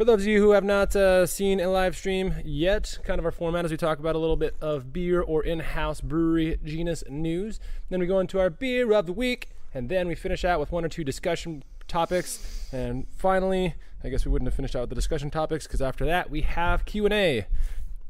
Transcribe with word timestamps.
For 0.00 0.06
those 0.06 0.22
of 0.22 0.28
you 0.28 0.40
who 0.40 0.52
have 0.52 0.64
not 0.64 0.96
uh, 0.96 1.26
seen 1.26 1.60
a 1.60 1.68
live 1.68 1.94
stream 1.94 2.36
yet, 2.42 2.98
kind 3.04 3.18
of 3.18 3.26
our 3.26 3.30
format 3.30 3.66
is 3.66 3.70
we 3.70 3.76
talk 3.76 3.98
about 3.98 4.14
a 4.14 4.18
little 4.18 4.34
bit 4.34 4.56
of 4.58 4.94
beer 4.94 5.20
or 5.20 5.44
in-house 5.44 6.00
brewery 6.00 6.58
genus 6.64 7.04
news. 7.10 7.60
Then 7.90 8.00
we 8.00 8.06
go 8.06 8.18
into 8.18 8.40
our 8.40 8.48
beer 8.48 8.90
of 8.94 9.04
the 9.04 9.12
week, 9.12 9.50
and 9.74 9.90
then 9.90 10.08
we 10.08 10.14
finish 10.14 10.42
out 10.42 10.58
with 10.58 10.72
one 10.72 10.86
or 10.86 10.88
two 10.88 11.04
discussion 11.04 11.64
topics. 11.86 12.70
And 12.72 13.08
finally, 13.18 13.74
I 14.02 14.08
guess 14.08 14.24
we 14.24 14.32
wouldn't 14.32 14.46
have 14.46 14.54
finished 14.54 14.74
out 14.74 14.80
with 14.80 14.88
the 14.88 14.94
discussion 14.94 15.28
topics 15.28 15.66
because 15.66 15.82
after 15.82 16.06
that 16.06 16.30
we 16.30 16.40
have 16.40 16.86
Q 16.86 17.04
and 17.04 17.12
A. 17.12 17.46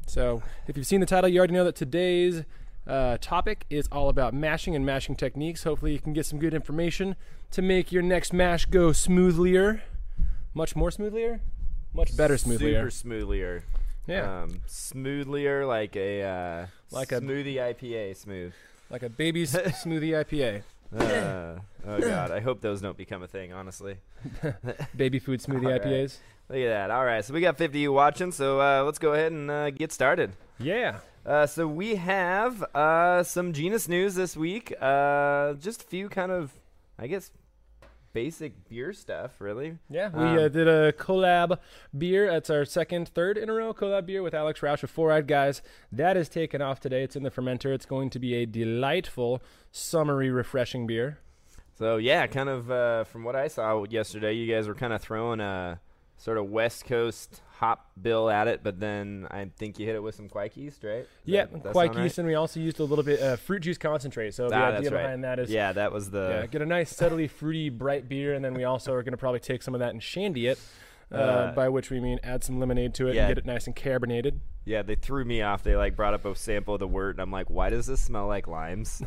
So 0.07 0.43
if 0.67 0.77
you've 0.77 0.87
seen 0.87 1.01
the 1.01 1.05
title, 1.05 1.29
you 1.29 1.39
already 1.39 1.55
know 1.55 1.65
that 1.65 1.75
today's 1.75 2.45
uh, 2.87 3.17
topic 3.19 3.65
is 3.69 3.89
all 3.91 4.07
about 4.07 4.33
mashing 4.33 4.77
and 4.77 4.85
mashing 4.85 5.17
techniques. 5.17 5.65
Hopefully, 5.65 5.91
you 5.91 5.99
can 5.99 6.13
get 6.13 6.25
some 6.25 6.39
good 6.39 6.53
information 6.53 7.17
to 7.51 7.61
make 7.61 7.91
your 7.91 8.01
next 8.01 8.31
mash 8.31 8.65
go 8.65 8.91
smoothlier, 8.91 9.81
much 10.53 10.73
more 10.73 10.89
smoothlier, 10.89 11.41
much 11.93 12.15
better 12.15 12.35
smoothlier. 12.35 12.91
Super 12.91 13.15
smoothlier. 13.25 13.61
Yeah, 14.07 14.43
Um, 14.43 14.61
smoothlier 14.67 15.67
like 15.67 15.95
a 15.95 16.23
uh, 16.23 16.65
Like 16.91 17.11
a- 17.11 17.21
smoothie 17.21 17.55
IPA 17.57 18.15
smooth. 18.17 18.53
like 18.89 19.03
a 19.03 19.09
baby's 19.09 19.53
smoothie 19.83 20.13
IPA, 20.25 20.63
Uh, 20.93 21.59
oh 21.87 21.99
god, 21.99 22.31
I 22.31 22.39
hope 22.41 22.59
those 22.61 22.81
don't 22.81 22.97
become 22.97 23.23
a 23.23 23.27
thing. 23.27 23.53
Honestly, 23.53 23.97
baby 24.95 25.19
food 25.19 25.39
smoothie 25.41 25.65
right. 25.71 25.81
IPAs. 25.81 26.17
look 26.49 26.57
at 26.59 26.67
that. 26.67 26.91
All 26.91 27.05
right, 27.05 27.23
so 27.23 27.33
we 27.33 27.39
got 27.41 27.57
50 27.57 27.65
of 27.77 27.81
you 27.81 27.93
watching, 27.93 28.31
so 28.31 28.59
uh, 28.59 28.83
let's 28.83 28.99
go 28.99 29.13
ahead 29.13 29.31
and 29.31 29.49
uh, 29.49 29.69
get 29.69 29.91
started. 29.93 30.31
Yeah, 30.59 30.99
Uh, 31.25 31.45
so 31.45 31.67
we 31.67 31.95
have 31.95 32.63
uh, 32.75 33.21
some 33.23 33.53
genus 33.53 33.87
news 33.87 34.15
this 34.15 34.35
week. 34.35 34.73
Uh, 34.81 35.53
just 35.53 35.83
a 35.83 35.85
few 35.85 36.09
kind 36.09 36.31
of, 36.31 36.51
I 36.99 37.07
guess, 37.07 37.31
basic 38.13 38.67
beer 38.69 38.93
stuff, 38.93 39.31
really. 39.39 39.77
yeah. 39.89 40.09
We 40.09 40.23
Um, 40.23 40.37
uh, 40.37 40.47
did 40.47 40.67
a 40.67 40.91
collab 40.93 41.57
beer. 41.97 42.29
That's 42.31 42.49
our 42.49 42.65
second, 42.65 43.07
third 43.09 43.37
in 43.37 43.49
a 43.49 43.53
row 43.53 43.73
collab 43.73 44.05
beer 44.05 44.21
with 44.23 44.33
Alex 44.33 44.59
Roush 44.61 44.83
of 44.83 44.89
Four 44.89 45.11
Eyed 45.11 45.27
Guys. 45.27 45.61
That 45.91 46.17
is 46.17 46.29
taken 46.29 46.61
off 46.61 46.79
today. 46.79 47.03
It's 47.03 47.15
in 47.15 47.23
the 47.23 47.31
fermenter. 47.31 47.73
It's 47.73 47.85
going 47.85 48.09
to 48.11 48.19
be 48.19 48.35
a 48.35 48.45
delightful, 48.45 49.41
summery, 49.71 50.29
refreshing 50.29 50.87
beer. 50.87 51.19
So 51.77 51.97
yeah, 51.97 52.27
kind 52.27 52.49
of 52.49 52.69
uh, 52.69 53.03
from 53.05 53.23
what 53.23 53.35
I 53.35 53.47
saw 53.47 53.83
yesterday, 53.89 54.33
you 54.33 54.53
guys 54.53 54.67
were 54.67 54.75
kind 54.75 54.93
of 54.93 55.01
throwing 55.01 55.39
a 55.39 55.79
sort 56.17 56.37
of 56.37 56.49
West 56.49 56.85
Coast 56.85 57.41
hop 57.61 57.91
bill 58.01 58.27
at 58.27 58.47
it, 58.47 58.61
but 58.63 58.79
then 58.79 59.27
I 59.29 59.45
think 59.55 59.77
you 59.77 59.85
hit 59.85 59.93
it 59.93 60.01
with 60.01 60.15
some 60.15 60.27
Kveik 60.27 60.57
yeast, 60.57 60.83
right? 60.83 61.01
Does 61.03 61.07
Yeah, 61.25 61.45
that- 61.45 61.61
that 61.61 61.71
quite 61.73 61.93
right? 61.93 62.03
yeast, 62.05 62.17
and 62.17 62.27
we 62.27 62.33
also 62.33 62.59
used 62.59 62.79
a 62.79 62.83
little 62.83 63.03
bit 63.03 63.21
uh, 63.21 63.35
fruit 63.35 63.59
juice 63.59 63.77
concentrate. 63.77 64.33
So 64.33 64.49
the 64.49 64.55
Ah, 64.55 64.65
idea 64.69 64.81
that's 64.81 64.91
right. 64.93 65.01
behind 65.03 65.23
that 65.23 65.37
is 65.37 65.51
Yeah, 65.51 65.71
that 65.73 65.91
was 65.91 66.09
the. 66.09 66.39
yeah, 66.41 66.45
get 66.47 66.63
a 66.63 66.65
nice, 66.65 66.89
subtly 66.95 67.27
fruity, 67.27 67.69
bright 67.69 68.09
beer, 68.09 68.33
and 68.33 68.43
then 68.43 68.55
we 68.55 68.63
also 68.63 68.93
are 68.93 69.03
going 69.03 69.11
to 69.11 69.17
probably 69.17 69.41
take 69.41 69.61
some 69.61 69.75
of 69.75 69.79
that 69.79 69.91
and 69.91 70.01
shandy 70.01 70.47
it. 70.47 70.57
Uh, 71.11 71.15
Uh, 71.17 71.53
by 71.53 71.67
which 71.67 71.89
we 71.89 71.99
mean 71.99 72.19
add 72.23 72.43
some 72.43 72.59
lemonade 72.59 72.93
to 72.93 73.07
it 73.07 73.15
yeah. 73.15 73.25
and 73.25 73.31
get 73.31 73.37
it 73.37 73.45
nice 73.45 73.67
and 73.67 73.75
carbonated. 73.75 74.39
Yeah, 74.63 74.81
they 74.81 74.95
threw 74.95 75.25
me 75.25 75.41
off. 75.41 75.63
They 75.63 75.75
like 75.75 75.95
brought 75.95 76.13
up 76.13 76.23
a 76.23 76.35
sample 76.35 76.75
of 76.75 76.79
the 76.79 76.87
wort, 76.87 77.15
and 77.15 77.21
I'm 77.21 77.31
like, 77.31 77.49
why 77.49 77.69
does 77.69 77.87
this 77.87 77.99
smell 77.99 78.27
like 78.27 78.47
limes? 78.47 79.01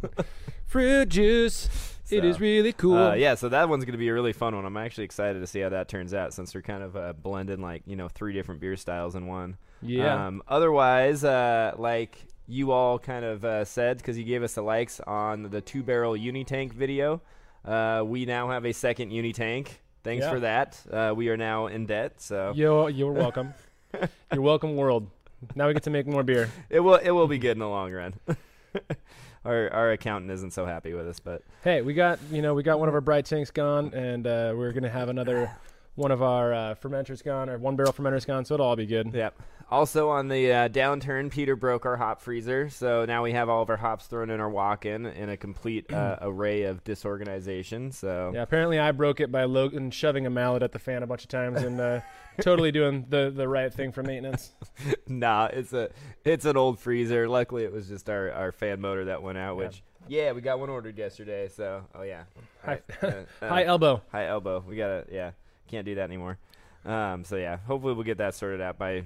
Fruit 0.66 1.08
juice, 1.08 1.66
it 2.10 2.22
So, 2.22 2.26
is 2.26 2.40
really 2.40 2.72
cool. 2.72 2.96
Uh, 2.96 3.14
yeah, 3.14 3.34
so 3.34 3.48
that 3.48 3.68
one's 3.68 3.84
going 3.84 3.92
to 3.92 3.98
be 3.98 4.08
a 4.08 4.14
really 4.14 4.32
fun 4.32 4.54
one. 4.56 4.64
I'm 4.64 4.76
actually 4.76 5.04
excited 5.04 5.40
to 5.40 5.46
see 5.46 5.60
how 5.60 5.68
that 5.68 5.88
turns 5.88 6.14
out 6.14 6.32
since 6.32 6.54
we're 6.54 6.62
kind 6.62 6.82
of 6.82 6.96
uh, 6.96 7.12
blending 7.12 7.60
like 7.60 7.82
you 7.86 7.96
know 7.96 8.08
three 8.08 8.32
different 8.32 8.60
beer 8.60 8.76
styles 8.76 9.14
in 9.14 9.26
one. 9.26 9.56
Yeah. 9.82 10.26
Um, 10.26 10.42
otherwise, 10.48 11.24
uh, 11.24 11.74
like 11.76 12.16
you 12.46 12.72
all 12.72 12.98
kind 12.98 13.24
of 13.24 13.44
uh, 13.44 13.64
said, 13.64 13.98
because 13.98 14.16
you 14.18 14.24
gave 14.24 14.42
us 14.42 14.54
the 14.54 14.62
likes 14.62 15.00
on 15.00 15.50
the 15.50 15.60
two 15.60 15.82
barrel 15.82 16.14
Unitank 16.14 16.72
video, 16.72 17.20
uh, 17.64 18.02
we 18.06 18.24
now 18.24 18.48
have 18.50 18.64
a 18.64 18.72
second 18.72 19.10
Unitank. 19.10 19.68
Thanks 20.04 20.22
Yeah. 20.24 20.30
for 20.30 20.40
that. 20.40 20.78
Uh, 20.90 21.14
we 21.16 21.28
are 21.30 21.36
now 21.36 21.66
in 21.66 21.86
debt, 21.86 22.20
so 22.20 22.52
Yo, 22.56 22.86
you're 22.86 23.10
welcome. 23.12 23.54
you're 24.32 24.42
welcome, 24.42 24.76
world. 24.76 25.08
Now 25.54 25.66
we 25.66 25.72
get 25.74 25.82
to 25.84 25.90
make 25.90 26.06
more 26.06 26.22
beer. 26.22 26.50
it 26.70 26.80
will 26.80 26.94
it 26.96 27.10
will 27.10 27.26
be 27.28 27.38
good 27.38 27.52
in 27.52 27.58
the 27.58 27.68
long 27.68 27.90
run. 27.92 28.14
our 29.44 29.70
our 29.72 29.90
accountant 29.92 30.30
isn't 30.30 30.52
so 30.52 30.66
happy 30.66 30.92
with 30.94 31.08
us, 31.08 31.20
but 31.20 31.42
Hey, 31.62 31.82
we 31.82 31.94
got 31.94 32.18
you 32.30 32.42
know 32.42 32.54
we 32.54 32.62
got 32.62 32.78
one 32.78 32.88
of 32.88 32.94
our 32.94 33.00
bright 33.00 33.24
tanks 33.26 33.50
gone, 33.50 33.92
and 33.94 34.26
uh, 34.26 34.52
we're 34.56 34.72
gonna 34.72 34.88
have 34.90 35.08
another 35.08 35.50
one 35.94 36.10
of 36.10 36.22
our 36.22 36.52
uh, 36.52 36.74
fermenters 36.82 37.22
gone, 37.22 37.48
or 37.48 37.58
one 37.58 37.76
barrel 37.76 37.92
fermenters 37.92 38.26
gone, 38.26 38.44
so 38.44 38.54
it'll 38.54 38.66
all 38.66 38.76
be 38.76 38.86
good. 38.86 39.12
Yep. 39.14 39.40
Also 39.70 40.10
on 40.10 40.28
the 40.28 40.52
uh, 40.52 40.68
downturn, 40.68 41.30
Peter 41.30 41.56
broke 41.56 41.86
our 41.86 41.96
hop 41.96 42.20
freezer, 42.20 42.68
so 42.68 43.04
now 43.06 43.22
we 43.22 43.32
have 43.32 43.48
all 43.48 43.62
of 43.62 43.70
our 43.70 43.76
hops 43.78 44.06
thrown 44.06 44.28
in 44.30 44.38
our 44.38 44.50
walk-in 44.50 45.06
in 45.06 45.30
a 45.30 45.36
complete 45.36 45.90
uh, 45.92 46.18
array 46.22 46.64
of 46.64 46.84
disorganization. 46.84 47.90
So 47.90 48.32
Yeah, 48.34 48.42
apparently 48.42 48.78
I 48.78 48.92
broke 48.92 49.20
it 49.20 49.32
by 49.32 49.44
Logan 49.44 49.90
shoving 49.90 50.26
a 50.26 50.30
mallet 50.30 50.62
at 50.62 50.72
the 50.72 50.78
fan 50.78 51.02
a 51.02 51.06
bunch 51.06 51.22
of 51.22 51.28
times 51.30 51.62
and 51.62 51.80
uh, 51.80 52.00
totally 52.42 52.72
doing 52.72 53.06
the, 53.08 53.32
the 53.34 53.48
right 53.48 53.72
thing 53.72 53.90
for 53.90 54.02
maintenance. 54.02 54.52
nah, 55.08 55.46
it's 55.46 55.72
a 55.72 55.90
it's 56.24 56.44
an 56.44 56.56
old 56.56 56.78
freezer. 56.78 57.26
Luckily, 57.28 57.64
it 57.64 57.72
was 57.72 57.88
just 57.88 58.10
our, 58.10 58.30
our 58.32 58.52
fan 58.52 58.80
motor 58.80 59.06
that 59.06 59.22
went 59.22 59.38
out. 59.38 59.56
Yeah. 59.58 59.64
Which 59.64 59.82
yeah, 60.08 60.32
we 60.32 60.42
got 60.42 60.60
one 60.60 60.68
ordered 60.68 60.98
yesterday. 60.98 61.48
So 61.48 61.84
oh 61.94 62.02
yeah, 62.02 62.24
High, 62.64 62.80
uh, 63.02 63.06
uh, 63.40 63.48
high 63.48 63.64
elbow. 63.64 64.02
high 64.12 64.26
elbow. 64.26 64.62
We 64.68 64.76
gotta 64.76 65.06
yeah, 65.10 65.30
can't 65.68 65.84
do 65.84 65.94
that 65.96 66.04
anymore. 66.04 66.38
Um, 66.84 67.24
so 67.24 67.36
yeah, 67.36 67.56
hopefully 67.56 67.94
we'll 67.94 68.04
get 68.04 68.18
that 68.18 68.34
sorted 68.34 68.60
out 68.60 68.78
by 68.78 69.04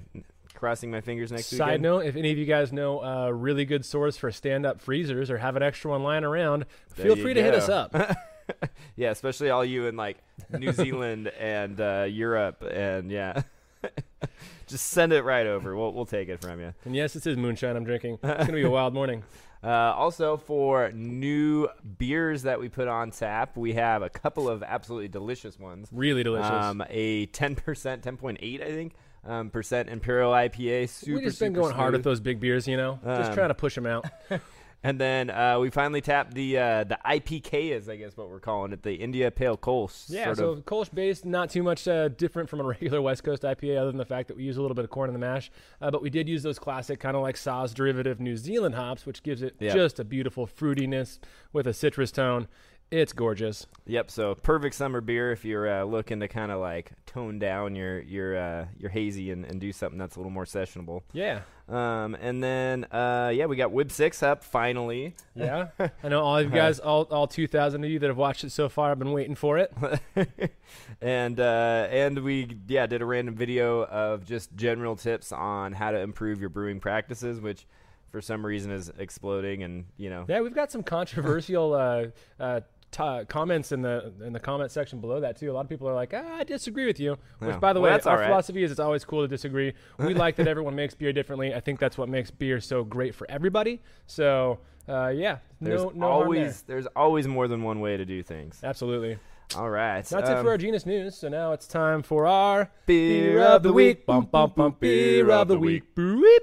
crossing 0.53 0.91
my 0.91 1.01
fingers 1.01 1.31
next 1.31 1.51
week. 1.51 1.59
Side 1.59 1.65
weekend. 1.67 1.83
note: 1.83 2.05
If 2.05 2.15
any 2.15 2.31
of 2.31 2.37
you 2.37 2.45
guys 2.45 2.73
know 2.73 3.01
a 3.01 3.33
really 3.33 3.65
good 3.65 3.85
source 3.85 4.17
for 4.17 4.31
stand-up 4.31 4.81
freezers 4.81 5.31
or 5.31 5.37
have 5.37 5.55
an 5.55 5.63
extra 5.63 5.91
one 5.91 6.03
lying 6.03 6.23
around, 6.23 6.65
There 6.95 7.05
feel 7.05 7.15
free 7.15 7.33
to 7.33 7.41
hit 7.41 7.53
us 7.53 7.69
up. 7.69 7.95
yeah, 8.95 9.11
especially 9.11 9.49
all 9.49 9.63
you 9.63 9.87
in 9.87 9.95
like 9.95 10.17
New 10.57 10.71
Zealand 10.71 11.27
and 11.39 11.79
uh, 11.79 12.05
Europe, 12.09 12.63
and 12.63 13.11
yeah, 13.11 13.43
just 14.67 14.87
send 14.87 15.13
it 15.13 15.23
right 15.23 15.45
over. 15.45 15.75
We'll 15.75 15.93
we'll 15.93 16.05
take 16.05 16.29
it 16.29 16.41
from 16.41 16.59
you. 16.59 16.73
And 16.85 16.95
yes, 16.95 17.13
this 17.13 17.25
is 17.25 17.37
moonshine 17.37 17.75
I'm 17.75 17.83
drinking. 17.83 18.19
It's 18.23 18.45
gonna 18.45 18.53
be 18.53 18.63
a 18.63 18.69
wild 18.69 18.93
morning. 18.93 19.23
Uh, 19.61 19.67
also, 19.67 20.37
for 20.37 20.91
new 20.93 21.67
beers 21.97 22.43
that 22.43 22.59
we 22.59 22.69
put 22.69 22.87
on 22.87 23.11
tap, 23.11 23.57
we 23.57 23.73
have 23.73 24.01
a 24.01 24.09
couple 24.09 24.47
of 24.47 24.63
absolutely 24.63 25.09
delicious 25.09 25.59
ones. 25.59 25.89
Really 25.91 26.23
delicious. 26.23 26.49
Um, 26.49 26.83
a 26.89 27.25
ten 27.27 27.55
percent, 27.55 28.01
ten 28.03 28.15
point 28.15 28.37
eight, 28.41 28.61
I 28.61 28.67
think, 28.71 28.93
um, 29.25 29.49
percent 29.49 29.89
Imperial 29.89 30.31
IPA. 30.31 30.87
Super, 30.87 31.17
we 31.17 31.23
just 31.25 31.39
been 31.39 31.51
going 31.53 31.73
hard 31.73 31.91
with 31.93 32.03
those 32.03 32.21
big 32.21 32.39
beers, 32.39 32.67
you 32.67 32.77
know, 32.77 32.99
just 33.03 33.29
Um, 33.31 33.35
trying 33.35 33.49
to 33.49 33.53
push 33.55 33.75
them 33.75 33.85
out. 33.85 34.05
And 34.81 34.99
then 34.99 35.29
uh, 35.29 35.59
we 35.59 35.69
finally 35.69 35.99
tapped 35.99 36.33
the 36.33 36.57
uh, 36.57 36.83
the 36.85 36.97
IPK 37.05 37.71
is 37.71 37.89
I 37.89 37.97
guess 37.97 38.15
what 38.15 38.29
we're 38.29 38.39
calling 38.39 38.71
it, 38.71 38.81
the 38.83 38.93
India 38.95 39.29
Pale 39.29 39.57
Kolsch. 39.57 40.05
Yeah, 40.07 40.33
so 40.33 40.51
of. 40.51 40.65
Kolsch 40.65 40.93
based, 40.93 41.25
not 41.25 41.49
too 41.49 41.63
much 41.63 41.85
uh, 41.85 42.07
different 42.07 42.49
from 42.49 42.61
a 42.61 42.63
regular 42.75 43.01
West 43.01 43.23
Coast 43.25 43.43
IPA, 43.43 43.77
other 43.77 43.87
than 43.91 43.97
the 43.97 44.05
fact 44.05 44.29
that 44.29 44.37
we 44.37 44.43
use 44.43 44.55
a 44.55 44.61
little 44.61 44.75
bit 44.75 44.85
of 44.85 44.89
corn 44.91 45.09
in 45.09 45.13
the 45.13 45.19
mash. 45.19 45.51
Uh, 45.81 45.91
but 45.91 46.01
we 46.01 46.09
did 46.09 46.29
use 46.29 46.43
those 46.43 46.59
classic, 46.59 46.99
kind 47.01 47.17
of 47.17 47.21
like 47.21 47.35
Saaz 47.35 47.73
derivative 47.73 48.21
New 48.21 48.37
Zealand 48.37 48.75
hops, 48.75 49.05
which 49.05 49.21
gives 49.21 49.41
it 49.41 49.55
Yeah. 49.59 49.73
just 49.73 49.99
a 49.99 50.05
beautiful 50.05 50.47
fruitiness 50.47 51.19
with 51.51 51.67
a 51.67 51.73
citrus 51.73 52.11
tone. 52.11 52.47
It's 52.91 53.13
gorgeous. 53.13 53.67
Yep. 53.85 54.09
So 54.09 54.33
perfect 54.35 54.73
summer 54.73 54.99
beer 54.99 55.31
if 55.31 55.45
you're 55.45 55.69
uh, 55.69 55.83
looking 55.83 56.19
to 56.21 56.27
kind 56.27 56.51
of 56.51 56.59
like 56.59 56.91
tone 57.05 57.37
down 57.37 57.75
your 57.75 57.99
your 58.01 58.35
uh, 58.37 58.65
your 58.79 58.89
hazy 58.89 59.29
and, 59.31 59.45
and 59.45 59.61
do 59.61 59.71
something 59.71 59.99
that's 59.99 60.15
a 60.15 60.19
little 60.19 60.31
more 60.31 60.45
sessionable. 60.45 61.01
Yeah, 61.13 61.41
Um, 61.67 62.15
and 62.15 62.43
then 62.43 62.85
uh, 62.85 63.31
yeah, 63.33 63.45
we 63.45 63.57
got 63.57 63.71
Wib 63.71 63.91
Six 63.91 64.23
up 64.23 64.43
finally. 64.43 65.13
yeah. 65.35 65.67
I 66.03 66.07
know 66.09 66.21
all 66.21 66.37
of 66.37 66.45
you 66.45 66.51
guys, 66.51 66.79
all 66.79 67.03
all 67.11 67.27
two 67.27 67.45
thousand 67.47 67.83
of 67.83 67.91
you 67.91 67.99
that 67.99 68.07
have 68.07 68.17
watched 68.17 68.43
it 68.43 68.49
so 68.51 68.69
far, 68.69 68.89
have 68.89 68.97
been 68.99 69.11
waiting 69.11 69.35
for 69.35 69.59
it. 69.59 69.71
and 71.01 71.39
uh, 71.39 71.87
and 71.91 72.19
we 72.23 72.57
yeah 72.67 72.87
did 72.87 73.01
a 73.01 73.05
random 73.05 73.35
video 73.35 73.83
of 73.85 74.25
just 74.25 74.55
general 74.55 74.95
tips 74.95 75.31
on 75.31 75.73
how 75.73 75.91
to 75.91 75.99
improve 75.99 76.39
your 76.39 76.49
brewing 76.49 76.79
practices, 76.79 77.39
which 77.39 77.67
for 78.11 78.21
some 78.21 78.43
reason 78.45 78.71
is 78.71 78.91
exploding. 78.97 79.61
And 79.63 79.85
you 79.97 80.09
know 80.09 80.25
Yeah, 80.27 80.41
we've 80.41 80.55
got 80.55 80.71
some 80.71 80.83
controversial 80.83 81.73
uh, 81.73 82.05
uh, 82.39 82.61
t- 82.91 83.25
comments 83.27 83.71
in 83.71 83.81
the 83.81 84.11
in 84.25 84.33
the 84.33 84.39
comment 84.39 84.71
section 84.71 84.99
below 84.99 85.19
that 85.19 85.37
too. 85.37 85.51
A 85.51 85.53
lot 85.53 85.61
of 85.61 85.69
people 85.69 85.87
are 85.89 85.93
like, 85.93 86.13
ah, 86.15 86.37
"I 86.39 86.43
disagree 86.43 86.85
with 86.85 86.99
you." 86.99 87.17
Which, 87.39 87.49
Yeah. 87.51 87.57
by 87.57 87.73
the 87.73 87.79
Well, 87.81 87.89
way, 87.91 87.95
that's 87.95 88.07
our 88.07 88.17
right. 88.17 88.27
philosophy 88.27 88.63
is 88.63 88.71
it's 88.71 88.79
always 88.79 89.05
cool 89.05 89.21
to 89.21 89.27
disagree. 89.27 89.73
We 89.97 90.13
like 90.13 90.35
that 90.37 90.47
everyone 90.53 90.75
makes 90.75 90.93
beer 90.95 91.13
differently. 91.13 91.53
I 91.53 91.59
think 91.59 91.79
that's 91.79 91.97
what 91.97 92.09
makes 92.09 92.31
beer 92.31 92.59
so 92.59 92.83
great 92.83 93.13
for 93.15 93.29
everybody. 93.29 93.81
So, 94.07 94.59
uh, 94.87 95.09
yeah, 95.09 95.37
there's 95.61 95.83
no, 95.83 95.89
no 95.95 96.07
always 96.07 96.61
there's 96.63 96.87
always 96.95 97.27
more 97.27 97.47
than 97.47 97.63
one 97.63 97.79
way 97.79 97.97
to 97.97 98.05
do 98.05 98.23
things. 98.23 98.59
absolutely. 98.63 99.17
All 99.55 99.69
right, 99.69 100.05
That's 100.05 100.29
it 100.29 100.37
um, 100.37 100.43
for 100.45 100.51
our 100.51 100.59
genus 100.59 100.85
news. 100.85 101.15
So 101.15 101.27
now 101.27 101.53
it's 101.53 101.67
time 101.67 102.03
for 102.03 102.27
our 102.27 102.69
beer 102.85 103.41
of 103.41 103.63
the 103.63 103.73
week. 103.73 104.05
Bum 104.05 104.25
bum 104.25 104.53
bum. 104.55 104.75
Beer 104.79 105.31
of 105.31 105.47
the 105.47 105.57
week. 105.57 105.95
Boop. 105.95 106.37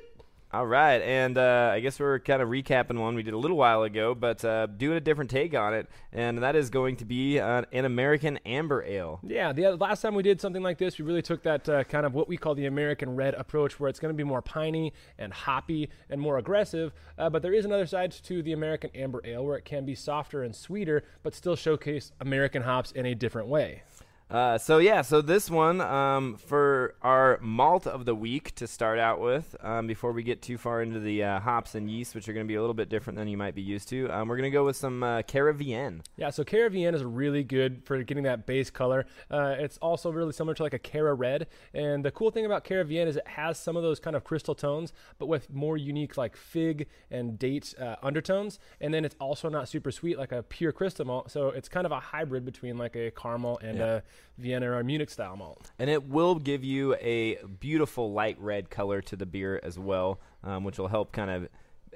All 0.56 0.66
right, 0.66 1.02
and 1.02 1.36
uh, 1.36 1.70
I 1.74 1.80
guess 1.80 2.00
we're 2.00 2.18
kind 2.18 2.40
of 2.40 2.48
recapping 2.48 2.98
one 2.98 3.14
we 3.14 3.22
did 3.22 3.34
a 3.34 3.36
little 3.36 3.58
while 3.58 3.82
ago, 3.82 4.14
but 4.14 4.42
uh, 4.42 4.64
doing 4.64 4.96
a 4.96 5.00
different 5.00 5.30
take 5.30 5.54
on 5.54 5.74
it, 5.74 5.86
and 6.14 6.38
that 6.38 6.56
is 6.56 6.70
going 6.70 6.96
to 6.96 7.04
be 7.04 7.38
uh, 7.38 7.64
an 7.72 7.84
American 7.84 8.38
Amber 8.46 8.82
Ale. 8.82 9.20
Yeah, 9.22 9.52
the 9.52 9.66
other- 9.66 9.76
last 9.76 10.00
time 10.00 10.14
we 10.14 10.22
did 10.22 10.40
something 10.40 10.62
like 10.62 10.78
this, 10.78 10.98
we 10.98 11.04
really 11.04 11.20
took 11.20 11.42
that 11.42 11.68
uh, 11.68 11.84
kind 11.84 12.06
of 12.06 12.14
what 12.14 12.26
we 12.26 12.38
call 12.38 12.54
the 12.54 12.64
American 12.64 13.16
red 13.16 13.34
approach, 13.34 13.78
where 13.78 13.90
it's 13.90 14.00
going 14.00 14.14
to 14.14 14.16
be 14.16 14.24
more 14.24 14.40
piney 14.40 14.94
and 15.18 15.30
hoppy 15.30 15.90
and 16.08 16.18
more 16.18 16.38
aggressive. 16.38 16.94
Uh, 17.18 17.28
but 17.28 17.42
there 17.42 17.52
is 17.52 17.66
another 17.66 17.84
side 17.84 18.10
to 18.10 18.42
the 18.42 18.54
American 18.54 18.88
amber 18.94 19.20
ale 19.26 19.44
where 19.44 19.58
it 19.58 19.66
can 19.66 19.84
be 19.84 19.94
softer 19.94 20.42
and 20.42 20.56
sweeter, 20.56 21.04
but 21.22 21.34
still 21.34 21.54
showcase 21.54 22.12
American 22.22 22.62
hops 22.62 22.92
in 22.92 23.04
a 23.04 23.14
different 23.14 23.48
way. 23.48 23.82
Uh, 24.28 24.58
so 24.58 24.78
yeah, 24.78 25.02
so 25.02 25.22
this 25.22 25.48
one 25.48 25.80
um, 25.80 26.34
for 26.34 26.96
our 27.00 27.38
malt 27.40 27.86
of 27.86 28.04
the 28.06 28.14
week 28.14 28.52
to 28.56 28.66
start 28.66 28.98
out 28.98 29.20
with, 29.20 29.54
um, 29.60 29.86
before 29.86 30.10
we 30.10 30.24
get 30.24 30.42
too 30.42 30.58
far 30.58 30.82
into 30.82 30.98
the 30.98 31.22
uh, 31.22 31.38
hops 31.38 31.76
and 31.76 31.88
yeast, 31.88 32.12
which 32.12 32.28
are 32.28 32.32
going 32.32 32.44
to 32.44 32.48
be 32.48 32.56
a 32.56 32.60
little 32.60 32.74
bit 32.74 32.88
different 32.88 33.16
than 33.16 33.28
you 33.28 33.36
might 33.36 33.54
be 33.54 33.62
used 33.62 33.88
to, 33.88 34.08
um, 34.10 34.26
we're 34.26 34.36
going 34.36 34.50
to 34.50 34.54
go 34.54 34.64
with 34.64 34.74
some 34.74 35.04
uh, 35.04 35.22
Caravienne. 35.22 36.00
Yeah, 36.16 36.30
so 36.30 36.42
Cara 36.42 36.68
Vienne 36.70 36.92
is 36.96 37.04
really 37.04 37.44
good 37.44 37.82
for 37.84 38.02
getting 38.02 38.24
that 38.24 38.46
base 38.46 38.68
color. 38.68 39.06
Uh, 39.30 39.54
it's 39.60 39.78
also 39.78 40.10
really 40.10 40.32
similar 40.32 40.54
to 40.54 40.62
like 40.64 40.74
a 40.74 40.78
Cara 40.80 41.14
Red, 41.14 41.46
and 41.72 42.04
the 42.04 42.10
cool 42.10 42.32
thing 42.32 42.44
about 42.44 42.64
Cara 42.64 42.84
Vienne 42.84 43.06
is 43.06 43.16
it 43.16 43.28
has 43.28 43.60
some 43.60 43.76
of 43.76 43.84
those 43.84 44.00
kind 44.00 44.16
of 44.16 44.24
crystal 44.24 44.56
tones, 44.56 44.92
but 45.20 45.26
with 45.26 45.52
more 45.54 45.76
unique 45.76 46.16
like 46.16 46.36
fig 46.36 46.88
and 47.12 47.38
date 47.38 47.74
uh, 47.80 47.94
undertones. 48.02 48.58
And 48.80 48.92
then 48.92 49.04
it's 49.04 49.14
also 49.20 49.48
not 49.48 49.68
super 49.68 49.92
sweet 49.92 50.18
like 50.18 50.32
a 50.32 50.42
pure 50.42 50.72
crystal 50.72 51.04
malt, 51.04 51.30
so 51.30 51.50
it's 51.50 51.68
kind 51.68 51.86
of 51.86 51.92
a 51.92 52.00
hybrid 52.00 52.44
between 52.44 52.76
like 52.76 52.96
a 52.96 53.12
caramel 53.12 53.60
and 53.62 53.78
Yeah. 53.78 53.84
a 53.98 54.02
Vienna 54.38 54.70
or 54.70 54.82
Munich 54.84 55.10
style 55.10 55.36
malt. 55.36 55.70
And 55.78 55.88
it 55.88 56.04
will 56.08 56.34
give 56.36 56.62
you 56.64 56.94
a 56.96 57.36
beautiful 57.60 58.12
light 58.12 58.36
red 58.38 58.70
color 58.70 59.00
to 59.02 59.16
the 59.16 59.26
beer 59.26 59.60
as 59.62 59.78
well, 59.78 60.20
um, 60.44 60.64
which 60.64 60.78
will 60.78 60.88
help 60.88 61.12
kind 61.12 61.30
of 61.30 61.48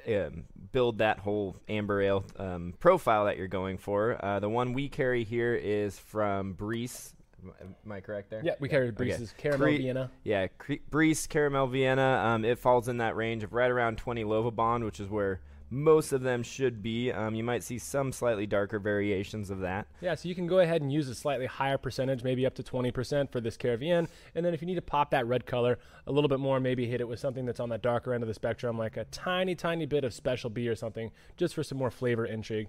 um, 0.09 0.45
build 0.73 0.99
that 0.99 1.19
whole 1.19 1.57
amber 1.69 2.01
ale 2.01 2.25
um, 2.39 2.75
profile 2.79 3.27
that 3.27 3.37
you're 3.37 3.49
going 3.49 3.77
for. 3.79 4.23
Uh, 4.25 4.41
the 4.41 4.49
one 4.49 4.73
we 4.73 4.89
carry 4.89 5.25
here 5.25 5.55
is 5.55 5.99
from 5.99 6.55
Briess. 6.55 7.13
Am 7.85 7.93
I 7.93 8.01
correct 8.01 8.31
there? 8.31 8.43
Yeah, 8.45 8.55
we 8.61 8.69
carry 8.69 8.89
Okay. 8.89 9.17
Caramel 9.39 9.69
Cre- 9.69 9.77
Vienna. 9.79 10.11
Yeah, 10.25 10.47
Cre- 10.59 10.75
Briess 10.91 11.27
Caramel 11.29 11.67
Vienna. 11.69 12.23
Um, 12.25 12.45
it 12.45 12.59
falls 12.59 12.89
in 12.89 12.99
that 12.99 13.17
range 13.17 13.43
of 13.43 13.53
right 13.53 13.71
around 13.71 13.99
20 13.99 14.25
Lovibond, 14.25 14.85
which 14.85 15.01
is 15.01 15.09
where 15.09 15.41
most 15.71 16.13
of 16.13 16.23
them 16.23 16.43
should 16.43 16.83
be. 16.83 17.13
Um, 17.13 17.35
you 17.35 17.45
might 17.45 17.63
see 17.63 17.79
some 17.79 18.13
slightly 18.13 18.47
darker 18.47 18.79
variations 18.79 19.51
of 19.51 19.61
that. 19.61 19.87
Yeah, 20.01 20.17
so 20.17 20.29
you 20.29 20.35
can 20.35 20.47
go 20.47 20.59
ahead 20.59 20.83
and 20.83 20.93
use 20.93 21.09
a 21.09 21.15
slightly 21.15 21.47
higher 21.47 21.79
percentage, 21.79 22.25
maybe 22.25 22.45
up 22.45 22.55
to 22.57 22.63
20% 22.63 23.31
for 23.31 23.41
this 23.41 23.57
Caravienne. 23.57 24.09
And 24.35 24.45
then 24.45 24.53
if 24.53 24.61
you 24.61 24.67
need 24.67 24.75
to 24.75 24.83
pop 24.83 25.11
that 25.13 25.27
red 25.27 25.47
color 25.47 25.79
a 26.07 26.13
little 26.13 26.29
bit 26.29 26.41
more, 26.41 26.59
maybe 26.59 26.87
hit 26.87 27.01
it 27.01 27.09
with 27.09 27.21
something 27.21 27.47
that's 27.47 27.61
on 27.61 27.69
that 27.69 27.83
darker 27.83 28.13
end 28.13 28.25
of 28.25 28.29
the 28.29 28.35
spectrum, 28.35 28.77
like 28.77 28.97
a 28.97 29.05
tiny, 29.07 29.55
tiny 29.55 29.87
bit 29.87 30.05
of 30.05 30.13
special 30.13 30.51
B 30.51 30.69
or 30.69 30.75
something, 30.75 31.13
just 31.37 31.55
for 31.55 31.63
some 31.63 31.79
more 31.79 31.91
flavor 31.91 32.27
intrigue. 32.27 32.69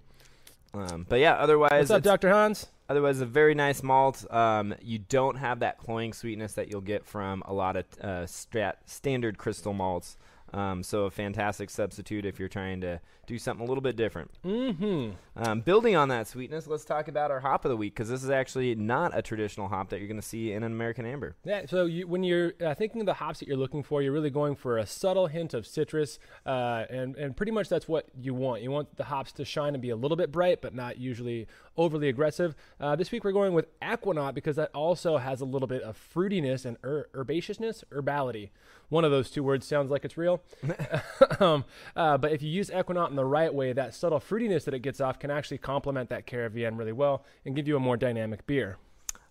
Um, 0.73 1.05
but 1.09 1.19
yeah, 1.19 1.33
otherwise, 1.33 1.71
What's 1.71 1.91
up, 1.91 2.03
Dr. 2.03 2.29
Hans? 2.29 2.67
Otherwise, 2.87 3.19
a 3.19 3.25
very 3.25 3.55
nice 3.55 3.83
malt. 3.83 4.25
Um, 4.31 4.73
you 4.81 4.99
don't 4.99 5.37
have 5.37 5.59
that 5.59 5.77
cloying 5.77 6.13
sweetness 6.13 6.53
that 6.53 6.69
you'll 6.69 6.81
get 6.81 7.05
from 7.05 7.41
a 7.45 7.53
lot 7.53 7.75
of 7.75 7.85
uh, 8.01 8.07
strat- 8.25 8.77
standard 8.85 9.37
crystal 9.37 9.73
malts. 9.73 10.17
Um, 10.53 10.83
so 10.83 11.05
a 11.05 11.11
fantastic 11.11 11.69
substitute 11.69 12.25
if 12.25 12.39
you're 12.39 12.49
trying 12.49 12.81
to 12.81 12.99
do 13.27 13.39
something 13.39 13.65
a 13.65 13.67
little 13.67 13.81
bit 13.81 13.95
different. 13.95 14.31
Mm-hmm. 14.45 15.11
Um, 15.35 15.61
building 15.61 15.95
on 15.95 16.09
that 16.09 16.27
sweetness, 16.27 16.67
let's 16.67 16.83
talk 16.83 17.07
about 17.07 17.31
our 17.31 17.39
hop 17.39 17.63
of 17.63 17.69
the 17.69 17.77
week 17.77 17.93
because 17.93 18.09
this 18.09 18.23
is 18.23 18.29
actually 18.29 18.75
not 18.75 19.17
a 19.17 19.21
traditional 19.21 19.69
hop 19.69 19.89
that 19.89 19.99
you're 19.99 20.07
going 20.07 20.19
to 20.19 20.27
see 20.27 20.51
in 20.51 20.63
an 20.63 20.71
American 20.71 21.05
Amber. 21.05 21.35
Yeah, 21.45 21.65
so 21.65 21.85
you, 21.85 22.07
when 22.07 22.23
you're 22.23 22.53
uh, 22.63 22.73
thinking 22.75 22.99
of 22.99 23.05
the 23.05 23.13
hops 23.13 23.39
that 23.39 23.47
you're 23.47 23.57
looking 23.57 23.83
for, 23.83 24.01
you're 24.01 24.11
really 24.11 24.29
going 24.29 24.55
for 24.55 24.77
a 24.77 24.85
subtle 24.85 25.27
hint 25.27 25.53
of 25.53 25.65
citrus, 25.65 26.19
uh, 26.45 26.85
and 26.89 27.15
and 27.15 27.37
pretty 27.37 27.51
much 27.51 27.69
that's 27.69 27.87
what 27.87 28.07
you 28.19 28.33
want. 28.33 28.61
You 28.61 28.71
want 28.71 28.97
the 28.97 29.05
hops 29.05 29.31
to 29.33 29.45
shine 29.45 29.73
and 29.73 29.81
be 29.81 29.89
a 29.89 29.95
little 29.95 30.17
bit 30.17 30.31
bright, 30.31 30.61
but 30.61 30.75
not 30.75 30.97
usually 30.97 31.47
overly 31.77 32.09
aggressive. 32.09 32.55
Uh, 32.79 32.95
this 32.95 33.11
week 33.11 33.23
we're 33.23 33.31
going 33.31 33.53
with 33.53 33.79
Ekuanot 33.79 34.33
because 34.33 34.57
that 34.57 34.71
also 34.73 35.17
has 35.17 35.41
a 35.41 35.45
little 35.45 35.67
bit 35.67 35.81
of 35.83 35.97
fruitiness 36.13 36.65
and 36.65 36.77
her- 36.83 37.09
herbaceousness, 37.13 37.83
herbality. 37.91 38.49
One 38.91 39.05
of 39.05 39.11
those 39.11 39.31
two 39.31 39.41
words 39.41 39.65
sounds 39.65 39.89
like 39.89 40.03
it's 40.03 40.17
real. 40.17 40.43
um, 41.39 41.63
uh, 41.95 42.17
but 42.17 42.33
if 42.33 42.41
you 42.41 42.49
use 42.49 42.69
Ekuanot 42.69 43.09
in 43.09 43.15
the 43.15 43.23
right 43.23 43.53
way, 43.53 43.71
that 43.71 43.95
subtle 43.95 44.19
fruitiness 44.19 44.65
that 44.65 44.73
it 44.73 44.79
gets 44.79 44.99
off 44.99 45.17
can 45.17 45.31
actually 45.31 45.59
complement 45.59 46.09
that 46.09 46.27
Caravienne 46.27 46.77
really 46.77 46.91
well 46.91 47.23
and 47.45 47.55
give 47.55 47.69
you 47.69 47.77
a 47.77 47.79
more 47.79 47.95
dynamic 47.95 48.45
beer. 48.45 48.77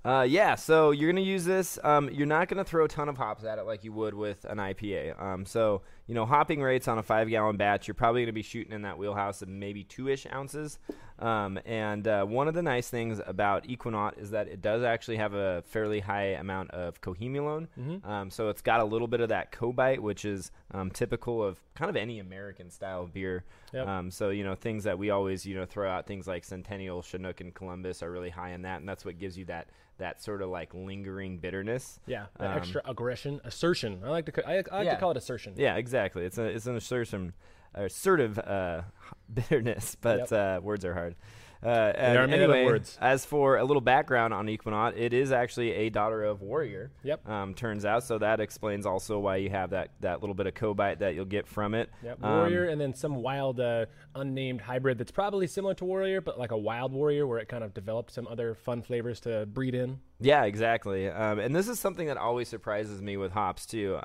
Uh, 0.03 0.25
yeah, 0.27 0.55
so 0.55 0.93
you're 0.93 1.13
gonna 1.13 1.21
use 1.21 1.45
this. 1.45 1.79
Um, 1.85 2.09
you're 2.11 2.27
not 2.27 2.49
gonna 2.49 2.65
throw 2.65 2.87
a 2.87 2.89
ton 2.89 3.11
of 3.11 3.19
hops 3.19 3.45
at 3.45 3.59
it 3.59 3.65
like 3.65 3.85
you 3.85 3.93
would 3.93 4.15
with 4.15 4.47
an 4.47 4.57
IPA. 4.57 5.21
Um, 5.23 5.45
so 5.45 5.83
you 6.11 6.15
know, 6.17 6.27
hopping 6.27 6.61
rates 6.61 6.89
on 6.89 6.99
a 6.99 7.05
five-gallon 7.05 7.57
batch, 7.57 7.87
you're 7.87 7.95
probably 7.95 8.23
gonna 8.23 8.33
be 8.33 8.43
shooting 8.43 8.73
in 8.73 8.83
that 8.83 8.99
wheelhouse 8.99 9.43
of 9.43 9.49
maybe 9.49 9.85
two-ish 9.85 10.27
ounces. 10.33 10.81
Um, 11.21 11.61
and 11.65 12.09
uh, 12.09 12.25
one 12.25 12.49
of 12.49 12.55
the 12.55 12.63
nice 12.63 12.89
things 12.91 13.21
about 13.25 13.65
Ekuanot 13.69 14.19
is 14.19 14.31
that 14.33 14.49
it 14.49 14.61
does 14.61 14.83
actually 14.83 15.19
have 15.19 15.35
a 15.35 15.63
fairly 15.67 16.01
high 16.01 16.31
amount 16.33 16.73
of 16.73 17.01
cohumulone. 17.01 17.69
Um, 18.05 18.29
so 18.31 18.49
it's 18.49 18.61
got 18.63 18.81
a 18.81 18.85
little 18.85 19.07
bit 19.07 19.21
of 19.21 19.29
that 19.29 19.53
cobite, 19.53 20.03
which 20.03 20.25
is 20.25 20.51
um, 20.73 20.91
typical 20.91 21.45
of 21.45 21.61
kind 21.77 21.89
of 21.91 21.95
any 21.97 22.19
American 22.19 22.71
style 22.71 23.07
beer. 23.07 23.45
Yep. 23.73 23.87
Um, 23.87 24.11
so 24.11 24.31
you 24.31 24.43
know, 24.43 24.57
things 24.57 24.83
that 24.85 24.99
we 24.99 25.11
always 25.11 25.47
you 25.47 25.55
know 25.55 25.65
throw 25.65 25.89
out, 25.89 26.07
things 26.09 26.27
like 26.27 26.43
Centennial, 26.43 27.03
Chinook, 27.03 27.41
and 27.41 27.55
Columbus 27.55 28.03
are 28.03 28.11
really 28.11 28.31
high 28.31 28.51
in 28.51 28.63
that, 28.63 28.81
and 28.81 28.89
that's 28.89 29.05
what 29.05 29.19
gives 29.19 29.39
you 29.39 29.45
that 29.45 29.69
that 29.99 30.23
sort 30.23 30.41
of 30.41 30.49
like 30.49 30.73
lingering 30.73 31.37
bitterness. 31.37 32.01
Yeah, 32.07 32.25
that 32.39 32.53
Um, 32.53 32.57
extra 32.57 32.81
aggression, 32.87 33.39
assertion. 33.45 34.01
I 34.03 34.09
like 34.09 34.25
to 34.33 34.49
I, 34.49 34.53
I 34.53 34.57
like 34.57 34.87
Yeah. 34.87 34.95
to 34.95 34.97
call 35.01 35.11
it 35.11 35.19
assertion. 35.19 35.53
Yeah, 35.59 35.77
exactly. 35.77 36.00
It's 36.01 36.39
a 36.39 36.45
it's 36.45 36.67
an 36.67 36.77
assertion, 36.77 37.33
assertive 37.75 38.39
uh, 38.39 38.83
bitterness, 39.33 39.97
but 40.01 40.33
uh, 40.33 40.61
words 40.63 40.85
are 40.85 40.95
hard. 40.95 41.17
Uh, 41.63 41.93
and 41.95 42.17
are 42.17 42.25
of 42.25 42.33
anyway, 42.33 42.65
words. 42.65 42.97
as 43.03 43.27
for 43.27 43.59
a 43.59 43.65
little 43.65 43.83
background 43.83 44.33
on 44.33 44.47
Ekuanot, 44.47 44.97
it 44.97 45.13
is 45.13 45.31
actually 45.31 45.73
a 45.73 45.91
daughter 45.91 46.25
of 46.25 46.41
Warrior. 46.41 46.91
Yep. 47.03 47.29
Um, 47.29 47.55
turns 47.55 47.85
out, 47.85 48.03
so 48.03 48.17
that 48.19 48.41
explains 48.41 48.87
also 48.87 49.19
why 49.19 49.37
you 49.37 49.51
have 49.51 49.71
that, 49.71 49.91
that 50.01 50.23
little 50.23 50.35
bit 50.35 50.47
of 50.47 50.55
cobite 50.55 51.01
that 51.01 51.15
you'll 51.15 51.27
get 51.27 51.47
from 51.47 51.75
it. 51.75 51.91
Yep. 52.03 52.25
Um, 52.25 52.31
Warrior, 52.31 52.69
and 52.69 52.81
then 52.81 52.95
some 52.95 53.17
wild, 53.17 53.61
uh, 53.61 53.87
unnamed 54.15 54.63
hybrid 54.63 54.97
that's 54.97 55.11
probably 55.11 55.47
similar 55.47 55.75
to 55.75 55.85
Warrior, 55.85 56.23
but 56.23 56.39
like 56.39 56.51
a 56.51 56.57
wild 56.57 56.93
Warrior, 56.93 57.27
where 57.27 57.39
it 57.39 57.49
kind 57.49 57.63
of 57.63 57.75
developed 57.75 58.13
some 58.13 58.27
other 58.27 58.55
fun 58.55 58.81
flavors 58.81 59.21
to 59.21 59.45
breed 59.45 59.75
in. 59.75 60.01
Yeah, 60.19 60.45
exactly. 60.45 61.09
Um, 61.11 61.39
and 61.39 61.55
this 61.55 61.69
is 61.69 61.79
something 61.79 62.07
that 62.07 62.17
always 62.17 62.49
surprises 62.49 63.03
me 63.03 63.19
with 63.19 63.33
hops 63.33 63.67
too. 63.67 63.99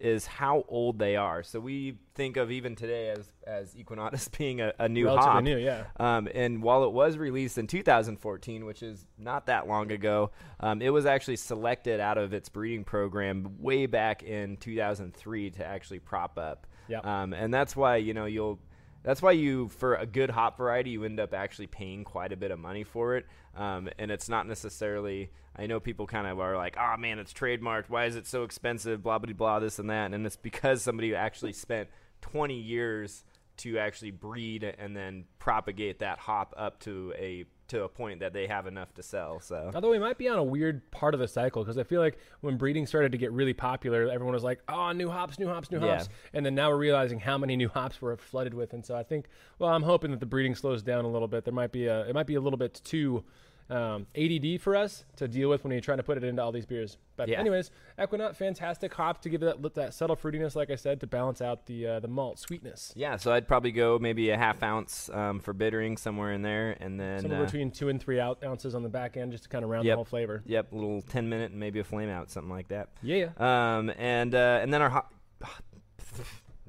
Is 0.00 0.26
how 0.26 0.64
old 0.68 0.98
they 0.98 1.16
are. 1.16 1.42
So 1.42 1.60
we 1.60 1.98
think 2.14 2.38
of 2.38 2.50
even 2.50 2.74
today 2.74 3.10
as 3.10 3.30
as 3.46 3.74
Equinatus 3.74 4.30
being 4.38 4.60
a, 4.60 4.72
a 4.78 4.88
new 4.88 5.04
Relatively 5.04 5.30
hop. 5.30 5.44
new, 5.44 5.58
yeah. 5.58 5.84
Um, 5.98 6.28
and 6.34 6.62
while 6.62 6.84
it 6.84 6.92
was 6.92 7.18
released 7.18 7.58
in 7.58 7.66
2014, 7.66 8.64
which 8.64 8.82
is 8.82 9.04
not 9.18 9.46
that 9.46 9.68
long 9.68 9.92
ago, 9.92 10.30
um, 10.60 10.80
it 10.80 10.90
was 10.90 11.04
actually 11.04 11.36
selected 11.36 12.00
out 12.00 12.16
of 12.16 12.32
its 12.32 12.48
breeding 12.48 12.84
program 12.84 13.56
way 13.58 13.84
back 13.86 14.22
in 14.22 14.56
2003 14.56 15.50
to 15.50 15.66
actually 15.66 15.98
prop 15.98 16.38
up. 16.38 16.66
Yep. 16.88 17.04
Um, 17.06 17.32
and 17.34 17.52
that's 17.52 17.76
why 17.76 17.96
you 17.96 18.14
know 18.14 18.24
you'll. 18.24 18.58
That's 19.02 19.22
why 19.22 19.32
you, 19.32 19.68
for 19.68 19.94
a 19.94 20.06
good 20.06 20.30
hop 20.30 20.58
variety, 20.58 20.90
you 20.90 21.04
end 21.04 21.20
up 21.20 21.32
actually 21.32 21.68
paying 21.68 22.04
quite 22.04 22.32
a 22.32 22.36
bit 22.36 22.50
of 22.50 22.58
money 22.58 22.84
for 22.84 23.16
it. 23.16 23.26
Um, 23.56 23.88
and 23.98 24.10
it's 24.10 24.28
not 24.28 24.46
necessarily. 24.46 25.30
I 25.56 25.66
know 25.66 25.80
people 25.80 26.06
kind 26.06 26.26
of 26.26 26.38
are 26.38 26.56
like, 26.56 26.76
"Oh 26.78 26.96
man, 26.98 27.18
it's 27.18 27.32
trademarked. 27.32 27.88
Why 27.88 28.04
is 28.04 28.16
it 28.16 28.26
so 28.26 28.44
expensive?" 28.44 29.02
Blah 29.02 29.18
blah 29.18 29.32
blah, 29.32 29.58
this 29.58 29.78
and 29.78 29.90
that. 29.90 30.12
And 30.12 30.26
it's 30.26 30.36
because 30.36 30.82
somebody 30.82 31.14
actually 31.14 31.54
spent 31.54 31.88
20 32.20 32.54
years 32.54 33.24
to 33.58 33.78
actually 33.78 34.10
breed 34.10 34.64
and 34.64 34.96
then 34.96 35.24
propagate 35.38 35.98
that 35.98 36.18
hop 36.18 36.54
up 36.56 36.80
to 36.80 37.12
a 37.16 37.44
to 37.70 37.84
a 37.84 37.88
point 37.88 38.20
that 38.20 38.32
they 38.32 38.46
have 38.46 38.66
enough 38.66 38.92
to 38.94 39.02
sell. 39.02 39.40
So 39.40 39.70
Although 39.74 39.90
we 39.90 39.98
might 39.98 40.18
be 40.18 40.28
on 40.28 40.38
a 40.38 40.44
weird 40.44 40.88
part 40.90 41.14
of 41.14 41.20
the 41.20 41.28
cycle 41.28 41.62
because 41.64 41.78
I 41.78 41.82
feel 41.82 42.00
like 42.00 42.18
when 42.40 42.56
breeding 42.56 42.86
started 42.86 43.12
to 43.12 43.18
get 43.18 43.32
really 43.32 43.52
popular, 43.54 44.08
everyone 44.10 44.34
was 44.34 44.44
like, 44.44 44.60
"Oh, 44.68 44.92
new 44.92 45.08
hops, 45.08 45.38
new 45.38 45.46
hops, 45.48 45.70
new 45.70 45.80
Yeah. 45.80 45.96
hops," 45.98 46.08
and 46.32 46.44
then 46.44 46.54
now 46.54 46.70
we're 46.70 46.76
realizing 46.76 47.18
how 47.20 47.38
many 47.38 47.56
new 47.56 47.68
hops 47.68 48.00
we're 48.02 48.16
flooded 48.16 48.54
with. 48.54 48.72
And 48.72 48.84
so 48.84 48.94
I 48.94 49.02
think, 49.02 49.26
well, 49.58 49.70
I'm 49.70 49.82
hoping 49.82 50.10
that 50.10 50.20
the 50.20 50.26
breeding 50.26 50.54
slows 50.54 50.82
down 50.82 51.04
a 51.04 51.08
little 51.10 51.28
bit. 51.28 51.44
There 51.44 51.54
might 51.54 51.72
be 51.72 51.86
a, 51.86 52.02
it 52.08 52.14
might 52.14 52.26
be 52.26 52.34
a 52.34 52.40
little 52.40 52.58
bit 52.58 52.80
too 52.84 53.24
um, 53.70 54.06
ADD 54.16 54.60
for 54.60 54.74
us 54.76 55.04
to 55.16 55.28
deal 55.28 55.48
with 55.48 55.62
when 55.64 55.70
you're 55.72 55.80
trying 55.80 55.98
to 55.98 56.02
put 56.02 56.16
it 56.16 56.24
into 56.24 56.42
all 56.42 56.50
these 56.52 56.66
beers. 56.66 56.96
But 57.16 57.28
Yeah. 57.28 57.38
anyways, 57.38 57.70
Ekuanot, 57.98 58.34
fantastic 58.36 58.92
hop 58.94 59.20
to 59.22 59.28
give 59.28 59.42
it 59.42 59.62
that, 59.62 59.74
that 59.74 59.94
subtle 59.94 60.16
fruitiness, 60.16 60.56
like 60.56 60.70
I 60.70 60.74
said, 60.74 61.00
to 61.00 61.06
balance 61.06 61.40
out 61.40 61.66
the 61.66 61.86
uh, 61.86 62.00
the 62.00 62.08
malt 62.08 62.38
sweetness. 62.38 62.92
yeah, 62.96 63.16
so 63.16 63.32
I'd 63.32 63.46
probably 63.46 63.72
go 63.72 63.98
maybe 63.98 64.30
a 64.30 64.36
half 64.36 64.62
ounce 64.62 65.08
um, 65.12 65.38
for 65.40 65.52
bittering 65.52 65.96
somewhere 65.96 66.32
in 66.32 66.42
there, 66.42 66.76
and 66.80 66.98
then 66.98 67.20
Somewhere 67.20 67.42
uh, 67.42 67.44
between 67.44 67.70
two 67.70 67.88
and 67.88 68.00
three 68.02 68.18
out 68.18 68.42
ounces 68.44 68.74
on 68.74 68.82
the 68.82 68.88
back 68.88 69.16
end, 69.16 69.32
just 69.32 69.44
to 69.44 69.48
kind 69.50 69.62
of 69.64 69.70
round 69.70 69.84
Yep. 69.86 69.92
the 69.92 69.96
whole 69.96 70.04
flavor. 70.04 70.42
yep, 70.46 70.72
a 70.72 70.74
little 70.74 71.02
10 71.02 71.28
minute 71.28 71.50
and 71.52 71.60
maybe 71.60 71.78
a 71.78 71.84
flame 71.84 72.08
out, 72.10 72.30
something 72.30 72.50
like 72.50 72.68
that. 72.68 72.88
Yeah. 73.02 73.28
Um, 73.36 73.92
and 73.98 74.34
uh, 74.34 74.58
and 74.62 74.72
then 74.74 74.82
our 74.82 74.90
hop. 74.90 75.14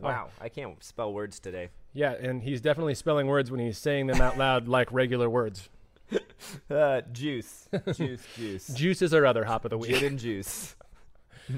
Oh. 0.04 0.08
Wow, 0.08 0.30
I 0.42 0.50
can't 0.50 0.84
spell 0.84 1.14
words 1.14 1.40
today. 1.40 1.70
Yeah, 1.94 2.14
and 2.14 2.42
he's 2.42 2.60
definitely 2.60 2.96
spelling 2.96 3.28
words 3.28 3.52
when 3.52 3.60
he's 3.60 3.78
saying 3.78 4.08
them 4.08 4.20
out 4.20 4.36
loud 4.36 4.68
like 4.68 4.92
regular 4.92 5.30
words. 5.30 5.70
Uh, 6.70 7.02
juice, 7.12 7.70
juice, 7.94 8.26
juice, 8.36 8.68
Juice 8.68 9.02
is 9.02 9.14
our 9.14 9.26
other 9.26 9.46
hop 9.46 9.64
of 9.64 9.70
the 9.70 9.78
week. 9.78 9.92
gin 9.96 10.04
and 10.04 10.20
juice. 10.20 10.76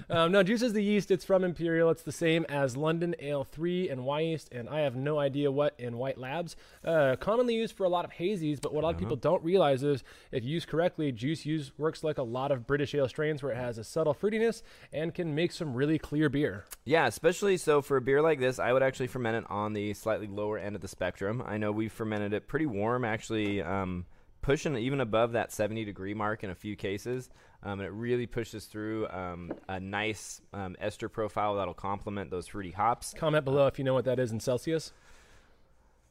Um, 0.10 0.32
no, 0.32 0.42
Juice 0.42 0.62
is 0.62 0.74
the 0.74 0.82
yeast. 0.82 1.12
It's 1.12 1.26
from 1.26 1.44
Imperial. 1.44 1.90
It's 1.92 2.02
the 2.02 2.12
same 2.12 2.46
as 2.50 2.76
London 2.76 3.16
Ale 3.20 3.44
3 3.44 3.90
and 3.90 4.06
Y 4.06 4.22
yeast, 4.22 4.50
and 4.52 4.68
I 4.68 4.80
have 4.80 4.96
no 4.96 5.20
idea 5.20 5.52
what 5.52 5.76
in 5.78 5.98
White 5.98 6.18
Labs. 6.18 6.56
Uh, 6.84 7.16
commonly 7.20 7.54
used 7.54 7.76
for 7.76 7.84
a 7.84 7.90
lot 7.90 8.04
of 8.06 8.12
hazies, 8.12 8.60
but 8.60 8.74
what 8.74 8.84
a 8.84 8.88
lot 8.88 8.96
of 8.96 9.00
people 9.00 9.18
don't 9.18 9.44
realize 9.44 9.84
is 9.84 10.04
if 10.32 10.44
used 10.44 10.68
correctly, 10.68 11.12
Juice 11.12 11.46
use 11.46 11.72
works 11.78 12.04
like 12.04 12.18
a 12.18 12.24
lot 12.24 12.52
of 12.52 12.66
British 12.66 12.96
ale 12.96 13.08
strains 13.08 13.44
where 13.44 13.52
it 13.52 13.58
has 13.58 13.78
a 13.78 13.84
subtle 13.84 14.16
fruitiness 14.16 14.64
and 14.92 15.14
can 15.14 15.36
make 15.36 15.52
some 15.52 15.76
really 15.76 16.00
clear 16.00 16.28
beer. 16.30 16.66
Yeah, 16.86 17.06
especially 17.06 17.58
so 17.58 17.82
for 17.82 17.98
a 17.98 18.02
beer 18.02 18.22
like 18.22 18.40
this, 18.40 18.58
I 18.58 18.74
would 18.74 18.84
actually 18.84 19.08
ferment 19.08 19.46
it 19.46 19.52
on 19.52 19.74
the 19.74 19.94
slightly 19.94 20.28
lower 20.28 20.58
end 20.58 20.76
of 20.76 20.82
the 20.82 20.88
spectrum. 20.88 21.44
I 21.46 21.58
know 21.58 21.72
we 21.72 21.88
fermented 21.88 22.34
it 22.34 22.48
pretty 22.48 22.66
warm, 22.66 23.06
actually, 23.06 23.62
um, 23.62 24.06
pushing 24.44 24.78
even 24.78 25.02
above 25.02 25.32
that 25.32 25.52
70 25.52 25.84
degree 25.86 26.14
mark 26.14 26.44
in 26.44 26.52
a 26.52 26.56
few 26.56 26.76
cases. 26.76 27.32
Um, 27.64 27.80
and 27.80 27.88
it 27.88 27.92
really 27.92 28.28
pushes 28.28 28.66
through 28.66 29.08
um, 29.08 29.52
a 29.68 29.80
nice 29.80 30.42
um, 30.54 30.76
ester 30.80 31.10
profile 31.10 31.56
that'll 31.56 31.74
complement 31.74 32.30
those 32.30 32.46
fruity 32.46 32.72
hops. 32.72 33.14
Comment 33.18 33.44
below 33.44 33.66
if 33.68 33.80
you 33.80 33.86
know 33.86 33.94
what 33.94 34.06
that 34.06 34.20
is 34.20 34.32
in 34.32 34.40
Celsius. 34.40 34.92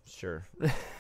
Sure. 0.04 0.44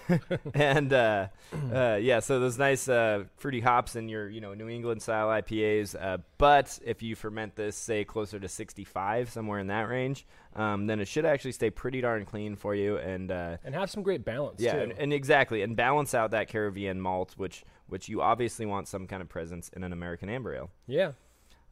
and 0.54 0.92
uh, 0.92 1.28
uh, 1.72 1.98
yeah, 2.00 2.20
so 2.20 2.40
those 2.40 2.58
nice 2.58 2.88
uh, 2.88 3.24
fruity 3.36 3.60
hops 3.60 3.96
in 3.96 4.08
your 4.08 4.28
you 4.28 4.40
know 4.40 4.54
New 4.54 4.68
England 4.68 5.02
style 5.02 5.28
IPAs. 5.28 5.94
Uh, 6.00 6.18
but 6.38 6.78
if 6.84 7.02
you 7.02 7.14
ferment 7.14 7.56
this, 7.56 7.76
say 7.76 8.04
closer 8.04 8.38
to 8.38 8.48
65, 8.48 9.30
somewhere 9.30 9.58
in 9.58 9.66
that 9.68 9.88
range, 9.88 10.26
um, 10.54 10.86
then 10.86 11.00
it 11.00 11.08
should 11.08 11.24
actually 11.24 11.52
stay 11.52 11.70
pretty 11.70 12.00
darn 12.00 12.24
clean 12.24 12.56
for 12.56 12.74
you 12.74 12.98
and 12.98 13.30
uh, 13.30 13.56
and 13.64 13.74
have 13.74 13.90
some 13.90 14.02
great 14.02 14.24
balance. 14.24 14.60
Yeah, 14.60 14.74
too. 14.74 14.80
and, 14.80 14.92
and, 14.92 15.12
exactly, 15.12 15.62
and 15.62 15.76
balance 15.76 16.14
out 16.14 16.30
that 16.30 16.48
Caravienne 16.48 16.98
malt, 16.98 17.34
which 17.36 17.64
which 17.88 18.08
you 18.08 18.22
obviously 18.22 18.66
want 18.66 18.88
some 18.88 19.06
kind 19.06 19.22
of 19.22 19.28
presence 19.28 19.68
in 19.74 19.84
an 19.84 19.92
American 19.92 20.28
amber 20.28 20.54
ale. 20.54 20.70
Yeah. 20.86 21.12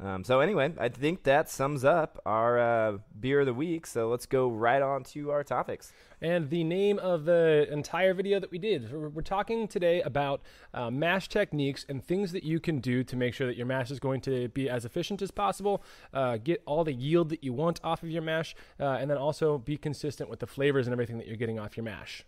Um, 0.03 0.25
so 0.25 0.41
anyway, 0.41 0.73
I 0.79 0.89
think 0.89 1.25
that 1.25 1.51
sums 1.51 1.85
up 1.85 2.21
our 2.25 2.59
uh, 2.59 2.99
beer 3.19 3.41
of 3.41 3.47
the 3.47 3.55
week. 3.55 3.87
So 3.87 4.09
let's 4.09 4.25
go 4.25 4.49
right 4.49 4.81
on 4.81 5.05
to 5.05 5.31
our 5.31 5.45
topics. 5.45 5.93
And 6.23 6.49
the 6.49 6.65
name 6.65 6.99
of 6.99 7.25
the 7.25 7.67
entire 7.71 8.15
video 8.15 8.41
that 8.41 8.51
we 8.51 8.59
did, 8.59 8.93
we're, 8.93 9.21
talking 9.21 9.69
today 9.69 10.01
about 10.01 10.41
uh, 10.73 10.91
mash 10.91 11.29
techniques 11.29 11.85
and 11.89 12.03
things 12.03 12.33
that 12.33 12.43
you 12.43 12.59
can 12.59 12.81
do 12.81 13.05
to 13.05 13.17
make 13.17 13.35
sure 13.35 13.47
that 13.47 13.57
your 13.57 13.67
mash 13.67 13.91
is 13.91 14.01
going 14.01 14.23
to 14.23 14.49
be 14.49 14.69
as 14.69 14.85
efficient 14.87 15.21
as 15.21 15.31
possible, 15.31 15.83
uh, 16.15 16.39
get 16.39 16.63
all 16.65 16.83
the 16.83 16.93
yield 16.93 17.29
that 17.29 17.45
you 17.45 17.53
want 17.53 17.81
off 17.85 18.03
of 18.03 18.09
your 18.09 18.23
mash, 18.23 18.57
uh, 18.81 18.97
and 18.99 19.11
then 19.11 19.19
also 19.19 19.59
be 19.59 19.77
consistent 19.77 20.31
with 20.31 20.41
the 20.41 20.47
flavors 20.47 20.87
and 20.87 20.93
everything 20.93 21.19
that 21.19 21.27
you're 21.27 21.37
getting 21.37 21.59
off 21.59 21.77
your 21.77 21.85
mash. 21.85 22.25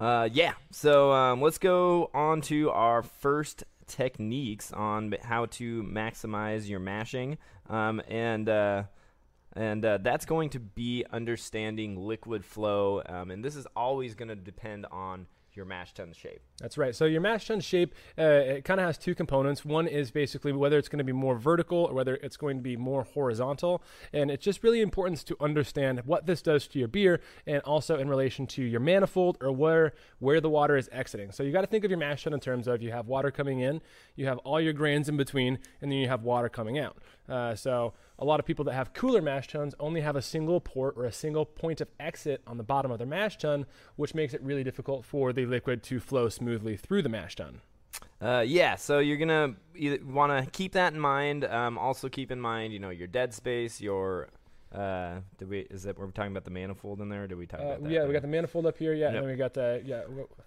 Uh, 0.00 0.28
yeah. 0.32 0.54
So 0.70 1.12
um, 1.12 1.42
let's 1.42 1.58
go 1.58 2.10
on 2.14 2.40
to 2.42 2.70
our 2.70 3.02
first 3.02 3.64
techniques 3.86 4.72
on 4.72 5.14
how 5.22 5.46
to 5.46 5.82
maximize 5.82 6.68
your 6.68 6.80
mashing, 6.80 7.38
um, 7.68 8.00
and 8.08 8.48
uh, 8.48 8.84
and 9.54 9.84
uh, 9.84 9.98
that's 9.98 10.26
going 10.26 10.50
to 10.50 10.60
be 10.60 11.04
understanding 11.12 11.96
liquid 11.96 12.44
flow, 12.44 13.02
um, 13.06 13.30
and 13.30 13.44
this 13.44 13.56
is 13.56 13.66
always 13.74 14.14
going 14.14 14.28
to 14.28 14.36
depend 14.36 14.86
on 14.92 15.26
your 15.56 15.66
mash 15.66 15.94
tun 15.94 16.12
shape. 16.12 16.40
That's 16.60 16.76
right. 16.76 16.94
So 16.94 17.04
your 17.04 17.20
mash 17.20 17.46
tun 17.46 17.60
shape, 17.60 17.94
uh, 18.18 18.22
it 18.22 18.64
kind 18.64 18.80
of 18.80 18.86
has 18.86 18.98
two 18.98 19.14
components. 19.14 19.64
One 19.64 19.86
is 19.86 20.10
basically 20.10 20.52
whether 20.52 20.78
it's 20.78 20.88
going 20.88 20.98
to 20.98 21.04
be 21.04 21.12
more 21.12 21.36
vertical 21.36 21.78
or 21.78 21.94
whether 21.94 22.16
it's 22.16 22.36
going 22.36 22.58
to 22.58 22.62
be 22.62 22.76
more 22.76 23.04
horizontal. 23.04 23.82
And 24.12 24.30
it's 24.30 24.44
just 24.44 24.62
really 24.62 24.80
important 24.80 25.24
to 25.26 25.36
understand 25.40 26.02
what 26.04 26.26
this 26.26 26.42
does 26.42 26.66
to 26.68 26.78
your 26.78 26.88
beer 26.88 27.20
and 27.46 27.62
also 27.62 27.98
in 27.98 28.08
relation 28.08 28.46
to 28.48 28.62
your 28.62 28.80
manifold 28.80 29.38
or 29.40 29.52
where 29.52 29.94
where 30.18 30.40
the 30.40 30.50
water 30.50 30.76
is 30.76 30.88
exiting. 30.92 31.32
So 31.32 31.42
you 31.42 31.52
got 31.52 31.62
to 31.62 31.66
think 31.66 31.84
of 31.84 31.90
your 31.90 31.98
mash 31.98 32.24
tun 32.24 32.32
in 32.32 32.40
terms 32.40 32.66
of 32.68 32.82
you 32.82 32.92
have 32.92 33.06
water 33.06 33.30
coming 33.30 33.60
in, 33.60 33.80
you 34.14 34.26
have 34.26 34.38
all 34.38 34.60
your 34.60 34.72
grains 34.72 35.08
in 35.08 35.16
between, 35.16 35.58
and 35.80 35.90
then 35.90 35.98
you 35.98 36.08
have 36.08 36.22
water 36.22 36.48
coming 36.48 36.78
out. 36.78 36.96
Uh, 37.28 37.54
so 37.54 37.92
a 38.18 38.24
lot 38.24 38.40
of 38.40 38.46
people 38.46 38.64
that 38.64 38.74
have 38.74 38.92
cooler 38.92 39.20
mash 39.20 39.48
tuns 39.48 39.74
only 39.80 40.00
have 40.00 40.16
a 40.16 40.22
single 40.22 40.60
port 40.60 40.94
or 40.96 41.04
a 41.04 41.12
single 41.12 41.44
point 41.44 41.80
of 41.80 41.88
exit 41.98 42.42
on 42.46 42.56
the 42.56 42.62
bottom 42.62 42.90
of 42.90 42.98
their 42.98 43.06
mash 43.06 43.36
tun, 43.38 43.66
which 43.96 44.14
makes 44.14 44.34
it 44.34 44.42
really 44.42 44.64
difficult 44.64 45.04
for 45.04 45.32
the 45.32 45.46
liquid 45.46 45.82
to 45.82 46.00
flow 46.00 46.28
smoothly 46.28 46.76
through 46.76 47.02
the 47.02 47.08
mash 47.08 47.36
tun. 47.36 47.60
Uh, 48.20 48.44
yeah, 48.46 48.76
so 48.76 48.98
you're 48.98 49.16
gonna 49.16 49.54
want 50.04 50.32
to 50.32 50.50
keep 50.50 50.72
that 50.72 50.92
in 50.92 51.00
mind. 51.00 51.44
Um, 51.44 51.76
also 51.76 52.08
keep 52.08 52.30
in 52.30 52.40
mind, 52.40 52.72
you 52.72 52.78
know, 52.78 52.90
your 52.90 53.06
dead 53.06 53.34
space, 53.34 53.80
your 53.80 54.28
uh, 54.74 55.20
did 55.38 55.48
we? 55.48 55.60
Is 55.70 55.84
that 55.84 55.98
we're 55.98 56.10
talking 56.10 56.32
about 56.32 56.44
the 56.44 56.50
manifold 56.50 57.00
in 57.00 57.08
there? 57.08 57.26
Did 57.26 57.38
we 57.38 57.46
talk 57.46 57.60
uh, 57.60 57.64
about 57.64 57.82
that? 57.84 57.90
Yeah, 57.90 58.04
we 58.06 58.12
got 58.12 58.22
the 58.22 58.28
manifold 58.28 58.66
up 58.66 58.76
here. 58.76 58.94
Yeah, 58.94 59.06
yep. 59.06 59.14
and 59.14 59.24
then 59.24 59.30
we 59.30 59.36
got 59.36 59.54
the 59.54 59.82
yeah. 59.84 60.02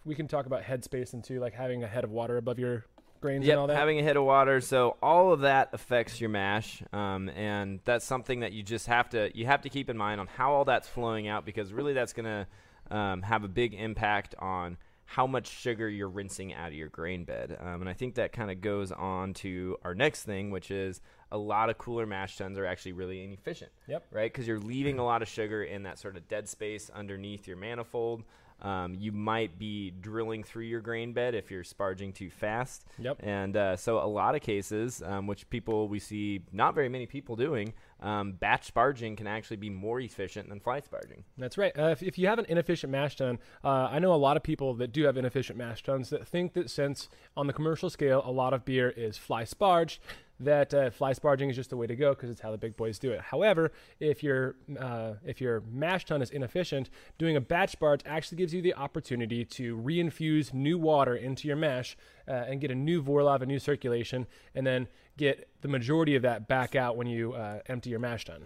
We 0.05 0.15
can 0.15 0.27
talk 0.27 0.45
about 0.45 0.63
head 0.63 0.83
space 0.83 1.13
and 1.13 1.23
too, 1.23 1.39
like 1.39 1.53
having 1.53 1.83
a 1.83 1.87
head 1.87 2.03
of 2.03 2.11
water 2.11 2.37
above 2.37 2.59
your 2.59 2.85
grains 3.21 3.45
yep, 3.45 3.53
and 3.53 3.59
all 3.59 3.67
that. 3.67 3.77
having 3.77 3.99
a 3.99 4.03
hit 4.03 4.17
of 4.17 4.23
water. 4.23 4.61
So 4.61 4.97
all 5.01 5.31
of 5.31 5.41
that 5.41 5.69
affects 5.73 6.19
your 6.19 6.29
mash, 6.29 6.81
um, 6.93 7.29
and 7.29 7.79
that's 7.85 8.05
something 8.05 8.41
that 8.41 8.53
you 8.53 8.63
just 8.63 8.87
have 8.87 9.09
to 9.09 9.31
you 9.37 9.45
have 9.45 9.61
to 9.61 9.69
keep 9.69 9.89
in 9.89 9.97
mind 9.97 10.19
on 10.19 10.27
how 10.27 10.53
all 10.53 10.65
that's 10.65 10.87
flowing 10.87 11.27
out 11.27 11.45
because 11.45 11.71
really 11.73 11.93
that's 11.93 12.13
going 12.13 12.25
to 12.25 12.95
um, 12.95 13.21
have 13.21 13.43
a 13.43 13.47
big 13.47 13.73
impact 13.73 14.35
on 14.39 14.77
how 15.05 15.25
much 15.25 15.47
sugar 15.47 15.89
you're 15.89 16.07
rinsing 16.07 16.53
out 16.53 16.67
of 16.67 16.75
your 16.75 16.87
grain 16.87 17.23
bed. 17.23 17.57
Um, 17.59 17.81
and 17.81 17.89
I 17.89 17.93
think 17.93 18.13
that 18.15 18.31
kind 18.31 18.51
of 18.51 18.61
goes 18.61 18.91
on 18.91 19.33
to 19.35 19.75
our 19.83 19.95
next 19.95 20.23
thing, 20.23 20.51
which 20.51 20.69
is 20.69 21.01
a 21.31 21.37
lot 21.37 21.71
of 21.71 21.79
cooler 21.79 22.05
mash 22.05 22.37
tuns 22.37 22.59
are 22.59 22.65
actually 22.65 22.91
really 22.91 23.23
inefficient. 23.23 23.71
Yep. 23.87 24.05
Right? 24.11 24.31
Because 24.31 24.47
you're 24.47 24.59
leaving 24.59 24.99
a 24.99 25.03
lot 25.03 25.23
of 25.23 25.27
sugar 25.27 25.63
in 25.63 25.81
that 25.83 25.97
sort 25.97 26.15
of 26.15 26.27
dead 26.27 26.47
space 26.47 26.91
underneath 26.93 27.47
your 27.47 27.57
manifold. 27.57 28.23
Um, 28.61 28.95
you 28.95 29.11
might 29.11 29.57
be 29.57 29.91
drilling 29.91 30.43
through 30.43 30.65
your 30.65 30.81
grain 30.81 31.13
bed 31.13 31.35
if 31.35 31.49
you're 31.49 31.63
sparging 31.63 32.13
too 32.13 32.29
fast. 32.29 32.85
Yep. 32.97 33.17
And 33.21 33.55
uh, 33.55 33.75
so, 33.75 33.99
a 33.99 34.07
lot 34.07 34.35
of 34.35 34.41
cases, 34.41 35.01
um, 35.05 35.27
which 35.27 35.49
people 35.49 35.87
we 35.87 35.99
see 35.99 36.41
not 36.51 36.75
very 36.75 36.89
many 36.89 37.05
people 37.05 37.35
doing, 37.35 37.73
um, 38.01 38.33
batch 38.33 38.73
sparging 38.73 39.15
can 39.17 39.27
actually 39.27 39.57
be 39.57 39.69
more 39.69 39.99
efficient 39.99 40.49
than 40.49 40.59
fly 40.59 40.81
sparging. 40.81 41.23
That's 41.37 41.57
right. 41.57 41.77
Uh, 41.77 41.87
if, 41.87 42.03
if, 42.03 42.17
you 42.17 42.27
have 42.27 42.39
an 42.39 42.45
inefficient 42.49 42.91
mash 42.91 43.15
tun, 43.15 43.39
uh, 43.63 43.89
I 43.91 43.99
know 43.99 44.13
a 44.13 44.15
lot 44.15 44.37
of 44.37 44.43
people 44.43 44.73
that 44.75 44.91
do 44.91 45.03
have 45.03 45.17
inefficient 45.17 45.57
mash 45.57 45.83
tuns 45.83 46.09
that 46.09 46.27
think 46.27 46.53
that 46.53 46.69
since 46.69 47.09
on 47.35 47.47
the 47.47 47.53
commercial 47.53 47.89
scale, 47.89 48.21
a 48.25 48.31
lot 48.31 48.53
of 48.53 48.65
beer 48.65 48.89
is 48.89 49.17
fly 49.17 49.43
sparged 49.43 49.99
that 50.39 50.73
uh, 50.73 50.89
fly 50.89 51.13
sparging 51.13 51.49
is 51.49 51.55
just 51.55 51.69
the 51.69 51.77
way 51.77 51.87
to 51.87 51.95
go 51.95 52.13
because 52.13 52.29
it's 52.29 52.39
how 52.39 52.51
the 52.51 52.57
big 52.57 52.77
boys 52.77 52.97
do 52.97 53.11
it. 53.11 53.21
However, 53.21 53.71
if 53.99 54.23
your 54.23 54.55
uh, 54.79 55.13
if 55.25 55.41
your 55.41 55.61
mash 55.71 56.05
tun 56.05 56.21
is 56.21 56.29
inefficient, 56.29 56.89
doing 57.17 57.35
a 57.35 57.41
batch 57.41 57.77
sparge 57.77 58.01
actually 58.05 58.37
gives 58.37 58.53
you 58.53 58.61
the 58.61 58.73
opportunity 58.75 59.43
to 59.45 59.77
reinfuse 59.77 60.53
new 60.53 60.77
water 60.77 61.15
into 61.15 61.47
your 61.47 61.57
mash 61.57 61.97
uh, 62.27 62.31
and 62.31 62.61
get 62.61 62.71
a 62.71 62.75
new 62.75 63.01
vorlauf, 63.01 63.41
a 63.41 63.45
new 63.45 63.59
circulation, 63.59 64.27
and 64.55 64.65
then 64.65 64.87
get 65.17 65.49
the 65.61 65.67
majority 65.67 66.15
of 66.15 66.21
that 66.21 66.47
back 66.47 66.75
out 66.75 66.95
when 66.95 67.07
you 67.07 67.33
uh, 67.33 67.59
empty 67.67 67.89
your 67.89 67.99
mash 67.99 68.25
tun. 68.25 68.45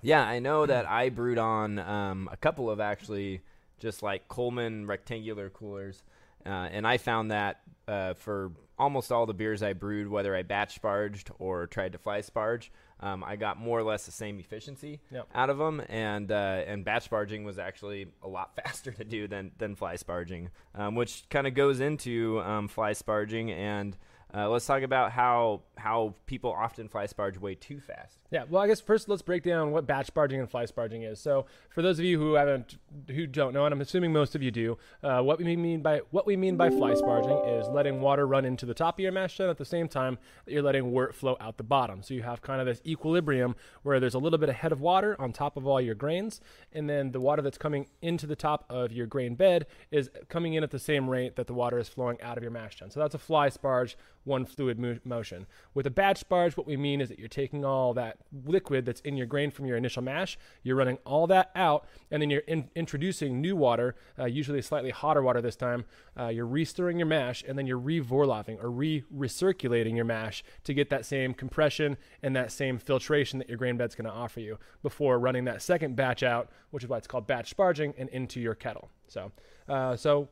Yeah, 0.00 0.24
I 0.24 0.40
know 0.40 0.66
that 0.66 0.88
I 0.88 1.10
brewed 1.10 1.38
on 1.38 1.78
um, 1.78 2.28
a 2.32 2.36
couple 2.36 2.70
of 2.70 2.80
actually 2.80 3.40
just 3.78 4.02
like 4.02 4.28
Coleman 4.28 4.86
rectangular 4.86 5.50
coolers, 5.50 6.02
uh, 6.46 6.48
and 6.48 6.86
I 6.86 6.98
found 6.98 7.30
that 7.30 7.60
uh, 7.88 8.14
for 8.14 8.52
almost 8.82 9.12
all 9.12 9.26
the 9.26 9.34
beers 9.34 9.62
I 9.62 9.74
brewed, 9.74 10.08
whether 10.08 10.34
I 10.34 10.42
batch 10.42 10.74
sparged 10.74 11.30
or 11.38 11.68
tried 11.68 11.92
to 11.92 11.98
fly 11.98 12.20
sparge, 12.20 12.70
um, 12.98 13.22
I 13.24 13.36
got 13.36 13.56
more 13.58 13.78
or 13.78 13.84
less 13.84 14.06
the 14.06 14.12
same 14.12 14.40
efficiency 14.40 15.00
yep. 15.12 15.28
out 15.34 15.50
of 15.50 15.58
them. 15.58 15.80
And 15.88 16.32
uh, 16.32 16.64
and 16.66 16.84
batch 16.84 17.08
sparging 17.08 17.44
was 17.44 17.60
actually 17.60 18.08
a 18.22 18.28
lot 18.28 18.56
faster 18.64 18.90
to 18.90 19.04
do 19.04 19.28
than 19.28 19.52
than 19.58 19.76
fly 19.76 19.94
sparging, 19.94 20.48
um, 20.74 20.96
which 20.96 21.22
kind 21.30 21.46
of 21.46 21.54
goes 21.54 21.80
into 21.80 22.40
um, 22.40 22.66
fly 22.66 22.92
sparging 22.92 23.50
and 23.50 23.96
uh, 24.34 24.48
let's 24.48 24.66
talk 24.66 24.82
about 24.82 25.12
how 25.12 25.62
how 25.76 26.14
people 26.26 26.52
often 26.52 26.88
fly 26.88 27.06
sparge 27.06 27.38
way 27.38 27.54
too 27.54 27.80
fast. 27.80 28.21
Yeah, 28.32 28.44
well, 28.48 28.62
I 28.62 28.66
guess 28.66 28.80
first 28.80 29.10
let's 29.10 29.20
break 29.20 29.42
down 29.42 29.72
what 29.72 29.86
batch 29.86 30.12
sparging 30.12 30.38
and 30.38 30.50
fly 30.50 30.64
sparging 30.64 31.06
is. 31.06 31.20
So, 31.20 31.44
for 31.68 31.82
those 31.82 31.98
of 31.98 32.06
you 32.06 32.18
who 32.18 32.32
haven't, 32.32 32.78
who 33.08 33.26
don't 33.26 33.52
know, 33.52 33.66
and 33.66 33.74
I'm 33.74 33.80
assuming 33.82 34.10
most 34.10 34.34
of 34.34 34.42
you 34.42 34.50
do, 34.50 34.78
uh, 35.02 35.20
what 35.20 35.38
we 35.38 35.54
mean 35.54 35.82
by 35.82 36.00
what 36.12 36.26
we 36.26 36.34
mean 36.34 36.56
by 36.56 36.70
fly 36.70 36.92
sparging 36.92 37.60
is 37.60 37.68
letting 37.68 38.00
water 38.00 38.26
run 38.26 38.46
into 38.46 38.64
the 38.64 38.72
top 38.72 38.98
of 38.98 39.00
your 39.00 39.12
mash 39.12 39.36
tun 39.36 39.50
at 39.50 39.58
the 39.58 39.66
same 39.66 39.86
time 39.86 40.16
that 40.46 40.52
you're 40.52 40.62
letting 40.62 40.92
wort 40.92 41.14
flow 41.14 41.36
out 41.42 41.58
the 41.58 41.62
bottom. 41.62 42.02
So 42.02 42.14
you 42.14 42.22
have 42.22 42.40
kind 42.40 42.58
of 42.58 42.66
this 42.66 42.80
equilibrium 42.86 43.54
where 43.82 44.00
there's 44.00 44.14
a 44.14 44.18
little 44.18 44.38
bit 44.38 44.48
of 44.48 44.54
head 44.54 44.72
of 44.72 44.80
water 44.80 45.14
on 45.20 45.34
top 45.34 45.58
of 45.58 45.66
all 45.66 45.78
your 45.78 45.94
grains, 45.94 46.40
and 46.72 46.88
then 46.88 47.12
the 47.12 47.20
water 47.20 47.42
that's 47.42 47.58
coming 47.58 47.88
into 48.00 48.26
the 48.26 48.36
top 48.36 48.64
of 48.70 48.92
your 48.92 49.06
grain 49.06 49.34
bed 49.34 49.66
is 49.90 50.08
coming 50.30 50.54
in 50.54 50.62
at 50.62 50.70
the 50.70 50.78
same 50.78 51.10
rate 51.10 51.36
that 51.36 51.48
the 51.48 51.54
water 51.54 51.78
is 51.78 51.90
flowing 51.90 52.18
out 52.22 52.38
of 52.38 52.42
your 52.42 52.52
mash 52.52 52.78
tun. 52.78 52.90
So 52.90 52.98
that's 52.98 53.14
a 53.14 53.18
fly 53.18 53.50
sparge 53.50 53.94
one 54.24 54.44
fluid 54.44 54.78
mo- 54.78 54.98
motion. 55.04 55.46
With 55.74 55.86
a 55.86 55.90
batch 55.90 56.26
sparge, 56.26 56.56
what 56.56 56.66
we 56.66 56.76
mean 56.76 57.00
is 57.00 57.08
that 57.08 57.18
you're 57.18 57.28
taking 57.28 57.64
all 57.64 57.92
that 57.94 58.18
liquid 58.44 58.84
that's 58.84 59.00
in 59.02 59.16
your 59.16 59.26
grain 59.26 59.50
from 59.50 59.66
your 59.66 59.76
initial 59.76 60.02
mash, 60.02 60.38
you're 60.62 60.76
running 60.76 60.98
all 61.04 61.26
that 61.26 61.50
out, 61.54 61.86
and 62.10 62.22
then 62.22 62.30
you're 62.30 62.40
in- 62.40 62.70
introducing 62.74 63.40
new 63.40 63.56
water, 63.56 63.94
uh, 64.18 64.24
usually 64.24 64.62
slightly 64.62 64.90
hotter 64.90 65.22
water 65.22 65.40
this 65.40 65.56
time. 65.56 65.84
Uh, 66.18 66.28
you're 66.28 66.46
restirring 66.46 66.98
your 66.98 67.06
mash, 67.06 67.44
and 67.46 67.58
then 67.58 67.66
you're 67.66 67.78
re-vorlaving 67.78 68.62
or 68.62 68.70
re-recirculating 68.70 69.96
your 69.96 70.04
mash 70.04 70.42
to 70.64 70.74
get 70.74 70.90
that 70.90 71.04
same 71.04 71.34
compression 71.34 71.96
and 72.22 72.34
that 72.36 72.52
same 72.52 72.78
filtration 72.78 73.38
that 73.38 73.48
your 73.48 73.58
grain 73.58 73.76
bed's 73.76 73.94
going 73.94 74.06
to 74.06 74.10
offer 74.10 74.40
you 74.40 74.58
before 74.82 75.18
running 75.18 75.44
that 75.44 75.62
second 75.62 75.96
batch 75.96 76.22
out, 76.22 76.50
which 76.70 76.82
is 76.82 76.88
why 76.88 76.98
it's 76.98 77.06
called 77.06 77.26
batch 77.26 77.56
sparging, 77.56 77.94
and 77.98 78.08
into 78.10 78.40
your 78.40 78.54
kettle. 78.54 78.88
So, 79.08 79.32
uh, 79.68 79.96
so 79.96 80.28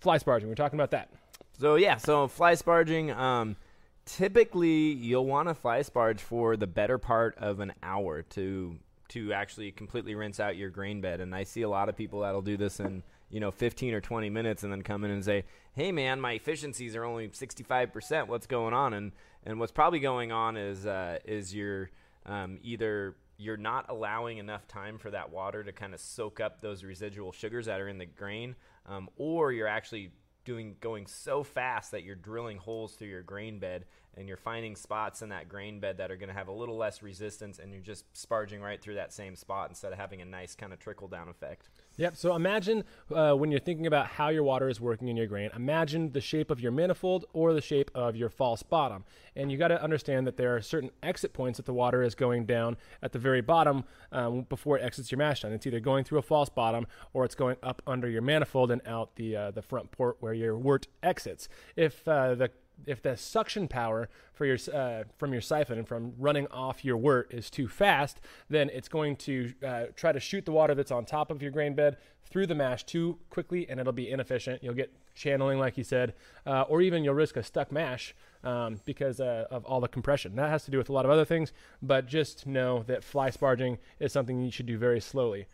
fly 0.00 0.18
sparging, 0.18 0.46
we're 0.46 0.54
talking 0.54 0.78
about 0.78 0.90
that. 0.90 1.10
So 1.58 1.76
yeah, 1.76 1.96
so 1.96 2.26
fly 2.26 2.54
sparging. 2.54 3.14
Um, 3.16 3.56
typically, 4.04 4.92
you'll 4.92 5.26
want 5.26 5.48
to 5.48 5.54
fly 5.54 5.80
sparge 5.80 6.20
for 6.20 6.56
the 6.56 6.66
better 6.66 6.98
part 6.98 7.36
of 7.38 7.60
an 7.60 7.72
hour 7.82 8.22
to 8.22 8.78
to 9.08 9.32
actually 9.32 9.70
completely 9.70 10.14
rinse 10.14 10.40
out 10.40 10.56
your 10.56 10.70
grain 10.70 11.00
bed. 11.00 11.20
And 11.20 11.34
I 11.34 11.44
see 11.44 11.62
a 11.62 11.68
lot 11.68 11.88
of 11.88 11.96
people 11.96 12.20
that'll 12.20 12.42
do 12.42 12.56
this 12.56 12.80
in 12.80 13.02
you 13.30 13.40
know 13.40 13.50
15 13.50 13.94
or 13.94 14.00
20 14.00 14.30
minutes, 14.30 14.62
and 14.62 14.72
then 14.72 14.82
come 14.82 15.04
in 15.04 15.10
and 15.10 15.24
say, 15.24 15.44
"Hey, 15.72 15.92
man, 15.92 16.20
my 16.20 16.32
efficiencies 16.32 16.96
are 16.96 17.04
only 17.04 17.30
65 17.32 17.92
percent. 17.92 18.28
What's 18.28 18.46
going 18.46 18.74
on?" 18.74 18.94
And 18.94 19.12
and 19.44 19.60
what's 19.60 19.72
probably 19.72 20.00
going 20.00 20.32
on 20.32 20.56
is 20.56 20.86
uh, 20.86 21.18
is 21.24 21.54
you're 21.54 21.90
um, 22.26 22.58
either 22.62 23.16
you're 23.36 23.56
not 23.56 23.86
allowing 23.88 24.38
enough 24.38 24.66
time 24.68 24.98
for 24.98 25.10
that 25.10 25.30
water 25.30 25.64
to 25.64 25.72
kind 25.72 25.92
of 25.92 26.00
soak 26.00 26.38
up 26.40 26.60
those 26.60 26.84
residual 26.84 27.32
sugars 27.32 27.66
that 27.66 27.80
are 27.80 27.88
in 27.88 27.98
the 27.98 28.06
grain, 28.06 28.54
um, 28.86 29.08
or 29.16 29.52
you're 29.52 29.66
actually 29.66 30.10
doing 30.44 30.76
going 30.80 31.06
so 31.06 31.42
fast 31.42 31.90
that 31.90 32.04
you're 32.04 32.14
drilling 32.14 32.58
holes 32.58 32.94
through 32.94 33.08
your 33.08 33.22
grain 33.22 33.58
bed 33.58 33.84
and 34.16 34.28
you're 34.28 34.36
finding 34.36 34.76
spots 34.76 35.22
in 35.22 35.28
that 35.30 35.48
grain 35.48 35.80
bed 35.80 35.98
that 35.98 36.10
are 36.10 36.16
going 36.16 36.28
to 36.28 36.34
have 36.34 36.48
a 36.48 36.52
little 36.52 36.76
less 36.76 37.02
resistance 37.02 37.58
and 37.58 37.72
you're 37.72 37.82
just 37.82 38.04
sparging 38.14 38.60
right 38.60 38.80
through 38.80 38.94
that 38.94 39.12
same 39.12 39.36
spot 39.36 39.68
instead 39.68 39.92
of 39.92 39.98
having 39.98 40.22
a 40.22 40.24
nice 40.24 40.54
kind 40.54 40.72
of 40.72 40.78
trickle 40.78 41.08
down 41.08 41.28
effect. 41.28 41.68
Yep. 41.96 42.16
So 42.16 42.34
imagine 42.34 42.82
uh, 43.14 43.34
when 43.34 43.50
you're 43.50 43.60
thinking 43.60 43.86
about 43.86 44.06
how 44.06 44.28
your 44.28 44.42
water 44.42 44.68
is 44.68 44.80
working 44.80 45.08
in 45.08 45.16
your 45.16 45.26
grain, 45.26 45.50
imagine 45.54 46.10
the 46.10 46.20
shape 46.20 46.50
of 46.50 46.60
your 46.60 46.72
manifold 46.72 47.24
or 47.32 47.52
the 47.52 47.60
shape 47.60 47.90
of 47.94 48.16
your 48.16 48.28
false 48.28 48.62
bottom. 48.62 49.04
And 49.36 49.50
you 49.50 49.58
got 49.58 49.68
to 49.68 49.80
understand 49.82 50.26
that 50.26 50.36
there 50.36 50.56
are 50.56 50.60
certain 50.60 50.90
exit 51.02 51.32
points 51.32 51.58
that 51.58 51.66
the 51.66 51.72
water 51.72 52.02
is 52.02 52.14
going 52.14 52.46
down 52.46 52.76
at 53.02 53.12
the 53.12 53.18
very 53.18 53.40
bottom 53.40 53.84
um, 54.10 54.42
before 54.48 54.78
it 54.78 54.82
exits 54.82 55.12
your 55.12 55.18
mash 55.18 55.42
tun. 55.42 55.52
It's 55.52 55.66
either 55.66 55.80
going 55.80 56.04
through 56.04 56.18
a 56.18 56.22
false 56.22 56.48
bottom 56.48 56.86
or 57.12 57.24
it's 57.24 57.34
going 57.34 57.56
up 57.62 57.80
under 57.86 58.08
your 58.08 58.22
manifold 58.22 58.70
and 58.70 58.82
out 58.86 59.14
the 59.16 59.36
uh, 59.36 59.50
the 59.52 59.62
front 59.62 59.90
port 59.90 60.16
where 60.20 60.34
your 60.34 60.56
wort 60.56 60.86
exits. 61.02 61.48
If 61.76 62.06
uh, 62.08 62.34
the 62.34 62.50
if 62.86 63.02
the 63.02 63.16
suction 63.16 63.68
power 63.68 64.08
for 64.32 64.46
your 64.46 64.58
uh, 64.72 65.04
from 65.16 65.32
your 65.32 65.40
siphon 65.40 65.78
and 65.78 65.88
from 65.88 66.12
running 66.18 66.46
off 66.48 66.84
your 66.84 66.96
wort 66.96 67.32
is 67.32 67.50
too 67.50 67.68
fast, 67.68 68.20
then 68.48 68.70
it's 68.70 68.88
going 68.88 69.16
to 69.16 69.52
uh, 69.66 69.84
try 69.96 70.12
to 70.12 70.20
shoot 70.20 70.44
the 70.44 70.52
water 70.52 70.74
that's 70.74 70.90
on 70.90 71.04
top 71.04 71.30
of 71.30 71.42
your 71.42 71.50
grain 71.50 71.74
bed 71.74 71.96
through 72.24 72.46
the 72.46 72.54
mash 72.54 72.84
too 72.84 73.18
quickly, 73.30 73.68
and 73.68 73.78
it'll 73.78 73.92
be 73.92 74.10
inefficient. 74.10 74.62
You'll 74.62 74.74
get 74.74 74.92
channeling, 75.14 75.58
like 75.58 75.78
you 75.78 75.84
said, 75.84 76.14
uh, 76.46 76.62
or 76.62 76.82
even 76.82 77.04
you'll 77.04 77.14
risk 77.14 77.36
a 77.36 77.42
stuck 77.42 77.70
mash 77.70 78.14
um, 78.42 78.80
because 78.84 79.20
uh, 79.20 79.46
of 79.50 79.64
all 79.64 79.80
the 79.80 79.88
compression. 79.88 80.36
That 80.36 80.50
has 80.50 80.64
to 80.64 80.70
do 80.70 80.78
with 80.78 80.88
a 80.88 80.92
lot 80.92 81.04
of 81.04 81.10
other 81.10 81.24
things, 81.24 81.52
but 81.82 82.06
just 82.06 82.46
know 82.46 82.82
that 82.86 83.04
fly 83.04 83.30
sparging 83.30 83.78
is 84.00 84.12
something 84.12 84.40
you 84.40 84.50
should 84.50 84.66
do 84.66 84.78
very 84.78 85.00
slowly. 85.00 85.46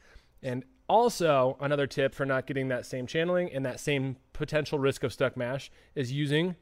And 0.43 0.65
also, 0.89 1.57
another 1.61 1.87
tip 1.87 2.15
for 2.15 2.27
not 2.27 2.47
getting 2.47 2.69
that 2.69 2.85
same 2.85 3.07
channeling 3.07 3.53
and 3.53 3.65
that 3.65 3.79
same 3.79 4.17
potential 4.33 4.79
risk 4.79 5.05
of 5.05 5.13
stuck 5.13 5.37
mash 5.37 5.71
is 5.95 6.11
using 6.11 6.57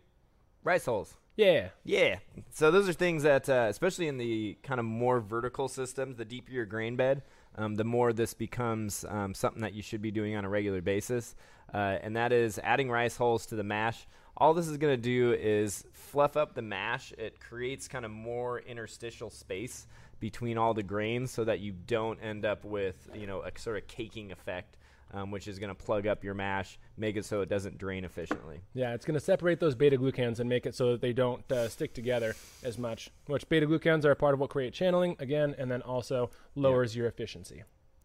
Rice 0.65 0.85
hulls. 0.85 1.17
yeah. 1.37 1.69
Yeah. 1.85 2.19
So 2.51 2.71
those 2.71 2.89
are 2.89 2.93
things 2.93 3.23
that, 3.23 3.49
uh, 3.49 3.67
especially 3.69 4.09
in 4.09 4.19
the 4.19 4.59
kind 4.63 4.81
of 4.81 4.87
more 4.87 5.21
vertical 5.21 5.69
systems, 5.69 6.17
the 6.17 6.25
deeper 6.25 6.51
your 6.51 6.67
grain 6.67 6.97
bed, 6.97 7.23
um, 7.57 7.77
the 7.77 7.85
more 7.85 8.13
this 8.13 8.35
becomes 8.35 9.05
um, 9.09 9.35
something 9.35 9.63
that 9.63 9.75
you 9.75 9.83
should 9.83 10.03
be 10.03 10.11
doing 10.11 10.37
on 10.37 10.45
a 10.45 10.49
regular 10.49 10.81
basis. 10.81 11.35
Uh, 11.73 11.99
and 12.03 12.17
that 12.17 12.33
is 12.33 12.59
adding 12.63 12.91
rice 12.91 13.17
hulls 13.17 13.47
to 13.47 13.57
the 13.57 13.63
mash. 13.63 14.07
All 14.37 14.55
this 14.55 14.69
is 14.69 14.77
going 14.77 14.95
to 14.95 15.03
do 15.03 15.33
is 15.33 15.85
fluff 15.93 16.37
up 16.37 16.55
the 16.55 16.63
mash. 16.63 17.13
It 17.19 17.41
creates 17.41 17.89
kind 17.89 18.05
of 18.05 18.11
more 18.11 18.61
interstitial 18.61 19.31
space 19.31 19.87
between 20.21 20.59
all 20.59 20.75
the 20.75 20.83
grains 20.83 21.31
so 21.31 21.45
that 21.45 21.61
you 21.61 21.73
don't 21.73 22.19
end 22.23 22.45
up 22.45 22.65
with, 22.65 23.09
you 23.15 23.27
know, 23.27 23.43
a 23.43 23.51
sort 23.59 23.77
of 23.77 23.87
caking 23.87 24.33
effect 24.33 24.77
um, 25.13 25.31
which 25.31 25.49
is 25.49 25.59
going 25.59 25.69
to 25.69 25.75
plug 25.75 26.07
up 26.07 26.23
your 26.23 26.35
mash, 26.35 26.79
make 26.97 27.17
it 27.17 27.25
so 27.25 27.41
it 27.41 27.49
doesn't 27.49 27.79
drain 27.79 28.05
efficiently. 28.05 28.61
Yeah, 28.75 28.95
it's 28.95 29.05
going 29.05 29.15
to 29.15 29.25
separate 29.25 29.61
those 29.61 29.75
beta 29.75 29.97
glucans 29.97 30.41
and 30.41 30.49
make 30.49 30.67
it 30.67 30.75
so 30.75 30.93
that 30.93 31.01
they 31.01 31.13
don't 31.13 31.51
uh, 31.51 31.69
stick 31.69 31.95
together 31.95 32.35
as 32.63 32.79
much. 32.79 33.11
Which 33.27 33.49
beta 33.49 33.67
glucans 33.67 34.05
are 34.05 34.11
a 34.11 34.17
part 34.17 34.35
of 34.35 34.41
what 34.41 34.51
create 34.51 34.73
channeling 34.75 35.17
again, 35.19 35.55
and 35.59 35.71
then 35.71 35.83
also 35.83 36.31
lowers 36.55 36.95
your 36.95 37.07
efficiency. 37.07 37.63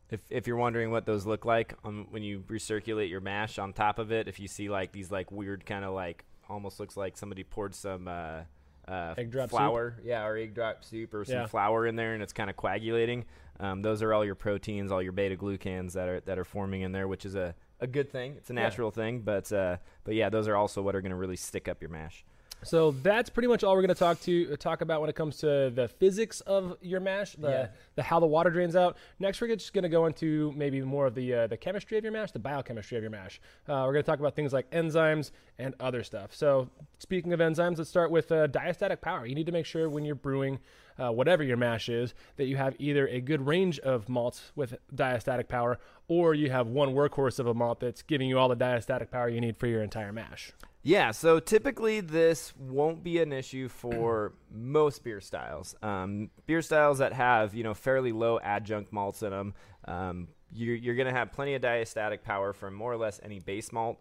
If, 0.09 0.21
if 0.29 0.45
you're 0.47 0.57
wondering 0.57 0.91
what 0.91 1.05
those 1.05 1.25
look 1.25 1.43
like 1.43 1.73
um, 1.83 2.07
when 2.11 2.21
you 2.23 2.43
recirculate 2.47 3.09
your 3.09 3.21
mash 3.21 3.57
on 3.57 3.73
top 3.73 3.97
of 3.99 4.11
it, 4.11 4.27
if 4.27 4.39
you 4.39 4.47
see 4.47 4.69
like 4.69 4.91
these 4.91 5.11
like 5.11 5.31
weird 5.31 5.65
kind 5.65 5.83
of 5.83 5.93
like 5.93 6.23
almost 6.49 6.79
looks 6.79 6.95
like 6.95 7.17
somebody 7.17 7.43
poured 7.43 7.73
some 7.73 8.07
uh, 8.07 8.41
uh, 8.87 9.15
Egg 9.17 9.31
drop 9.31 9.49
soup? 9.49 9.57
flour, 9.57 9.95
yeah, 10.03 10.25
or 10.25 10.37
egg 10.37 10.53
drop 10.53 10.83
soup 10.83 11.13
or 11.13 11.25
some 11.25 11.35
Yeah. 11.35 11.45
flour 11.47 11.87
in 11.87 11.95
there, 11.95 12.13
and 12.13 12.21
it's 12.21 12.33
kind 12.33 12.49
of 12.49 12.57
coagulating. 12.57 13.25
Um, 13.59 13.81
those 13.81 14.01
are 14.01 14.13
all 14.13 14.25
your 14.25 14.35
proteins, 14.35 14.91
all 14.91 15.01
your 15.01 15.11
beta 15.11 15.35
glucans 15.35 15.93
that 15.93 16.07
are 16.09 16.19
that 16.21 16.37
are 16.39 16.45
forming 16.45 16.81
in 16.81 16.91
there, 16.91 17.07
which 17.07 17.25
is 17.25 17.35
a, 17.35 17.53
a 17.79 17.87
good 17.87 18.11
thing. 18.11 18.35
It's 18.37 18.49
a 18.49 18.53
Yeah. 18.53 18.61
natural 18.61 18.91
thing, 18.91 19.21
but 19.21 19.51
uh, 19.51 19.77
but 20.03 20.15
yeah, 20.15 20.29
those 20.29 20.47
are 20.47 20.55
also 20.55 20.81
what 20.81 20.95
are 20.95 21.01
going 21.01 21.11
to 21.11 21.15
really 21.17 21.35
stick 21.37 21.67
up 21.67 21.81
your 21.81 21.89
mash. 21.91 22.25
So 22.65 22.91
that's 22.91 23.29
pretty 23.29 23.49
much 23.49 23.61
all 23.65 23.73
we're 23.75 23.81
going 23.81 23.89
to 23.89 23.93
talk 23.95 24.21
to 24.21 24.55
talk 24.55 24.79
about 24.79 25.01
when 25.01 25.09
it 25.09 25.17
comes 25.17 25.35
to 25.39 25.69
the 25.69 25.89
physics 25.99 26.39
of 26.41 26.77
your 26.81 27.01
mash, 27.01 27.33
the, 27.35 27.49
Yeah. 27.49 27.67
the 27.95 28.03
how 28.03 28.21
the 28.21 28.25
water 28.25 28.49
drains 28.49 28.73
out. 28.77 28.95
Next, 29.19 29.41
we're 29.41 29.53
just 29.53 29.73
going 29.73 29.83
to 29.83 29.89
go 29.89 30.05
into 30.05 30.53
maybe 30.55 30.79
more 30.81 31.05
of 31.07 31.13
the 31.13 31.33
uh, 31.33 31.47
the 31.47 31.57
chemistry 31.57 31.97
of 31.97 32.05
your 32.05 32.13
mash, 32.13 32.31
the 32.31 32.39
biochemistry 32.39 32.95
of 32.97 33.03
your 33.03 33.11
mash. 33.11 33.41
Uh, 33.67 33.83
we're 33.85 33.91
going 33.91 34.03
to 34.03 34.09
talk 34.09 34.19
about 34.19 34.33
things 34.35 34.53
like 34.53 34.69
enzymes 34.71 35.31
and 35.59 35.75
other 35.81 36.03
stuff. 36.03 36.33
So 36.33 36.69
speaking 36.99 37.33
of 37.33 37.41
enzymes, 37.41 37.77
let's 37.79 37.89
start 37.89 38.11
with 38.11 38.31
uh, 38.31 38.47
diastatic 38.47 39.01
power. 39.01 39.25
You 39.25 39.35
need 39.35 39.45
to 39.47 39.51
make 39.51 39.65
sure 39.65 39.89
when 39.89 40.05
you're 40.05 40.15
brewing. 40.15 40.59
Uh, 40.99 41.11
whatever 41.11 41.43
your 41.43 41.57
mash 41.57 41.89
is, 41.89 42.13
that 42.37 42.45
you 42.45 42.57
have 42.57 42.75
either 42.79 43.07
a 43.07 43.19
good 43.21 43.45
range 43.45 43.79
of 43.79 44.09
malts 44.09 44.51
with 44.55 44.75
diastatic 44.93 45.47
power, 45.47 45.79
or 46.07 46.33
you 46.33 46.49
have 46.49 46.67
one 46.67 46.93
workhorse 46.93 47.39
of 47.39 47.47
a 47.47 47.53
malt 47.53 47.79
that's 47.79 48.01
giving 48.01 48.27
you 48.27 48.37
all 48.37 48.49
the 48.49 48.55
diastatic 48.55 49.09
power 49.09 49.29
you 49.29 49.41
need 49.41 49.57
for 49.57 49.67
your 49.67 49.81
entire 49.81 50.11
mash. 50.11 50.51
Yeah, 50.85 51.11
so 51.11 51.39
typically 51.39 52.01
this 52.01 52.53
won't 52.57 53.03
be 53.03 53.21
an 53.21 53.31
issue 53.31 53.69
for 53.69 54.33
most 54.51 55.03
beer 55.03 55.21
styles. 55.21 55.75
Um, 55.81 56.29
beer 56.45 56.61
styles 56.61 56.97
that 56.97 57.13
have 57.13 57.55
you 57.55 57.63
know 57.63 57.73
fairly 57.73 58.11
low 58.11 58.39
adjunct 58.39 58.91
malts 58.91 59.23
in 59.23 59.31
them, 59.31 59.53
um, 59.85 60.27
you're, 60.51 60.75
you're 60.75 60.95
going 60.95 61.07
to 61.07 61.17
have 61.17 61.31
plenty 61.31 61.55
of 61.55 61.61
diastatic 61.61 62.23
power 62.23 62.53
from 62.53 62.73
more 62.73 62.91
or 62.91 62.97
less 62.97 63.19
any 63.23 63.39
base 63.39 63.71
malt. 63.71 63.99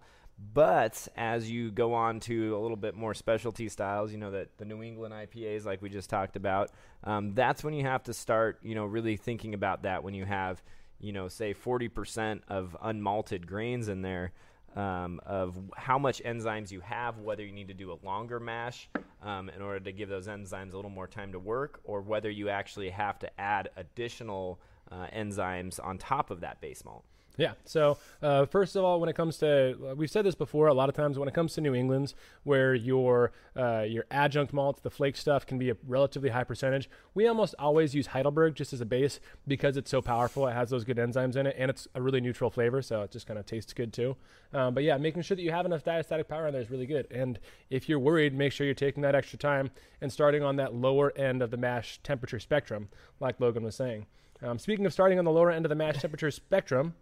But 0.55 1.09
as 1.17 1.51
you 1.51 1.71
go 1.71 1.95
on 1.95 2.21
to 2.21 2.57
a 2.57 2.61
little 2.61 2.77
bit 2.77 2.95
more 2.95 3.15
specialty 3.15 3.69
styles, 3.69 4.13
you 4.13 4.19
know 4.19 4.31
that 4.33 4.57
the 4.59 4.65
New 4.65 4.83
England 4.83 5.15
IPAs, 5.15 5.65
like 5.65 5.81
we 5.83 5.89
just 5.89 6.11
talked 6.11 6.37
about, 6.37 6.71
um, 7.05 7.33
that's 7.35 7.63
when 7.63 7.75
you 7.75 7.85
have 7.85 8.03
to 8.05 8.15
start, 8.15 8.59
you 8.63 8.75
know, 8.75 8.85
really 8.85 9.17
thinking 9.17 9.55
about 9.55 9.83
that. 9.83 10.03
When 10.03 10.15
you 10.15 10.25
have, 10.25 10.63
you 10.99 11.13
know, 11.13 11.29
say 11.29 11.55
40% 11.55 12.41
of 12.49 12.77
unmalted 12.83 13.47
grains 13.47 13.89
in 13.89 14.03
there, 14.03 14.33
um, 14.75 15.21
of 15.27 15.57
how 15.77 15.99
much 15.99 16.23
enzymes 16.25 16.71
you 16.71 16.81
have, 16.81 17.19
whether 17.19 17.45
you 17.45 17.53
need 17.53 17.69
to 17.69 17.75
do 17.75 17.93
a 17.93 17.99
longer 18.05 18.41
mash 18.41 18.89
um, 19.23 19.51
in 19.51 19.61
order 19.63 19.81
to 19.81 19.93
give 19.93 20.09
those 20.09 20.29
enzymes 20.29 20.73
a 20.73 20.77
little 20.77 20.91
more 20.91 21.07
time 21.07 21.33
to 21.33 21.39
work, 21.39 21.81
or 21.85 22.01
whether 22.01 22.31
you 22.31 22.49
actually 22.49 22.91
have 22.91 23.19
to 23.21 23.41
add 23.41 23.69
additional 23.77 24.61
uh, 24.91 25.07
enzymes 25.15 25.79
on 25.83 25.99
top 25.99 26.31
of 26.31 26.41
that 26.41 26.61
base 26.61 26.85
malt. 26.85 27.05
Yeah. 27.39 27.53
So 27.65 27.99
uh, 28.23 28.45
first 28.45 28.77
of 28.77 28.85
all, 28.85 29.01
when 29.01 29.09
it 29.09 29.17
comes 29.17 29.39
to, 29.39 29.77
uh, 29.91 29.95
we've 29.95 30.11
said 30.11 30.25
this 30.25 30.35
before. 30.35 30.69
A 30.69 30.75
lot 30.75 30.89
of 30.89 30.95
times, 30.95 31.19
when 31.19 31.29
it 31.29 31.35
comes 31.35 31.55
to 31.55 31.61
New 31.61 31.75
England's, 31.75 32.15
where 32.45 32.75
your 32.75 33.33
uh, 33.57 33.85
your 33.89 34.05
adjunct 34.11 34.53
malts, 34.53 34.81
the 34.81 34.91
flake 34.91 35.17
stuff, 35.17 35.47
can 35.47 35.59
be 35.59 35.71
a 35.71 35.77
relatively 35.87 36.31
high 36.31 36.45
percentage. 36.45 36.91
We 37.15 37.27
almost 37.27 37.55
always 37.59 37.95
use 37.95 38.09
Heidelberg 38.09 38.55
just 38.55 38.73
as 38.73 38.81
a 38.81 38.87
base 38.87 39.19
because 39.47 39.77
it's 39.77 39.91
so 39.91 40.03
powerful. 40.03 40.47
It 40.47 40.53
has 40.53 40.71
those 40.71 40.85
good 40.85 40.99
enzymes 40.99 41.37
in 41.37 41.47
it, 41.47 41.57
and 41.59 41.71
it's 41.71 41.89
a 41.95 42.03
really 42.03 42.21
neutral 42.21 42.51
flavor, 42.51 42.83
so 42.83 43.03
it 43.03 43.11
just 43.11 43.27
kind 43.27 43.39
of 43.39 43.47
tastes 43.47 43.73
good 43.73 43.93
too. 43.93 44.17
Um, 44.53 44.75
but 44.75 44.83
yeah, 44.83 44.99
making 44.99 45.23
sure 45.23 45.37
that 45.37 45.43
you 45.43 45.53
have 45.53 45.65
enough 45.65 45.83
diastatic 45.83 46.29
power 46.29 46.47
in 46.47 46.53
there 46.53 46.63
is 46.63 46.71
really 46.71 46.87
good. 46.87 47.07
And 47.11 47.39
if 47.71 47.89
you're 47.89 47.99
worried, 47.99 48.35
make 48.35 48.53
sure 48.53 48.67
you're 48.67 48.75
taking 48.75 49.03
that 49.03 49.15
extra 49.15 49.39
time 49.39 49.71
and 50.03 50.13
starting 50.13 50.43
on 50.43 50.57
that 50.57 50.75
lower 50.75 51.17
end 51.17 51.41
of 51.41 51.51
the 51.51 51.57
mash 51.57 51.99
temperature 52.03 52.39
spectrum, 52.41 52.89
like 53.21 53.41
Logan 53.41 53.63
was 53.63 53.75
saying. 53.75 54.07
Um, 54.43 54.59
speaking 54.59 54.85
of 54.85 54.93
starting 54.93 55.19
on 55.19 55.25
the 55.25 55.31
lower 55.31 55.51
end 55.51 55.65
of 55.65 55.71
the 55.71 55.77
mash 55.77 56.01
temperature 56.01 56.31
spectrum, 56.31 56.95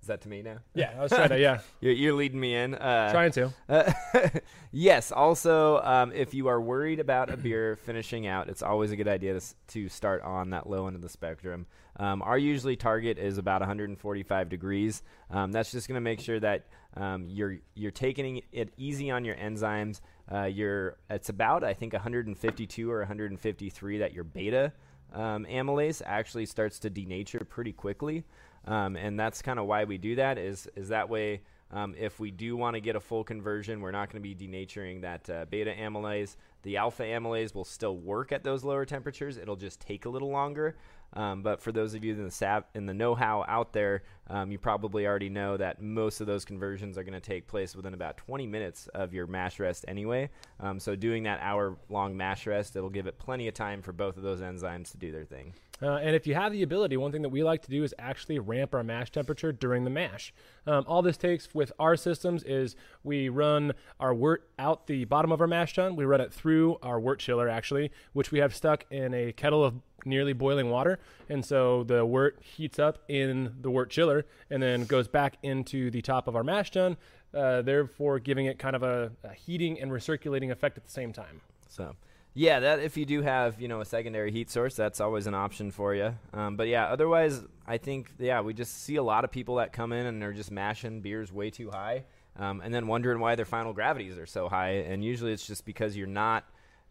Is 0.00 0.08
that 0.08 0.22
to 0.22 0.28
me 0.30 0.40
now? 0.40 0.56
yeah, 0.72 0.94
I 0.96 1.02
was 1.02 1.12
trying 1.12 1.28
to, 1.28 1.38
yeah, 1.38 1.58
You're, 1.80 1.92
you're 1.92 2.14
leading 2.14 2.40
me 2.40 2.54
in. 2.54 2.74
Uh, 2.74 3.12
trying 3.12 3.32
to. 3.32 3.52
Uh, 3.68 3.92
yes. 4.72 5.12
Also, 5.12 5.82
um, 5.82 6.12
if 6.12 6.32
you 6.32 6.46
are 6.48 6.58
worried 6.58 6.98
about 6.98 7.30
a 7.30 7.36
beer 7.36 7.76
finishing 7.84 8.26
out, 8.26 8.48
it's 8.48 8.62
always 8.62 8.90
a 8.90 8.96
good 8.96 9.06
idea 9.06 9.38
to, 9.38 9.54
to 9.66 9.88
start 9.90 10.22
on 10.22 10.48
that 10.50 10.66
low 10.66 10.86
end 10.86 10.96
of 10.96 11.02
the 11.02 11.10
spectrum. 11.10 11.66
Um, 11.98 12.22
our 12.22 12.38
usually 12.38 12.74
target 12.74 13.18
is 13.18 13.36
about 13.36 13.60
145 13.60 14.48
degrees. 14.48 15.02
Um, 15.30 15.52
that's 15.52 15.72
just 15.72 15.88
going 15.88 15.96
to 15.96 16.00
make 16.00 16.20
sure 16.20 16.40
that 16.40 16.68
um, 16.96 17.26
you're 17.28 17.58
you're 17.74 17.90
taking 17.90 18.40
it 18.50 18.72
easy 18.78 19.10
on 19.10 19.26
your 19.26 19.36
enzymes. 19.36 20.00
Uh, 20.32 20.44
you're 20.44 20.96
it's 21.10 21.28
about 21.28 21.64
I 21.64 21.74
think 21.74 21.92
152 21.92 22.90
or 22.90 23.00
153 23.00 23.98
that 23.98 24.14
your 24.14 24.24
beta 24.24 24.72
um, 25.12 25.46
amylase 25.46 26.02
actually 26.04 26.46
starts 26.46 26.78
to 26.80 26.90
denature 26.90 27.48
pretty 27.48 27.72
quickly, 27.72 28.24
um, 28.68 28.96
and 28.96 29.18
that's 29.18 29.40
kind 29.42 29.58
of 29.58 29.66
why 29.66 29.84
we 29.84 29.98
do 29.98 30.16
that. 30.16 30.38
Is 30.38 30.68
is 30.76 30.88
that 30.88 31.08
way? 31.08 31.40
Um, 31.70 31.94
if 31.98 32.18
we 32.18 32.30
do 32.30 32.56
want 32.56 32.74
to 32.74 32.80
get 32.80 32.96
a 32.96 33.00
full 33.00 33.24
conversion, 33.24 33.82
we're 33.82 33.90
not 33.90 34.10
going 34.10 34.22
to 34.22 34.34
be 34.34 34.34
denaturing 34.34 35.02
that 35.02 35.28
uh, 35.28 35.44
beta 35.50 35.74
amylase. 35.78 36.36
The 36.62 36.78
alpha 36.78 37.02
amylase 37.02 37.54
will 37.54 37.66
still 37.66 37.96
work 37.98 38.32
at 38.32 38.42
those 38.42 38.64
lower 38.64 38.86
temperatures. 38.86 39.36
It'll 39.36 39.54
just 39.54 39.78
take 39.80 40.06
a 40.06 40.08
little 40.08 40.30
longer. 40.30 40.76
Um, 41.12 41.42
but 41.42 41.60
for 41.60 41.70
those 41.70 41.94
of 41.94 42.04
you 42.04 42.14
in 42.14 42.24
the 42.24 42.30
sap 42.30 42.68
in 42.74 42.86
the 42.86 42.94
know-how 42.94 43.44
out 43.48 43.72
there, 43.74 44.02
um, 44.28 44.50
you 44.50 44.58
probably 44.58 45.06
already 45.06 45.28
know 45.28 45.58
that 45.58 45.82
most 45.82 46.22
of 46.22 46.26
those 46.26 46.44
conversions 46.44 46.96
are 46.96 47.02
going 47.02 47.14
to 47.14 47.20
take 47.20 47.46
place 47.46 47.76
within 47.76 47.94
about 47.94 48.16
20 48.16 48.46
minutes 48.46 48.88
of 48.94 49.12
your 49.12 49.26
mash 49.26 49.58
rest 49.58 49.84
anyway. 49.88 50.30
Um, 50.60 50.78
so 50.80 50.94
doing 50.96 51.22
that 51.24 51.40
hour-long 51.42 52.16
mash 52.16 52.46
rest, 52.46 52.76
it'll 52.76 52.90
give 52.90 53.06
it 53.06 53.18
plenty 53.18 53.48
of 53.48 53.54
time 53.54 53.82
for 53.82 53.92
both 53.92 54.16
of 54.16 54.22
those 54.22 54.40
enzymes 54.40 54.90
to 54.92 54.98
do 54.98 55.12
their 55.12 55.24
thing. 55.24 55.54
Uh, 55.80 55.96
and 55.96 56.16
if 56.16 56.26
you 56.26 56.34
have 56.34 56.52
the 56.52 56.62
ability, 56.62 56.96
one 56.96 57.12
thing 57.12 57.22
that 57.22 57.28
we 57.28 57.42
like 57.42 57.62
to 57.62 57.70
do 57.70 57.84
is 57.84 57.94
actually 57.98 58.38
ramp 58.38 58.74
our 58.74 58.82
mash 58.82 59.10
temperature 59.10 59.52
during 59.52 59.84
the 59.84 59.90
mash. 59.90 60.32
Um, 60.66 60.84
all 60.88 61.02
this 61.02 61.16
takes 61.16 61.54
with 61.54 61.72
our 61.78 61.96
systems 61.96 62.42
is 62.42 62.74
we 63.04 63.28
run 63.28 63.72
our 64.00 64.14
wort 64.14 64.48
out 64.58 64.86
the 64.86 65.04
bottom 65.04 65.30
of 65.30 65.40
our 65.40 65.46
mash 65.46 65.74
tun. 65.74 65.94
We 65.94 66.04
run 66.04 66.20
it 66.20 66.32
through 66.32 66.78
our 66.82 66.98
wort 66.98 67.20
chiller, 67.20 67.48
actually, 67.48 67.90
which 68.12 68.32
we 68.32 68.40
have 68.40 68.54
stuck 68.54 68.84
in 68.90 69.14
a 69.14 69.32
kettle 69.32 69.64
of 69.64 69.74
nearly 70.04 70.32
boiling 70.32 70.70
water. 70.70 70.98
And 71.28 71.44
so 71.44 71.84
the 71.84 72.04
wort 72.04 72.40
heats 72.42 72.78
up 72.78 72.98
in 73.08 73.54
the 73.60 73.70
wort 73.70 73.90
chiller 73.90 74.26
and 74.50 74.62
then 74.62 74.84
goes 74.84 75.08
back 75.08 75.36
into 75.42 75.90
the 75.90 76.02
top 76.02 76.26
of 76.28 76.34
our 76.34 76.44
mash 76.44 76.72
tun, 76.72 76.96
uh, 77.34 77.62
therefore 77.62 78.18
giving 78.18 78.46
it 78.46 78.58
kind 78.58 78.74
of 78.74 78.82
a, 78.82 79.12
a 79.22 79.32
heating 79.34 79.80
and 79.80 79.90
recirculating 79.90 80.50
effect 80.50 80.76
at 80.76 80.84
the 80.84 80.90
same 80.90 81.12
time. 81.12 81.40
So, 81.68 81.94
yeah, 82.38 82.60
that 82.60 82.78
if 82.78 82.96
you 82.96 83.04
do 83.04 83.22
have 83.22 83.60
you 83.60 83.66
know 83.66 83.80
a 83.80 83.84
secondary 83.84 84.30
heat 84.30 84.48
source, 84.48 84.76
that's 84.76 85.00
always 85.00 85.26
an 85.26 85.34
option 85.34 85.72
for 85.72 85.92
you. 85.92 86.14
Um, 86.32 86.56
but 86.56 86.68
yeah, 86.68 86.86
otherwise, 86.86 87.44
I 87.66 87.78
think 87.78 88.12
yeah, 88.16 88.42
we 88.42 88.54
just 88.54 88.84
see 88.84 88.94
a 88.94 89.02
lot 89.02 89.24
of 89.24 89.32
people 89.32 89.56
that 89.56 89.72
come 89.72 89.92
in 89.92 90.06
and 90.06 90.22
they're 90.22 90.32
just 90.32 90.52
mashing 90.52 91.00
beers 91.00 91.32
way 91.32 91.50
too 91.50 91.68
high, 91.68 92.04
um, 92.36 92.60
and 92.60 92.72
then 92.72 92.86
wondering 92.86 93.18
why 93.18 93.34
their 93.34 93.44
final 93.44 93.72
gravities 93.72 94.16
are 94.18 94.26
so 94.26 94.48
high. 94.48 94.84
And 94.86 95.04
usually, 95.04 95.32
it's 95.32 95.48
just 95.48 95.64
because 95.64 95.96
you're 95.96 96.06
not 96.06 96.44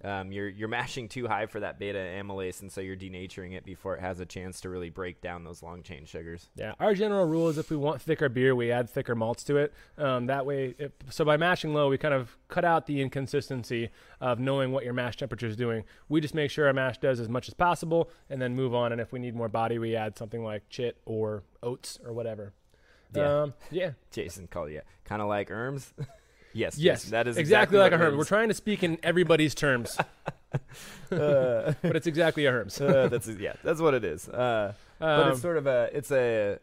um, 0.03 0.31
you're 0.31 0.47
you're 0.47 0.67
mashing 0.67 1.09
too 1.09 1.27
high 1.27 1.47
for 1.47 1.59
that 1.59 1.79
beta 1.79 1.97
amylase, 1.97 2.61
and 2.61 2.71
so 2.71 2.81
you're 2.81 2.95
denaturing 2.95 3.53
it 3.53 3.65
before 3.65 3.95
it 3.95 4.01
has 4.01 4.19
a 4.19 4.25
chance 4.25 4.61
to 4.61 4.69
really 4.69 4.89
break 4.89 5.21
down 5.21 5.43
those 5.43 5.63
long 5.63 5.81
chain 5.81 6.05
sugars. 6.05 6.49
Yeah, 6.55 6.73
our 6.79 6.93
general 6.93 7.25
rule 7.25 7.49
is 7.49 7.57
if 7.57 7.71
we 7.71 7.77
want 7.77 8.01
thicker 8.01 8.29
beer, 8.29 8.55
we 8.55 8.71
add 8.71 8.89
thicker 8.89 9.15
malts 9.15 9.43
to 9.45 9.57
it. 9.57 9.73
Um, 9.97 10.27
that 10.27 10.45
way, 10.45 10.75
if, 10.77 10.91
so 11.09 11.25
by 11.25 11.37
mashing 11.37 11.73
low, 11.73 11.89
we 11.89 11.97
kind 11.97 12.13
of 12.13 12.37
cut 12.47 12.63
out 12.63 12.85
the 12.85 13.01
inconsistency 13.01 13.89
of 14.21 14.39
knowing 14.39 14.71
what 14.71 14.83
your 14.83 14.93
mash 14.93 15.17
temperature 15.17 15.47
is 15.47 15.55
doing. 15.55 15.83
We 16.09 16.21
just 16.21 16.35
make 16.35 16.51
sure 16.51 16.67
our 16.67 16.73
mash 16.73 16.99
does 16.99 17.19
as 17.19 17.27
much 17.27 17.47
as 17.47 17.55
possible, 17.55 18.11
and 18.29 18.39
then 18.41 18.55
move 18.55 18.75
on. 18.75 18.91
And 18.91 19.01
if 19.01 19.11
we 19.11 19.19
need 19.19 19.35
more 19.35 19.49
body, 19.49 19.79
we 19.79 19.95
add 19.95 20.15
something 20.15 20.43
like 20.43 20.69
chit 20.69 20.97
or 21.05 21.43
oats 21.63 21.97
or 22.05 22.13
whatever. 22.13 22.53
Yeah. 23.15 23.41
Um, 23.41 23.53
yeah. 23.71 23.91
Jason 24.11 24.47
called 24.47 24.71
you 24.71 24.81
kind 25.05 25.21
of 25.21 25.27
like 25.27 25.49
HERMS. 25.49 25.93
yes, 26.53 26.77
Yes. 26.77 27.01
Jason, 27.01 27.11
that 27.11 27.27
is 27.27 27.37
exactly, 27.37 27.77
like 27.77 27.91
a 27.91 27.97
herb. 27.97 28.15
We're 28.15 28.23
trying 28.25 28.47
to 28.49 28.53
speak 28.53 28.83
in 28.83 28.97
everybody's 29.03 29.53
terms, 29.55 29.97
Uh, 31.11 31.73
but 31.81 31.95
it's 31.95 32.07
exactly 32.07 32.45
a 32.45 32.51
HERMS. 32.51 32.81
uh, 32.89 33.07
that's 33.07 33.27
yeah, 33.27 33.53
that's 33.63 33.79
what 33.79 33.93
it 33.93 34.03
is. 34.03 34.27
Uh, 34.27 34.73
but 34.99 35.19
Um, 35.21 35.31
it's 35.31 35.41
sort 35.41 35.57
of 35.57 35.67
a 35.67 35.89
it's 35.93 36.11
a, 36.11 36.57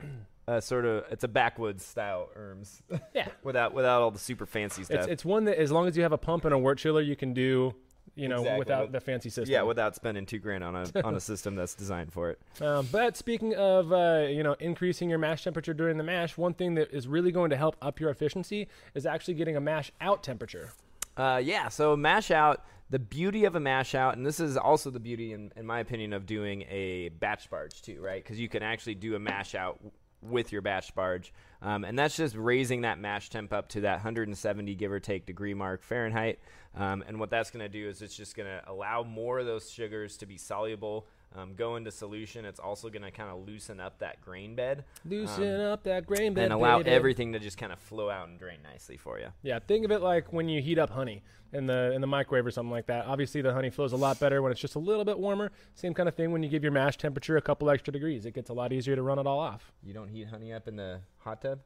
a 0.46 0.60
sort 0.60 0.84
of 0.84 1.04
it's 1.10 1.24
a 1.24 1.28
backwoods 1.28 1.84
style 1.84 2.28
HERMS 2.36 2.82
yeah. 3.14 3.28
without 3.42 3.72
without 3.74 4.02
all 4.02 4.10
the 4.10 4.18
super 4.18 4.46
fancy 4.46 4.84
stuff. 4.84 5.00
It's 5.00 5.06
it's 5.08 5.24
one 5.24 5.44
that 5.44 5.58
as 5.58 5.70
long 5.72 5.86
as 5.86 5.96
you 5.96 6.02
have 6.02 6.12
a 6.12 6.18
pump 6.18 6.44
and 6.44 6.52
a 6.52 6.58
wort 6.58 6.78
chiller, 6.78 7.00
you 7.00 7.16
can 7.16 7.32
do. 7.34 7.74
You 8.16 8.28
know, 8.28 8.38
Exactly. 8.40 8.58
without 8.60 8.92
the 8.92 9.00
fancy 9.00 9.28
system. 9.28 9.52
yeah, 9.52 9.62
without 9.62 9.96
spending 9.96 10.24
two 10.24 10.38
grand 10.38 10.62
on 10.62 10.76
a 10.76 10.86
on 11.04 11.16
a 11.16 11.20
system 11.20 11.56
that's 11.56 11.74
designed 11.74 12.12
for 12.12 12.30
it. 12.30 12.38
Um, 12.60 12.86
but 12.92 13.16
speaking 13.16 13.54
of 13.56 13.92
uh, 13.92 14.26
you 14.28 14.42
know 14.44 14.54
increasing 14.60 15.10
your 15.10 15.18
mash 15.18 15.42
temperature 15.44 15.74
during 15.74 15.96
the 15.98 16.04
mash, 16.04 16.36
one 16.36 16.54
thing 16.54 16.74
that 16.76 16.92
is 16.92 17.08
really 17.08 17.32
going 17.32 17.50
to 17.50 17.56
help 17.56 17.76
up 17.82 17.98
your 17.98 18.10
efficiency 18.10 18.68
is 18.94 19.04
actually 19.06 19.34
getting 19.34 19.56
a 19.56 19.60
mash 19.60 19.90
out 20.00 20.22
temperature. 20.22 20.70
Uh, 21.16 21.40
yeah, 21.42 21.68
so 21.68 21.96
mash 21.96 22.30
out. 22.30 22.64
The 22.90 22.98
beauty 22.98 23.44
of 23.46 23.56
a 23.56 23.60
mash 23.60 23.94
out, 23.94 24.16
and 24.16 24.24
this 24.24 24.38
is 24.38 24.56
also 24.56 24.90
the 24.90 25.00
beauty, 25.00 25.32
in, 25.32 25.50
in 25.56 25.66
my 25.66 25.80
opinion, 25.80 26.12
of 26.12 26.26
doing 26.26 26.62
a 26.70 27.08
batch 27.08 27.50
sparge 27.50 27.80
too, 27.80 28.00
right? 28.00 28.22
Because 28.22 28.38
you 28.38 28.48
can 28.48 28.62
actually 28.62 28.94
do 28.94 29.16
a 29.16 29.18
mash 29.18 29.54
out 29.54 29.80
with 30.22 30.52
your 30.52 30.62
batch 30.62 30.94
sparge, 30.94 31.30
um, 31.64 31.82
and 31.84 31.98
that's 31.98 32.14
just 32.14 32.36
raising 32.36 32.82
that 32.82 32.98
mash 32.98 33.30
temp 33.30 33.52
up 33.52 33.68
to 33.70 33.80
that 33.80 33.94
170 33.94 34.74
give 34.74 34.92
or 34.92 35.00
take 35.00 35.24
degree 35.24 35.54
mark 35.54 35.82
Fahrenheit. 35.82 36.38
Um, 36.76 37.02
and 37.08 37.18
what 37.18 37.30
that's 37.30 37.50
going 37.50 37.64
to 37.64 37.70
do 37.70 37.88
is 37.88 38.02
it's 38.02 38.16
just 38.16 38.36
going 38.36 38.48
to 38.48 38.70
allow 38.70 39.02
more 39.02 39.38
of 39.38 39.46
those 39.46 39.70
sugars 39.70 40.18
to 40.18 40.26
be 40.26 40.36
soluble, 40.36 41.06
um, 41.34 41.54
go 41.54 41.76
into 41.76 41.90
solution. 41.90 42.44
It's 42.44 42.60
also 42.60 42.88
going 42.88 43.02
to 43.02 43.10
kind 43.10 43.30
of 43.30 43.46
loosen 43.46 43.80
up 43.80 43.98
that 43.98 44.20
grain 44.20 44.54
bed 44.54 44.84
Loosen 45.04 45.60
up 45.60 45.82
that 45.84 46.06
grain 46.06 46.34
bed, 46.34 46.44
and 46.44 46.52
allow 46.52 46.78
baby. 46.78 46.90
everything 46.90 47.32
to 47.32 47.38
just 47.38 47.58
kind 47.58 47.72
of 47.72 47.78
flow 47.78 48.10
out 48.10 48.28
and 48.28 48.38
drain 48.38 48.58
nicely 48.62 48.96
for 48.96 49.18
you. 49.18 49.28
Yeah, 49.42 49.58
think 49.58 49.84
of 49.84 49.90
it 49.90 50.00
like 50.00 50.32
when 50.32 50.48
you 50.48 50.62
heat 50.62 50.78
up 50.78 50.90
honey 50.90 51.22
in 51.52 51.66
the 51.66 51.92
in 51.92 52.00
the 52.00 52.06
microwave 52.06 52.46
or 52.46 52.50
something 52.50 52.70
like 52.70 52.86
that. 52.86 53.06
Obviously, 53.06 53.40
the 53.42 53.52
honey 53.52 53.70
flows 53.70 53.92
a 53.92 53.96
lot 53.96 54.18
better 54.20 54.42
when 54.42 54.52
it's 54.52 54.60
just 54.60 54.74
a 54.74 54.78
little 54.80 55.04
bit 55.04 55.18
warmer. 55.18 55.50
Same 55.74 55.94
kind 55.94 56.08
of 56.08 56.14
thing 56.14 56.32
when 56.32 56.42
you 56.42 56.48
give 56.48 56.62
your 56.62 56.72
mash 56.72 56.98
temperature 56.98 57.36
a 57.36 57.42
couple 57.42 57.70
extra 57.70 57.92
degrees. 57.92 58.26
It 58.26 58.34
gets 58.34 58.50
a 58.50 58.52
lot 58.52 58.72
easier 58.72 58.96
to 58.96 59.02
run 59.02 59.18
it 59.18 59.26
all 59.26 59.38
off. 59.38 59.72
You 59.82 59.94
don't 59.94 60.08
heat 60.08 60.28
honey 60.28 60.52
up 60.52 60.68
in 60.68 60.76
the 60.76 61.00
hot 61.18 61.40
tub? 61.42 61.60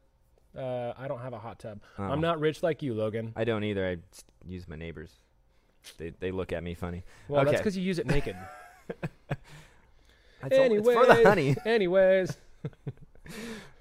Uh, 0.57 0.93
I 0.97 1.07
don't 1.07 1.21
have 1.21 1.33
a 1.33 1.39
hot 1.39 1.59
tub. 1.59 1.81
Oh. 1.97 2.03
I'm 2.03 2.21
not 2.21 2.39
rich 2.39 2.63
like 2.63 2.81
you, 2.81 2.93
Logan. 2.93 3.33
I 3.35 3.43
don't 3.43 3.63
either. 3.63 3.87
I 3.87 3.97
use 4.47 4.67
my 4.67 4.75
neighbors. 4.75 5.11
They 5.97 6.11
they 6.19 6.31
look 6.31 6.53
at 6.53 6.63
me 6.63 6.73
funny. 6.75 7.03
Well, 7.27 7.45
that's 7.45 7.57
because 7.57 7.77
you 7.77 7.83
use 7.83 7.99
it 7.99 8.07
naked. 8.07 8.35
It's, 10.41 10.57
all- 10.57 10.63
it's 10.63 10.87
Anyways, 10.87 10.95
for 10.97 11.05
the 11.05 11.23
honey. 11.27 11.55
anyways. 11.65 12.37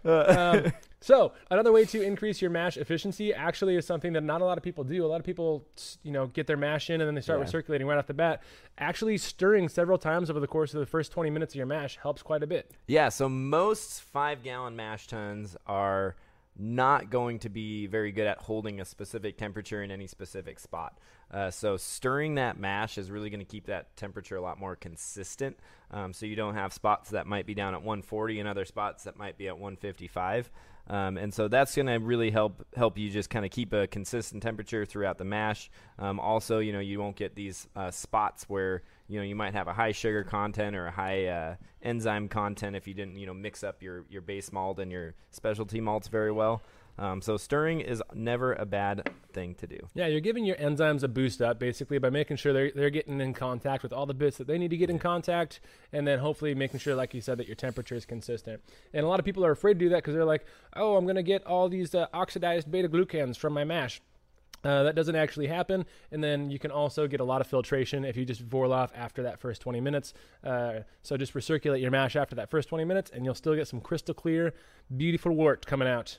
um, 0.04 0.72
so 1.00 1.32
another 1.50 1.70
way 1.72 1.84
to 1.84 2.02
increase 2.02 2.40
your 2.42 2.50
mash 2.50 2.76
efficiency 2.76 3.32
actually 3.32 3.76
is 3.76 3.86
something 3.86 4.12
that 4.14 4.22
not 4.24 4.40
a 4.40 4.44
lot 4.44 4.58
of 4.58 4.64
people 4.64 4.82
do. 4.84 5.04
A 5.04 5.06
lot 5.06 5.20
of 5.20 5.24
people, 5.26 5.64
you 6.02 6.10
know, 6.12 6.26
get 6.26 6.46
their 6.46 6.56
mash 6.56 6.90
in 6.90 7.00
and 7.00 7.06
then 7.08 7.14
they 7.14 7.20
start 7.20 7.38
Yeah. 7.40 7.46
recirculating 7.46 7.86
right 7.86 7.98
off 7.98 8.06
the 8.06 8.14
bat. 8.14 8.42
Actually, 8.78 9.18
stirring 9.18 9.68
several 9.68 9.98
times 9.98 10.30
over 10.30 10.40
the 10.40 10.46
course 10.48 10.74
of 10.74 10.80
the 10.80 10.86
first 10.86 11.12
20 11.12 11.30
minutes 11.30 11.54
of 11.54 11.56
your 11.58 11.66
mash 11.66 11.96
helps 12.02 12.22
quite 12.22 12.42
a 12.42 12.46
bit. 12.46 12.72
Yeah, 12.86 13.08
so 13.08 13.28
most 13.28 14.02
five 14.02 14.42
gallon 14.42 14.74
mash 14.76 15.06
tuns 15.06 15.56
are 15.66 16.16
not 16.58 17.10
going 17.10 17.38
to 17.40 17.48
be 17.48 17.86
very 17.86 18.12
good 18.12 18.26
at 18.26 18.38
holding 18.38 18.80
a 18.80 18.84
specific 18.84 19.36
temperature 19.36 19.82
in 19.82 19.90
any 19.90 20.06
specific 20.06 20.58
spot. 20.58 20.98
Uh, 21.30 21.50
so 21.50 21.76
stirring 21.76 22.36
that 22.36 22.58
mash 22.58 22.98
is 22.98 23.10
really 23.10 23.30
going 23.30 23.40
to 23.40 23.46
keep 23.46 23.66
that 23.66 23.94
temperature 23.96 24.36
a 24.36 24.40
lot 24.40 24.58
more 24.58 24.74
consistent. 24.74 25.56
Um, 25.90 26.12
so 26.12 26.26
you 26.26 26.36
don't 26.36 26.54
have 26.54 26.72
spots 26.72 27.10
that 27.10 27.26
might 27.26 27.46
be 27.46 27.54
down 27.54 27.74
at 27.74 27.82
140 27.82 28.40
and 28.40 28.48
other 28.48 28.64
spots 28.64 29.04
that 29.04 29.16
might 29.16 29.38
be 29.38 29.48
at 29.48 29.58
155. 29.58 30.50
Um, 30.88 31.18
and 31.18 31.32
so 31.32 31.48
that's 31.48 31.74
going 31.76 31.86
to 31.86 31.96
really 31.96 32.30
help 32.30 32.66
help 32.74 32.96
you 32.96 33.10
just 33.10 33.28
kind 33.28 33.44
of 33.44 33.50
keep 33.50 33.72
a 33.72 33.86
consistent 33.86 34.42
temperature 34.42 34.86
throughout 34.86 35.18
the 35.18 35.24
mash. 35.24 35.70
Um, 35.98 36.18
also, 36.18 36.60
you 36.60 36.72
know, 36.72 36.80
you 36.80 36.98
won't 36.98 37.16
get 37.16 37.34
these 37.34 37.68
uh, 37.76 37.90
spots 37.90 38.44
where 38.48 38.82
you 39.06 39.18
know 39.18 39.24
you 39.24 39.36
might 39.36 39.52
have 39.52 39.68
a 39.68 39.72
high 39.72 39.92
sugar 39.92 40.24
content 40.24 40.74
or 40.74 40.86
a 40.86 40.90
high 40.90 41.26
uh, 41.26 41.56
enzyme 41.82 42.28
content 42.28 42.74
if 42.74 42.88
you 42.88 42.94
didn't 42.94 43.16
you 43.16 43.26
know 43.26 43.34
mix 43.34 43.62
up 43.62 43.82
your 43.82 44.04
your 44.08 44.22
base 44.22 44.50
malt 44.50 44.78
and 44.78 44.90
your 44.90 45.14
specialty 45.30 45.80
malts 45.80 46.08
very 46.08 46.32
well. 46.32 46.62
Um, 46.98 47.22
so 47.22 47.36
stirring 47.36 47.80
is 47.80 48.02
never 48.12 48.54
a 48.54 48.66
bad 48.66 49.08
thing 49.32 49.54
to 49.56 49.66
do. 49.66 49.78
Yeah, 49.94 50.06
you're 50.06 50.20
giving 50.20 50.44
your 50.44 50.56
enzymes 50.56 51.02
a 51.02 51.08
boost 51.08 51.40
up 51.40 51.58
basically 51.58 51.98
by 51.98 52.10
making 52.10 52.38
sure 52.38 52.52
they're, 52.52 52.72
they're 52.74 52.90
getting 52.90 53.20
in 53.20 53.34
contact 53.34 53.82
with 53.82 53.92
all 53.92 54.06
the 54.06 54.14
bits 54.14 54.36
that 54.38 54.46
they 54.46 54.58
need 54.58 54.70
to 54.70 54.76
get 54.76 54.90
in 54.90 54.98
contact, 54.98 55.60
and 55.92 56.06
then 56.06 56.18
hopefully 56.18 56.54
making 56.54 56.80
sure, 56.80 56.94
like 56.94 57.14
you 57.14 57.20
said, 57.20 57.38
that 57.38 57.46
your 57.46 57.56
temperature 57.56 57.94
is 57.94 58.04
consistent. 58.04 58.60
And 58.92 59.04
a 59.04 59.08
lot 59.08 59.20
of 59.20 59.24
people 59.24 59.44
are 59.44 59.52
afraid 59.52 59.74
to 59.74 59.80
do 59.80 59.88
that 59.90 59.98
because 59.98 60.14
they're 60.14 60.24
like, 60.24 60.44
oh, 60.74 60.96
I'm 60.96 61.04
going 61.04 61.16
to 61.16 61.22
get 61.22 61.46
all 61.46 61.68
these 61.68 61.94
uh, 61.94 62.06
oxidized 62.12 62.70
beta 62.70 62.88
glucans 62.88 63.36
from 63.36 63.52
my 63.52 63.64
mash. 63.64 64.00
Uh, 64.64 64.82
that 64.82 64.96
doesn't 64.96 65.14
actually 65.14 65.46
happen, 65.46 65.86
and 66.10 66.22
then 66.22 66.50
you 66.50 66.58
can 66.58 66.72
also 66.72 67.06
get 67.06 67.20
a 67.20 67.24
lot 67.24 67.40
of 67.40 67.46
filtration 67.46 68.04
if 68.04 68.16
you 68.16 68.24
just 68.24 68.40
voil 68.40 68.72
off 68.72 68.90
after 68.96 69.22
that 69.22 69.38
first 69.38 69.62
20 69.62 69.80
minutes. 69.80 70.14
Uh, 70.42 70.80
so 71.02 71.16
just 71.16 71.32
recirculate 71.34 71.80
your 71.80 71.92
mash 71.92 72.16
after 72.16 72.34
that 72.34 72.50
first 72.50 72.68
20 72.68 72.84
minutes, 72.84 73.08
and 73.14 73.24
you'll 73.24 73.36
still 73.36 73.54
get 73.54 73.68
some 73.68 73.80
crystal 73.80 74.14
clear, 74.14 74.52
beautiful 74.96 75.32
wort 75.32 75.64
coming 75.64 75.86
out. 75.86 76.18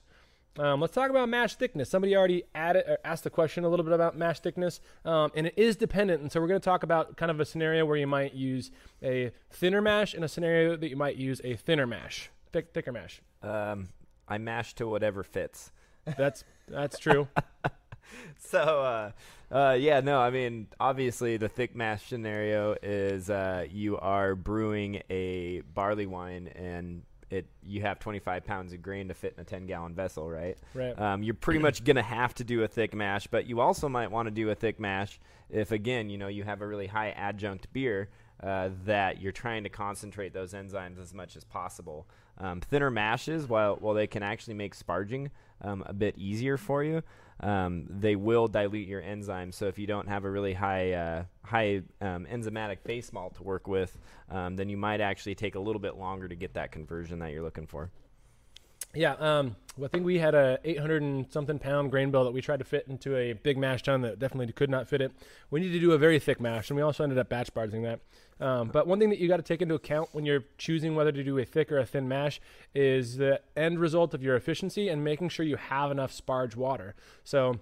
Um, 0.57 0.81
let's 0.81 0.93
talk 0.93 1.09
about 1.09 1.29
mash 1.29 1.55
thickness. 1.55 1.89
Somebody 1.89 2.15
already 2.17 2.43
added, 2.53 2.83
or 2.88 2.97
asked 3.03 3.23
the 3.23 3.29
question 3.29 3.63
a 3.63 3.69
little 3.69 3.83
bit 3.83 3.93
about 3.93 4.17
mash 4.17 4.39
thickness, 4.39 4.81
um, 5.05 5.31
and 5.35 5.47
it 5.47 5.53
is 5.55 5.75
dependent. 5.75 6.21
And 6.21 6.31
so 6.31 6.41
we're 6.41 6.47
going 6.47 6.59
to 6.59 6.65
talk 6.65 6.83
about 6.83 7.15
kind 7.17 7.31
of 7.31 7.39
a 7.39 7.45
scenario 7.45 7.85
where 7.85 7.97
you 7.97 8.07
might 8.07 8.33
use 8.33 8.71
a 9.03 9.31
thinner 9.51 9.81
mash 9.81 10.13
and 10.13 10.23
a 10.23 10.27
scenario 10.27 10.75
that 10.75 10.89
you 10.89 10.97
might 10.97 11.15
use 11.15 11.39
a 11.43 11.55
thinner 11.55 11.88
mash, 11.88 12.29
thick, 12.51 12.73
thicker 12.73 12.91
mash. 12.91 13.21
Um, 13.41 13.89
I 14.27 14.38
mash 14.38 14.73
to 14.75 14.88
whatever 14.88 15.23
fits. 15.23 15.71
That's 16.17 16.43
that's 16.67 16.99
true. 16.99 17.27
so 18.38 18.59
uh, 18.59 19.12
uh, 19.55 19.73
yeah 19.73 19.99
no 19.99 20.19
i 20.19 20.29
mean 20.29 20.67
obviously 20.79 21.38
the 21.38 21.49
thick 21.49 21.75
mash 21.75 22.07
scenario 22.07 22.75
is 22.81 23.29
uh, 23.29 23.65
you 23.69 23.97
are 23.97 24.35
brewing 24.35 25.01
a 25.09 25.62
barley 25.73 26.05
wine 26.05 26.47
and 26.55 27.03
it 27.29 27.45
you 27.65 27.81
have 27.81 27.99
25 27.99 28.43
pounds 28.45 28.73
of 28.73 28.81
grain 28.81 29.07
to 29.07 29.13
fit 29.13 29.33
in 29.37 29.41
a 29.41 29.45
10 29.45 29.65
gallon 29.67 29.93
vessel 29.93 30.29
right 30.29 30.57
Right. 30.73 30.97
um, 30.99 31.23
you're 31.23 31.33
pretty 31.35 31.59
much 31.59 31.83
gonna 31.83 32.01
have 32.01 32.33
to 32.35 32.43
do 32.43 32.63
a 32.63 32.67
thick 32.67 32.93
mash 32.93 33.27
but 33.27 33.45
you 33.47 33.59
also 33.59 33.87
might 33.89 34.11
want 34.11 34.27
to 34.27 34.31
do 34.31 34.49
a 34.49 34.55
thick 34.55 34.79
mash 34.79 35.19
if 35.49 35.71
again 35.71 36.09
you 36.09 36.17
know 36.17 36.27
you 36.27 36.43
have 36.43 36.61
a 36.61 36.67
really 36.67 36.87
high 36.87 37.11
adjunct 37.11 37.71
beer 37.73 38.09
uh, 38.41 38.69
that 38.85 39.21
you're 39.21 39.31
trying 39.33 39.63
to 39.63 39.69
concentrate 39.69 40.33
those 40.33 40.53
enzymes 40.53 40.97
as 40.99 41.13
much 41.13 41.35
as 41.35 41.43
possible 41.43 42.07
um, 42.39 42.62
thinner 42.62 42.89
mashes 42.89 43.47
while 43.47 43.75
while 43.75 43.93
they 43.93 44.08
can 44.08 44.23
actually 44.23 44.54
make 44.54 44.75
sparging 44.75 45.30
um, 45.62 45.84
a 45.86 45.93
bit 45.93 46.17
easier 46.17 46.58
for 46.58 46.84
you 46.84 47.04
um, 47.41 47.86
they 47.89 48.15
will 48.15 48.47
dilute 48.47 48.88
your 48.88 49.02
enzymes. 49.02 49.54
So 49.54 49.67
if 49.67 49.80
you 49.80 49.88
don't 49.88 50.08
have 50.08 50.25
a 50.25 50.30
really 50.30 50.54
high 50.54 50.93
uh, 50.93 51.23
high 51.43 51.82
um, 52.02 52.28
enzymatic 52.32 52.84
base 52.84 53.13
malt 53.13 53.36
to 53.36 53.43
work 53.43 53.67
with, 53.67 53.97
um, 54.30 54.56
then 54.56 54.69
you 54.69 54.78
might 54.78 55.02
actually 55.02 55.36
take 55.36 55.56
a 55.56 55.60
little 55.60 55.80
bit 55.80 55.95
longer 55.95 56.28
to 56.28 56.36
get 56.36 56.54
that 56.56 56.71
conversion 56.71 57.19
that 57.19 57.32
you're 57.32 57.43
looking 57.43 57.67
for. 57.67 57.91
Yeah, 58.95 59.13
um, 59.13 59.56
well, 59.78 59.86
I 59.86 59.88
think 59.88 60.04
we 60.04 60.17
had 60.17 60.34
a 60.34 60.60
800 60.63 61.04
and 61.04 61.32
something 61.32 61.60
pound 61.60 61.91
grain 61.91 62.10
bill 62.10 62.23
that 62.23 62.32
we 62.32 62.41
tried 62.41 62.58
to 62.58 62.65
fit 62.65 62.88
into 62.88 63.15
a 63.15 63.34
big 63.34 63.56
mash 63.56 63.84
tun 63.84 64.02
that 64.02 64.17
definitely 64.17 64.52
could 64.52 64.69
not 64.69 64.89
fit 64.89 64.99
it. 64.99 65.12
We 65.52 65.60
needed 65.60 65.73
to 65.73 65.80
do 65.80 65.91
a 65.91 65.97
very 65.99 66.17
thick 66.17 66.41
mash, 66.41 66.71
and 66.71 66.78
we 66.78 66.82
also 66.82 67.04
ended 67.04 67.19
up 67.19 67.30
batch 67.30 67.54
sparging 67.54 67.84
that. 67.84 67.99
Um, 68.39 68.69
but 68.69 68.88
one 68.88 68.99
thing 68.99 69.10
that 69.10 69.19
you 69.19 69.28
got 69.28 69.38
to 69.38 69.43
take 69.43 69.62
into 69.62 69.75
account 69.75 70.10
when 70.13 70.25
you're 70.25 70.45
choosing 70.58 70.95
whether 70.95 71.12
to 71.12 71.23
do 71.23 71.38
a 71.38 71.45
thick 71.45 71.71
or 71.71 71.80
a 71.80 71.86
thin 71.86 72.08
mash 72.08 72.39
is 72.73 73.17
the 73.17 73.41
end 73.58 73.80
result 73.80 74.13
of 74.13 74.23
your 74.23 74.36
efficiency 74.36 74.88
and 74.88 75.04
making 75.04 75.30
sure 75.30 75.45
you 75.45 75.58
have 75.58 75.91
enough 75.91 76.12
sparge 76.12 76.56
water. 76.56 76.95
So 77.23 77.60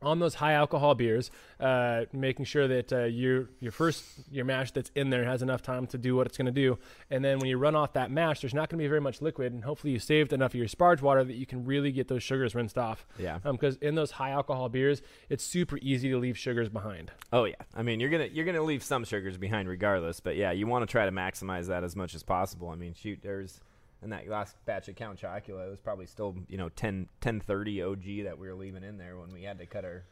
on 0.00 0.18
those 0.18 0.34
high 0.34 0.52
alcohol 0.52 0.94
beers, 0.94 1.30
uh, 1.60 2.04
making 2.12 2.44
sure 2.44 2.68
that 2.68 2.92
uh, 2.92 3.04
your 3.04 3.48
your 3.60 3.72
first 3.72 4.04
your 4.30 4.44
mash 4.44 4.70
that's 4.72 4.90
in 4.94 5.10
there 5.10 5.24
has 5.24 5.42
enough 5.42 5.62
time 5.62 5.86
to 5.88 5.98
do 5.98 6.14
what 6.14 6.26
it's 6.26 6.36
going 6.36 6.46
to 6.46 6.52
do, 6.52 6.78
and 7.10 7.24
then 7.24 7.38
when 7.38 7.48
you 7.48 7.58
run 7.58 7.74
off 7.74 7.92
that 7.94 8.10
mash, 8.10 8.40
there's 8.40 8.54
not 8.54 8.68
going 8.68 8.78
to 8.78 8.84
be 8.84 8.88
very 8.88 9.00
much 9.00 9.20
liquid, 9.20 9.52
and 9.52 9.64
hopefully 9.64 9.92
you 9.92 9.98
saved 9.98 10.32
enough 10.32 10.52
of 10.52 10.56
your 10.56 10.68
sparge 10.68 11.02
water 11.02 11.24
that 11.24 11.34
you 11.34 11.46
can 11.46 11.64
really 11.64 11.92
get 11.92 12.08
those 12.08 12.22
sugars 12.22 12.54
rinsed 12.54 12.78
off. 12.78 13.06
Yeah. 13.18 13.38
Because 13.38 13.76
in 13.76 13.94
those 13.94 14.12
high 14.12 14.30
alcohol 14.30 14.68
beers, 14.68 15.02
it's 15.28 15.44
super 15.44 15.78
easy 15.82 16.10
to 16.10 16.18
leave 16.18 16.38
sugars 16.38 16.68
behind. 16.68 17.10
Oh 17.32 17.44
yeah. 17.44 17.54
I 17.74 17.82
mean, 17.82 18.00
you're 18.00 18.10
gonna 18.10 18.28
you're 18.32 18.44
gonna 18.44 18.62
leave 18.62 18.82
some 18.82 19.04
sugars 19.04 19.36
behind 19.36 19.68
regardless, 19.68 20.20
but 20.20 20.36
yeah, 20.36 20.52
you 20.52 20.66
want 20.66 20.82
to 20.82 20.90
try 20.90 21.04
to 21.04 21.12
maximize 21.12 21.66
that 21.66 21.84
as 21.84 21.96
much 21.96 22.14
as 22.14 22.22
possible. 22.22 22.68
I 22.68 22.76
mean, 22.76 22.94
shoot, 22.94 23.20
there's 23.22 23.60
in 24.02 24.10
that 24.10 24.28
last 24.28 24.56
batch 24.64 24.88
of 24.88 24.96
Count 24.96 25.20
Chocula, 25.20 25.66
it 25.66 25.70
was 25.70 25.80
probably 25.80 26.06
still 26.06 26.36
you 26.48 26.56
know 26.56 26.68
10 26.70 27.08
1030 27.22 27.82
OG 27.82 28.24
that 28.24 28.38
we 28.38 28.48
were 28.48 28.54
leaving 28.54 28.82
in 28.84 28.98
there 28.98 29.16
when 29.18 29.32
we 29.32 29.42
had 29.42 29.58
to 29.58 29.66
cut 29.66 29.84
our 29.84 30.04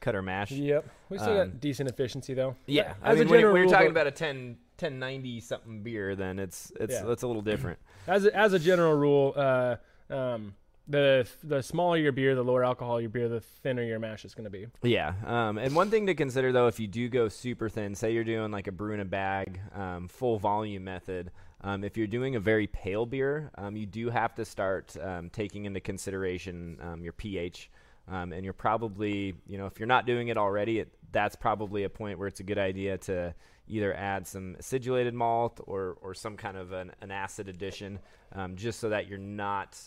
cut 0.00 0.14
our 0.14 0.22
mash. 0.22 0.50
Yep. 0.52 0.84
We 1.08 1.18
still 1.18 1.30
Um, 1.40 1.50
got 1.50 1.60
decent 1.60 1.88
efficiency 1.88 2.34
though. 2.34 2.56
Yeah, 2.66 2.94
I 3.02 3.12
as 3.12 3.18
mean, 3.18 3.26
a 3.26 3.30
when, 3.30 3.38
general 3.40 3.52
when 3.54 3.62
you're 3.62 3.70
talking 3.72 3.90
about 3.90 4.06
a 4.06 4.12
10 4.12 4.58
1090 4.78 5.40
something 5.40 5.82
beer, 5.82 6.14
then 6.14 6.38
it's 6.38 6.72
it's 6.78 6.94
Yeah. 6.94 7.10
it's 7.10 7.22
a 7.22 7.26
little 7.26 7.42
different. 7.42 7.78
As 8.06 8.24
a, 8.24 8.36
as 8.36 8.52
a 8.52 8.58
general 8.58 8.94
rule, 8.94 9.32
uh, 9.36 9.76
um, 10.10 10.54
the 10.86 11.28
the 11.44 11.62
smaller 11.62 11.96
your 11.98 12.12
beer, 12.12 12.34
the 12.34 12.42
lower 12.44 12.64
alcohol 12.64 13.00
your 13.00 13.10
beer, 13.10 13.28
the 13.28 13.40
thinner 13.40 13.82
your 13.82 13.98
mash 13.98 14.24
is 14.24 14.34
going 14.34 14.44
to 14.44 14.50
be. 14.50 14.66
Yeah, 14.82 15.12
um, 15.26 15.58
and 15.58 15.74
one 15.74 15.90
thing 15.90 16.06
to 16.06 16.14
consider 16.14 16.50
though, 16.52 16.66
if 16.68 16.80
you 16.80 16.86
do 16.86 17.08
go 17.08 17.28
super 17.28 17.68
thin, 17.68 17.94
say 17.94 18.12
you're 18.12 18.24
doing 18.24 18.50
like 18.50 18.68
a 18.68 18.72
brew 18.72 18.94
in 18.94 19.00
a 19.00 19.04
bag, 19.04 19.60
um, 19.74 20.08
full 20.08 20.38
volume 20.38 20.84
method. 20.84 21.30
Um, 21.62 21.82
if 21.82 21.96
you're 21.96 22.06
doing 22.06 22.36
a 22.36 22.40
very 22.40 22.66
pale 22.66 23.04
beer, 23.04 23.50
um, 23.58 23.76
you 23.76 23.86
do 23.86 24.10
have 24.10 24.34
to 24.36 24.44
start 24.44 24.96
um, 25.02 25.28
taking 25.30 25.64
into 25.64 25.80
consideration 25.80 26.78
um, 26.82 27.02
your 27.02 27.12
pH, 27.12 27.70
um, 28.06 28.32
and 28.32 28.44
you're 28.44 28.52
probably, 28.52 29.34
you 29.46 29.58
know, 29.58 29.66
if 29.66 29.78
you're 29.78 29.88
not 29.88 30.06
doing 30.06 30.28
it 30.28 30.36
already, 30.36 30.78
it, 30.78 30.92
that's 31.10 31.36
probably 31.36 31.84
a 31.84 31.88
point 31.88 32.18
where 32.18 32.28
it's 32.28 32.40
a 32.40 32.44
good 32.44 32.58
idea 32.58 32.96
to 32.98 33.34
either 33.66 33.92
add 33.94 34.26
some 34.26 34.56
acidulated 34.58 35.12
malt 35.12 35.60
or, 35.66 35.98
or 36.00 36.14
some 36.14 36.36
kind 36.36 36.56
of 36.56 36.72
an, 36.72 36.92
an 37.02 37.10
acid 37.10 37.48
addition, 37.48 37.98
um, 38.34 38.56
just 38.56 38.78
so 38.78 38.88
that 38.88 39.08
you're 39.08 39.18
not 39.18 39.78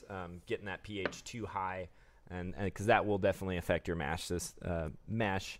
getting 0.45 0.65
that 0.65 0.83
pH 0.83 1.23
too 1.23 1.45
high 1.45 1.87
and 2.31 2.55
because 2.63 2.85
that 2.85 3.05
will 3.05 3.17
definitely 3.17 3.57
affect 3.57 3.87
your 3.87 3.97
mash 3.97 4.27
this 4.27 4.55
uh, 4.65 4.89
mash 5.07 5.59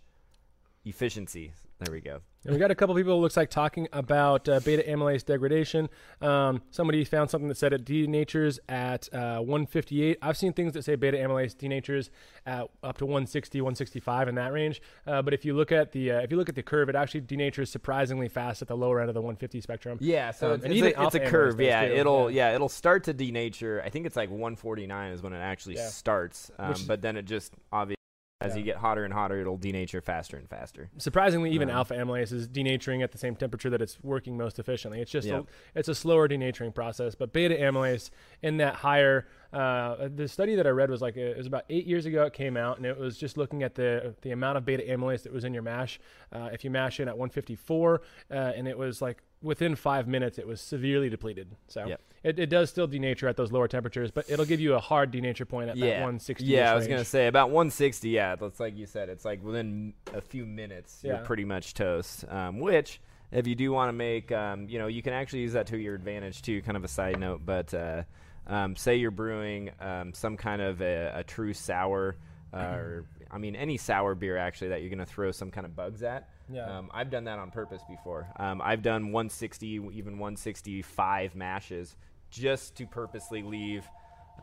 efficiency. 0.84 1.52
There 1.78 1.92
we 1.92 2.00
go. 2.00 2.20
And 2.44 2.52
we 2.52 2.58
got 2.58 2.72
a 2.72 2.74
couple 2.74 2.94
people, 2.96 3.12
it 3.12 3.20
looks 3.20 3.36
like, 3.36 3.50
talking 3.50 3.86
about 3.92 4.48
uh, 4.48 4.58
beta 4.60 4.82
amylase 4.88 5.24
degradation. 5.24 5.88
Um, 6.20 6.60
somebody 6.70 7.04
found 7.04 7.30
something 7.30 7.46
that 7.48 7.56
said 7.56 7.72
it 7.72 7.84
denatures 7.84 8.58
at 8.68 9.08
uh, 9.14 9.38
158. 9.38 10.18
I've 10.20 10.36
seen 10.36 10.52
things 10.52 10.72
that 10.72 10.82
say 10.84 10.96
beta 10.96 11.16
amylase 11.18 11.54
denatures 11.54 12.10
at 12.44 12.68
up 12.82 12.98
to 12.98 13.06
160, 13.06 13.60
165 13.60 14.28
in 14.28 14.34
that 14.34 14.52
range. 14.52 14.82
Uh, 15.06 15.22
but 15.22 15.32
if 15.34 15.44
you 15.44 15.54
look 15.54 15.70
at 15.70 15.92
the 15.92 16.10
uh, 16.10 16.20
if 16.20 16.32
you 16.32 16.36
look 16.36 16.48
at 16.48 16.56
the 16.56 16.62
curve, 16.64 16.88
it 16.88 16.96
actually 16.96 17.20
denatures 17.20 17.68
surprisingly 17.68 18.28
fast 18.28 18.60
at 18.60 18.66
the 18.68 18.76
lower 18.76 19.00
end 19.00 19.08
of 19.08 19.14
the 19.14 19.20
150 19.20 19.60
spectrum. 19.60 19.98
Yeah, 20.00 20.32
so 20.32 20.54
Um, 20.54 20.62
it's, 20.64 20.64
it's 20.66 20.96
a, 20.98 21.02
it's 21.04 21.14
a 21.14 21.20
curve. 21.20 21.60
Yeah, 21.60 21.86
too, 21.86 21.94
it'll 21.94 22.30
yeah. 22.30 22.48
yeah. 22.50 22.54
it'll 22.56 22.68
start 22.68 23.04
to 23.04 23.14
denature. 23.14 23.84
I 23.84 23.88
think 23.88 24.04
it's 24.06 24.16
like 24.16 24.30
149 24.30 25.12
is 25.12 25.22
when 25.22 25.32
it 25.32 25.38
actually 25.38 25.76
Yeah. 25.76 25.88
starts. 25.88 26.50
Um, 26.58 26.74
but 26.88 27.02
then 27.02 27.16
it 27.16 27.24
just 27.24 27.54
obviously 27.72 27.96
as 28.42 28.52
Yeah. 28.52 28.58
you 28.58 28.64
get 28.64 28.76
hotter 28.76 29.04
and 29.04 29.12
hotter, 29.14 29.40
it'll 29.40 29.58
denature 29.58 30.02
faster 30.02 30.36
and 30.36 30.48
faster. 30.48 30.90
Surprisingly, 30.98 31.50
even 31.50 31.70
Um, 31.70 31.76
alpha 31.76 31.94
amylase 31.94 32.32
is 32.32 32.48
denaturing 32.48 33.02
at 33.02 33.12
the 33.12 33.18
same 33.18 33.36
temperature 33.36 33.70
that 33.70 33.80
it's 33.80 34.02
working 34.02 34.36
most 34.36 34.58
efficiently. 34.58 35.00
It's 35.00 35.10
just 35.10 35.26
Yep. 35.28 35.44
a, 35.74 35.78
it's 35.78 35.88
a 35.88 35.94
slower 35.94 36.28
denaturing 36.28 36.74
process. 36.74 37.14
But 37.14 37.32
beta 37.32 37.54
amylase 37.54 38.10
in 38.42 38.56
that 38.58 38.76
higher, 38.76 39.26
uh, 39.52 40.08
the 40.14 40.28
study 40.28 40.54
that 40.56 40.66
I 40.66 40.70
read 40.70 40.90
was 40.90 41.00
like 41.02 41.16
it 41.16 41.36
was 41.36 41.46
about 41.46 41.64
eight 41.70 41.86
years 41.86 42.06
ago. 42.06 42.24
It 42.24 42.32
came 42.32 42.56
out 42.56 42.76
and 42.78 42.86
it 42.86 42.98
was 42.98 43.16
just 43.18 43.36
looking 43.36 43.62
at 43.62 43.74
the 43.74 44.14
the 44.22 44.30
amount 44.30 44.58
of 44.58 44.64
beta 44.64 44.82
amylase 44.84 45.22
that 45.22 45.32
was 45.32 45.44
in 45.44 45.52
your 45.54 45.62
mash. 45.62 46.00
Uh, 46.32 46.48
if 46.52 46.64
you 46.64 46.70
mash 46.70 47.00
in 47.00 47.08
at 47.08 47.16
154, 47.18 48.00
uh, 48.30 48.34
and 48.34 48.66
it 48.66 48.76
was 48.78 49.00
like 49.02 49.22
within 49.42 49.74
five 49.76 50.06
minutes, 50.08 50.38
it 50.38 50.46
was 50.46 50.60
severely 50.60 51.08
depleted. 51.08 51.48
So 51.68 51.86
Yep. 51.86 52.00
it, 52.22 52.38
it 52.38 52.46
does 52.50 52.70
still 52.70 52.86
denature 52.88 53.28
at 53.28 53.36
those 53.36 53.50
lower 53.52 53.68
temperatures, 53.68 54.10
but 54.10 54.30
it'll 54.30 54.44
give 54.44 54.60
you 54.60 54.74
a 54.74 54.80
hard 54.80 55.12
denature 55.12 55.46
point 55.48 55.68
at 55.70 55.76
that 55.78 55.86
160. 56.00 56.44
yeah. 56.44 56.72
I 56.72 56.74
was 56.74 56.86
gonna 56.86 57.04
say 57.04 57.26
about 57.26 57.50
160. 57.50 58.08
Yeah, 58.10 58.36
that's 58.36 58.60
like 58.60 58.76
you 58.76 58.86
said. 58.86 59.08
It's 59.08 59.24
like 59.24 59.42
within 59.42 59.94
a 60.14 60.20
few 60.20 60.46
minutes, 60.46 61.00
Yeah. 61.02 61.16
you're 61.16 61.24
pretty 61.24 61.44
much 61.44 61.74
toast. 61.74 62.24
Um, 62.28 62.58
which, 62.60 63.00
if 63.32 63.46
you 63.46 63.54
do 63.54 63.72
want 63.72 63.88
to 63.88 63.92
make, 63.94 64.30
um, 64.30 64.68
you 64.68 64.78
know, 64.78 64.86
you 64.86 65.02
can 65.02 65.12
actually 65.12 65.40
use 65.40 65.54
that 65.54 65.66
to 65.68 65.78
your 65.78 65.94
advantage 65.94 66.42
too. 66.42 66.62
Kind 66.62 66.76
of 66.76 66.84
a 66.84 66.88
side 66.88 67.18
note, 67.18 67.40
but 67.44 67.72
uh, 67.74 68.02
um, 68.46 68.76
say 68.76 68.96
you're 68.96 69.10
brewing 69.10 69.70
um, 69.80 70.12
some 70.14 70.36
kind 70.36 70.60
of 70.62 70.80
a, 70.82 71.12
a 71.16 71.24
true 71.24 71.54
sour, 71.54 72.16
uh, 72.52 72.56
or 72.58 73.04
I 73.30 73.38
mean 73.38 73.56
any 73.56 73.78
sour 73.78 74.14
beer 74.14 74.36
actually 74.36 74.68
that 74.68 74.82
you're 74.82 74.90
gonna 74.90 75.06
throw 75.06 75.30
some 75.32 75.50
kind 75.50 75.64
of 75.64 75.74
bugs 75.74 76.02
at. 76.02 76.28
Yeah. 76.52 76.78
Um, 76.78 76.90
I've 76.92 77.10
done 77.10 77.24
that 77.24 77.38
on 77.38 77.50
purpose 77.50 77.82
before. 77.88 78.28
Um, 78.36 78.60
I've 78.62 78.82
done 78.82 79.12
160, 79.12 79.66
even 79.66 80.18
165 80.18 81.34
mashes 81.34 81.96
just 82.30 82.76
to 82.76 82.86
purposely 82.86 83.42
leave 83.42 83.86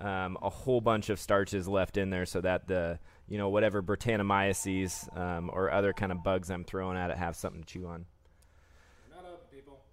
um, 0.02 0.38
a 0.41 0.50
whole 0.50 0.82
bunch 0.82 1.10
of 1.10 1.19
starches 1.19 1.67
left 1.67 1.98
in 1.98 2.10
there 2.10 2.26
so 2.26 2.41
that 2.41 2.67
the, 2.67 3.00
you 3.28 3.38
know, 3.38 3.50
whatever 3.50 3.84
Brettanomyces 3.84 5.15
um, 5.17 5.50
or 5.54 5.72
other 5.72 5.93
kind 5.93 6.12
of 6.12 6.24
bugs 6.24 6.50
I'm 6.50 6.63
throwing 6.63 6.98
at 6.98 7.12
it 7.12 7.17
have 7.17 7.36
something 7.36 7.62
to 7.62 7.67
chew 7.67 7.88
on. 7.88 8.06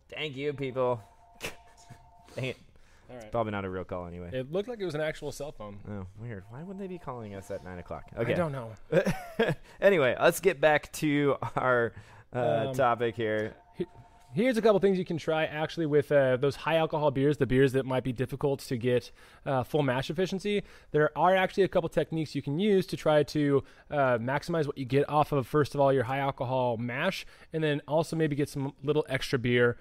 Thank 0.08 0.36
you, 0.36 0.52
people. 0.52 1.02
Dang 2.36 2.44
it. 2.44 2.56
All 3.10 3.16
right. 3.16 3.30
Probably 3.30 3.52
not 3.52 3.64
a 3.64 3.70
real 3.70 3.84
call 3.84 4.06
anyway. 4.06 4.30
It 4.32 4.50
looked 4.50 4.68
like 4.68 4.80
it 4.80 4.84
was 4.84 4.94
an 4.94 5.00
actual 5.00 5.32
cell 5.32 5.52
phone. 5.52 5.78
Oh, 5.88 6.06
weird. 6.20 6.44
Why 6.50 6.62
would 6.62 6.78
they 6.78 6.86
be 6.88 6.98
calling 6.98 7.34
us 7.34 7.50
at 7.50 7.64
9 7.64 7.78
o'clock? 7.78 8.04
Okay. 8.18 8.32
I 8.32 8.36
don't 8.36 8.52
know. 8.52 8.72
anyway, 9.80 10.16
let's 10.20 10.40
get 10.40 10.60
back 10.60 10.90
to 10.94 11.36
our 11.56 11.92
uh, 12.34 12.66
Um, 12.68 12.74
topic 12.74 13.14
here. 13.16 13.54
Here's 14.34 14.58
a 14.58 14.60
couple 14.60 14.78
things 14.80 14.98
you 14.98 15.04
can 15.06 15.16
try 15.16 15.46
actually 15.46 15.86
with 15.86 16.12
uh, 16.12 16.36
those 16.36 16.56
high 16.56 16.76
alcohol 16.76 17.10
beers, 17.10 17.38
the 17.38 17.46
beers 17.46 17.72
that 17.72 17.86
might 17.86 18.04
be 18.04 18.12
difficult 18.12 18.60
to 18.60 18.76
get 18.76 19.10
uh, 19.46 19.62
full 19.62 19.82
mash 19.82 20.10
efficiency. 20.10 20.62
There 20.90 21.16
are 21.16 21.34
actually 21.34 21.62
a 21.62 21.68
couple 21.68 21.88
techniques 21.88 22.34
you 22.34 22.42
can 22.42 22.58
use 22.58 22.86
to 22.88 22.98
try 22.98 23.22
to 23.22 23.64
uh, 23.90 24.18
maximize 24.18 24.66
what 24.66 24.76
you 24.76 24.84
get 24.84 25.08
off 25.08 25.32
of, 25.32 25.46
first 25.46 25.74
of 25.74 25.80
all, 25.80 25.90
your 25.90 26.02
high 26.04 26.18
alcohol 26.18 26.76
mash, 26.76 27.24
and 27.54 27.64
then 27.64 27.80
also 27.88 28.14
maybe 28.14 28.36
get 28.36 28.50
some 28.50 28.74
little 28.82 29.06
extra 29.08 29.38
beer 29.38 29.78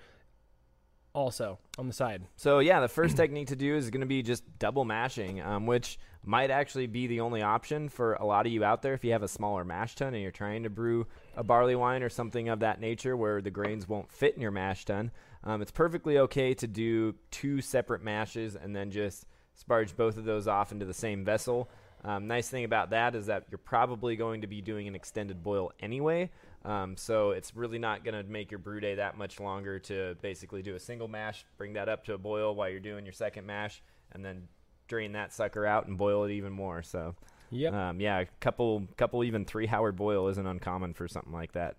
also 1.15 1.57
on 1.77 1.87
the 1.87 1.93
side. 1.93 2.27
So 2.35 2.59
yeah, 2.59 2.81
the 2.81 2.87
first 2.87 3.17
technique 3.17 3.47
to 3.47 3.55
do 3.55 3.75
is 3.75 3.89
going 3.89 4.01
to 4.01 4.07
be 4.07 4.21
just 4.21 4.43
double 4.59 4.85
mashing, 4.85 5.41
um, 5.41 5.65
which 5.65 5.97
might 6.23 6.51
actually 6.51 6.87
be 6.87 7.07
the 7.07 7.21
only 7.21 7.41
option 7.41 7.87
for 7.87 8.13
a 8.15 8.25
lot 8.25 8.45
of 8.45 8.51
you 8.51 8.63
out 8.63 8.81
there 8.81 8.93
if 8.93 9.03
you 9.03 9.11
have 9.11 9.23
a 9.23 9.27
smaller 9.27 9.63
mash 9.63 9.95
tun 9.95 10.13
and 10.13 10.21
you're 10.21 10.31
trying 10.31 10.63
to 10.63 10.69
brew 10.69 11.07
a 11.35 11.43
barley 11.43 11.75
wine 11.75 12.03
or 12.03 12.09
something 12.09 12.49
of 12.49 12.59
that 12.59 12.81
nature 12.81 13.15
where 13.15 13.41
the 13.41 13.51
grains 13.51 13.87
won't 13.87 14.11
fit 14.11 14.35
in 14.35 14.41
your 14.41 14.51
mash 14.51 14.85
tun. 14.85 15.11
Um, 15.43 15.61
it's 15.61 15.71
perfectly 15.71 16.17
okay 16.19 16.53
to 16.55 16.67
do 16.67 17.15
two 17.31 17.61
separate 17.61 18.03
mashes 18.03 18.55
and 18.55 18.75
then 18.75 18.91
just 18.91 19.25
sparge 19.55 19.95
both 19.95 20.17
of 20.17 20.25
those 20.25 20.47
off 20.47 20.71
into 20.71 20.85
the 20.85 20.93
same 20.93 21.23
vessel. 21.23 21.69
Um, 22.03 22.27
nice 22.27 22.49
thing 22.49 22.65
about 22.65 22.91
that 22.91 23.15
is 23.15 23.27
that 23.27 23.45
you're 23.49 23.57
probably 23.57 24.15
going 24.15 24.41
to 24.41 24.47
be 24.47 24.61
doing 24.61 24.87
an 24.87 24.95
extended 24.95 25.43
boil 25.43 25.71
anyway. 25.79 26.29
Um, 26.65 26.97
so 26.97 27.29
it's 27.31 27.55
really 27.55 27.77
not 27.77 28.03
going 28.03 28.15
to 28.15 28.29
make 28.29 28.49
your 28.49 28.57
brew 28.57 28.79
day 28.79 28.95
that 28.95 29.17
much 29.17 29.39
longer 29.39 29.77
to 29.79 30.15
basically 30.21 30.63
do 30.63 30.73
a 30.75 30.79
single 30.79 31.07
mash, 31.07 31.45
bring 31.57 31.73
that 31.73 31.87
up 31.87 32.03
to 32.05 32.13
a 32.13 32.17
boil 32.17 32.55
while 32.55 32.69
you're 32.69 32.79
doing 32.79 33.05
your 33.05 33.13
second 33.13 33.45
mash, 33.45 33.83
and 34.13 34.25
then 34.25 34.47
drain 34.87 35.11
that 35.11 35.31
sucker 35.31 35.65
out 35.65 35.87
and 35.87 35.97
boil 35.97 36.23
it 36.23 36.31
even 36.31 36.51
more. 36.51 36.81
So, 36.81 37.15
Yep. 37.51 37.73
um, 37.73 37.99
yeah, 37.99 38.19
a 38.19 38.25
couple, 38.39 38.87
couple 38.97 39.23
even 39.23 39.45
three 39.45 39.67
hour 39.67 39.91
boil 39.91 40.27
isn't 40.29 40.45
uncommon 40.47 40.93
for 40.95 41.07
something 41.07 41.31
like 41.33 41.51
that. 41.51 41.75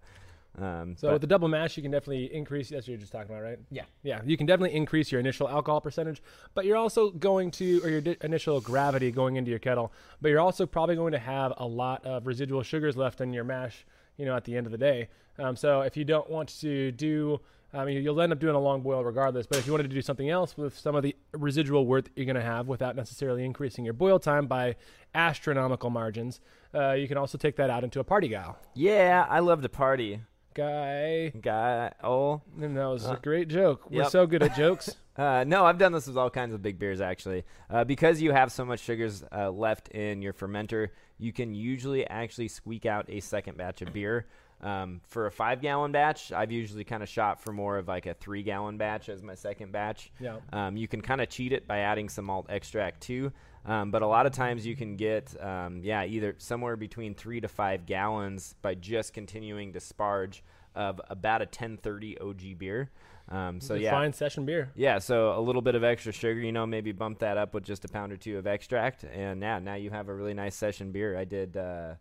Um, 0.58 0.96
So 0.96 1.12
with 1.12 1.20
the 1.20 1.26
double 1.26 1.48
mash, 1.48 1.76
you 1.76 1.82
can 1.82 1.92
definitely 1.92 2.32
increase. 2.32 2.70
That's 2.70 2.84
what 2.86 2.92
you're 2.92 2.98
just 3.00 3.12
talking 3.12 3.30
about, 3.30 3.42
right? 3.42 3.58
Yeah. 3.70 3.82
Yeah, 4.04 4.22
you 4.24 4.36
can 4.38 4.46
definitely 4.46 4.74
increase 4.76 5.10
your 5.12 5.20
initial 5.20 5.48
alcohol 5.48 5.80
percentage, 5.80 6.22
but 6.54 6.64
you're 6.64 6.78
also 6.78 7.10
going 7.10 7.50
to, 7.52 7.80
or 7.84 7.90
your 7.90 8.00
di- 8.00 8.16
initial 8.22 8.60
gravity 8.60 9.10
going 9.10 9.36
into 9.36 9.50
your 9.50 9.58
kettle, 9.58 9.92
but 10.22 10.28
you're 10.30 10.40
also 10.40 10.64
probably 10.64 10.96
going 10.96 11.12
to 11.12 11.18
have 11.18 11.52
a 11.58 11.66
lot 11.66 12.06
of 12.06 12.26
residual 12.26 12.62
sugars 12.62 12.96
left 12.96 13.20
in 13.20 13.34
your 13.34 13.44
mash, 13.44 13.84
you 14.16 14.24
know, 14.26 14.34
at 14.36 14.44
the 14.44 14.56
end 14.56 14.66
of 14.66 14.72
the 14.72 14.78
day. 14.78 15.08
Um, 15.38 15.56
so 15.56 15.82
if 15.82 15.96
you 15.96 16.04
don't 16.04 16.28
want 16.30 16.48
to 16.60 16.90
do, 16.92 17.40
I 17.74 17.84
mean, 17.84 18.02
you'll 18.02 18.20
end 18.20 18.32
up 18.32 18.38
doing 18.38 18.54
a 18.54 18.60
long 18.60 18.80
boil 18.80 19.04
regardless, 19.04 19.46
but 19.46 19.58
if 19.58 19.66
you 19.66 19.72
wanted 19.72 19.90
to 19.90 19.94
do 19.94 20.00
something 20.00 20.30
else 20.30 20.56
with 20.56 20.78
some 20.78 20.94
of 20.94 21.02
the 21.02 21.14
residual 21.32 21.86
worth 21.86 22.04
that 22.04 22.12
you're 22.16 22.24
going 22.26 22.36
to 22.36 22.42
have 22.42 22.68
without 22.68 22.96
necessarily 22.96 23.44
increasing 23.44 23.84
your 23.84 23.92
boil 23.94 24.18
time 24.18 24.46
by 24.46 24.76
astronomical 25.14 25.90
margins, 25.90 26.40
uh, 26.74 26.92
you 26.92 27.08
can 27.08 27.16
also 27.18 27.36
take 27.38 27.56
that 27.56 27.68
out 27.70 27.84
into 27.84 28.00
a 28.00 28.04
parti-gyle. 28.04 28.56
yeah, 28.74 29.26
I 29.28 29.40
love 29.40 29.62
to 29.62 29.68
party. 29.68 30.20
Guy. 30.54 31.32
Guy, 31.40 31.92
oh, 32.02 32.40
And 32.60 32.76
that 32.78 32.86
was 32.86 33.06
Uh, 33.06 33.12
a 33.12 33.16
great 33.22 33.48
joke. 33.48 33.90
We're 33.90 34.02
yep. 34.04 34.10
so 34.10 34.26
good 34.26 34.42
at 34.42 34.56
jokes. 34.56 34.96
Uh, 35.16 35.44
no, 35.46 35.64
I've 35.64 35.78
done 35.78 35.92
this 35.92 36.06
with 36.06 36.16
all 36.16 36.30
kinds 36.30 36.54
of 36.54 36.62
big 36.62 36.78
beers 36.78 37.00
actually. 37.00 37.44
Uh, 37.70 37.84
because 37.84 38.20
you 38.20 38.32
have 38.32 38.52
so 38.52 38.64
much 38.64 38.80
sugars 38.80 39.24
uh, 39.32 39.50
left 39.50 39.88
in 39.88 40.22
your 40.22 40.32
fermenter, 40.32 40.88
you 41.18 41.32
can 41.32 41.54
usually 41.54 42.06
actually 42.06 42.48
squeak 42.48 42.86
out 42.86 43.06
a 43.08 43.20
second 43.20 43.56
batch 43.56 43.82
of 43.82 43.92
beer. 43.92 44.26
Um, 44.62 45.02
for 45.06 45.26
a 45.26 45.30
five 45.30 45.60
gallon 45.60 45.92
batch, 45.92 46.32
I've 46.32 46.50
usually 46.50 46.84
kind 46.84 47.02
of 47.02 47.08
shot 47.08 47.42
for 47.42 47.52
more 47.52 47.76
of 47.76 47.88
like 47.88 48.06
a 48.06 48.14
three 48.14 48.42
gallon 48.42 48.78
batch 48.78 49.08
as 49.08 49.22
my 49.22 49.34
second 49.34 49.72
batch. 49.72 50.10
Yeah. 50.18 50.38
Um, 50.52 50.76
you 50.76 50.88
can 50.88 51.02
kind 51.02 51.20
of 51.20 51.28
cheat 51.28 51.52
it 51.52 51.66
by 51.66 51.80
adding 51.80 52.08
some 52.08 52.26
malt 52.26 52.46
extract 52.48 53.02
too. 53.02 53.32
Um, 53.66 53.90
but 53.90 54.02
a 54.02 54.06
lot 54.06 54.26
of 54.26 54.32
times 54.32 54.64
you 54.64 54.76
can 54.76 54.96
get, 54.96 55.34
um, 55.42 55.80
yeah, 55.82 56.04
either 56.04 56.36
somewhere 56.38 56.76
between 56.76 57.14
three 57.14 57.40
to 57.40 57.48
five 57.48 57.84
gallons 57.84 58.54
by 58.62 58.74
just 58.74 59.12
continuing 59.12 59.72
to 59.72 59.80
sparge 59.80 60.40
of 60.74 61.00
about 61.10 61.42
a 61.42 61.46
1030 61.46 62.18
OG 62.18 62.58
beer. 62.58 62.90
Um, 63.28 63.60
so 63.60 63.74
yeah, 63.74 63.90
fine 63.90 64.12
session 64.12 64.46
beer. 64.46 64.70
yeah, 64.76 64.98
so 64.98 65.36
a 65.36 65.40
little 65.40 65.62
bit 65.62 65.74
of 65.74 65.82
extra 65.82 66.12
sugar, 66.12 66.38
you 66.40 66.52
know, 66.52 66.64
maybe 66.66 66.92
bump 66.92 67.18
that 67.18 67.36
up 67.36 67.54
with 67.54 67.64
just 67.64 67.84
a 67.84 67.88
pound 67.88 68.12
or 68.12 68.16
two 68.16 68.38
of 68.38 68.46
extract, 68.46 69.02
and 69.04 69.42
yeah, 69.42 69.58
now 69.58 69.74
you 69.74 69.90
have 69.90 70.08
a 70.08 70.14
really 70.14 70.34
nice 70.34 70.54
session 70.54 70.92
beer. 70.92 71.18
I 71.18 71.24
did, 71.24 71.56
uh, 71.56 71.94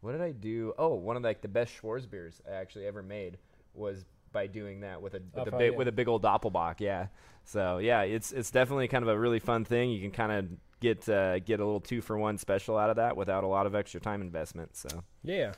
what 0.00 0.12
did 0.12 0.20
I 0.20 0.30
do? 0.30 0.74
Oh, 0.78 0.94
one 0.94 1.16
of 1.16 1.22
like 1.24 1.40
the 1.42 1.48
best 1.48 1.72
Schwarz 1.74 2.06
beers 2.06 2.40
I 2.48 2.54
actually 2.54 2.86
ever 2.86 3.02
made 3.02 3.38
was 3.74 4.04
by 4.32 4.46
doing 4.46 4.80
that 4.80 5.02
with 5.02 5.14
a 5.14 5.18
Oh, 5.34 5.40
with 5.40 5.48
a 5.48 5.50
fuck 5.50 5.58
big 5.58 5.72
yeah. 5.72 5.78
with 5.78 5.88
a 5.88 5.92
big 5.92 6.06
old 6.06 6.22
Doppelbock. 6.22 6.76
Yeah, 6.78 7.06
so 7.44 7.78
yeah, 7.78 8.02
it's 8.02 8.30
it's 8.30 8.50
definitely 8.52 8.86
kind 8.86 9.02
of 9.02 9.08
a 9.08 9.18
really 9.18 9.40
fun 9.40 9.64
thing. 9.64 9.90
You 9.90 10.00
can 10.00 10.12
kind 10.12 10.30
of 10.32 10.46
get 10.80 11.08
uh, 11.08 11.40
get 11.40 11.58
a 11.58 11.64
little 11.64 11.80
two 11.80 12.00
for 12.00 12.16
one 12.16 12.38
special 12.38 12.76
out 12.78 12.90
of 12.90 12.96
that 12.96 13.16
without 13.16 13.42
a 13.42 13.48
lot 13.48 13.66
of 13.66 13.74
extra 13.74 14.00
time 14.00 14.20
investment. 14.20 14.76
So 14.76 15.02
Yeah. 15.24 15.54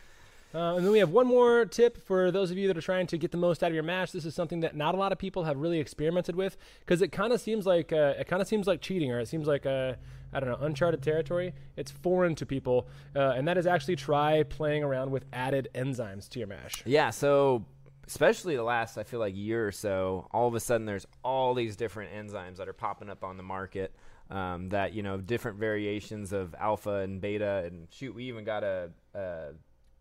Uh, 0.55 0.75
and 0.75 0.85
then 0.85 0.93
we 0.93 0.99
have 0.99 1.11
one 1.11 1.27
more 1.27 1.65
tip 1.65 2.05
for 2.05 2.31
those 2.31 2.51
of 2.51 2.59
you 2.59 2.67
that 2.67 2.77
are 2.77 2.83
trying 2.83 3.07
to 3.07 3.17
get 3.17 3.31
the 3.31 3.39
most 3.39 3.63
out 3.63 3.69
of 3.69 3.75
your 3.75 3.85
mash. 3.85 4.11
This 4.11 4.25
is 4.25 4.35
something 4.35 4.61
that 4.61 4.75
not 4.75 4.95
a 4.95 4.99
lot 4.99 5.13
of 5.13 5.19
people 5.19 5.45
have 5.45 5.57
really 5.57 5.79
experimented 5.79 6.35
with 6.35 6.57
because 6.81 7.03
it 7.03 7.13
kind 7.13 7.33
of 7.33 7.41
seems 7.41 7.67
like 7.67 7.93
uh, 7.93 8.15
it 8.19 8.27
kind 8.27 8.43
of 8.43 8.49
seems 8.49 8.67
like 8.67 8.81
cheating 8.81 9.13
or 9.13 9.21
it 9.21 9.29
seems 9.29 9.47
like 9.47 9.65
uh, 9.65 9.95
I 10.33 10.41
don't 10.41 10.49
know 10.49 10.59
uncharted 10.61 11.03
territory. 11.03 11.55
It's 11.77 11.91
foreign 11.91 12.35
to 12.37 12.47
people, 12.47 12.89
uh, 13.15 13.31
and 13.31 13.47
that 13.47 13.59
is 13.59 13.67
actually 13.67 13.97
try 13.97 14.43
playing 14.43 14.83
around 14.83 15.11
with 15.11 15.25
added 15.33 15.69
enzymes 15.75 16.29
to 16.31 16.41
your 16.41 16.49
mash. 16.49 16.83
Yeah, 16.85 17.11
so 17.11 17.65
especially 18.07 18.57
the 18.57 18.65
last 18.65 18.99
I 18.99 19.05
feel 19.05 19.21
like 19.21 19.37
year 19.37 19.69
or 19.69 19.73
so, 19.73 20.27
all 20.33 20.49
of 20.49 20.55
a 20.55 20.61
sudden 20.61 20.85
there's 20.85 21.07
all 21.25 21.55
these 21.55 21.77
different 21.77 22.13
enzymes 22.13 22.57
that 22.57 22.69
are 22.69 22.73
popping 22.73 23.09
up 23.09 23.23
on 23.23 23.37
the 23.37 23.43
market. 23.45 23.95
Um, 24.31 24.69
that 24.69 24.95
you 24.95 25.03
know, 25.03 25.17
different 25.17 25.59
variations 25.59 26.33
of 26.33 26.55
alpha 26.57 26.99
and 26.99 27.21
beta, 27.21 27.65
and 27.67 27.89
shoot, 27.91 28.15
we 28.15 28.27
even 28.27 28.45
got 28.45 28.63
a, 28.63 28.91
a 29.13 29.49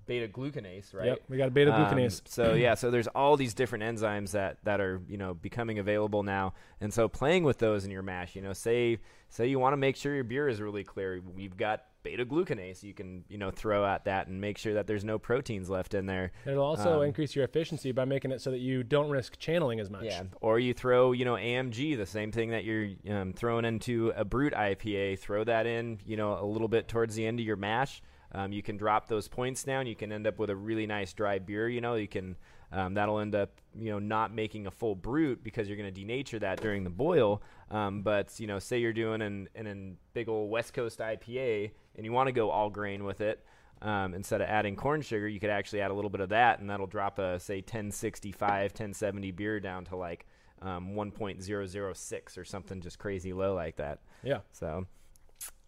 beta 0.10 0.28
glucanase, 0.28 0.94
right? 0.94 1.06
Yep, 1.06 1.22
we 1.30 1.38
got 1.38 1.48
a 1.48 1.52
beta 1.52 1.74
Um, 1.74 1.86
glucanase. 1.86 2.22
so 2.28 2.54
yeah, 2.54 2.74
so 2.74 2.92
there's 2.92 3.08
all 3.08 3.38
these 3.38 3.54
different 3.54 3.84
enzymes 3.86 4.32
that 4.32 4.58
that 4.66 4.82
are 4.82 5.00
you 5.08 5.18
know 5.18 5.34
becoming 5.34 5.80
available 5.80 6.24
now, 6.24 6.54
and 6.82 6.94
so 6.94 7.08
playing 7.08 7.44
with 7.46 7.60
those 7.60 7.86
in 7.86 7.92
your 7.92 8.02
mash, 8.02 8.36
you 8.36 8.42
know, 8.42 8.52
say 8.54 8.98
say 9.30 9.48
you 9.48 9.60
want 9.60 9.74
to 9.74 9.78
make 9.78 9.96
sure 9.96 10.14
your 10.14 10.24
beer 10.26 10.50
is 10.50 10.60
really 10.60 10.84
clear, 10.84 11.22
we've 11.36 11.56
got 11.56 11.86
beta 12.02 12.26
glucanase 12.26 12.82
you 12.82 12.94
can 12.94 13.26
you 13.28 13.38
know 13.38 13.52
throw 13.52 13.86
at 13.86 14.06
that 14.06 14.28
and 14.28 14.40
make 14.40 14.58
sure 14.58 14.74
that 14.76 14.88
there's 14.88 15.04
no 15.04 15.20
proteins 15.20 15.70
left 15.70 15.94
in 15.94 16.06
there. 16.06 16.32
It'll 16.46 16.64
also 16.64 17.00
um, 17.02 17.06
increase 17.06 17.36
your 17.36 17.44
efficiency 17.44 17.92
by 17.92 18.06
making 18.06 18.32
it 18.32 18.40
so 18.42 18.52
that 18.52 18.60
you 18.60 18.84
don't 18.84 19.10
risk 19.10 19.38
channeling 19.38 19.80
as 19.82 19.90
much. 19.90 20.06
Yeah, 20.06 20.24
or 20.42 20.60
you 20.60 20.74
throw, 20.74 21.12
you 21.12 21.26
know, 21.26 21.36
AMG, 21.36 21.98
the 21.98 22.06
same 22.06 22.32
thing 22.32 22.52
that 22.52 22.64
you're 22.64 22.90
um, 23.10 23.34
throwing 23.34 23.66
into 23.66 24.14
a 24.16 24.24
Brut 24.26 24.54
IPA. 24.54 25.20
Throw 25.20 25.44
that 25.44 25.68
in, 25.68 26.00
you 26.06 26.16
know, 26.18 26.40
a 26.42 26.46
little 26.46 26.70
bit 26.70 26.88
towards 26.88 27.16
the 27.16 27.26
end 27.28 27.40
of 27.42 27.46
your 27.46 27.58
mash. 27.58 28.02
Um, 28.32 28.52
you 28.52 28.62
can 28.62 28.78
drop 28.78 29.08
those 29.08 29.28
points 29.28 29.64
down. 29.64 29.88
You 29.88 29.96
can 29.96 30.12
end 30.12 30.28
up 30.28 30.38
with 30.38 30.50
a 30.50 30.56
really 30.56 30.86
nice 30.86 31.14
dry 31.14 31.40
beer. 31.40 31.68
You 31.68 31.82
know, 31.82 31.96
you 31.96 32.08
can 32.08 32.36
um, 32.72 32.94
that'll 32.94 33.20
end 33.20 33.34
up, 33.34 33.60
you 33.76 33.92
know, 33.92 34.00
not 34.00 34.34
making 34.34 34.68
a 34.68 34.72
full 34.72 34.96
brut 34.96 35.44
because 35.44 35.68
you're 35.68 35.78
going 35.78 35.92
to 35.92 36.02
denature 36.02 36.40
that 36.42 36.62
during 36.62 36.84
the 36.84 36.90
boil. 36.90 37.42
Um, 37.72 38.02
but 38.04 38.40
you 38.40 38.48
know, 38.48 38.60
say 38.60 38.80
you're 38.80 38.94
doing 38.94 39.22
an 39.22 39.50
an, 39.56 39.68
an 39.68 39.98
big 40.14 40.30
old 40.30 40.50
West 40.52 40.74
Coast 40.74 41.00
IPA 41.00 41.72
and 41.96 42.06
you 42.06 42.12
want 42.12 42.28
to 42.28 42.34
go 42.34 42.50
all 42.50 42.70
grain 42.70 43.04
with 43.04 43.22
it. 43.22 43.44
Um, 43.82 44.14
instead 44.14 44.42
of 44.42 44.48
adding 44.48 44.76
corn 44.76 45.02
sugar, 45.02 45.28
you 45.28 45.40
could 45.40 45.50
actually 45.50 45.82
add 45.82 45.92
a 45.92 45.94
little 45.94 46.10
bit 46.10 46.20
of 46.20 46.30
that, 46.30 46.60
and 46.60 46.70
that'll 46.70 46.86
drop 46.86 47.18
a 47.18 47.40
say 47.40 47.58
1065, 47.58 48.72
1070 48.72 49.32
beer 49.32 49.60
down 49.60 49.86
to 49.86 49.96
like 49.96 50.26
um, 50.62 50.92
1.006 50.92 52.38
or 52.38 52.44
something 52.44 52.82
just 52.82 53.00
crazy 53.00 53.32
low 53.32 53.56
like 53.56 53.78
that. 53.78 54.00
Yeah. 54.22 54.40
So, 54.52 54.86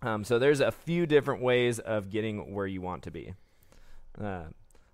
um, 0.02 0.24
so 0.24 0.40
there's 0.40 0.60
a 0.60 0.72
few 0.72 1.06
different 1.06 1.42
ways 1.42 1.80
of 1.80 2.10
getting 2.10 2.54
where 2.54 2.68
you 2.68 2.82
want 2.82 3.04
to 3.04 3.12
be. 3.12 3.34
Uh, 4.20 4.44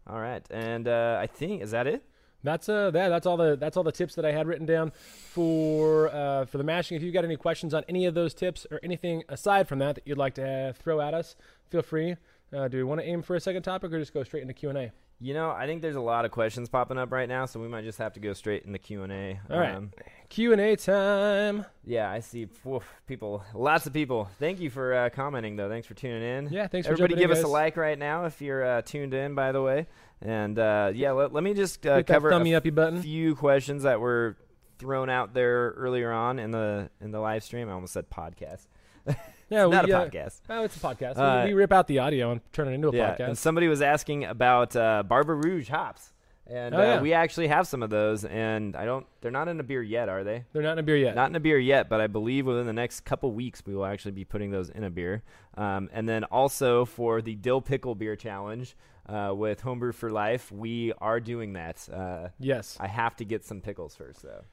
all 0.05 0.19
right, 0.19 0.45
and 0.49 0.87
uh, 0.87 1.17
I 1.19 1.27
think 1.27 1.61
is 1.61 1.71
that 1.71 1.87
it. 1.87 2.03
That's 2.43 2.69
uh 2.69 2.91
that, 2.91 3.09
that's 3.09 3.25
all 3.25 3.35
the 3.35 3.57
that's 3.57 3.77
all 3.77 3.83
the 3.83 3.91
tips 3.91 4.15
that 4.15 4.25
I 4.25 4.31
had 4.31 4.47
written 4.47 4.65
down 4.65 4.91
for 4.91 6.07
uh, 6.09 6.45
for 6.45 6.57
the 6.57 6.63
mashing. 6.63 6.95
If 6.95 7.03
you've 7.03 7.13
got 7.13 7.25
any 7.25 7.35
questions 7.35 7.73
on 7.73 7.83
any 7.89 8.05
of 8.05 8.13
those 8.13 8.33
tips 8.33 8.65
or 8.71 8.79
anything 8.83 9.23
aside 9.27 9.67
from 9.67 9.79
that 9.79 9.95
that 9.95 10.07
you'd 10.07 10.17
like 10.17 10.35
to 10.35 10.69
uh, 10.69 10.73
throw 10.73 11.01
at 11.01 11.13
us, 11.13 11.35
feel 11.69 11.81
free. 11.81 12.15
Uh, 12.55 12.67
do 12.67 12.77
we 12.77 12.83
want 12.83 13.01
to 13.01 13.07
aim 13.07 13.21
for 13.21 13.35
a 13.35 13.39
second 13.39 13.63
topic 13.63 13.91
or 13.91 13.99
just 13.99 14.13
go 14.13 14.23
straight 14.23 14.41
into 14.41 14.53
Q 14.53 14.69
and 14.69 14.77
A? 14.77 14.91
You 15.19 15.33
know, 15.33 15.49
I 15.49 15.65
think 15.65 15.81
there's 15.81 15.95
a 15.95 16.01
lot 16.01 16.25
of 16.25 16.31
questions 16.31 16.69
popping 16.69 16.97
up 16.97 17.11
right 17.11 17.27
now, 17.27 17.45
so 17.47 17.59
we 17.59 17.67
might 17.67 17.83
just 17.83 17.97
have 17.97 18.13
to 18.13 18.19
go 18.19 18.33
straight 18.33 18.65
into 18.65 18.77
Q 18.77 19.03
and 19.03 19.11
A. 19.11 19.39
All 19.49 19.59
right. 19.59 19.83
Q 20.29 20.51
and 20.51 20.61
A 20.61 20.75
time. 20.75 21.65
Yeah, 21.85 22.09
I 22.11 22.19
see 22.19 22.47
woof, 22.63 22.83
people, 23.07 23.43
lots 23.53 23.85
of 23.85 23.93
people. 23.93 24.29
Thank 24.39 24.59
you 24.59 24.69
for 24.69 24.93
uh, 24.93 25.09
commenting, 25.09 25.55
though. 25.55 25.69
Thanks 25.69 25.87
for 25.87 25.93
tuning 25.93 26.21
in. 26.21 26.49
Yeah, 26.51 26.67
thanks 26.67 26.85
for 26.85 26.93
Everybody 26.93 27.13
jumping 27.13 27.23
in, 27.23 27.29
give 27.29 27.37
us 27.37 27.43
a 27.43 27.47
like 27.47 27.77
right 27.77 27.97
now 27.97 28.25
if 28.25 28.41
you're 28.41 28.63
uh, 28.63 28.81
tuned 28.81 29.13
in, 29.13 29.35
by 29.35 29.51
the 29.51 29.61
way. 29.61 29.87
And 30.21 30.57
uh, 30.59 30.91
yeah, 30.93 31.11
let, 31.11 31.31
let 31.33 31.43
me 31.43 31.53
just 31.53 31.85
uh, 31.85 32.03
cover 32.03 32.29
a 32.29 32.31
thummy 32.31 32.55
uppy 32.55 32.71
button. 32.71 33.01
few 33.01 33.35
questions 33.35 33.83
that 33.83 33.99
were 33.99 34.35
thrown 34.79 35.09
out 35.09 35.33
there 35.33 35.71
earlier 35.71 36.11
on 36.11 36.39
in 36.39 36.51
the 36.51 36.89
in 37.01 37.11
the 37.11 37.19
live 37.19 37.43
stream. 37.43 37.69
I 37.69 37.73
almost 37.73 37.93
said 37.93 38.09
podcast. 38.09 38.67
Yeah, 39.49 39.65
Not 39.67 39.85
we, 39.85 39.91
a 39.93 39.97
uh, 39.97 40.05
podcast. 40.09 40.41
Oh, 40.49 40.63
it's 40.65 40.75
a 40.75 40.79
podcast. 40.79 41.17
Uh, 41.17 41.45
we, 41.45 41.53
we 41.53 41.59
rip 41.61 41.71
out 41.71 41.87
the 41.87 41.99
audio 41.99 42.31
and 42.31 42.41
turn 42.51 42.67
it 42.67 42.71
into 42.73 42.89
a 42.89 42.93
Yeah, 42.93 43.15
podcast. 43.15 43.27
and 43.29 43.37
somebody 43.37 43.69
was 43.69 43.81
asking 43.81 44.25
about 44.25 44.75
uh, 44.75 45.03
Barbe 45.03 45.29
Rouge 45.29 45.69
hops, 45.69 46.11
and 46.49 46.73
Oh, 46.75 46.79
uh, 46.79 46.83
yeah. 46.83 47.01
we 47.01 47.13
actually 47.13 47.47
have 47.47 47.67
some 47.67 47.83
of 47.83 47.89
those. 47.89 48.25
And 48.25 48.75
I 48.75 48.85
don't, 48.85 49.05
they're 49.21 49.31
not 49.31 49.47
in 49.47 49.59
a 49.59 49.63
beer 49.63 49.81
yet, 49.83 50.09
are 50.09 50.23
they? 50.23 50.45
They're 50.53 50.61
not 50.63 50.73
in 50.73 50.79
a 50.79 50.83
beer 50.83 50.97
yet. 50.97 51.15
Not 51.15 51.29
in 51.29 51.35
a 51.35 51.39
beer 51.39 51.59
yet, 51.59 51.89
but 51.89 52.01
I 52.01 52.07
believe 52.07 52.45
within 52.45 52.65
the 52.65 52.73
next 52.73 53.01
couple 53.01 53.31
weeks 53.31 53.63
we 53.65 53.75
will 53.75 53.85
actually 53.85 54.11
be 54.13 54.25
putting 54.25 54.51
those 54.51 54.69
in 54.69 54.83
a 54.83 54.89
beer. 54.89 55.23
Um, 55.55 55.89
and 55.93 56.07
then 56.07 56.23
also 56.25 56.85
for 56.85 57.21
the 57.21 57.35
dill 57.35 57.61
pickle 57.61 57.95
beer 57.95 58.15
challenge 58.15 58.75
uh, 59.07 59.33
with 59.35 59.61
Homebrew 59.61 59.91
for 59.93 60.09
Life, 60.09 60.51
we 60.51 60.93
are 60.99 61.19
doing 61.19 61.53
that. 61.53 61.87
Uh, 61.91 62.29
yes. 62.39 62.77
I 62.79 62.87
have 62.87 63.15
to 63.17 63.25
get 63.25 63.45
some 63.45 63.61
pickles 63.61 63.95
first, 63.95 64.21
though, 64.23 64.43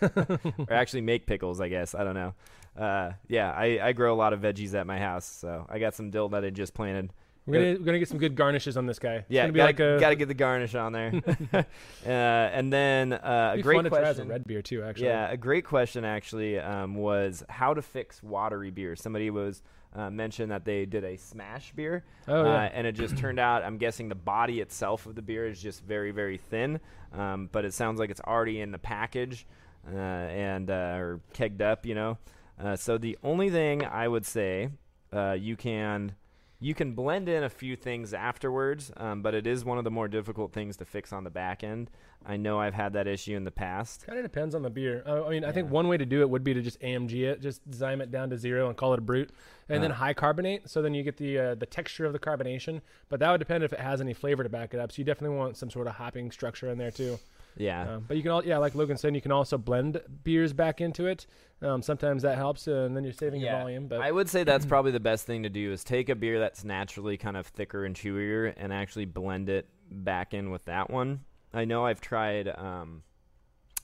or 0.58 0.72
actually 0.72 1.00
make 1.02 1.26
pickles. 1.26 1.60
I 1.60 1.68
guess 1.68 1.94
I 1.94 2.04
don't 2.04 2.14
know. 2.14 2.34
Uh, 2.76 3.12
yeah, 3.26 3.50
I, 3.50 3.80
I 3.82 3.92
grow 3.92 4.14
a 4.14 4.16
lot 4.16 4.32
of 4.32 4.40
veggies 4.40 4.72
at 4.74 4.86
my 4.86 4.98
house, 5.00 5.24
so 5.24 5.66
I 5.68 5.80
got 5.80 5.94
some 5.94 6.10
dill 6.10 6.28
that 6.28 6.44
I 6.44 6.50
just 6.50 6.74
planted. 6.74 7.10
We're 7.48 7.58
gonna 7.58 7.78
we're 7.80 7.86
gonna 7.86 7.98
get 7.98 8.08
some 8.08 8.18
good 8.18 8.36
garnishes 8.36 8.76
on 8.76 8.86
this 8.86 8.98
guy. 8.98 9.24
Yeah, 9.28 9.46
gotta, 9.48 9.64
like 9.64 9.80
a 9.80 9.98
gotta 9.98 10.16
get 10.16 10.28
the 10.28 10.34
garnish 10.34 10.74
on 10.74 10.92
there. 10.92 11.12
uh, 11.54 11.64
and 12.06 12.72
then 12.72 13.14
uh, 13.14 13.54
a 13.56 13.62
great 13.62 13.76
fun 13.76 13.84
to 13.84 13.90
try 13.90 14.00
as 14.00 14.18
a 14.18 14.22
question. 14.22 14.28
red 14.28 14.46
beer 14.46 14.62
too. 14.62 14.82
Actually. 14.82 15.06
Yeah, 15.06 15.30
a 15.30 15.36
great 15.36 15.64
question 15.64 16.04
actually 16.04 16.58
um, 16.58 16.94
was 16.94 17.42
how 17.48 17.74
to 17.74 17.82
fix 17.82 18.22
watery 18.22 18.70
beer. 18.70 18.94
Somebody 18.96 19.30
was 19.30 19.62
uh, 19.96 20.10
mentioned 20.10 20.52
that 20.52 20.64
they 20.66 20.84
did 20.84 21.04
a 21.04 21.16
smash 21.16 21.72
beer, 21.72 22.04
Oh, 22.26 22.44
yeah. 22.44 22.50
uh, 22.50 22.70
and 22.74 22.86
it 22.86 22.92
just 22.92 23.16
turned 23.16 23.40
out. 23.40 23.64
I'm 23.64 23.78
guessing 23.78 24.10
the 24.10 24.14
body 24.14 24.60
itself 24.60 25.06
of 25.06 25.14
the 25.14 25.22
beer 25.22 25.46
is 25.46 25.60
just 25.60 25.82
very 25.82 26.10
very 26.10 26.36
thin, 26.36 26.80
um, 27.14 27.48
but 27.50 27.64
it 27.64 27.72
sounds 27.72 27.98
like 27.98 28.10
it's 28.10 28.20
already 28.20 28.60
in 28.60 28.72
the 28.72 28.78
package 28.78 29.46
uh, 29.90 29.96
and 29.96 30.70
uh, 30.70 30.96
or 30.98 31.20
kegged 31.32 31.62
up, 31.62 31.86
you 31.86 31.94
know. 31.94 32.18
Uh, 32.62 32.76
so 32.76 32.98
the 32.98 33.16
only 33.22 33.50
thing 33.50 33.84
I 33.84 34.08
would 34.08 34.26
say 34.26 34.70
uh, 35.12 35.36
you 35.38 35.56
can 35.56 36.14
you 36.60 36.74
can 36.74 36.92
blend 36.92 37.28
in 37.28 37.44
a 37.44 37.48
few 37.48 37.76
things 37.76 38.12
afterwards, 38.12 38.90
um, 38.96 39.22
but 39.22 39.32
it 39.34 39.46
is 39.46 39.64
one 39.64 39.78
of 39.78 39.84
the 39.84 39.90
more 39.90 40.08
difficult 40.08 40.52
things 40.52 40.76
to 40.78 40.84
fix 40.84 41.12
on 41.12 41.22
the 41.24 41.30
back 41.30 41.62
end. 41.62 41.90
I 42.26 42.36
know 42.36 42.58
I've 42.60 42.74
had 42.74 42.94
that 42.94 43.06
issue 43.06 43.36
in 43.36 43.44
the 43.44 43.50
past. 43.52 44.04
Kind 44.04 44.18
of 44.18 44.24
depends 44.24 44.54
on 44.56 44.62
the 44.62 44.70
beer. 44.70 45.04
Uh, 45.06 45.24
I 45.24 45.30
mean, 45.30 45.44
I 45.44 45.52
think 45.52 45.70
one 45.70 45.86
way 45.86 45.96
to 45.96 46.04
do 46.04 46.20
it 46.20 46.28
would 46.28 46.42
be 46.42 46.52
to 46.54 46.60
just 46.60 46.80
AMG 46.80 47.22
it, 47.22 47.40
just 47.40 47.68
zyme 47.70 48.00
it 48.02 48.10
down 48.10 48.28
to 48.30 48.36
zero 48.36 48.66
and 48.68 48.76
call 48.76 48.92
it 48.92 48.98
a 48.98 49.02
brut, 49.02 49.28
and 49.68 49.82
then 49.82 49.92
Uh. 49.92 49.94
high 49.94 50.14
carbonate. 50.14 50.68
So 50.68 50.82
then 50.82 50.94
you 50.94 51.04
get 51.04 51.16
the 51.16 51.38
uh, 51.38 51.54
the 51.54 51.66
texture 51.66 52.04
of 52.06 52.12
the 52.12 52.18
carbonation. 52.18 52.80
But 53.08 53.20
that 53.20 53.30
would 53.30 53.38
depend 53.38 53.62
if 53.62 53.72
it 53.72 53.78
has 53.80 54.00
any 54.00 54.12
flavor 54.12 54.42
to 54.42 54.48
back 54.48 54.74
it 54.74 54.80
up. 54.80 54.90
So 54.90 54.98
you 54.98 55.04
definitely 55.04 55.36
want 55.36 55.56
some 55.56 55.70
sort 55.70 55.86
of 55.86 55.94
hopping 55.94 56.32
structure 56.32 56.68
in 56.70 56.76
there 56.78 56.90
too. 56.90 57.18
Yeah. 57.58 57.96
Um, 57.96 58.04
but 58.06 58.16
you 58.16 58.22
can 58.22 58.32
all 58.32 58.44
yeah, 58.44 58.58
like 58.58 58.74
Logan 58.74 58.96
said, 58.96 59.14
you 59.14 59.20
can 59.20 59.32
also 59.32 59.58
blend 59.58 60.00
beers 60.24 60.52
back 60.52 60.80
into 60.80 61.06
it. 61.06 61.26
Um, 61.60 61.82
sometimes 61.82 62.22
that 62.22 62.36
helps, 62.36 62.68
uh, 62.68 62.72
and 62.86 62.96
then 62.96 63.02
you're 63.02 63.12
saving 63.12 63.40
your 63.40 63.52
volume. 63.52 63.88
But 63.88 64.00
I 64.00 64.12
would 64.12 64.28
say 64.28 64.44
that's 64.44 64.64
probably 64.66 64.92
the 64.92 65.00
best 65.00 65.26
thing 65.26 65.42
to 65.42 65.48
do 65.48 65.72
is 65.72 65.82
take 65.82 66.08
a 66.08 66.14
beer 66.14 66.38
that's 66.38 66.64
naturally 66.64 67.16
kind 67.16 67.36
of 67.36 67.46
thicker 67.46 67.84
and 67.84 67.96
chewier 67.96 68.54
and 68.56 68.72
actually 68.72 69.06
blend 69.06 69.48
it 69.48 69.68
back 69.90 70.34
in 70.34 70.50
with 70.50 70.64
that 70.66 70.88
one. 70.88 71.20
I 71.52 71.64
know 71.64 71.84
I've 71.84 72.00
tried 72.00 72.48
um, 72.48 73.02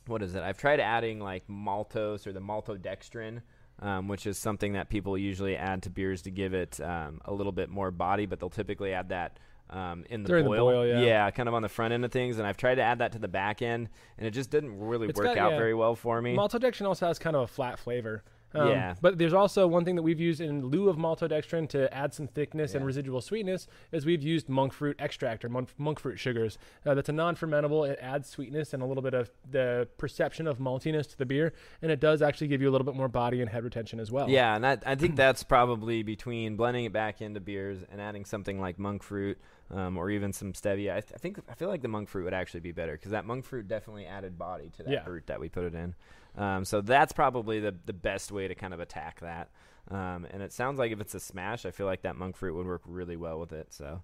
what 0.07 0.23
is 0.23 0.35
it? 0.35 0.43
I've 0.43 0.59
tried 0.59 0.81
adding 0.81 1.21
like 1.21 1.47
maltose 1.49 2.27
or 2.27 2.33
the 2.33 2.41
maltodextrin, 2.41 3.41
um, 3.81 4.09
which 4.09 4.27
is 4.27 4.39
something 4.39 4.75
that 4.75 4.89
people 4.89 5.17
usually 5.17 5.57
add 5.57 5.83
to 5.85 5.91
beers 5.91 6.23
to 6.23 6.31
give 6.31 6.55
it 6.55 6.81
um, 6.81 7.21
a 7.25 7.33
little 7.33 7.53
bit 7.53 7.71
more 7.71 7.91
body, 7.91 8.27
but 8.27 8.39
they'll 8.41 8.51
typically 8.51 8.93
add 8.93 9.09
that 9.09 9.39
um, 9.75 10.05
in 10.09 10.23
the 10.23 10.29
During 10.29 10.45
the 10.45 10.51
boil. 10.51 10.71
boil, 10.71 10.87
yeah. 11.05 11.31
kind 11.31 11.49
of 11.49 11.55
on 11.55 11.63
the 11.63 11.69
front 11.69 11.93
end 11.93 12.05
of 12.05 12.13
things. 12.13 12.39
And 12.39 12.47
I've 12.47 12.57
tried 12.57 12.77
to 12.77 12.83
add 12.83 13.01
that 13.01 13.13
to 13.13 13.19
the 13.19 13.29
back 13.29 13.61
end, 13.61 13.89
and 14.17 14.27
it 14.27 14.31
just 14.31 14.51
didn't 14.51 14.79
really 14.79 15.09
It's 15.09 15.19
work 15.19 15.27
got- 15.27 15.39
out 15.39 15.53
yeah. 15.53 15.59
very 15.59 15.75
well 15.75 15.95
for 15.97 16.23
me. 16.23 16.37
maltodextrin 16.37 16.87
also 16.87 17.07
has 17.07 17.19
kind 17.19 17.35
of 17.37 17.43
a 17.43 17.47
flat 17.49 17.79
flavor. 17.79 18.23
Um, 18.57 18.69
Yeah. 18.69 18.95
But 19.01 19.19
there's 19.19 19.33
also 19.33 19.67
one 19.67 19.85
thing 19.85 19.97
that 19.97 20.03
we've 20.03 20.21
used 20.21 20.41
in 20.41 20.67
lieu 20.67 20.89
of 20.89 20.97
maltodextrin 20.97 21.69
to 21.71 21.93
add 21.93 22.15
some 22.15 22.29
thickness 22.29 22.77
and 22.77 22.87
residual 22.87 23.21
sweetness 23.21 23.67
is 23.91 24.07
we've 24.07 24.23
used 24.23 24.49
monk 24.49 24.73
fruit 24.73 24.95
extract 25.01 25.45
or 25.45 25.49
monk, 25.49 25.71
monk 25.77 25.99
fruit 25.99 26.21
sugars. 26.21 26.57
Uh, 26.87 26.95
that's 26.95 27.09
a 27.09 27.13
non-fermentable. 27.13 27.89
It 27.91 27.99
adds 28.01 28.29
sweetness 28.29 28.73
and 28.73 28.81
a 28.81 28.87
little 28.87 29.03
bit 29.03 29.13
of 29.13 29.33
the 29.51 29.89
perception 29.99 30.47
of 30.47 30.59
maltiness 30.59 31.09
to 31.11 31.19
the 31.19 31.27
beer, 31.27 31.53
and 31.83 31.91
it 31.91 31.99
does 31.99 32.23
actually 32.23 32.47
give 32.47 32.63
you 32.63 32.69
a 32.69 32.73
little 32.73 32.85
bit 32.85 32.95
more 32.95 33.09
body 33.09 33.41
and 33.41 33.51
head 33.51 33.65
retention 33.65 33.99
as 33.99 34.13
well. 34.13 34.31
Yeah, 34.31 34.55
and 34.55 34.65
I, 34.65 34.79
I 34.87 34.95
think 34.95 35.17
that's 35.17 35.43
probably 35.43 36.05
between 36.05 36.55
blending 36.55 36.85
it 36.85 36.93
back 36.93 37.21
into 37.21 37.41
beers 37.41 37.79
and 37.91 38.01
adding 38.01 38.25
something 38.25 38.61
like 38.61 38.79
monk 38.79 39.03
fruit 39.03 39.37
um, 39.71 39.97
or 39.97 40.11
even 40.11 40.33
some 40.33 40.53
stevia. 40.53 40.93
I, 40.97 41.01
th- 41.01 41.13
I 41.15 41.19
think 41.19 41.39
I 41.49 41.55
feel 41.55 41.69
like 41.69 41.83
the 41.83 41.89
monk 41.89 42.09
fruit 42.09 42.25
would 42.25 42.35
actually 42.35 42.61
be 42.61 42.73
better 42.73 42.93
because 42.93 43.11
that 43.13 43.25
monk 43.25 43.45
fruit 43.45 43.67
definitely 43.69 44.07
added 44.07 44.39
body 44.39 44.71
to 44.77 44.83
that 44.85 44.91
Yeah. 44.93 45.05
fruit 45.05 45.27
that 45.27 45.41
we 45.41 45.49
put 45.49 45.65
it 45.65 45.75
in. 45.75 45.95
Um, 46.37 46.65
so 46.65 46.81
that's 46.81 47.13
probably 47.13 47.61
the 47.61 47.75
the 47.87 47.93
best 47.93 48.33
way 48.33 48.49
to 48.49 48.55
kind 48.55 48.75
of 48.75 48.81
attack 48.81 49.21
that. 49.21 49.51
Um, 49.91 50.27
and 50.31 50.43
it 50.43 50.53
sounds 50.53 50.79
like 50.79 50.93
if 50.93 51.01
it's 51.01 51.15
a 51.15 51.21
smash, 51.21 51.67
I 51.67 51.71
feel 51.71 51.87
like 51.87 52.03
that 52.03 52.17
monk 52.17 52.37
fruit 52.37 52.55
would 52.57 52.67
work 52.67 52.83
really 52.87 53.17
well 53.17 53.39
with 53.39 53.53
it. 53.53 53.73
So, 53.73 54.03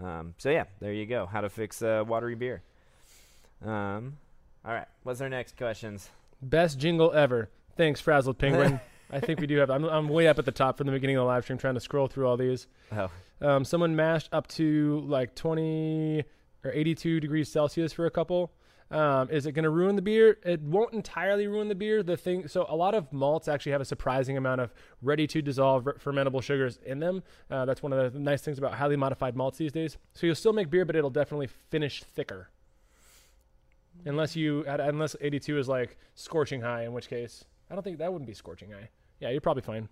um, 0.00 0.34
so 0.38 0.50
yeah, 0.50 0.64
there 0.80 0.92
you 0.92 1.06
go. 1.06 1.26
How 1.26 1.40
to 1.40 1.48
fix 1.48 1.80
uh, 1.82 2.02
watery 2.06 2.34
beer. 2.34 2.62
Um, 3.64 4.16
all 4.64 4.72
right, 4.74 4.86
what's 5.04 5.20
our 5.20 5.28
next 5.28 5.56
questions? 5.56 6.08
Best 6.40 6.78
jingle 6.78 7.12
ever. 7.12 7.48
Thanks, 7.76 8.00
Frazzled 8.00 8.38
Penguin. 8.38 8.80
I 9.12 9.20
think 9.20 9.40
we 9.40 9.46
do 9.46 9.58
have. 9.58 9.70
I'm, 9.70 9.84
I'm 9.84 10.08
way 10.08 10.26
up 10.26 10.38
at 10.38 10.44
the 10.46 10.52
top 10.52 10.78
from 10.78 10.86
the 10.86 10.92
beginning 10.92 11.16
of 11.16 11.20
the 11.20 11.26
live 11.26 11.44
stream, 11.44 11.58
trying 11.58 11.74
to 11.74 11.80
scroll 11.80 12.06
through 12.08 12.26
all 12.26 12.36
these. 12.36 12.66
Oh, 12.92 13.10
Um, 13.42 13.64
someone 13.64 13.96
mashed 13.96 14.28
up 14.32 14.46
to 14.48 15.00
like 15.06 15.34
20 15.34 16.24
or 16.64 16.72
82 16.72 17.20
degrees 17.20 17.50
Celsius 17.50 17.92
for 17.92 18.06
a 18.06 18.10
couple. 18.10 18.52
Um, 18.90 19.30
is 19.30 19.46
it 19.46 19.52
going 19.52 19.62
to 19.62 19.70
ruin 19.70 19.96
the 19.96 20.02
beer? 20.02 20.38
It 20.44 20.60
won't 20.60 20.92
entirely 20.92 21.46
ruin 21.46 21.68
the 21.68 21.74
beer. 21.74 22.02
The 22.02 22.16
thing, 22.16 22.46
so 22.46 22.66
a 22.68 22.76
lot 22.76 22.94
of 22.94 23.10
malts 23.10 23.48
actually 23.48 23.72
have 23.72 23.80
a 23.80 23.86
surprising 23.86 24.36
amount 24.36 24.60
of 24.60 24.72
ready 25.00 25.26
to 25.28 25.40
dissolve 25.40 25.84
fermentable 25.84 26.42
sugars 26.42 26.78
in 26.84 27.00
them. 27.00 27.22
Uh, 27.50 27.64
that's 27.64 27.82
one 27.82 27.94
of 27.94 28.12
the 28.12 28.18
nice 28.18 28.42
things 28.42 28.58
about 28.58 28.74
highly 28.74 28.96
modified 28.96 29.34
malts 29.34 29.56
these 29.56 29.72
days. 29.72 29.96
So 30.12 30.26
you'll 30.26 30.36
still 30.36 30.52
make 30.52 30.68
beer, 30.68 30.84
but 30.84 30.94
it'll 30.94 31.10
definitely 31.10 31.48
finish 31.70 32.02
thicker. 32.02 32.50
Unless 34.04 34.36
you, 34.36 34.64
unless 34.66 35.16
82 35.20 35.58
is 35.58 35.68
like 35.68 35.96
scorching 36.14 36.60
high, 36.60 36.84
in 36.84 36.92
which 36.92 37.08
case 37.08 37.44
I 37.70 37.74
don't 37.74 37.82
think 37.82 37.98
that 37.98 38.12
wouldn't 38.12 38.28
be 38.28 38.34
scorching 38.34 38.70
high. 38.72 38.90
Yeah, 39.20 39.30
you're 39.30 39.40
probably 39.40 39.62
fine. 39.62 39.88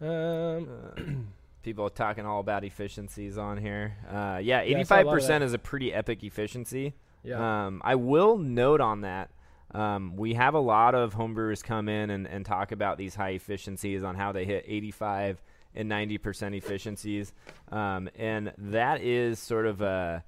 Um, 0.00 0.68
Uh, 0.96 1.00
people 1.62 1.86
are 1.86 1.90
talking 1.90 2.24
all 2.26 2.40
about 2.40 2.64
efficiencies 2.64 3.38
on 3.38 3.56
here. 3.58 3.96
Uh, 4.08 4.38
yeah, 4.42 4.62
Yeah, 4.62 4.78
I 4.78 4.82
saw 4.82 4.94
a 4.94 4.96
lot 4.96 5.02
eighty-five 5.02 5.06
of 5.06 5.12
percent 5.12 5.44
is 5.44 5.52
a 5.52 5.58
pretty 5.58 5.92
epic 5.92 6.22
efficiency. 6.22 6.94
yeah. 7.24 7.66
Um, 7.66 7.80
I 7.84 7.94
will 7.96 8.38
note 8.38 8.80
on 8.80 9.00
that. 9.02 9.30
Um, 9.74 10.16
we 10.16 10.34
have 10.34 10.54
a 10.54 10.60
lot 10.60 10.94
of 10.94 11.14
homebrewers 11.14 11.62
come 11.62 11.88
in 11.88 12.10
and, 12.10 12.26
and 12.26 12.46
talk 12.46 12.70
about 12.72 12.98
these 12.98 13.14
high 13.14 13.30
efficiencies 13.30 14.04
on 14.04 14.14
how 14.14 14.32
they 14.32 14.44
hit 14.44 14.64
85 14.66 15.42
and 15.74 15.90
90% 15.90 16.56
efficiencies. 16.56 17.32
Um, 17.72 18.08
and 18.16 18.52
that 18.56 19.00
is 19.02 19.38
sort 19.40 19.66
of 19.66 19.82
a, 19.82 20.24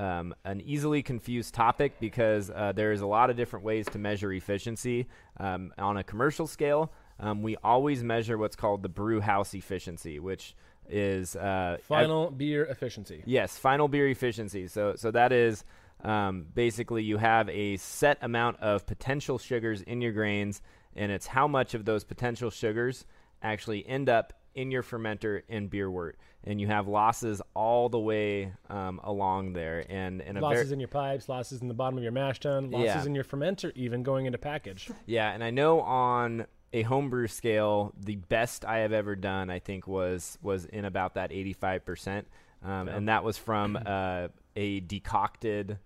um, 0.00 0.34
an 0.44 0.62
easily 0.62 1.02
confused 1.02 1.54
topic 1.54 2.00
because 2.00 2.50
uh, 2.50 2.72
there 2.74 2.92
is 2.92 3.02
a 3.02 3.06
lot 3.06 3.28
of 3.30 3.36
different 3.36 3.64
ways 3.64 3.86
to 3.90 3.98
measure 3.98 4.32
efficiency. 4.32 5.06
Um, 5.38 5.72
on 5.78 5.98
a 5.98 6.02
commercial 6.02 6.46
scale, 6.46 6.90
um, 7.20 7.42
we 7.42 7.56
always 7.62 8.02
measure 8.02 8.36
what's 8.38 8.56
called 8.56 8.82
the 8.82 8.88
brew 8.88 9.20
house 9.20 9.54
efficiency, 9.54 10.18
which 10.18 10.54
is 10.88 11.34
uh, 11.36 11.78
Final 11.82 12.30
beer 12.30 12.64
efficiency. 12.64 13.22
Yes, 13.26 13.58
final 13.58 13.88
beer 13.88 14.08
efficiency. 14.08 14.68
So 14.68 14.94
so 14.96 15.10
that 15.10 15.32
is 15.32 15.64
um, 16.04 16.46
basically 16.54 17.02
you 17.02 17.16
have 17.16 17.48
a 17.48 17.76
set 17.78 18.18
amount 18.22 18.60
of 18.60 18.86
potential 18.86 19.38
sugars 19.38 19.82
in 19.82 20.00
your 20.00 20.12
grains, 20.12 20.62
and 20.94 21.10
it's 21.10 21.26
how 21.26 21.48
much 21.48 21.74
of 21.74 21.84
those 21.84 22.04
potential 22.04 22.50
sugars 22.50 23.04
actually 23.42 23.86
end 23.86 24.08
up 24.08 24.32
in 24.54 24.70
your 24.70 24.82
fermenter 24.82 25.42
in 25.48 25.68
beer 25.68 25.90
wort, 25.90 26.16
and 26.44 26.60
you 26.60 26.66
have 26.66 26.86
losses 26.88 27.42
all 27.54 27.88
the 27.90 27.98
way 27.98 28.52
um, 28.70 29.00
along 29.04 29.52
there, 29.54 29.84
and 29.90 30.22
and 30.22 30.38
a 30.38 30.40
ver- 30.40 30.46
losses 30.46 30.72
in 30.72 30.78
your 30.80 30.88
pipes, 30.88 31.28
losses 31.28 31.60
in 31.62 31.68
the 31.68 31.74
bottom 31.74 31.96
of 31.98 32.02
your 32.02 32.12
mash 32.12 32.40
tun, 32.40 32.70
losses 32.70 32.86
Yeah. 32.86 33.04
in 33.06 33.14
your 33.14 33.24
fermenter, 33.24 33.72
even 33.74 34.02
going 34.02 34.24
into 34.26 34.38
package. 34.38 34.88
Yeah, 35.06 35.32
and 35.32 35.42
I 35.44 35.50
know 35.50 35.80
on 35.80 36.46
a 36.76 36.82
homebrew 36.82 37.26
scale, 37.26 37.92
the 37.98 38.16
best 38.16 38.64
I 38.64 38.78
have 38.78 38.92
ever 38.92 39.16
done, 39.16 39.48
I 39.50 39.58
think, 39.60 39.86
was 39.88 40.38
was 40.42 40.66
in 40.66 40.84
about 40.84 41.14
that 41.14 41.32
eighty 41.32 41.54
five 41.54 41.84
percent, 41.84 42.26
um, 42.62 42.86
Yeah. 42.88 42.96
and 42.96 43.08
that 43.08 43.24
was 43.24 43.38
from 43.38 43.78
uh, 43.86 44.28
a 44.54 44.80
decocted 44.80 45.78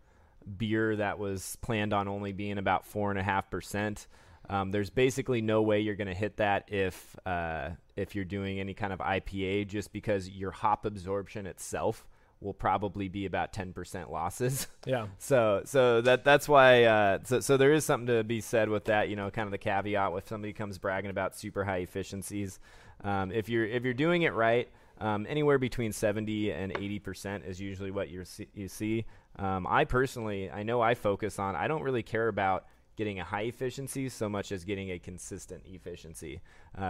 beer 0.59 0.97
that 0.97 1.18
was 1.18 1.57
planned 1.61 1.93
on 1.93 2.09
only 2.09 2.32
being 2.32 2.59
about 2.59 2.84
four 2.86 3.11
and 3.11 3.18
a 3.20 3.22
half 3.22 3.51
percent. 3.51 4.07
Um, 4.49 4.72
there's 4.72 4.91
basically 4.91 5.43
no 5.43 5.62
way 5.62 5.78
you're 5.78 5.95
going 5.95 6.09
to 6.09 6.14
hit 6.14 6.38
that 6.38 6.64
if 6.72 7.14
uh, 7.24 7.70
if 7.95 8.16
you're 8.16 8.24
doing 8.24 8.59
any 8.59 8.74
kind 8.74 8.93
of 8.93 8.99
IPA, 8.99 9.68
just 9.68 9.93
because 9.93 10.28
your 10.28 10.51
hop 10.51 10.84
absorption 10.84 11.47
itself 11.47 12.05
will 12.41 12.55
probably 12.55 13.09
be 13.09 13.26
about 13.26 13.53
ten 13.53 13.72
percent 13.72 14.11
losses. 14.11 14.66
Yeah. 14.86 15.09
So 15.18 15.61
so 15.66 16.01
that 16.01 16.24
that's 16.24 16.49
why 16.49 16.84
uh, 16.84 17.18
so 17.24 17.41
so 17.41 17.59
there 17.59 17.72
is 17.72 17.84
something 17.84 18.07
to 18.07 18.24
be 18.24 18.41
said 18.41 18.70
with 18.70 18.86
that. 18.86 19.11
You 19.11 19.16
know, 19.16 19.30
kind 19.30 19.47
of 19.47 19.53
the 19.53 19.59
caveat 19.59 20.12
with 20.12 20.26
somebody 20.26 20.55
comes 20.55 20.78
bragging 20.78 21.11
about 21.11 21.36
super 21.36 21.64
high 21.64 21.78
efficiencies. 21.78 22.59
Um, 23.05 23.30
if 23.30 23.51
you're 23.51 23.66
if 23.66 23.84
you're 23.84 23.93
doing 23.93 24.22
it 24.22 24.32
right, 24.32 24.70
um, 25.01 25.26
anywhere 25.28 25.59
between 25.59 25.93
seventy 25.93 26.51
and 26.51 26.72
eighty 26.78 26.99
percent 26.99 27.45
is 27.45 27.61
usually 27.61 27.91
what 27.91 28.09
you 28.09 28.24
see. 28.24 28.49
You 28.55 28.68
see. 28.68 29.05
Um, 29.36 29.66
I 29.68 29.84
personally, 29.84 30.51
I 30.51 30.62
know 30.62 30.80
I 30.80 30.95
focus 30.95 31.38
on. 31.38 31.55
I 31.57 31.68
don't 31.68 31.82
really 31.82 32.03
care 32.03 32.28
about 32.28 32.64
getting 32.97 33.20
a 33.20 33.24
high 33.24 33.43
efficiency 33.43 34.09
so 34.09 34.28
much 34.28 34.51
as 34.51 34.64
getting 34.64 34.91
a 34.91 34.99
consistent 34.99 35.62
efficiency, 35.66 36.41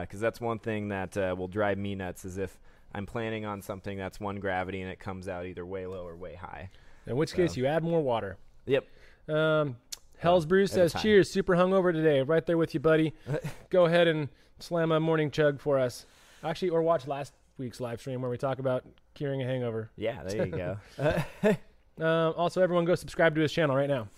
because 0.00 0.20
that's 0.20 0.40
one 0.40 0.58
thing 0.58 0.88
that 0.88 1.16
uh, 1.16 1.34
will 1.36 1.48
drive 1.48 1.76
me 1.76 1.94
nuts. 1.94 2.24
Is 2.24 2.38
if 2.38 2.58
I'm 2.94 3.06
planning 3.06 3.44
on 3.44 3.62
something 3.62 3.96
that's 3.96 4.18
one 4.20 4.40
gravity 4.40 4.80
and 4.82 4.90
it 4.90 4.98
comes 4.98 5.28
out 5.28 5.46
either 5.46 5.64
way 5.64 5.86
low 5.86 6.06
or 6.06 6.16
way 6.16 6.34
high. 6.34 6.70
In 7.06 7.16
which 7.16 7.34
case, 7.34 7.54
So- 7.54 7.60
you 7.60 7.66
add 7.66 7.82
more 7.84 8.00
water. 8.02 8.36
Yep. 8.66 8.86
Um, 9.28 9.76
Hell's 10.18 10.44
Brew 10.44 10.64
every 10.64 10.68
says, 10.68 10.94
"Cheers, 11.00 11.30
super 11.30 11.54
hungover 11.54 11.92
today. 11.92 12.20
Right 12.22 12.44
there 12.44 12.58
with 12.58 12.74
you, 12.74 12.80
buddy. 12.80 13.14
Go 13.70 13.86
ahead 13.86 14.06
and 14.06 14.28
slam 14.58 14.92
a 14.92 15.00
morning 15.00 15.30
chug 15.30 15.60
for 15.60 15.78
us. 15.78 16.04
Actually, 16.44 16.70
or 16.70 16.82
watch 16.82 17.06
last 17.06 17.32
week's 17.58 17.80
live 17.80 18.00
stream 18.00 18.20
where 18.20 18.30
we 18.30 18.36
talk 18.36 18.58
about 18.58 18.84
curing 19.14 19.40
a 19.42 19.46
hangover. 19.46 19.90
Yeah, 19.96 20.22
there 20.24 20.46
you 20.46 20.52
go. 20.52 20.76
Um, 21.98 22.32
also, 22.38 22.62
everyone 22.62 22.86
go 22.86 22.94
subscribe 22.94 23.34
to 23.34 23.42
his 23.42 23.52
channel 23.52 23.76
right 23.76 23.88
now. 23.88 24.08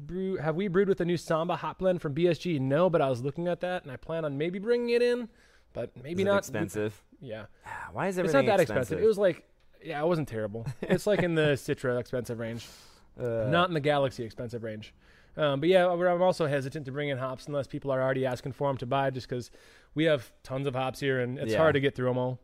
Brew. 0.00 0.36
Have 0.36 0.56
we 0.56 0.66
brewed 0.66 0.88
with 0.88 0.98
the 0.98 1.04
new 1.04 1.16
Samba 1.16 1.54
hot 1.56 1.78
blend 1.78 2.02
from 2.02 2.12
BSG? 2.14 2.60
No, 2.60 2.90
but 2.90 3.00
I 3.00 3.08
was 3.08 3.22
looking 3.22 3.46
at 3.46 3.60
that 3.60 3.84
and 3.84 3.92
I 3.92 3.96
plan 3.96 4.24
on 4.24 4.36
maybe 4.36 4.58
bringing 4.58 4.90
it 4.90 5.02
in, 5.02 5.28
but 5.80 6.02
maybe 6.02 6.22
it 6.22 6.26
not. 6.26 6.38
expensive. 6.38 7.00
Yeah, 7.20 7.46
Ah, 7.66 7.88
Why 7.92 8.08
is 8.08 8.18
it's 8.18 8.32
not 8.32 8.44
that 8.46 8.60
expensive? 8.60 8.98
expensive. 8.98 9.02
It 9.02 9.06
was 9.06 9.18
like, 9.18 9.44
yeah, 9.82 10.00
it 10.02 10.06
wasn't 10.06 10.28
terrible. 10.28 10.66
it's 10.82 11.06
like 11.06 11.22
in 11.22 11.34
the 11.34 11.52
Citra 11.56 11.98
expensive 11.98 12.38
range, 12.38 12.66
Uh, 13.18 13.46
not 13.48 13.68
in 13.68 13.74
the 13.74 13.80
Galaxy 13.80 14.22
expensive 14.24 14.62
range. 14.62 14.94
Um, 15.36 15.60
but 15.60 15.68
yeah, 15.68 15.86
I'm 15.88 16.22
also 16.22 16.46
hesitant 16.46 16.84
to 16.86 16.92
bring 16.92 17.08
in 17.10 17.18
hops 17.18 17.46
unless 17.46 17.66
people 17.68 17.90
are 17.92 18.02
already 18.02 18.26
asking 18.26 18.52
for 18.52 18.68
them 18.68 18.76
to 18.78 18.86
buy, 18.86 19.10
just 19.10 19.28
because 19.28 19.50
we 19.94 20.04
have 20.04 20.32
tons 20.42 20.66
of 20.66 20.74
hops 20.74 20.98
here 21.00 21.20
and 21.20 21.38
it's 21.38 21.52
Yeah. 21.52 21.58
hard 21.58 21.74
to 21.74 21.80
get 21.80 21.94
through 21.94 22.08
them 22.08 22.18
all. 22.18 22.38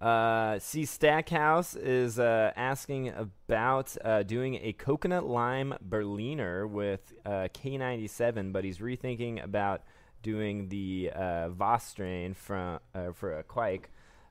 Uh, 0.00 0.58
see, 0.58 0.84
Stackhouse 0.86 1.76
is 1.76 2.18
uh, 2.18 2.52
asking 2.56 3.10
about 3.10 3.94
uh, 4.02 4.22
doing 4.22 4.54
a 4.62 4.72
coconut 4.72 5.26
lime 5.26 5.74
Berliner 5.82 6.66
with 6.66 7.12
uh, 7.26 7.48
K97, 7.52 8.50
but 8.52 8.64
he's 8.64 8.78
rethinking 8.78 9.42
about 9.44 9.82
doing 10.22 10.68
the 10.68 11.10
uh, 11.14 11.48
Voss 11.50 11.86
strain 11.88 12.34
from 12.34 12.80
uh, 12.94 13.12
for 13.12 13.38
a 13.38 13.42
Kveik. 13.44 13.84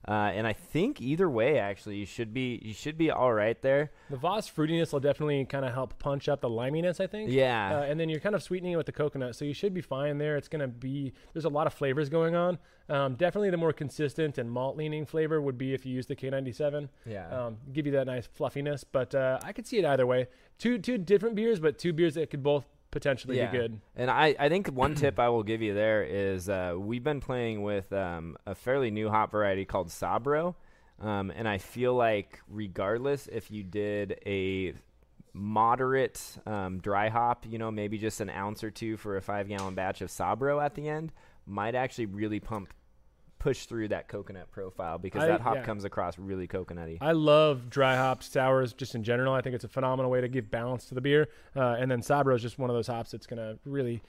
Uh, 0.07 0.31
and 0.33 0.47
I 0.47 0.53
think 0.53 1.01
either 1.01 1.29
way, 1.29 1.59
actually, 1.59 1.97
you 1.97 2.05
should 2.05 2.33
be 2.33 2.59
you 2.63 2.73
should 2.73 2.97
be 2.97 3.11
all 3.11 3.33
right 3.33 3.61
there. 3.61 3.91
The 4.09 4.15
Voss 4.15 4.49
fruitiness 4.49 4.93
will 4.93 5.01
definitely 5.01 5.43
kind 5.43 5.65
of 5.65 5.73
help 5.73 5.99
punch 5.99 6.29
up 6.29 6.39
the 6.39 6.49
liminess, 6.49 7.01
I 7.01 7.07
think. 7.07 7.29
Yeah, 7.31 7.79
Uh, 7.79 7.81
and 7.83 7.99
then 7.99 8.07
you're 8.07 8.21
kind 8.21 8.33
of 8.33 8.41
sweetening 8.41 8.71
it 8.71 8.77
with 8.77 8.85
the 8.85 8.93
coconut, 8.93 9.35
so 9.35 9.43
you 9.43 9.53
should 9.53 9.73
be 9.73 9.81
fine 9.81 10.17
there. 10.17 10.37
It's 10.37 10.47
gonna 10.47 10.69
be 10.69 11.11
there's 11.33 11.43
a 11.43 11.49
lot 11.49 11.67
of 11.67 11.73
flavors 11.73 12.07
going 12.07 12.33
on. 12.33 12.59
Um, 12.87 13.15
definitely 13.15 13.49
the 13.49 13.57
more 13.57 13.73
consistent 13.73 14.37
and 14.37 14.49
malt 14.49 14.77
leaning 14.77 15.05
flavor 15.05 15.41
would 15.41 15.57
be 15.57 15.73
if 15.73 15.85
you 15.85 15.93
use 15.93 16.07
the 16.07 16.15
K97. 16.15 16.87
yeah. 17.05 17.27
Um, 17.27 17.57
give 17.73 17.85
you 17.85 17.91
that 17.91 18.07
nice 18.07 18.25
fluffiness, 18.25 18.85
but 18.85 19.13
uh, 19.13 19.39
I 19.43 19.51
could 19.51 19.67
see 19.67 19.79
it 19.79 19.85
either 19.85 20.07
way. 20.07 20.27
Two 20.57 20.77
two 20.77 20.97
different 20.97 21.35
beers, 21.35 21.59
but 21.59 21.77
two 21.77 21.91
beers 21.91 22.13
that 22.13 22.29
could 22.29 22.41
both 22.41 22.65
potentially 22.91 23.37
Yeah. 23.37 23.51
be 23.51 23.57
good. 23.57 23.79
And 23.95 24.09
I, 24.09 24.35
I 24.39 24.49
think 24.49 24.67
one 24.67 24.95
tip 24.95 25.19
I 25.19 25.29
will 25.29 25.43
give 25.43 25.61
you 25.61 25.73
there 25.73 26.03
is 26.03 26.49
uh, 26.49 26.75
we've 26.77 27.03
been 27.03 27.19
playing 27.19 27.61
with 27.61 27.91
um, 27.93 28.37
a 28.45 28.55
fairly 28.55 28.91
new 28.91 29.09
hop 29.09 29.31
variety 29.31 29.65
called 29.65 29.89
Sabro. 29.89 30.55
Um, 30.99 31.31
and 31.31 31.47
I 31.47 31.59
feel 31.59 31.93
like, 31.93 32.41
regardless 32.49 33.27
if 33.27 33.51
you 33.51 33.63
did 33.63 34.19
a 34.25 34.73
moderate 35.33 36.21
um, 36.45 36.79
dry 36.79 37.09
hop, 37.09 37.45
you 37.47 37.57
know, 37.57 37.71
maybe 37.71 37.97
just 37.97 38.19
an 38.19 38.29
ounce 38.29 38.63
or 38.63 38.71
two 38.71 38.97
for 38.97 39.15
a 39.15 39.21
five 39.21 39.47
gallon 39.47 39.75
batch 39.75 40.01
of 40.01 40.09
Sabro 40.09 40.61
at 40.63 40.75
the 40.75 40.89
end, 40.89 41.13
might 41.45 41.75
actually 41.75 42.05
really 42.07 42.39
pump 42.39 42.73
push 43.39 43.65
through 43.65 43.87
that 43.87 44.07
coconut 44.07 44.51
profile 44.51 44.97
because 44.97 45.23
I- 45.23 45.27
that 45.27 45.41
hop 45.41 45.55
yeah. 45.55 45.63
comes 45.63 45.85
across 45.85 46.19
really 46.19 46.47
coconutty. 46.47 46.97
I 47.01 47.13
love 47.13 47.69
dry 47.69 47.95
hop 47.95 48.21
sours 48.21 48.73
just 48.73 48.95
in 48.95 49.03
general. 49.03 49.33
I 49.33 49.41
think 49.41 49.55
it's 49.55 49.63
a 49.63 49.69
phenomenal 49.69 50.11
way 50.11 50.21
to 50.21 50.27
give 50.27 50.51
balance 50.51 50.85
to 50.89 50.95
the 50.95 51.01
beer. 51.01 51.29
Uh, 51.55 51.77
and 51.79 51.89
then 51.89 52.01
Sabro 52.01 52.35
is 52.35 52.41
just 52.41 52.59
one 52.59 52.69
of 52.69 52.75
those 52.75 52.87
hops 52.87 53.11
that's 53.11 53.25
going 53.25 53.37
to 53.37 53.57
really, 53.65 54.01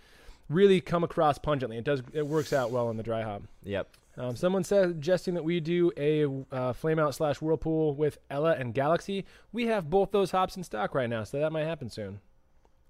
really 0.48 0.80
come 0.80 1.04
across 1.04 1.38
pungently. 1.38 1.78
It 1.78 1.84
does. 1.84 2.02
It 2.12 2.26
works 2.26 2.52
out 2.52 2.70
well 2.70 2.90
in 2.90 2.96
the 2.96 3.02
dry 3.02 3.22
hop. 3.22 3.42
Yep. 3.62 3.88
Um, 4.16 4.36
someone 4.36 4.64
said, 4.64 4.88
suggesting 4.88 5.34
that 5.34 5.44
we 5.44 5.60
do 5.60 5.92
a 5.96 6.26
uh, 6.54 6.72
flame 6.72 6.98
out 6.98 7.14
slash 7.14 7.40
whirlpool 7.40 7.94
with 7.94 8.18
Ella 8.28 8.54
and 8.58 8.74
Galaxy. 8.74 9.24
We 9.52 9.66
have 9.66 9.88
both 9.88 10.10
those 10.10 10.32
hops 10.32 10.56
in 10.56 10.64
stock 10.64 10.94
right 10.94 11.08
now, 11.08 11.24
so 11.24 11.38
that 11.38 11.52
might 11.52 11.64
happen 11.64 11.88
soon. 11.88 12.20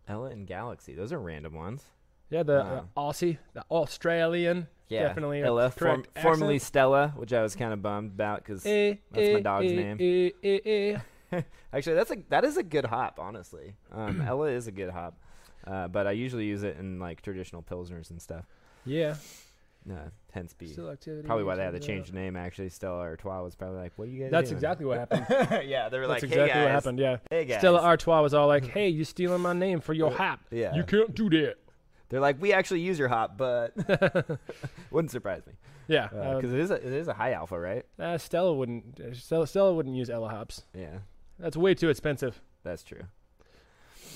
Ella 0.09 0.31
and 0.31 0.47
Galaxy. 0.47 0.95
Those 0.95 1.13
are 1.13 1.21
random 1.21 1.55
ones. 1.55 1.85
Yeah, 2.31 2.43
the 2.43 2.55
Wow. 2.55 2.89
uh, 2.97 3.01
Aussie, 3.13 3.39
the 3.53 3.65
Australian, 3.71 4.67
Yeah. 4.91 5.05
definitely 5.09 5.43
Ella, 5.43 5.71
form, 5.71 6.05
formerly. 6.21 6.59
Stella, 6.59 7.15
which 7.17 7.33
I 7.33 7.43
was 7.43 7.57
kind 7.57 7.73
of 7.73 7.81
bummed 7.81 8.11
about 8.13 8.45
because 8.45 8.67
Eh, 8.67 8.97
That's 9.13 9.29
my 9.33 9.39
eh, 9.39 9.41
dog's 9.41 9.73
eh, 9.73 9.75
name. 9.77 9.97
eh, 10.01 10.31
eh, 10.43 10.99
eh. 11.33 11.41
actually 11.73 11.95
that's 11.95 12.11
a 12.11 12.17
that 12.29 12.45
is 12.45 12.57
a 12.57 12.63
good 12.65 12.85
hop. 12.85 13.19
Honestly, 13.21 13.77
um, 13.93 14.21
Ella 14.27 14.49
is 14.51 14.67
a 14.67 14.73
good 14.73 14.91
hop, 14.91 15.17
uh, 15.67 15.87
but 15.89 16.07
I 16.09 16.11
usually 16.11 16.45
use 16.47 16.65
it 16.65 16.77
in 16.79 16.99
like 16.99 17.23
traditional 17.23 17.63
pilsners 17.63 18.11
and 18.11 18.21
stuff. 18.21 18.45
Yeah, 18.85 19.15
Uh, 19.89 19.95
hence 20.33 20.53
be 20.55 20.75
probably 20.75 21.45
why 21.45 21.55
they 21.55 21.63
had 21.63 21.75
to 21.75 21.79
change 21.81 22.09
the 22.09 22.15
name. 22.15 22.35
Actually, 22.37 22.69
Stella 22.71 22.99
Artois 23.03 23.43
was 23.45 23.55
probably 23.55 23.79
like, 23.79 23.93
"What 23.97 24.09
are 24.09 24.11
you 24.11 24.23
guys?" 24.23 24.31
That's 24.33 24.49
doing?" 24.51 24.57
exactly 24.57 24.87
what 24.87 24.99
happened. 24.99 25.27
yeah, 25.69 25.89
they 25.89 25.99
were 25.99 26.09
That's 26.09 26.23
like, 26.23 26.33
exactly 26.33 26.49
"Hey 26.51 26.55
guys, 26.59 26.65
what 26.65 26.71
happened. 26.73 26.99
Yeah. 26.99 27.17
hey 27.31 27.45
guys." 27.45 27.59
Stella 27.61 27.81
Artois 27.81 28.23
was 28.23 28.35
all 28.35 28.49
like, 28.49 28.67
"Hey, 28.67 28.89
you're 28.89 29.05
stealing 29.05 29.41
my 29.41 29.53
name 29.53 29.81
for 29.81 29.93
your 29.93 30.11
hop? 30.23 30.41
yeah, 30.51 30.75
You 30.75 30.83
can't 30.83 31.15
do 31.15 31.31
that." 31.31 31.57
They're 32.11 32.21
like, 32.21 32.41
"We 32.43 32.53
actually 32.53 32.81
use 32.81 32.99
your 32.99 33.09
hop, 33.09 33.39
but 33.39 33.73
wouldn't 34.91 35.11
surprise 35.11 35.43
me 35.47 35.55
Yeah, 35.89 36.09
because 36.09 36.53
uh, 36.53 36.57
it 36.57 36.61
is 36.61 36.71
a 36.71 36.75
it 36.75 36.93
is 36.93 37.09
a 37.09 37.15
high 37.15 37.33
alpha, 37.33 37.59
right?" 37.59 37.87
uh, 37.99 38.19
Stella 38.19 38.53
wouldn't. 38.53 39.01
uh, 39.01 39.15
Stella, 39.15 39.47
Stella 39.47 39.73
wouldn't 39.75 39.97
use 39.97 40.11
Ella 40.11 40.29
hops. 40.29 40.65
Yeah, 40.75 40.99
That's 41.39 41.57
way 41.57 41.75
too 41.75 41.89
expensive. 41.89 42.41
that's 42.63 42.83
true. 42.85 43.03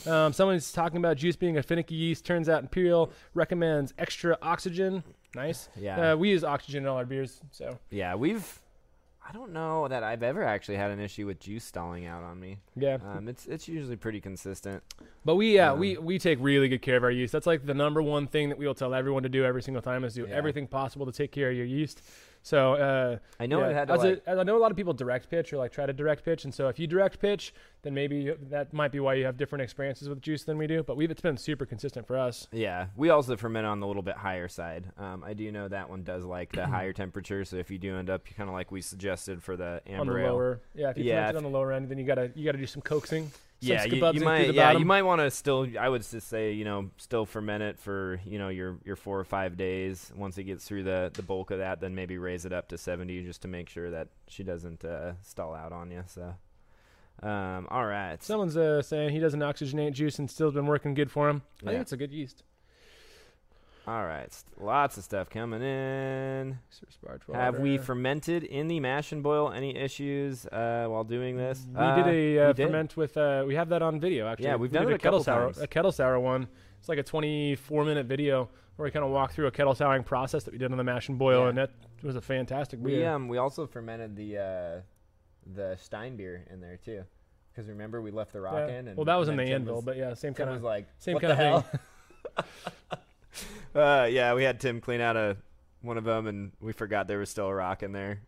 Um, 0.07 0.35
someone's 0.35 0.71
talking 0.71 0.99
about 0.99 1.17
juice 1.17 1.37
being 1.37 1.57
a 1.57 1.63
finicky 1.63 1.95
yeast. 1.95 2.27
Turns 2.27 2.47
out 2.49 2.63
Imperial 2.63 3.11
recommends 3.33 3.95
extra 3.97 4.37
oxygen. 4.43 5.03
Nice. 5.35 5.71
Yeah, 5.77 6.13
Uh, 6.13 6.17
we 6.17 6.29
use 6.29 6.45
oxygen 6.45 6.83
in 6.85 6.89
all 6.89 6.99
our 6.99 7.07
beers, 7.07 7.41
so 7.51 7.79
yeah, 7.91 8.15
we've. 8.15 8.61
I 9.27 9.33
don't 9.33 9.53
know 9.53 9.89
that 9.89 10.03
I've 10.03 10.23
ever 10.23 10.43
actually 10.43 10.77
had 10.77 10.91
an 10.91 11.01
issue 11.01 11.27
with 11.27 11.41
juice 11.41 11.65
stalling 11.65 12.05
out 12.05 12.23
on 12.23 12.39
me. 12.39 12.59
yeah. 12.77 12.99
Um, 13.05 13.27
it's 13.29 13.47
it's 13.47 13.67
usually 13.67 13.97
pretty 13.97 14.21
consistent. 14.21 14.83
But 15.25 15.37
we, 15.37 15.55
yeah, 15.55 15.73
Um, 15.73 15.79
we 15.79 15.97
we 15.97 16.19
take 16.19 16.39
really 16.43 16.69
good 16.69 16.83
care 16.83 16.97
of 16.99 17.05
our 17.05 17.11
yeast. 17.11 17.33
That's 17.33 17.47
like 17.47 17.65
the 17.65 17.73
number 17.75 18.03
one 18.03 18.27
thing 18.27 18.51
that 18.51 18.59
we 18.59 18.67
will 18.67 18.75
tell 18.75 18.93
everyone 18.95 19.23
to 19.23 19.29
do 19.31 19.45
every 19.45 19.63
single 19.63 19.83
time 19.83 20.05
is 20.05 20.15
do 20.15 20.27
Yeah. 20.29 20.35
everything 20.35 20.67
possible 20.67 21.07
to 21.07 21.13
take 21.13 21.33
care 21.33 21.51
of 21.51 21.57
your 21.57 21.65
yeast. 21.67 22.03
So 22.45 22.75
uh, 22.75 23.19
I 23.41 23.47
know 23.47 23.61
yeah, 23.61 23.69
I 23.69 23.73
had 23.73 23.89
to 23.89 23.95
like, 23.95 24.19
a, 24.19 24.29
as 24.29 24.39
I 24.39 24.43
know 24.43 24.59
a 24.59 24.61
lot 24.61 24.71
of 24.71 24.77
people 24.77 24.93
direct 24.93 25.31
pitch 25.31 25.55
or 25.55 25.57
like 25.57 25.73
try 25.73 25.87
to 25.87 25.95
direct 25.95 26.27
pitch, 26.27 26.45
and 26.45 26.53
so 26.53 26.69
if 26.69 26.79
you 26.79 26.87
direct 26.87 27.19
pitch, 27.19 27.55
then 27.81 27.95
maybe 27.95 28.35
that 28.51 28.71
might 28.75 28.93
be 28.93 29.01
why 29.01 29.15
you 29.15 29.25
have 29.25 29.39
different 29.39 29.63
experiences 29.63 30.11
with 30.11 30.21
juice 30.21 30.45
than 30.45 30.59
we 30.59 30.67
do. 30.67 30.83
But 30.83 30.99
we've 30.99 31.11
it's 31.11 31.23
been 31.23 31.39
super 31.39 31.65
consistent 31.65 32.07
for 32.07 32.19
us. 32.19 32.47
Yeah, 32.53 32.89
we 32.97 33.09
also 33.09 33.35
ferment 33.39 33.65
on 33.65 33.81
the 33.81 33.87
little 33.87 34.03
bit 34.03 34.17
higher 34.17 34.47
side. 34.47 34.93
Um, 34.99 35.25
I 35.25 35.33
do 35.33 35.51
know 35.51 35.69
that 35.69 35.89
one 35.89 36.03
does 36.03 36.27
like 36.27 36.53
the 36.53 36.67
higher 36.67 36.93
temperature, 37.03 37.47
so 37.47 37.57
if 37.57 37.71
you 37.71 37.79
do 37.79 37.97
end 37.97 38.11
up 38.11 38.27
kind 38.37 38.51
of 38.51 38.55
like 38.55 38.71
we 38.71 38.83
suggested 38.83 39.43
for 39.43 39.57
the 39.57 39.77
on 39.77 39.81
the 39.87 39.93
amber 39.93 40.19
ale, 40.19 40.33
lower, 40.35 40.61
yeah, 40.75 40.91
if 40.91 40.99
you 40.99 41.05
Yeah, 41.05 41.21
ferment 41.21 41.37
it 41.37 41.39
on 41.39 41.43
the 41.45 41.59
lower 41.59 41.73
end, 41.73 41.89
then 41.89 41.97
you 41.97 42.05
gotta 42.05 42.31
you 42.35 42.45
gotta 42.45 42.59
do 42.59 42.67
some 42.67 42.83
coaxing. 42.83 43.31
Yeah, 43.67 43.85
you, 43.85 43.97
you 44.13 44.25
might, 44.25 44.53
yeah, 44.55 44.67
bottom. 44.67 44.81
you 44.81 44.87
might 44.87 45.03
want 45.03 45.21
to 45.21 45.31
still. 45.31 45.67
I 45.79 45.89
would 45.89 46.03
just 46.03 46.29
say, 46.29 46.53
you 46.53 46.65
know, 46.65 46.91
still 46.97 47.27
ferment 47.27 47.63
it 47.63 47.79
for 47.79 48.21
you 48.25 48.39
know 48.39 48.49
your 48.49 48.79
your 48.85 48.97
four 48.97 49.19
or 49.19 49.25
five 49.25 49.57
days. 49.57 50.13
Once 50.17 50.39
it 50.39 50.45
gets 50.45 50.65
through 50.65 50.85
the 50.85 51.11
the 51.15 51.23
bulk 51.23 51.51
of 51.51 51.59
that, 51.59 51.81
then 51.81 51.95
maybe 51.95 52.19
raise 52.19 52.45
it 52.45 52.53
up 52.53 52.69
to 52.69 52.79
seventy 52.79 53.23
just 53.23 53.43
to 53.43 53.49
make 53.49 53.69
sure 53.69 53.91
that 53.91 54.09
she 54.29 54.43
doesn't 54.43 54.85
uh, 54.85 55.13
stall 55.23 55.55
out 55.55 55.73
on 55.73 55.91
you. 55.91 56.03
So, 56.07 56.35
um, 57.23 57.67
all 57.71 57.87
right, 57.87 58.23
Someone's 58.23 58.57
uh, 58.57 58.83
saying 58.83 59.11
he 59.11 59.21
doesn't 59.21 59.41
oxygenate 59.41 59.93
juice 59.93 60.19
and 60.19 60.31
still's 60.31 60.55
been 60.55 60.67
working 60.67 60.95
good 60.95 61.11
for 61.11 61.29
him. 61.29 61.43
I 61.63 61.71
think 61.71 61.81
it's 61.83 61.93
a 61.93 61.97
good 61.97 62.13
yeast. 62.13 62.43
All 63.87 64.05
right, 64.05 64.33
st- 64.33 64.63
lots 64.63 64.97
of 64.97 65.05
stuff 65.05 65.29
coming 65.29 65.63
in. 65.63 66.59
Have 67.33 67.59
we 67.59 67.77
fermented 67.79 68.43
in 68.45 68.69
the 68.69 68.81
mash 68.81 69.13
and 69.13 69.23
boil? 69.23 69.53
Any 69.53 69.77
issues 69.77 70.47
uh, 70.47 70.87
while 70.89 71.05
doing 71.05 71.37
this? 71.37 71.61
We 71.71 71.77
Uh, 71.81 71.97
did 71.97 72.07
a 72.07 72.39
uh, 72.45 72.47
we 72.49 72.53
did. 72.55 72.67
ferment 72.67 72.97
with. 72.97 73.17
Uh, 73.17 73.45
we 73.47 73.55
have 73.57 73.69
that 73.69 73.83
on 73.83 74.01
video 74.01 74.27
actually. 74.27 74.47
Yeah, 74.47 74.57
we've 74.57 74.71
we 74.73 74.79
done 74.79 74.87
did 74.87 74.93
a 74.93 74.97
a 74.97 74.99
kettle 74.99 75.23
sour. 75.23 75.45
times. 75.47 75.61
A 75.61 75.67
kettle 75.67 75.93
sour 75.93 76.19
one. 76.19 76.49
It's 76.79 76.89
like 76.89 76.99
a 76.99 77.03
24 77.03 77.85
minute 77.85 78.07
video 78.07 78.49
where 78.77 78.85
we 78.85 78.91
kind 78.91 79.05
of 79.05 79.11
walk 79.11 79.33
through 79.33 79.47
a 79.47 79.51
kettle 79.51 79.75
souring 79.75 80.03
process 80.03 80.45
that 80.45 80.53
we 80.53 80.59
did 80.59 80.71
on 80.73 80.79
the 80.79 80.85
mash 80.85 81.09
and 81.09 81.19
boil, 81.19 81.43
Yeah. 81.45 81.49
and 81.51 81.59
that 81.59 81.71
was 82.03 82.17
a 82.17 82.21
fantastic 82.21 82.81
We 82.83 82.97
beer. 82.97 83.11
um 83.11 83.29
we 83.29 83.39
also 83.39 83.67
fermented 83.67 84.17
the 84.17 84.39
uh, 84.39 84.81
the 85.55 85.77
Stein 85.77 86.17
beer 86.17 86.45
in 86.51 86.61
there 86.61 86.79
too, 86.79 87.05
because 87.53 87.69
remember 87.69 88.01
we 88.03 88.11
left 88.11 88.33
the 88.33 88.41
rock 88.41 88.55
Yeah. 88.69 88.79
in. 88.79 88.89
And 88.89 88.97
well, 88.97 89.05
that 89.05 89.17
was 89.17 89.29
in 89.29 89.37
the 89.37 89.43
anvil, 89.45 89.77
was, 89.77 89.85
but 89.85 89.97
yeah, 89.99 90.15
same 90.15 90.33
kind 90.35 90.51
of 90.51 90.63
like 90.63 90.87
same 90.99 91.19
kind 91.19 91.33
of 91.33 91.39
hell? 91.39 91.67
uh, 93.75 94.09
yeah, 94.11 94.35
we 94.35 94.45
had 94.45 94.61
Tim 94.61 94.81
clean 94.81 95.01
out 95.01 95.17
a 95.17 95.37
one 95.83 95.99
of 95.99 96.05
them, 96.05 96.27
and 96.27 96.53
we 96.61 96.73
forgot 96.73 97.09
there 97.09 97.19
was 97.19 97.31
still 97.31 97.47
a 97.47 97.55
rock 97.55 97.83
in 97.83 97.93
there. 97.93 98.21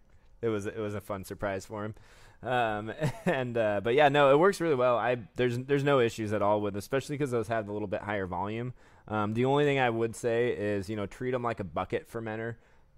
It 0.43 0.49
was 0.49 0.67
it 0.67 0.79
was 0.79 0.95
a 0.95 1.01
fun 1.01 1.25
surprise 1.25 1.65
for 1.65 1.85
him. 1.85 1.95
Um, 2.43 2.93
and 3.27 3.57
uh, 3.57 3.81
but 3.83 3.95
yeah, 3.95 4.09
no, 4.09 4.33
it 4.33 4.39
works 4.39 4.61
really 4.61 4.75
well. 4.75 4.97
I 4.97 5.17
there's 5.37 5.59
there's 5.59 5.85
no 5.85 6.01
issues 6.01 6.33
at 6.33 6.43
all 6.43 6.61
with, 6.61 6.77
especially 6.77 7.17
because 7.17 7.31
those 7.31 7.49
have 7.49 7.69
a 7.69 7.73
little 7.73 7.89
bit 7.89 8.03
higher 8.03 8.27
volume. 8.27 8.75
Um, 9.09 9.35
the 9.35 9.45
only 9.45 9.65
thing 9.65 9.79
I 9.79 9.91
would 9.91 10.17
say 10.17 10.51
is 10.51 10.89
you 10.89 10.97
know 10.97 11.07
treat 11.07 11.31
them 11.31 11.43
like 11.43 11.61
a 11.61 11.65
bucket 11.65 12.11
fermenter. 12.11 12.57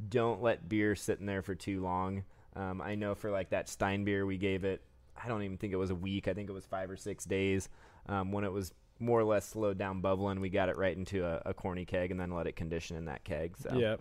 Don't 0.08 0.42
let 0.42 0.68
beer 0.68 0.94
sit 0.94 1.20
in 1.20 1.26
there 1.26 1.42
for 1.42 1.54
too 1.54 1.82
long. 1.82 2.24
Um, 2.54 2.80
I 2.80 2.94
know 2.94 3.14
for 3.14 3.30
like 3.30 3.50
that 3.50 3.68
Stein 3.68 4.04
beer, 4.04 4.26
we 4.26 4.36
gave 4.38 4.64
it. 4.64 4.82
I 5.22 5.28
don't 5.28 5.42
even 5.42 5.58
think 5.58 5.72
it 5.72 5.76
was 5.76 5.90
a 5.90 5.94
week. 5.94 6.28
I 6.28 6.34
think 6.34 6.48
it 6.48 6.52
was 6.52 6.64
five 6.64 6.90
or 6.90 6.96
six 6.96 7.24
days. 7.24 7.68
Um, 8.06 8.32
when 8.32 8.44
it 8.44 8.52
was 8.52 8.72
more 9.00 9.20
or 9.20 9.24
less 9.24 9.46
slowed 9.46 9.78
down 9.78 10.00
bubbling, 10.00 10.40
we 10.40 10.48
got 10.48 10.68
it 10.68 10.76
right 10.76 10.96
into 10.96 11.24
a, 11.24 11.42
a 11.46 11.54
corny 11.54 11.84
keg 11.84 12.10
and 12.10 12.18
then 12.18 12.30
let 12.30 12.46
it 12.46 12.56
condition 12.56 12.96
in 12.96 13.04
that 13.06 13.24
keg. 13.24 13.56
So 13.56 13.76
yeah. 13.78 13.96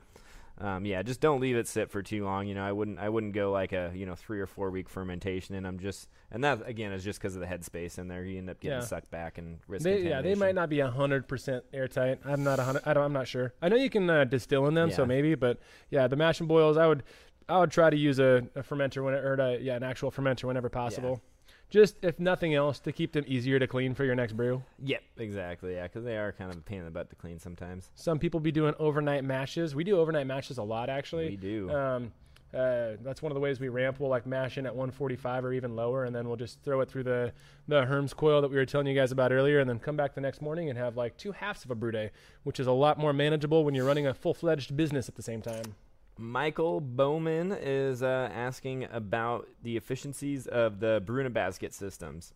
um, 0.59 0.85
yeah, 0.85 1.03
just 1.03 1.21
don't 1.21 1.39
leave 1.39 1.55
it 1.55 1.67
sit 1.67 1.91
for 1.91 2.01
too 2.01 2.25
long. 2.25 2.47
You 2.47 2.55
know, 2.55 2.65
I 2.65 2.71
wouldn't 2.71 2.97
I 2.97 3.09
wouldn't 3.09 3.33
go 3.33 3.51
like 3.51 3.73
a 3.73 3.91
you 3.93 4.05
know 4.07 4.15
three 4.15 4.39
or 4.39 4.47
four 4.47 4.71
week 4.71 4.89
fermentation. 4.89 5.53
And 5.55 5.67
I'm 5.67 5.79
just 5.79 6.09
and 6.31 6.43
that 6.43 6.67
again 6.67 6.91
is 6.91 7.03
just 7.03 7.19
because 7.19 7.35
of 7.35 7.41
the 7.41 7.47
headspace 7.47 7.99
in 7.99 8.07
there. 8.07 8.23
You 8.25 8.39
end 8.39 8.49
up 8.49 8.59
getting 8.59 8.79
Yeah. 8.79 8.85
sucked 8.85 9.11
back 9.11 9.37
and 9.37 9.59
risk. 9.67 9.83
They, 9.83 10.01
yeah, 10.01 10.21
they 10.21 10.33
might 10.35 10.55
not 10.55 10.69
be 10.69 10.79
hundred 10.79 11.27
percent 11.27 11.63
airtight. 11.73 12.19
I'm 12.25 12.43
not 12.43 12.57
a 12.59 12.63
hundred. 12.63 12.81
I 12.85 12.93
don't. 12.93 13.03
I'm 13.03 13.13
not 13.13 13.27
sure. 13.27 13.53
I 13.61 13.69
know 13.69 13.75
you 13.75 13.89
can 13.89 14.09
uh, 14.09 14.23
distill 14.23 14.65
in 14.67 14.73
them, 14.73 14.89
so 14.91 15.05
maybe. 15.05 15.35
But 15.35 15.59
yeah, 15.91 16.07
the 16.07 16.15
mash 16.15 16.39
and 16.39 16.49
boils, 16.49 16.75
I 16.75 16.87
would, 16.87 17.03
I 17.47 17.59
would 17.59 17.71
try 17.71 17.89
to 17.91 17.97
use 17.97 18.17
a, 18.19 18.47
a 18.55 18.63
fermenter 18.63 19.03
when, 19.03 19.13
it, 19.13 19.23
or 19.23 19.35
a, 19.35 19.59
yeah, 19.59 19.75
an 19.75 19.83
actual 19.83 20.11
fermenter 20.11 20.45
whenever 20.45 20.69
possible. 20.69 21.21
Just 21.69 21.95
if 22.01 22.19
nothing 22.19 22.53
else, 22.53 22.79
to 22.79 22.91
keep 22.91 23.11
them 23.11 23.25
easier 23.27 23.59
to 23.59 23.67
clean 23.67 23.93
for 23.93 24.05
your 24.05 24.15
next 24.15 24.33
brew. 24.33 24.63
Yep, 24.83 25.03
exactly. 25.17 25.75
Yeah, 25.75 25.83
because 25.83 26.03
they 26.05 26.17
are 26.17 26.31
kind 26.31 26.49
of 26.51 26.57
a 26.57 26.61
pain 26.61 26.79
in 26.79 26.85
the 26.85 26.91
butt 26.91 27.09
to 27.09 27.15
clean 27.15 27.39
sometimes. 27.39 27.91
Some 27.95 28.19
people 28.19 28.39
be 28.39 28.51
doing 28.51 28.73
overnight 28.79 29.23
mashes. 29.25 29.75
We 29.75 29.83
do 29.83 29.99
overnight 29.99 30.27
mashes 30.27 30.57
a 30.57 30.63
lot, 30.63 30.89
actually. 30.89 31.29
We 31.29 31.35
do. 31.35 31.69
Um, 31.71 32.13
uh, 32.53 32.95
that's 33.01 33.21
one 33.21 33.31
of 33.31 33.33
the 33.35 33.41
ways 33.41 33.59
we 33.59 33.67
ramp. 33.67 33.99
We'll 33.99 34.09
like 34.09 34.25
mash 34.25 34.57
in 34.57 34.65
at 34.65 34.73
145 34.73 35.43
or 35.43 35.53
even 35.53 35.75
lower, 35.75 36.05
and 36.05 36.15
then 36.15 36.27
we'll 36.27 36.37
just 36.37 36.61
throw 36.61 36.79
it 36.79 36.89
through 36.89 37.03
the 37.03 37.33
the 37.67 37.85
HERMS 37.85 38.15
coil 38.15 38.41
that 38.41 38.49
we 38.49 38.55
were 38.55 38.65
telling 38.65 38.87
you 38.87 38.95
guys 38.95 39.11
about 39.11 39.33
earlier, 39.33 39.59
and 39.59 39.69
then 39.69 39.79
come 39.79 39.97
back 39.97 40.15
the 40.15 40.21
next 40.21 40.41
morning 40.41 40.69
and 40.69 40.77
have 40.77 40.95
like 40.95 41.17
two 41.17 41.33
halves 41.33 41.65
of 41.65 41.71
a 41.71 41.75
brew 41.75 41.91
day, 41.91 42.11
which 42.43 42.59
is 42.59 42.67
a 42.67 42.71
lot 42.71 42.97
more 42.97 43.11
manageable 43.11 43.65
when 43.65 43.75
you're 43.75 43.85
running 43.85 44.07
a 44.07 44.13
full 44.13 44.33
fledged 44.33 44.77
business 44.77 45.09
at 45.09 45.15
the 45.15 45.21
same 45.21 45.41
time. 45.41 45.75
Michael 46.17 46.79
Bowman 46.81 47.51
is 47.51 48.01
uh, 48.03 48.29
asking 48.33 48.85
about 48.91 49.47
the 49.63 49.77
efficiencies 49.77 50.47
of 50.47 50.79
the 50.79 51.01
brew 51.05 51.21
in 51.21 51.25
a 51.27 51.29
basket 51.31 51.73
systems. 51.73 52.33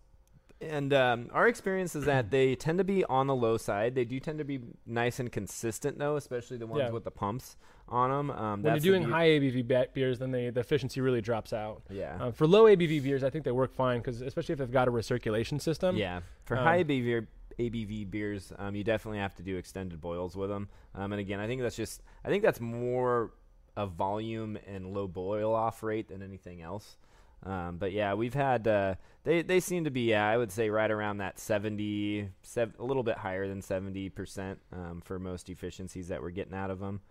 And 0.59 0.93
um, 0.93 1.29
our 1.33 1.47
experience 1.47 1.95
is 1.95 2.05
that 2.05 2.29
they 2.29 2.53
tend 2.55 2.77
to 2.77 2.83
be 2.83 3.03
on 3.05 3.25
the 3.25 3.33
low 3.35 3.57
side. 3.57 3.95
They 3.95 4.05
do 4.05 4.19
tend 4.19 4.37
to 4.37 4.43
be 4.43 4.59
nice 4.85 5.19
and 5.19 5.31
consistent, 5.31 5.97
though, 5.97 6.17
especially 6.17 6.57
the 6.57 6.67
ones 6.67 6.83
Yeah. 6.85 6.91
with 6.91 7.03
the 7.03 7.09
pumps 7.09 7.57
on 7.89 8.11
them. 8.11 8.29
Um, 8.29 8.61
When 8.61 8.63
you're 8.65 8.73
that's 8.73 8.83
the 8.83 8.89
doing 8.91 9.03
high 9.03 9.25
ABV 9.29 9.67
be- 9.67 9.85
beers, 9.95 10.19
then 10.19 10.29
they, 10.29 10.51
the 10.51 10.59
efficiency 10.59 11.01
really 11.01 11.19
drops 11.21 11.51
out. 11.51 11.81
yeah, 11.89 12.15
Um, 12.21 12.31
for 12.31 12.45
low 12.45 12.65
ABV 12.65 13.01
beers, 13.01 13.23
I 13.23 13.31
think 13.31 13.43
they 13.43 13.51
work 13.51 13.73
fine 13.73 14.01
because 14.01 14.21
especially 14.21 14.53
if 14.53 14.59
they've 14.59 14.69
got 14.71 14.87
a 14.87 14.91
recirculation 14.91 15.59
system. 15.59 15.97
yeah. 15.97 16.19
For 16.45 16.55
um, 16.55 16.63
high 16.63 16.83
ABV, 16.83 17.25
ABV 17.57 18.11
beers, 18.11 18.53
um, 18.59 18.75
you 18.75 18.83
definitely 18.83 19.17
have 19.17 19.33
to 19.37 19.43
do 19.43 19.57
extended 19.57 19.99
boils 19.99 20.35
with 20.37 20.51
them. 20.51 20.69
Um, 20.93 21.11
and 21.11 21.19
again, 21.19 21.39
I 21.39 21.47
think 21.47 21.63
that's 21.63 21.75
just, 21.75 22.03
I 22.23 22.29
think 22.29 22.43
that's 22.43 22.61
more 22.61 23.31
a 23.77 23.85
volume 23.85 24.57
and 24.67 24.93
low 24.93 25.07
boil 25.07 25.53
off 25.53 25.83
rate 25.83 26.09
than 26.09 26.21
anything 26.21 26.61
else. 26.61 26.97
Um, 27.43 27.77
but 27.77 27.91
yeah, 27.91 28.13
we've 28.13 28.33
had 28.33 28.67
uh, 28.67 28.95
they 29.23 29.41
they 29.41 29.59
seem 29.59 29.85
to 29.85 29.91
be 29.91 30.01
yeah 30.01 30.27
I 30.27 30.37
would 30.37 30.51
say 30.51 30.69
right 30.69 30.91
around 30.91 31.17
that 31.17 31.39
70 31.39 32.29
sev- 32.43 32.75
a 32.77 32.83
little 32.83 33.03
bit 33.03 33.17
higher 33.17 33.47
than 33.47 33.61
seventy 33.61 34.09
percent 34.09 34.59
um, 34.71 35.01
for 35.03 35.17
most 35.17 35.49
efficiencies 35.49 36.09
that 36.09 36.21
we're 36.21 36.29
getting 36.29 36.53
out 36.53 36.69
of 36.69 36.79
them, 36.79 37.01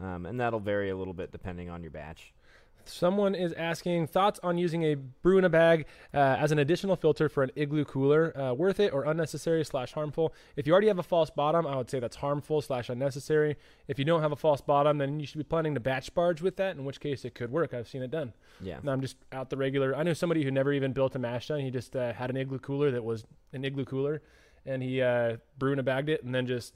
um, 0.00 0.26
and 0.26 0.38
that'll 0.38 0.60
vary 0.60 0.90
a 0.90 0.96
little 0.96 1.14
bit 1.14 1.32
depending 1.32 1.68
on 1.68 1.82
your 1.82 1.90
batch. 1.90 2.32
Someone 2.88 3.34
is 3.34 3.52
asking 3.52 4.06
thoughts 4.06 4.40
on 4.42 4.58
using 4.58 4.82
a 4.84 4.94
brew 4.94 5.38
in 5.38 5.44
a 5.44 5.48
bag 5.48 5.86
uh, 6.14 6.18
as 6.18 6.52
an 6.52 6.58
additional 6.58 6.96
filter 6.96 7.28
for 7.28 7.42
an 7.42 7.50
igloo 7.56 7.84
cooler. 7.84 8.36
Uh, 8.38 8.52
worth 8.54 8.80
it 8.80 8.92
or 8.92 9.04
unnecessary 9.04 9.64
slash 9.64 9.92
harmful? 9.92 10.34
If 10.56 10.66
you 10.66 10.72
already 10.72 10.88
have 10.88 10.98
a 10.98 11.02
false 11.02 11.30
bottom, 11.30 11.66
I 11.66 11.76
would 11.76 11.88
say 11.90 12.00
that's 12.00 12.16
harmful 12.16 12.60
slash 12.62 12.88
unnecessary. 12.88 13.56
If 13.88 13.98
you 13.98 14.04
don't 14.04 14.22
have 14.22 14.32
a 14.32 14.36
false 14.36 14.60
bottom, 14.60 14.98
then 14.98 15.20
you 15.20 15.26
should 15.26 15.38
be 15.38 15.44
planning 15.44 15.74
to 15.74 15.80
batch 15.80 16.12
sparge 16.14 16.40
with 16.40 16.56
that. 16.56 16.76
In 16.76 16.84
which 16.84 17.00
case, 17.00 17.24
it 17.24 17.34
could 17.34 17.50
work. 17.52 17.74
I've 17.74 17.88
seen 17.88 18.02
it 18.02 18.10
done. 18.10 18.32
Yeah. 18.60 18.78
No, 18.82 18.92
I'm 18.92 19.00
just 19.00 19.16
out 19.32 19.50
the 19.50 19.56
regular. 19.56 19.94
I 19.96 20.02
know 20.02 20.12
somebody 20.12 20.42
who 20.44 20.50
never 20.50 20.72
even 20.72 20.92
built 20.92 21.14
a 21.14 21.18
mash 21.18 21.48
tun. 21.48 21.60
He 21.60 21.70
just 21.70 21.94
uh, 21.96 22.12
had 22.12 22.30
an 22.30 22.36
igloo 22.36 22.58
cooler 22.58 22.90
that 22.90 23.02
was 23.04 23.24
an 23.52 23.64
igloo 23.64 23.84
cooler, 23.84 24.22
and 24.66 24.82
he 24.82 25.02
uh, 25.02 25.36
brewed 25.58 25.78
and 25.78 25.84
bagged 25.86 26.08
it, 26.08 26.22
and 26.24 26.34
then 26.34 26.46
just 26.46 26.74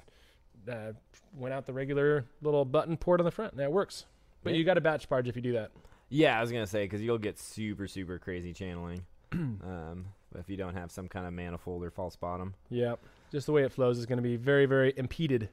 uh, 0.70 0.92
went 1.34 1.54
out 1.54 1.66
the 1.66 1.72
regular 1.72 2.24
little 2.42 2.64
button 2.64 2.96
port 2.96 3.20
on 3.20 3.24
the 3.24 3.30
front. 3.30 3.52
And 3.52 3.60
that 3.60 3.70
works. 3.72 4.06
But 4.42 4.52
Yeah. 4.52 4.58
you 4.58 4.64
got 4.64 4.74
to 4.74 4.80
batch 4.80 5.08
sparge 5.08 5.26
if 5.28 5.36
you 5.36 5.42
do 5.42 5.52
that. 5.54 5.70
Yeah, 6.08 6.38
I 6.38 6.40
was 6.40 6.52
gonna 6.52 6.66
say 6.66 6.84
because 6.84 7.02
you'll 7.02 7.18
get 7.18 7.38
super 7.38 7.88
super 7.88 8.18
crazy 8.18 8.52
channeling, 8.52 9.02
um, 9.32 10.06
if 10.38 10.48
you 10.48 10.56
don't 10.56 10.74
have 10.74 10.90
some 10.90 11.08
kind 11.08 11.26
of 11.26 11.32
manifold 11.32 11.82
or 11.82 11.90
false 11.90 12.16
bottom. 12.16 12.54
Yeah, 12.70 12.96
just 13.32 13.46
the 13.46 13.52
way 13.52 13.64
it 13.64 13.72
flows 13.72 13.98
is 13.98 14.06
going 14.06 14.18
to 14.18 14.22
be 14.22 14.36
very, 14.36 14.66
very 14.66 14.92
impeded. 14.96 15.48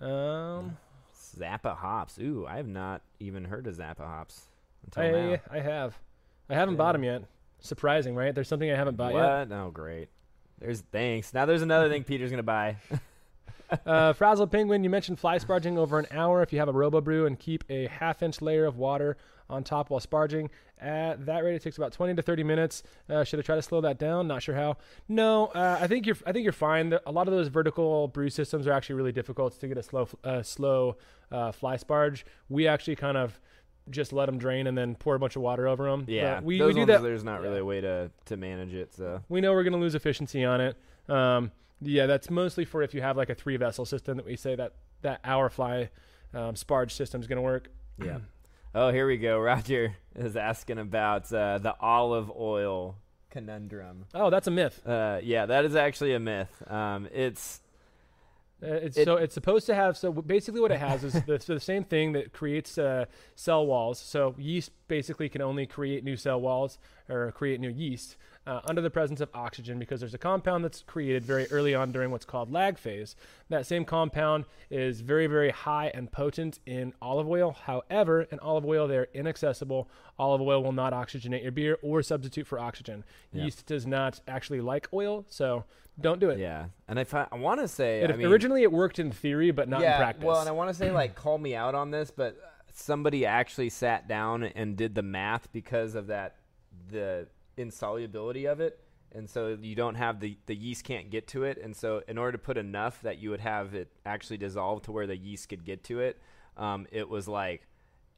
Um, 0.00 0.76
Zappa 1.14 1.76
hops. 1.76 2.18
Ooh, 2.18 2.46
I 2.48 2.56
have 2.56 2.68
not 2.68 3.02
even 3.20 3.44
heard 3.44 3.66
of 3.66 3.76
Zappa 3.76 4.00
hops 4.00 4.42
until 4.84 5.02
I, 5.02 5.10
now. 5.10 5.36
I 5.50 5.60
have, 5.60 5.98
I 6.48 6.54
haven't 6.54 6.76
bought 6.76 6.92
them 6.92 7.04
yet. 7.04 7.22
Surprising, 7.60 8.14
right? 8.14 8.34
There's 8.34 8.48
something 8.48 8.70
I 8.70 8.76
haven't 8.76 8.96
bought 8.96 9.14
yet. 9.14 9.48
what? 9.48 9.52
Oh, 9.52 9.70
great. 9.70 10.08
There's 10.60 10.80
thanks. 10.92 11.32
Now 11.32 11.46
there's 11.46 11.62
another 11.62 11.88
thing 11.88 12.04
Peter's 12.04 12.30
gonna 12.30 12.42
buy. 12.42 12.76
Uh, 13.84 14.14
Frazzled 14.14 14.50
Penguin, 14.50 14.82
you 14.82 14.88
mentioned 14.88 15.18
fly 15.18 15.38
sparging 15.38 15.76
over 15.76 15.98
an 15.98 16.06
hour 16.10 16.40
if 16.40 16.54
you 16.54 16.58
have 16.58 16.68
a 16.68 16.72
Robo 16.72 17.02
Brew 17.02 17.26
and 17.26 17.38
keep 17.38 17.64
a 17.68 17.86
half 17.88 18.22
inch 18.22 18.40
layer 18.40 18.64
of 18.64 18.78
water 18.78 19.18
on 19.50 19.64
top 19.64 19.90
while 19.90 20.00
sparging. 20.00 20.48
At 20.80 21.26
that 21.26 21.42
rate, 21.42 21.54
it 21.54 21.62
takes 21.62 21.76
about 21.76 21.92
20 21.92 22.14
to 22.14 22.22
30 22.22 22.44
minutes. 22.44 22.82
Uh, 23.08 23.24
should 23.24 23.38
I 23.40 23.42
try 23.42 23.56
to 23.56 23.62
slow 23.62 23.80
that 23.80 23.98
down? 23.98 24.28
Not 24.28 24.42
sure 24.42 24.54
how. 24.54 24.76
No, 25.08 25.46
uh, 25.46 25.78
I 25.80 25.86
think 25.86 26.06
you're. 26.06 26.16
I 26.26 26.32
think 26.32 26.44
you're 26.44 26.52
fine. 26.52 26.96
A 27.06 27.10
lot 27.10 27.26
of 27.26 27.34
those 27.34 27.48
vertical 27.48 28.08
brew 28.08 28.30
systems 28.30 28.66
are 28.66 28.72
actually 28.72 28.96
really 28.96 29.12
difficult 29.12 29.58
to 29.58 29.68
get 29.68 29.76
a 29.76 29.82
slow, 29.82 30.08
uh, 30.22 30.42
slow 30.42 30.96
uh, 31.32 31.52
fly 31.52 31.76
sparge. 31.76 32.22
We 32.48 32.68
actually 32.68 32.96
kind 32.96 33.16
of 33.16 33.40
just 33.90 34.12
let 34.12 34.26
them 34.26 34.38
drain 34.38 34.66
and 34.66 34.76
then 34.76 34.94
pour 34.94 35.14
a 35.14 35.18
bunch 35.18 35.36
of 35.36 35.42
water 35.42 35.66
over 35.66 35.90
them. 35.90 36.04
Yeah, 36.06 36.40
we, 36.40 36.58
those 36.58 36.68
we 36.68 36.74
do 36.74 36.80
ones, 36.80 36.88
that. 36.88 37.02
There's 37.02 37.24
not 37.24 37.40
really 37.40 37.56
yeah. 37.56 37.60
a 37.60 37.64
way 37.64 37.80
to 37.80 38.10
to 38.26 38.36
manage 38.36 38.74
it. 38.74 38.94
So 38.94 39.22
We 39.28 39.40
know 39.40 39.52
we're 39.52 39.64
going 39.64 39.72
to 39.72 39.78
lose 39.78 39.94
efficiency 39.94 40.44
on 40.44 40.60
it. 40.60 40.76
Um, 41.08 41.50
yeah, 41.80 42.06
that's 42.06 42.30
mostly 42.30 42.64
for 42.64 42.82
if 42.82 42.94
you 42.94 43.02
have 43.02 43.16
like 43.16 43.30
a 43.30 43.34
three 43.34 43.56
vessel 43.56 43.84
system 43.84 44.16
that 44.16 44.26
we 44.26 44.36
say 44.36 44.54
that 44.56 44.74
that 45.02 45.20
hour 45.24 45.48
fly 45.48 45.90
um, 46.34 46.54
sparge 46.54 46.92
system 46.92 47.20
is 47.20 47.26
going 47.26 47.36
to 47.36 47.42
work. 47.42 47.68
yeah. 48.02 48.18
Oh, 48.74 48.90
here 48.90 49.06
we 49.06 49.16
go. 49.16 49.38
Roger 49.40 49.96
is 50.14 50.36
asking 50.36 50.78
about 50.78 51.32
uh, 51.32 51.58
the 51.58 51.74
olive 51.80 52.30
oil 52.30 52.96
conundrum. 53.30 54.06
Oh, 54.14 54.30
that's 54.30 54.46
a 54.46 54.50
myth. 54.50 54.86
Uh, 54.86 55.20
yeah, 55.22 55.46
that 55.46 55.64
is 55.64 55.74
actually 55.74 56.14
a 56.14 56.20
myth. 56.20 56.50
Um, 56.70 57.08
it's 57.12 57.60
it's 58.60 58.96
It- 58.96 59.04
so 59.04 59.16
it's 59.16 59.34
supposed 59.34 59.66
to 59.66 59.74
have 59.74 59.96
so 59.96 60.12
basically 60.12 60.60
what 60.60 60.72
it 60.72 60.80
has 60.80 61.04
is 61.04 61.12
the, 61.24 61.38
so 61.40 61.54
the 61.54 61.60
same 61.60 61.84
thing 61.84 62.12
that 62.12 62.32
creates 62.32 62.78
uh, 62.78 63.04
cell 63.34 63.66
walls. 63.66 63.98
So 63.98 64.34
yeast 64.38 64.70
basically 64.88 65.28
can 65.28 65.42
only 65.42 65.66
create 65.66 66.02
new 66.04 66.16
cell 66.16 66.40
walls 66.40 66.78
or 67.08 67.30
create 67.32 67.60
new 67.60 67.68
yeast 67.70 68.16
uh, 68.46 68.60
under 68.64 68.80
the 68.80 68.90
presence 68.90 69.20
of 69.20 69.28
oxygen 69.34 69.78
because 69.78 70.00
there's 70.00 70.14
a 70.14 70.18
compound 70.18 70.64
that's 70.64 70.82
created 70.82 71.24
very 71.24 71.46
early 71.50 71.74
on 71.74 71.92
during 71.92 72.10
what's 72.10 72.24
called 72.24 72.50
lag 72.50 72.78
phase. 72.78 73.14
That 73.50 73.66
same 73.66 73.84
compound 73.84 74.44
is 74.70 75.02
very 75.02 75.26
very 75.26 75.50
high 75.50 75.90
and 75.94 76.10
potent 76.10 76.58
in 76.66 76.94
olive 77.00 77.28
oil. 77.28 77.52
However, 77.64 78.22
in 78.22 78.38
olive 78.40 78.64
oil 78.66 78.88
they're 78.88 79.08
inaccessible. 79.14 79.88
Olive 80.18 80.40
oil 80.40 80.62
will 80.64 80.72
not 80.72 80.92
oxygenate 80.92 81.42
your 81.42 81.52
beer 81.52 81.78
or 81.82 82.02
substitute 82.02 82.46
for 82.46 82.58
oxygen. 82.58 83.04
Yeah. 83.32 83.44
Yeast 83.44 83.66
does 83.66 83.86
not 83.86 84.20
actually 84.26 84.60
like 84.60 84.88
oil, 84.92 85.24
so 85.28 85.64
don't 86.00 86.20
do 86.20 86.30
it. 86.30 86.38
yeah, 86.38 86.66
and 86.86 86.98
if 86.98 87.14
I, 87.14 87.26
I 87.30 87.36
want 87.36 87.60
to 87.60 87.68
say, 87.68 88.00
It, 88.02 88.10
I 88.10 88.16
mean, 88.16 88.26
originally, 88.26 88.62
it 88.62 88.72
worked 88.72 88.98
in 88.98 89.10
theory, 89.10 89.50
but 89.50 89.68
not 89.68 89.80
yeah, 89.80 89.96
in 89.96 89.98
practice. 89.98 90.24
well, 90.24 90.40
and 90.40 90.48
I 90.48 90.52
want 90.52 90.70
to 90.70 90.74
say 90.74 90.90
like 90.90 91.14
call 91.14 91.38
me 91.38 91.54
out 91.54 91.74
on 91.74 91.90
this, 91.90 92.10
but 92.10 92.36
somebody 92.72 93.26
actually 93.26 93.70
sat 93.70 94.06
down 94.08 94.44
and 94.44 94.76
did 94.76 94.94
the 94.94 95.02
math 95.02 95.50
because 95.52 95.94
of 95.94 96.08
that 96.08 96.36
the 96.90 97.26
insolubility 97.56 98.46
of 98.46 98.60
it. 98.60 98.80
And 99.10 99.28
so 99.28 99.56
you 99.60 99.74
don't 99.74 99.94
have 99.94 100.20
the 100.20 100.36
the 100.46 100.54
yeast 100.54 100.84
can't 100.84 101.10
get 101.10 101.26
to 101.28 101.44
it, 101.44 101.58
and 101.62 101.74
so 101.74 102.02
in 102.06 102.18
order 102.18 102.32
to 102.32 102.38
put 102.38 102.58
enough 102.58 103.00
that 103.02 103.18
you 103.18 103.30
would 103.30 103.40
have 103.40 103.74
it 103.74 103.90
actually 104.04 104.36
dissolve 104.36 104.82
to 104.82 104.92
where 104.92 105.06
the 105.06 105.16
yeast 105.16 105.48
could 105.48 105.64
get 105.64 105.82
to 105.84 106.00
it, 106.00 106.20
um, 106.58 106.86
it 106.92 107.08
was 107.08 107.26
like 107.26 107.66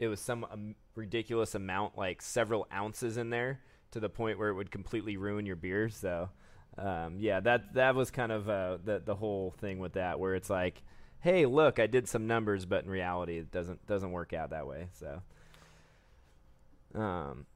it 0.00 0.08
was 0.08 0.18
some 0.18 0.44
um, 0.50 0.74
ridiculous 0.96 1.54
amount, 1.54 1.96
like 1.96 2.20
several 2.22 2.66
ounces 2.74 3.16
in 3.16 3.30
there, 3.30 3.60
to 3.92 4.00
the 4.00 4.08
point 4.08 4.38
where 4.38 4.48
it 4.48 4.54
would 4.54 4.70
completely 4.72 5.16
ruin 5.16 5.46
your 5.46 5.56
beer. 5.56 5.88
So, 5.90 6.30
um, 6.80 7.16
yeah, 7.18 7.40
that 7.40 7.74
that 7.74 7.94
was 7.94 8.10
kind 8.10 8.32
of 8.32 8.48
uh, 8.48 8.78
the 8.84 9.02
the 9.04 9.14
whole 9.14 9.54
thing 9.58 9.78
with 9.78 9.92
that, 9.94 10.18
where 10.18 10.34
it's 10.34 10.48
like, 10.50 10.82
hey, 11.20 11.44
look, 11.46 11.78
I 11.78 11.86
did 11.86 12.08
some 12.08 12.26
numbers, 12.26 12.64
but 12.64 12.84
in 12.84 12.90
reality, 12.90 13.38
it 13.38 13.50
doesn't 13.52 13.86
doesn't 13.86 14.12
work 14.12 14.32
out 14.32 14.50
that 14.50 14.66
way. 14.66 14.88
So, 14.92 15.22
um, 16.94 17.46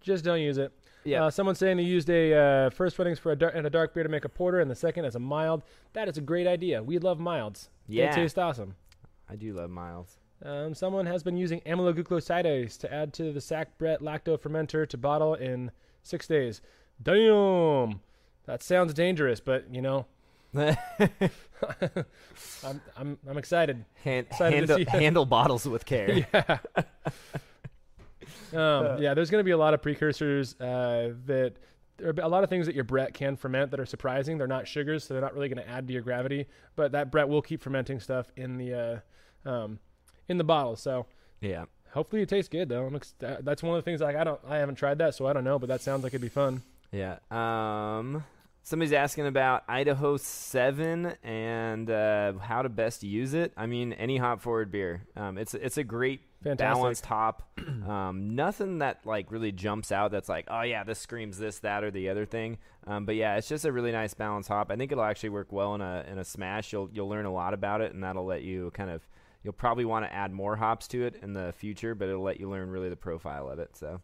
Just 0.00 0.24
don't 0.24 0.40
use 0.40 0.58
it. 0.58 0.72
yeah, 1.04 1.24
Uh, 1.24 1.30
someone's 1.30 1.58
saying 1.58 1.76
they 1.76 1.82
used 1.84 2.10
a 2.10 2.34
uh, 2.66 2.70
first 2.70 2.96
fittings 2.96 3.18
for 3.18 3.32
a 3.32 3.36
dark, 3.36 3.54
and 3.54 3.66
a 3.66 3.70
dark 3.70 3.94
beer 3.94 4.02
to 4.02 4.08
make 4.08 4.24
a 4.24 4.28
porter, 4.28 4.60
and 4.60 4.70
the 4.70 4.74
second 4.74 5.04
as 5.04 5.14
a 5.14 5.20
mild. 5.20 5.62
That 5.92 6.08
is 6.08 6.18
a 6.18 6.20
great 6.20 6.46
idea. 6.46 6.82
We 6.82 6.98
love 6.98 7.18
milds. 7.20 7.70
yeah, 7.88 8.10
They 8.14 8.22
taste 8.22 8.38
awesome. 8.38 8.74
I 9.28 9.36
do 9.36 9.52
love 9.54 9.70
miles. 9.70 10.18
Um, 10.44 10.74
someone 10.74 11.06
has 11.06 11.22
been 11.22 11.36
using 11.36 11.60
amyloglucosidase 11.60 12.76
to 12.80 12.92
add 12.92 13.12
to 13.14 13.32
the 13.32 13.40
sack 13.40 13.78
Brett 13.78 14.00
lacto 14.00 14.36
fermenter 14.36 14.88
to 14.88 14.98
bottle 14.98 15.34
in 15.34 15.70
six 16.02 16.26
days. 16.26 16.60
Damn, 17.00 18.00
that 18.46 18.62
sounds 18.62 18.94
dangerous, 18.94 19.40
but 19.40 19.72
you 19.72 19.82
know, 19.82 20.06
I'm 20.54 20.80
I'm 22.96 23.18
I'm 23.28 23.38
excited. 23.38 23.84
Hand, 24.04 24.26
Excited 24.30 24.66
to 24.66 24.74
handle, 24.76 25.00
handle 25.00 25.26
bottles 25.26 25.66
with 25.66 25.86
care. 25.86 26.26
yeah. 26.34 26.58
um, 28.52 29.00
yeah, 29.00 29.14
there's 29.14 29.30
going 29.30 29.40
to 29.40 29.44
be 29.44 29.52
a 29.52 29.56
lot 29.56 29.72
of 29.74 29.80
precursors 29.80 30.54
uh, 30.60 31.14
that 31.26 31.54
there 31.96 32.08
are 32.08 32.14
a 32.20 32.28
lot 32.28 32.44
of 32.44 32.50
things 32.50 32.66
that 32.66 32.74
your 32.74 32.84
Brett 32.84 33.14
can 33.14 33.36
ferment 33.36 33.70
that 33.70 33.80
are 33.80 33.86
surprising. 33.86 34.36
They're 34.36 34.46
not 34.46 34.68
sugars, 34.68 35.04
so 35.04 35.14
they're 35.14 35.22
not 35.22 35.34
really 35.34 35.48
going 35.48 35.64
to 35.64 35.70
add 35.70 35.86
to 35.86 35.92
your 35.92 36.02
gravity. 36.02 36.46
But 36.76 36.92
that 36.92 37.10
Brett 37.10 37.28
will 37.28 37.42
keep 37.42 37.62
fermenting 37.62 38.00
stuff 38.00 38.30
in 38.36 38.58
the 38.58 39.02
uh, 39.46 39.48
um, 39.48 39.78
in 40.28 40.36
the 40.36 40.44
bottle. 40.44 40.76
So 40.76 41.06
yeah. 41.40 41.64
hopefully 41.92 42.22
it 42.22 42.28
tastes 42.28 42.48
good 42.48 42.68
though. 42.68 42.90
Ex- 42.94 43.14
uh, 43.24 43.36
that's 43.40 43.62
one 43.62 43.76
of 43.76 43.82
the 43.82 43.88
things 43.88 44.00
like 44.00 44.16
I 44.16 44.24
don't 44.24 44.40
I 44.46 44.56
haven't 44.58 44.74
tried 44.74 44.98
that, 44.98 45.14
so 45.14 45.26
I 45.26 45.32
don't 45.32 45.44
know. 45.44 45.58
But 45.58 45.68
that 45.68 45.80
sounds 45.80 46.02
like 46.02 46.12
it'd 46.12 46.20
be 46.20 46.28
fun. 46.28 46.62
Yeah. 46.92 47.18
Um, 47.30 48.24
somebody's 48.62 48.92
asking 48.92 49.26
about 49.26 49.64
Idaho 49.68 50.16
7 50.16 51.14
and 51.22 51.90
uh, 51.90 52.34
how 52.34 52.62
to 52.62 52.68
best 52.68 53.02
use 53.02 53.34
it. 53.34 53.52
I 53.56 53.66
mean, 53.66 53.92
any 53.94 54.18
hop 54.18 54.40
forward 54.40 54.70
beer. 54.70 55.02
Um, 55.16 55.38
it's 55.38 55.54
it's 55.54 55.78
a 55.78 55.84
great 55.84 56.20
Fantastic. 56.42 56.74
balanced 56.74 57.06
hop. 57.06 57.58
um, 57.88 58.34
nothing 58.34 58.78
that 58.78 59.00
like 59.04 59.32
really 59.32 59.52
jumps 59.52 59.90
out. 59.90 60.10
That's 60.10 60.28
like, 60.28 60.46
oh 60.48 60.62
yeah, 60.62 60.84
this 60.84 60.98
screams 60.98 61.38
this, 61.38 61.58
that, 61.60 61.82
or 61.82 61.90
the 61.90 62.08
other 62.08 62.26
thing. 62.26 62.58
Um, 62.86 63.06
but 63.06 63.16
yeah, 63.16 63.36
it's 63.36 63.48
just 63.48 63.64
a 63.64 63.72
really 63.72 63.92
nice 63.92 64.14
balanced 64.14 64.48
hop. 64.48 64.70
I 64.70 64.76
think 64.76 64.92
it'll 64.92 65.04
actually 65.04 65.30
work 65.30 65.52
well 65.52 65.74
in 65.74 65.80
a 65.80 66.04
in 66.10 66.18
a 66.18 66.24
smash. 66.24 66.72
You'll 66.72 66.90
you'll 66.92 67.08
learn 67.08 67.26
a 67.26 67.32
lot 67.32 67.54
about 67.54 67.80
it, 67.80 67.94
and 67.94 68.04
that'll 68.04 68.26
let 68.26 68.42
you 68.42 68.70
kind 68.74 68.90
of. 68.90 69.02
You'll 69.44 69.52
probably 69.52 69.84
want 69.84 70.04
to 70.04 70.14
add 70.14 70.30
more 70.30 70.54
hops 70.54 70.86
to 70.88 71.04
it 71.04 71.16
in 71.20 71.32
the 71.32 71.52
future, 71.56 71.96
but 71.96 72.08
it'll 72.08 72.22
let 72.22 72.38
you 72.38 72.48
learn 72.48 72.70
really 72.70 72.88
the 72.88 72.96
profile 72.96 73.48
of 73.48 73.58
it. 73.58 73.76
So. 73.76 74.00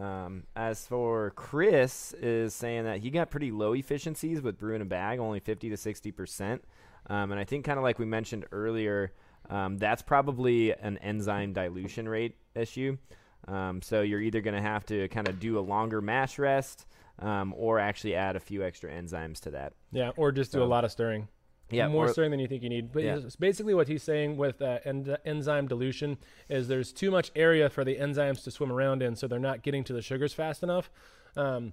Um, 0.00 0.44
as 0.54 0.86
for 0.86 1.30
Chris 1.36 2.12
is 2.20 2.54
saying 2.54 2.84
that 2.84 2.98
he 2.98 3.10
got 3.10 3.30
pretty 3.30 3.50
low 3.50 3.72
efficiencies 3.72 4.42
with 4.42 4.58
brew 4.58 4.74
in 4.74 4.82
a 4.82 4.86
bag, 4.86 5.18
only 5.18 5.40
50 5.40 5.70
to 5.70 5.76
60 5.76 6.12
percent. 6.12 6.64
Um, 7.08 7.30
and 7.30 7.40
I 7.40 7.44
think 7.44 7.64
kind 7.64 7.78
of 7.78 7.82
like 7.82 7.98
we 7.98 8.04
mentioned 8.04 8.46
earlier, 8.52 9.12
um, 9.48 9.78
that's 9.78 10.02
probably 10.02 10.72
an 10.72 10.98
enzyme 10.98 11.52
dilution 11.52 12.08
rate 12.08 12.36
issue. 12.54 12.96
Um, 13.48 13.80
so 13.80 14.02
you're 14.02 14.20
either 14.20 14.40
going 14.40 14.56
to 14.56 14.62
have 14.62 14.84
to 14.86 15.08
kind 15.08 15.28
of 15.28 15.38
do 15.38 15.58
a 15.58 15.60
longer 15.60 16.00
mash 16.00 16.38
rest 16.38 16.86
um, 17.20 17.54
or 17.56 17.78
actually 17.78 18.14
add 18.14 18.36
a 18.36 18.40
few 18.40 18.64
extra 18.64 18.90
enzymes 18.90 19.40
to 19.40 19.50
that. 19.52 19.72
Yeah, 19.92 20.10
or 20.16 20.32
just 20.32 20.52
do 20.52 20.62
a 20.62 20.64
lot 20.64 20.84
of 20.84 20.90
stirring. 20.90 21.28
Yeah, 21.70 21.88
more 21.88 22.06
or- 22.06 22.08
stirring 22.12 22.30
than 22.30 22.40
you 22.40 22.46
think 22.46 22.62
you 22.62 22.68
need. 22.68 22.92
But 22.92 23.02
Yeah. 23.02 23.18
basically 23.40 23.74
what 23.74 23.88
he's 23.88 24.02
saying 24.02 24.36
with 24.36 24.62
uh, 24.62 24.78
en- 24.84 25.16
enzyme 25.24 25.66
dilution 25.66 26.16
is 26.48 26.68
there's 26.68 26.92
too 26.92 27.10
much 27.10 27.32
area 27.34 27.68
for 27.68 27.84
the 27.84 27.96
enzymes 27.96 28.44
to 28.44 28.50
swim 28.50 28.70
around 28.70 29.02
in, 29.02 29.16
so 29.16 29.26
they're 29.26 29.38
not 29.38 29.62
getting 29.62 29.82
to 29.84 29.92
the 29.92 30.00
sugars 30.02 30.32
fast 30.32 30.62
enough. 30.62 30.90
Um, 31.36 31.72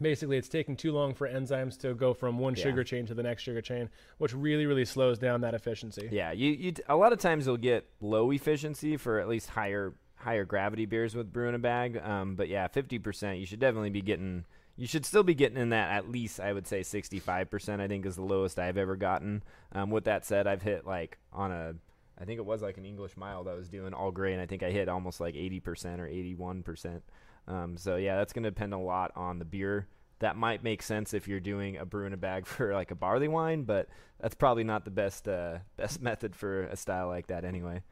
basically, 0.00 0.36
it's 0.36 0.48
taking 0.48 0.76
too 0.76 0.92
long 0.92 1.12
for 1.14 1.28
enzymes 1.28 1.78
to 1.80 1.94
go 1.94 2.14
from 2.14 2.38
one 2.38 2.54
Yeah. 2.54 2.62
sugar 2.62 2.84
chain 2.84 3.04
to 3.06 3.14
the 3.14 3.22
next 3.22 3.42
sugar 3.42 3.60
chain, 3.60 3.90
which 4.18 4.32
really, 4.32 4.64
really 4.66 4.84
slows 4.84 5.18
down 5.18 5.40
that 5.40 5.54
efficiency. 5.54 6.08
Yeah, 6.12 6.32
you 6.32 6.52
you 6.52 6.72
t- 6.72 6.82
a 6.88 6.96
lot 6.96 7.12
of 7.12 7.18
times 7.18 7.46
you'll 7.46 7.56
get 7.56 7.88
low 8.00 8.30
efficiency 8.30 8.96
for 8.96 9.18
at 9.18 9.28
least 9.28 9.50
higher 9.50 9.94
higher 10.14 10.44
gravity 10.44 10.86
beers 10.86 11.16
with 11.16 11.32
brew 11.32 11.48
in 11.48 11.54
a 11.56 11.58
bag. 11.58 11.96
Um, 11.96 12.36
but 12.36 12.48
yeah, 12.48 12.68
fifty 12.68 12.98
percent 13.00 13.38
you 13.40 13.46
should 13.46 13.58
definitely 13.60 13.90
be 13.90 14.02
getting. 14.02 14.44
You 14.76 14.86
should 14.86 15.04
still 15.04 15.22
be 15.22 15.34
getting 15.34 15.58
in 15.58 15.68
that 15.70 15.90
at 15.90 16.10
least 16.10 16.40
I 16.40 16.52
would 16.52 16.66
say 16.66 16.82
sixty 16.82 17.18
five 17.18 17.50
percent. 17.50 17.82
I 17.82 17.88
think 17.88 18.06
is 18.06 18.16
the 18.16 18.22
lowest 18.22 18.58
I've 18.58 18.78
ever 18.78 18.96
gotten. 18.96 19.42
Um, 19.72 19.90
with 19.90 20.04
that 20.04 20.24
said, 20.24 20.46
I've 20.46 20.62
hit 20.62 20.86
like 20.86 21.18
on 21.32 21.52
a 21.52 21.74
I 22.18 22.24
think 22.24 22.38
it 22.38 22.46
was 22.46 22.62
like 22.62 22.78
an 22.78 22.84
English 22.84 23.16
mild 23.16 23.48
I 23.48 23.54
was 23.54 23.68
doing 23.68 23.94
all 23.94 24.10
grain, 24.10 24.34
and 24.34 24.42
I 24.42 24.46
think 24.46 24.62
I 24.62 24.70
hit 24.70 24.88
almost 24.88 25.20
like 25.20 25.34
80% 25.34 25.98
or 25.98 26.06
81%. 26.06 27.00
Um, 27.48 27.76
so 27.76 27.96
yeah, 27.96 28.16
that's 28.16 28.32
going 28.32 28.44
to 28.44 28.50
depend 28.50 28.74
a 28.74 28.78
lot 28.78 29.10
on 29.16 29.38
the 29.38 29.44
beer. 29.44 29.88
That 30.20 30.36
might 30.36 30.62
make 30.62 30.82
sense 30.82 31.14
if 31.14 31.26
you're 31.26 31.40
doing 31.40 31.78
a 31.78 31.84
brew 31.84 32.06
in 32.06 32.12
a 32.12 32.16
bag 32.18 32.46
for 32.46 32.74
like 32.74 32.90
a 32.92 32.94
barley 32.94 33.28
wine, 33.28 33.64
but 33.64 33.88
that's 34.20 34.34
probably 34.36 34.62
not 34.62 34.84
the 34.84 34.90
best 34.90 35.26
uh, 35.26 35.58
best 35.76 36.00
method 36.08 36.36
for 36.36 36.64
a 36.64 36.76
style 36.76 37.08
like 37.08 37.26
that 37.26 37.44
anyway. 37.44 37.82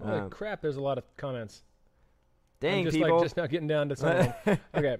Holy 0.00 0.20
Um, 0.20 0.30
crap! 0.30 0.62
There's 0.62 0.76
a 0.76 0.82
lot 0.82 0.98
of 0.98 1.04
comments. 1.16 1.62
dang 2.60 2.80
I'm 2.80 2.84
just 2.84 2.96
people! 2.96 3.16
like 3.16 3.24
just 3.24 3.36
now 3.36 3.46
getting 3.46 3.66
down 3.66 3.88
to 3.88 3.96
something. 3.96 4.32
okay. 4.74 4.98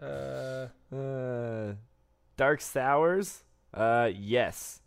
Uh, 0.00 0.68
uh, 0.94 1.74
dark 2.36 2.60
sours, 2.60 3.44
uh, 3.74 4.10
yes. 4.14 4.80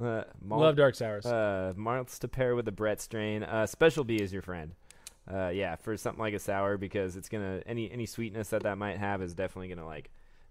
Uh, 0.00 0.22
malt- 0.42 0.60
love 0.60 0.76
dark 0.76 0.94
sours. 0.94 1.24
Uh, 1.26 1.72
malts 1.76 2.18
to 2.18 2.28
pair 2.28 2.54
with 2.54 2.64
the 2.64 2.72
Brett 2.72 3.00
strain. 3.00 3.42
Uh, 3.42 3.66
Special 3.66 4.04
B 4.04 4.16
is 4.16 4.32
your 4.32 4.42
friend. 4.42 4.74
Uh, 5.32 5.48
yeah, 5.48 5.74
for 5.76 5.96
something 5.96 6.20
like 6.20 6.34
a 6.34 6.38
sour 6.38 6.76
because 6.76 7.16
it's 7.16 7.28
gonna 7.28 7.60
any 7.66 7.90
any 7.90 8.06
sweetness 8.06 8.50
that 8.50 8.62
that 8.62 8.78
might 8.78 8.96
have 8.96 9.20
is 9.20 9.34
definitely 9.34 9.68
gonna 9.68 9.86
like 9.86 10.10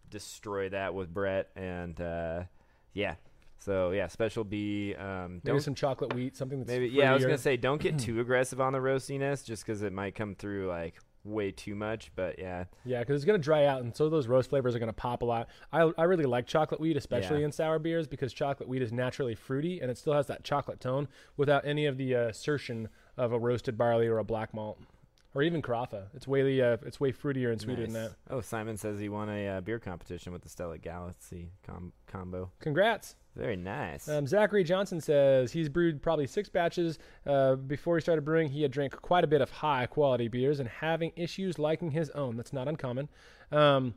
destroy 0.10 0.68
that 0.70 0.94
with 0.94 1.14
Brett 1.14 1.50
and 1.56 2.00
uh, 2.02 2.44
yeah. 2.94 3.16
So 3.60 3.92
yeah, 3.92 4.08
Special 4.08 4.44
B. 4.44 4.94
Um, 4.96 5.42
maybe 5.46 5.60
some 5.60 5.76
chocolate 5.76 6.14
wheat, 6.14 6.36
something 6.36 6.60
that's 6.60 6.68
maybe 6.68 6.90
yeah. 6.90 7.12
I 7.12 7.14
was 7.14 7.24
gonna 7.24 7.38
say 7.38 7.56
don't 7.56 7.82
get 7.82 7.98
too 8.00 8.20
aggressive 8.20 8.60
on 8.60 8.74
the 8.74 8.80
roastiness 8.80 9.46
just 9.46 9.66
because 9.66 9.82
it 9.82 9.94
might 9.94 10.14
come 10.14 10.36
through 10.36 10.68
like 10.68 10.96
way 11.26 11.52
too 11.52 11.76
much. 11.76 12.12
But 12.16 12.40
yeah, 12.40 12.66
Yeah, 12.86 13.00
because 13.00 13.16
it's 13.16 13.26
gonna 13.26 13.38
dry 13.40 13.66
out, 13.66 13.82
and 13.82 13.96
so 13.96 14.08
those 14.10 14.28
roast 14.28 14.50
flavors 14.50 14.76
are 14.76 14.80
gonna 14.80 14.94
pop 14.94 15.22
a 15.22 15.26
lot. 15.26 15.50
I 15.74 15.92
I 15.98 16.04
really 16.04 16.26
like 16.26 16.46
chocolate 16.48 16.80
wheat, 16.80 16.96
especially 16.96 17.40
Yeah. 17.40 17.46
in 17.46 17.52
sour 17.52 17.80
beers, 17.80 18.08
because 18.08 18.32
chocolate 18.32 18.70
wheat 18.70 18.82
is 18.82 18.94
naturally 18.94 19.36
fruity 19.36 19.80
and 19.80 19.90
it 19.92 19.98
still 19.98 20.14
has 20.14 20.28
that 20.28 20.44
chocolate 20.44 20.80
tone 20.80 21.08
without 21.36 21.66
any 21.66 21.86
of 21.86 21.98
the 21.98 22.16
uh, 22.16 22.20
assertion 22.28 22.90
of 23.18 23.32
a 23.34 23.40
roasted 23.40 23.78
barley 23.78 24.08
or 24.08 24.18
a 24.20 24.24
black 24.24 24.54
malt, 24.54 24.80
or 25.34 25.42
even 25.42 25.62
carafa. 25.62 26.04
It's 26.14 26.28
way 26.28 26.62
uh, 26.62 26.78
it's 26.86 27.00
way 27.00 27.12
fruitier 27.12 27.52
and 27.52 27.60
sweeter 27.60 27.82
than 27.84 27.94
that. 27.94 28.12
Oh, 28.30 28.42
Simon 28.42 28.78
says 28.78 29.00
he 29.00 29.10
won 29.10 29.30
a 29.30 29.48
uh, 29.48 29.62
beer 29.62 29.80
competition 29.80 30.32
with 30.32 30.44
the 30.44 30.50
Stella 30.50 30.78
Galaxy 30.78 31.52
com- 31.66 31.94
combo. 32.08 32.52
Congrats. 32.60 33.16
Very 33.36 33.58
nice. 33.58 34.08
Um, 34.08 34.26
Zachary 34.26 34.64
Johnson 34.64 35.02
says 35.02 35.52
he's 35.52 35.68
brewed 35.68 36.02
probably 36.02 36.26
six 36.26 36.48
batches. 36.48 37.00
Uh, 37.26 37.56
before 37.56 37.98
he 37.98 38.02
started 38.02 38.24
brewing, 38.24 38.50
he 38.50 38.62
had 38.62 38.72
drank 38.72 38.94
quite 39.02 39.26
a 39.26 39.28
bit 39.28 39.42
of 39.42 39.50
high 39.50 39.86
quality 39.88 40.30
beers 40.30 40.60
and 40.60 40.70
having 40.70 41.12
issues 41.16 41.60
liking 41.60 41.92
his 41.92 42.10
own. 42.12 42.38
That's 42.38 42.54
not 42.54 42.68
uncommon. 42.68 43.10
Um, 43.52 43.96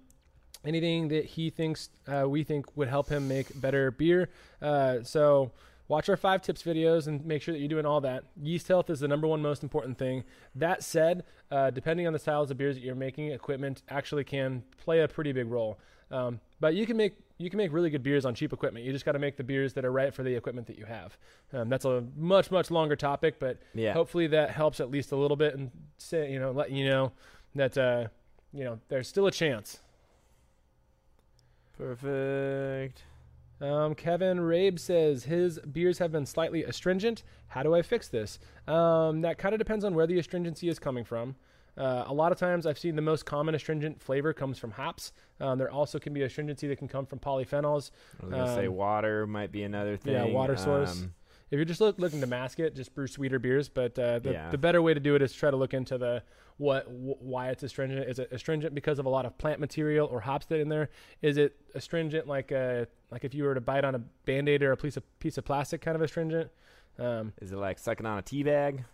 anything 0.65 1.09
that 1.09 1.25
he 1.25 1.51
thinks 1.51 1.89
uh, 2.09 2.29
we 2.29 2.43
think 2.43 2.77
would 2.77 2.89
help 2.89 3.09
him 3.09 3.29
make 3.29 3.61
better 3.61 3.93
beer. 3.93 4.29
Uh, 4.61 5.05
so 5.05 5.53
watch 5.87 6.09
our 6.09 6.17
five 6.17 6.43
tips 6.43 6.65
videos 6.65 7.07
and 7.07 7.25
make 7.25 7.41
sure 7.41 7.53
that 7.53 7.61
you're 7.61 7.69
doing 7.69 7.87
all 7.87 8.01
that. 8.01 8.25
Yeast 8.43 8.67
health 8.67 8.91
is 8.91 8.99
the 9.01 9.09
number 9.09 9.29
one 9.29 9.41
most 9.41 9.63
important 9.63 9.99
thing. 9.99 10.25
That 10.57 10.83
said, 10.83 11.23
uh, 11.53 11.71
depending 11.71 12.09
on 12.09 12.13
the 12.13 12.19
styles 12.19 12.51
of 12.51 12.59
beers 12.59 12.75
that 12.75 12.83
you're 12.83 12.97
making, 12.97 13.29
equipment 13.31 13.83
actually 13.89 14.25
can 14.25 14.65
play 14.79 15.01
a 15.01 15.07
pretty 15.07 15.31
big 15.31 15.49
role. 15.49 15.79
Um, 16.11 16.41
but 16.59 16.75
you 16.75 16.87
can 16.87 16.97
make 16.97 17.15
you 17.39 17.49
can 17.51 17.57
make 17.57 17.73
really 17.73 17.89
good 17.89 18.03
beers 18.03 18.25
on 18.25 18.35
cheap 18.35 18.53
equipment. 18.53 18.85
You 18.85 18.93
just 18.93 19.05
got 19.05 19.13
to 19.13 19.19
make 19.19 19.37
the 19.37 19.45
beers 19.45 19.73
that 19.75 19.85
are 19.85 19.93
right 19.93 20.13
for 20.13 20.25
the 20.25 20.35
equipment 20.35 20.67
that 20.67 20.77
you 20.77 20.85
have. 20.85 21.17
Um, 21.53 21.69
that's 21.69 21.85
a 21.85 22.05
much 22.17 22.51
much 22.51 22.71
longer 22.71 22.97
topic, 22.97 23.39
but 23.39 23.59
yeah. 23.75 23.93
hopefully 23.93 24.27
that 24.29 24.51
helps 24.51 24.81
at 24.81 24.91
least 24.91 25.13
a 25.13 25.17
little 25.17 25.37
bit 25.37 25.55
and 25.55 25.71
say 25.97 26.31
you 26.31 26.39
know 26.39 26.51
let 26.51 26.71
you 26.71 26.85
know 26.87 27.13
that 27.55 27.79
uh, 27.79 28.09
you 28.53 28.65
know 28.65 28.81
there's 28.89 29.09
still 29.09 29.27
a 29.27 29.33
chance. 29.33 29.81
Perfect. 31.77 33.05
Um, 33.61 33.95
Kevin 33.95 34.39
Rabe 34.39 34.79
says 34.79 35.25
his 35.25 35.59
beers 35.61 35.99
have 35.99 36.13
been 36.13 36.27
slightly 36.27 36.65
astringent. 36.65 37.23
How 37.49 37.63
do 37.63 37.75
I 37.75 37.83
fix 37.83 38.09
this? 38.09 38.39
Um, 38.67 39.21
that 39.23 39.39
kind 39.39 39.53
of 39.53 39.59
depends 39.59 39.85
on 39.85 39.95
where 39.95 40.07
the 40.07 40.19
astringency 40.19 40.69
is 40.69 40.79
coming 40.79 41.05
from. 41.05 41.37
Uh, 41.79 42.05
a 42.07 42.13
lot 42.13 42.33
of 42.33 42.39
times, 42.39 42.67
I've 42.67 42.79
seen 42.79 42.97
the 42.97 43.03
most 43.03 43.25
common 43.25 43.55
astringent 43.55 44.03
flavor 44.03 44.33
comes 44.33 44.59
from 44.59 44.73
hops. 44.73 45.13
Um, 45.41 45.59
there 45.59 45.71
also 45.71 45.99
can 45.99 46.13
be 46.13 46.23
astringency 46.23 46.67
that 46.69 46.77
can 46.79 46.89
come 46.89 47.07
from 47.07 47.19
polyphenols. 47.21 47.91
I 48.21 48.27
was 48.27 48.35
gonna 48.35 48.55
say 48.55 48.67
Um, 48.67 48.75
water 48.75 49.27
might 49.27 49.53
be 49.53 49.63
another 49.63 49.97
thing. 49.97 50.15
yeah, 50.15 50.25
water 50.25 50.57
source. 50.57 51.03
Um, 51.03 51.15
If 51.51 51.57
you're 51.57 51.65
just 51.65 51.81
look, 51.81 51.99
looking 51.99 52.21
to 52.21 52.27
mask 52.27 52.61
it, 52.61 52.75
just 52.75 52.95
brew 52.95 53.07
sweeter 53.07 53.39
beers. 53.39 53.71
But 53.71 53.99
uh, 53.99 54.19
the, 54.19 54.33
Yeah. 54.33 54.51
the 54.51 54.59
better 54.59 54.83
way 54.83 54.93
to 54.93 55.01
do 55.01 55.15
it 55.15 55.23
is 55.23 55.33
try 55.33 55.51
to 55.51 55.57
look 55.57 55.73
into 55.73 55.97
the 55.97 56.23
what 56.59 56.85
wh- 56.89 57.23
why 57.23 57.49
it's 57.49 57.63
astringent. 57.63 58.07
Is 58.07 58.19
it 58.19 58.29
astringent 58.33 58.75
because 58.75 58.99
of 58.99 59.07
a 59.07 59.09
lot 59.09 59.25
of 59.25 59.39
plant 59.39 59.59
material 59.59 60.07
or 60.09 60.21
hops 60.21 60.45
that 60.47 60.57
are 60.59 60.61
in 60.61 60.69
there? 60.69 60.91
Is 61.23 61.39
it 61.39 61.57
astringent 61.75 62.27
like 62.27 62.53
uh 62.53 62.85
like 63.11 63.25
if 63.25 63.33
you 63.35 63.45
were 63.45 63.55
to 63.55 63.63
bite 63.63 63.85
on 63.87 63.95
a 63.95 63.99
band-aid 64.27 64.63
or 64.63 64.73
a 64.73 64.77
piece 64.77 64.99
of 64.99 65.05
piece 65.21 65.39
of 65.39 65.45
plastic 65.47 65.81
kind 65.81 65.95
of 65.97 66.03
astringent? 66.03 66.51
Um, 66.99 67.33
is 67.41 67.51
it 67.53 67.57
like 67.57 67.79
sucking 67.79 68.05
on 68.05 68.19
a 68.19 68.23
tea 68.23 68.43
bag? 68.43 68.85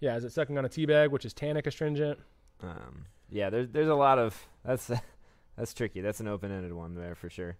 Yeah, 0.00 0.16
is 0.16 0.24
it 0.24 0.32
sucking 0.32 0.58
on 0.58 0.64
a 0.64 0.68
tea 0.68 0.86
bag, 0.86 1.10
which 1.10 1.24
is 1.24 1.32
tannic 1.32 1.66
astringent? 1.66 2.18
Um, 2.62 3.06
yeah, 3.30 3.50
there's 3.50 3.68
there's 3.70 3.88
a 3.88 3.94
lot 3.94 4.18
of 4.18 4.46
that's 4.64 4.90
that's 5.56 5.74
tricky. 5.74 6.00
That's 6.00 6.20
an 6.20 6.28
open-ended 6.28 6.72
one 6.72 6.94
there 6.94 7.14
for 7.14 7.30
sure. 7.30 7.56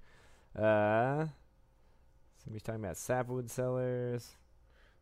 Uh, 0.57 1.27
somebody's 2.43 2.63
talking 2.63 2.85
about 2.85 2.97
sapwood 2.97 3.51
cellars. 3.51 4.37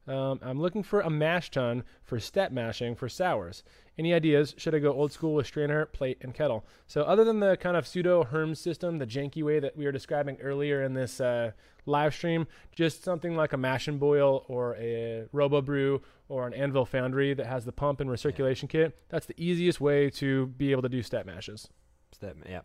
Um, 0.08 0.38
I'm 0.42 0.60
looking 0.60 0.84
for 0.84 1.00
a 1.00 1.10
mash 1.10 1.50
tun 1.50 1.82
for 2.04 2.20
step 2.20 2.52
mashing 2.52 2.94
for 2.94 3.08
sours. 3.08 3.64
Any 3.98 4.14
ideas? 4.14 4.54
Should 4.56 4.74
I 4.74 4.78
go 4.78 4.92
old 4.92 5.10
school 5.10 5.34
with 5.34 5.46
strainer, 5.46 5.86
plate, 5.86 6.18
and 6.20 6.32
kettle? 6.32 6.64
So, 6.86 7.02
other 7.02 7.24
than 7.24 7.40
the 7.40 7.56
kind 7.56 7.76
of 7.76 7.86
pseudo 7.86 8.22
Herm 8.22 8.54
system, 8.54 8.98
the 8.98 9.06
janky 9.06 9.42
way 9.42 9.58
that 9.58 9.76
we 9.76 9.84
were 9.84 9.92
describing 9.92 10.36
earlier 10.40 10.82
in 10.82 10.94
this 10.94 11.20
uh, 11.20 11.52
live 11.86 12.14
stream, 12.14 12.46
just 12.72 13.02
something 13.02 13.36
like 13.36 13.52
a 13.52 13.56
mash 13.56 13.88
and 13.88 13.98
boil 13.98 14.44
or 14.48 14.76
a 14.76 15.24
Robo 15.32 15.60
Brew 15.60 16.02
or 16.28 16.46
an 16.46 16.54
Anvil 16.54 16.84
Foundry 16.86 17.34
that 17.34 17.46
has 17.46 17.64
the 17.64 17.72
pump 17.72 18.00
and 18.00 18.10
recirculation 18.10 18.68
kit. 18.68 18.98
That's 19.08 19.26
the 19.26 19.34
easiest 19.36 19.80
way 19.80 20.10
to 20.10 20.46
be 20.46 20.72
able 20.72 20.82
to 20.82 20.88
do 20.88 21.02
step 21.02 21.26
mashes, 21.26 21.68
Step, 22.12 22.36
yeah. 22.48 22.62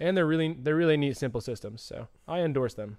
and 0.00 0.16
they're 0.16 0.26
really 0.26 0.56
they're 0.58 0.76
really 0.76 0.96
neat, 0.96 1.16
simple 1.16 1.40
systems. 1.40 1.82
So, 1.82 2.08
I 2.26 2.40
endorse 2.40 2.74
them. 2.74 2.98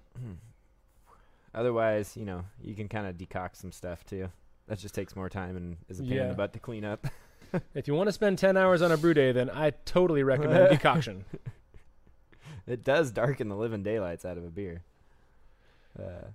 Otherwise, 1.54 2.16
you 2.16 2.24
know, 2.24 2.44
you 2.62 2.74
can 2.74 2.88
kind 2.88 3.06
of 3.06 3.16
decoct 3.16 3.56
some 3.56 3.72
stuff 3.72 4.04
too. 4.04 4.28
That 4.68 4.78
just 4.78 4.94
takes 4.94 5.16
more 5.16 5.28
time 5.30 5.56
and 5.56 5.76
is 5.88 5.98
a 5.98 6.02
pain 6.02 6.18
in 6.18 6.28
the 6.28 6.34
butt 6.34 6.52
to 6.52 6.58
clean 6.58 6.84
up. 6.84 7.06
If 7.74 7.88
you 7.88 7.94
want 7.94 8.08
to 8.08 8.12
spend 8.12 8.36
10 8.36 8.58
hours 8.58 8.82
on 8.82 8.92
a 8.92 8.98
brew 8.98 9.14
day, 9.14 9.32
then 9.32 9.48
I 9.48 9.70
totally 9.86 10.22
recommend 10.22 10.68
decoction. 10.70 11.24
it 12.66 12.84
does 12.84 13.10
darken 13.10 13.48
the 13.48 13.56
living 13.56 13.82
daylights 13.82 14.26
out 14.26 14.36
of 14.36 14.44
a 14.44 14.50
beer. 14.50 14.82
Uh, 15.98 16.26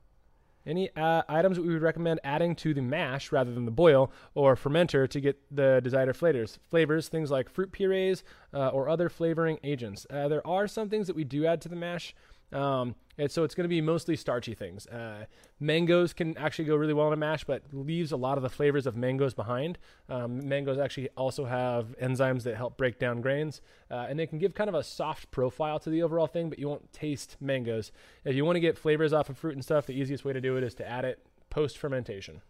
Any 0.66 0.90
uh, 0.96 1.24
items 1.28 1.58
that 1.58 1.64
we 1.64 1.74
would 1.74 1.82
recommend 1.82 2.20
adding 2.24 2.56
to 2.58 2.74
the 2.74 2.82
mash 2.82 3.32
rather 3.32 3.54
than 3.54 3.66
the 3.66 3.72
boil 3.72 4.12
or 4.34 4.56
fermenter 4.56 5.10
to 5.10 5.20
get 5.20 5.40
the 5.52 5.82
desired 5.84 6.16
flavors? 6.16 6.60
Flavors, 6.70 7.10
things 7.10 7.32
like 7.32 7.50
fruit 7.50 7.72
purees 7.72 8.24
uh, 8.54 8.70
or 8.70 8.88
other 8.90 9.10
flavoring 9.10 9.60
agents. 9.64 10.08
Uh, 10.10 10.28
there 10.28 10.46
are 10.48 10.68
some 10.68 10.90
things 10.90 11.08
that 11.08 11.16
we 11.16 11.24
do 11.24 11.46
add 11.46 11.62
to 11.62 11.70
the 11.70 11.76
mash. 11.76 12.16
Um, 12.54 12.96
and 13.18 13.30
so 13.30 13.44
it's 13.44 13.54
going 13.54 13.66
to 13.66 13.70
be 13.70 13.82
mostly 13.82 14.16
starchy 14.16 14.56
things. 14.56 14.88
Uh, 14.88 15.26
mangoes 15.60 16.14
can 16.14 16.36
actually 16.38 16.66
go 16.66 16.76
really 16.76 16.94
well 16.94 17.08
in 17.08 17.14
a 17.14 17.18
mash, 17.18 17.44
but 17.44 17.62
leaves 17.72 18.12
a 18.12 18.18
lot 18.18 18.38
of 18.38 18.44
the 18.44 18.50
flavors 18.50 18.88
of 18.88 18.96
mangoes 18.96 19.34
behind. 19.34 19.78
Um, 20.10 20.48
mangoes 20.48 20.80
actually 20.80 21.10
also 21.16 21.46
have 21.46 21.96
enzymes 22.02 22.44
that 22.44 22.56
help 22.56 22.78
break 22.78 22.98
down 22.98 23.22
grains, 23.22 23.62
uh, 23.92 24.08
and 24.10 24.18
they 24.18 24.26
can 24.26 24.40
give 24.40 24.56
kind 24.56 24.68
of 24.68 24.76
a 24.76 24.84
soft 24.84 25.30
profile 25.30 25.80
to 25.80 25.90
the 25.90 26.02
overall 26.02 26.28
thing, 26.28 26.50
but 26.50 26.58
you 26.58 26.68
won't 26.68 26.92
taste 26.92 27.38
mangoes. 27.40 27.92
If 28.26 28.36
you 28.36 28.46
want 28.46 28.56
to 28.56 28.62
get 28.62 28.78
flavors 28.78 29.14
off 29.14 29.30
of 29.30 29.38
fruit 29.38 29.54
and 29.54 29.64
stuff, 29.64 29.86
the 29.86 29.94
easiest 29.94 30.26
way 30.26 30.34
to 30.34 30.42
do 30.42 30.58
it 30.58 30.64
is 30.64 30.74
to 30.76 30.88
add 30.88 31.06
it 31.06 31.20
post 31.50 31.78
fermentation. 31.78 32.42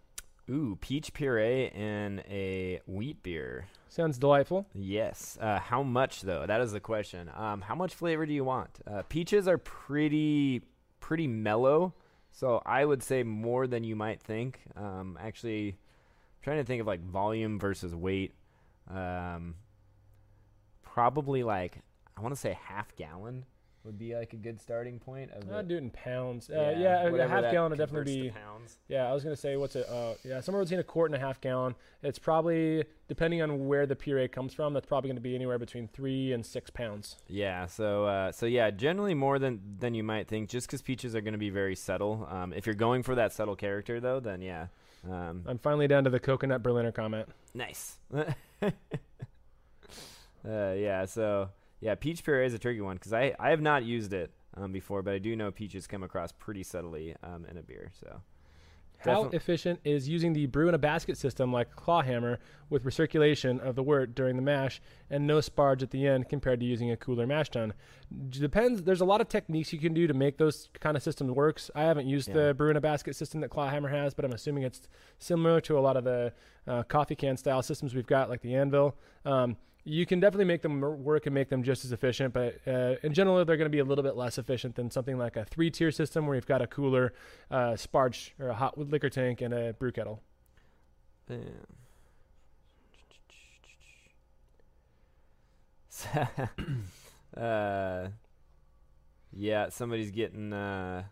Ooh, 0.49 0.77
peach 0.81 1.13
puree 1.13 1.67
in 1.67 2.21
a 2.29 2.81
wheat 2.85 3.21
beer. 3.23 3.67
Sounds 3.89 4.17
delightful. 4.17 4.65
Yes. 4.73 5.37
Uh, 5.39 5.59
how 5.59 5.83
much 5.83 6.21
though? 6.21 6.45
That 6.45 6.61
is 6.61 6.71
the 6.71 6.79
question. 6.79 7.29
Um, 7.35 7.61
how 7.61 7.75
much 7.75 7.93
flavor 7.93 8.25
do 8.25 8.33
you 8.33 8.43
want? 8.43 8.79
Uh, 8.87 9.03
peaches 9.07 9.47
are 9.47 9.57
pretty 9.57 10.61
pretty 10.99 11.27
mellow, 11.27 11.93
so 12.31 12.61
I 12.65 12.85
would 12.85 13.03
say 13.03 13.23
more 13.23 13.67
than 13.67 13.83
you 13.83 13.95
might 13.95 14.21
think. 14.21 14.61
Um, 14.75 15.17
actually, 15.21 15.77
trying 16.41 16.57
to 16.57 16.63
think 16.63 16.81
of 16.81 16.87
like 16.87 17.01
volume 17.01 17.59
versus 17.59 17.93
weight. 17.93 18.33
Um, 18.89 19.55
probably 20.81 21.43
like 21.43 21.77
I 22.17 22.21
want 22.21 22.33
to 22.33 22.39
say 22.39 22.57
half 22.63 22.95
gallon 22.95 23.45
would 23.85 23.97
be 23.97 24.15
like 24.15 24.33
a 24.33 24.37
good 24.37 24.61
starting 24.61 24.99
point 24.99 25.31
of 25.31 25.51
I'd 25.51 25.59
it. 25.59 25.67
do 25.67 25.75
it 25.75 25.79
in 25.79 25.89
pounds. 25.89 26.49
Uh, 26.49 26.75
yeah, 26.77 27.03
a 27.07 27.27
half 27.27 27.51
gallon 27.51 27.71
would 27.71 27.79
definitely 27.79 28.23
be. 28.23 28.29
pounds. 28.29 28.77
Yeah, 28.87 29.09
I 29.09 29.13
was 29.13 29.23
gonna 29.23 29.35
say 29.35 29.57
what's 29.57 29.75
it? 29.75 29.87
Uh, 29.89 30.13
yeah, 30.23 30.39
somewhere 30.39 30.63
between 30.63 30.79
a 30.79 30.83
quart 30.83 31.11
and 31.11 31.21
a 31.21 31.25
half 31.25 31.41
gallon. 31.41 31.75
It's 32.01 32.19
probably 32.19 32.85
depending 33.07 33.41
on 33.41 33.67
where 33.67 33.85
the 33.85 33.95
puree 33.95 34.27
comes 34.27 34.53
from. 34.53 34.73
That's 34.73 34.85
probably 34.85 35.09
gonna 35.09 35.21
be 35.21 35.35
anywhere 35.35 35.59
between 35.59 35.87
three 35.89 36.31
and 36.31 36.45
six 36.45 36.69
pounds. 36.69 37.17
Yeah, 37.27 37.65
so 37.65 38.05
uh, 38.05 38.31
so 38.31 38.45
yeah, 38.45 38.71
generally 38.71 39.13
more 39.13 39.39
than 39.39 39.59
than 39.79 39.93
you 39.93 40.03
might 40.03 40.27
think, 40.27 40.49
just 40.49 40.67
because 40.67 40.81
peaches 40.81 41.15
are 41.15 41.21
going 41.21 41.33
to 41.33 41.37
be 41.39 41.49
very 41.49 41.75
subtle. 41.75 42.27
Um, 42.29 42.53
if 42.53 42.65
you're 42.65 42.75
going 42.75 43.03
for 43.03 43.15
that 43.15 43.33
subtle 43.33 43.55
character, 43.55 43.99
though, 43.99 44.19
then 44.19 44.41
yeah, 44.41 44.67
um, 45.09 45.43
I'm 45.45 45.57
finally 45.57 45.87
down 45.87 46.03
to 46.05 46.09
the 46.09 46.19
coconut 46.19 46.63
Berliner 46.63 46.91
comment. 46.91 47.27
nice. 47.53 47.97
uh, 48.13 48.71
yeah, 50.45 51.05
so 51.05 51.49
yeah, 51.83 51.95
peach 51.95 52.23
puree 52.23 52.45
is 52.45 52.53
a 52.53 52.59
tricky 52.59 52.81
one 52.81 52.95
because 52.95 53.13
I 53.13 53.35
I 53.39 53.49
have 53.49 53.61
not 53.61 53.83
used 53.83 54.13
it 54.13 54.31
um, 54.55 54.71
before, 54.71 55.01
but 55.01 55.13
I 55.13 55.19
do 55.19 55.35
know 55.35 55.51
peaches 55.51 55.87
come 55.87 56.03
across 56.03 56.31
pretty 56.31 56.63
subtly 56.63 57.15
um, 57.23 57.45
in 57.49 57.57
a 57.57 57.63
beer. 57.63 57.91
So 57.99 58.21
How 58.99 59.23
Definite- 59.23 59.33
efficient 59.35 59.79
is 59.83 60.07
using 60.07 60.31
the 60.33 60.45
brew 60.45 60.69
in 60.69 60.75
a 60.75 60.77
basket 60.77 61.17
system 61.17 61.51
like 61.51 61.75
Clawhammer 61.75 62.39
with 62.69 62.85
recirculation 62.85 63.59
of 63.59 63.75
the 63.75 63.83
wort 63.83 64.15
during 64.15 64.35
the 64.37 64.41
mash 64.41 64.81
and 65.09 65.27
no 65.27 65.39
sparge 65.39 65.81
at 65.81 65.91
the 65.91 66.07
end 66.07 66.29
compared 66.29 66.59
to 66.61 66.65
using 66.65 66.89
a 66.91 66.95
cooler 66.97 67.27
mash 67.27 67.49
tun? 67.49 67.73
Depends. 68.29 68.83
There's 68.83 69.01
a 69.01 69.05
lot 69.05 69.19
of 69.21 69.27
techniques 69.27 69.73
you 69.73 69.79
can 69.79 69.93
do 69.93 70.07
to 70.07 70.13
make 70.13 70.37
those 70.37 70.69
kind 70.79 70.95
of 70.95 71.03
systems 71.03 71.31
works. 71.31 71.69
I 71.75 71.81
haven't 71.83 72.07
used 72.07 72.29
Yeah. 72.29 72.35
the 72.47 72.53
brew 72.53 72.69
in 72.69 72.77
a 72.77 72.81
basket 72.81 73.15
system 73.15 73.41
that 73.41 73.49
Clawhammer 73.49 73.89
has, 73.89 74.13
but 74.13 74.23
I'm 74.23 74.31
assuming 74.33 74.63
it's 74.63 74.87
similar 75.17 75.59
to 75.61 75.77
a 75.77 75.81
lot 75.81 75.97
of 75.97 76.03
the 76.05 76.31
uh, 76.67 76.83
coffee 76.83 77.15
can 77.15 77.35
style 77.37 77.61
systems 77.61 77.93
we've 77.93 78.07
got, 78.07 78.29
like 78.29 78.41
the 78.41 78.55
Anvil. 78.55 78.95
Um, 79.25 79.57
you 79.85 80.05
can 80.05 80.19
definitely 80.19 80.45
make 80.45 80.61
them 80.61 80.79
work 80.81 81.25
and 81.25 81.35
make 81.35 81.49
them 81.49 81.63
just 81.63 81.83
as 81.83 81.91
efficient, 81.91 82.33
but 82.33 82.59
uh, 82.65 82.95
in 83.03 83.13
general, 83.13 83.43
they're 83.43 83.57
going 83.57 83.65
to 83.65 83.69
be 83.69 83.79
a 83.79 83.83
little 83.85 84.03
bit 84.03 84.15
less 84.15 84.37
efficient 84.37 84.75
than 84.75 84.89
something 84.89 85.17
like 85.17 85.35
a 85.35 85.43
three 85.43 85.69
tier 85.69 85.91
system 85.91 86.25
where 86.25 86.35
you've 86.35 86.45
got 86.45 86.61
a 86.61 86.67
cooler, 86.67 87.13
uh, 87.51 87.73
sparge 87.73 88.31
or 88.39 88.49
a 88.49 88.53
hot 88.53 88.77
liquor 88.77 89.09
tank 89.09 89.41
and 89.41 89.53
a 89.53 89.73
brew 89.73 89.91
kettle. 89.91 90.21
uh, 97.37 98.07
yeah, 99.31 99.69
somebody's 99.69 100.11
getting 100.11 100.53
uh, 100.53 101.03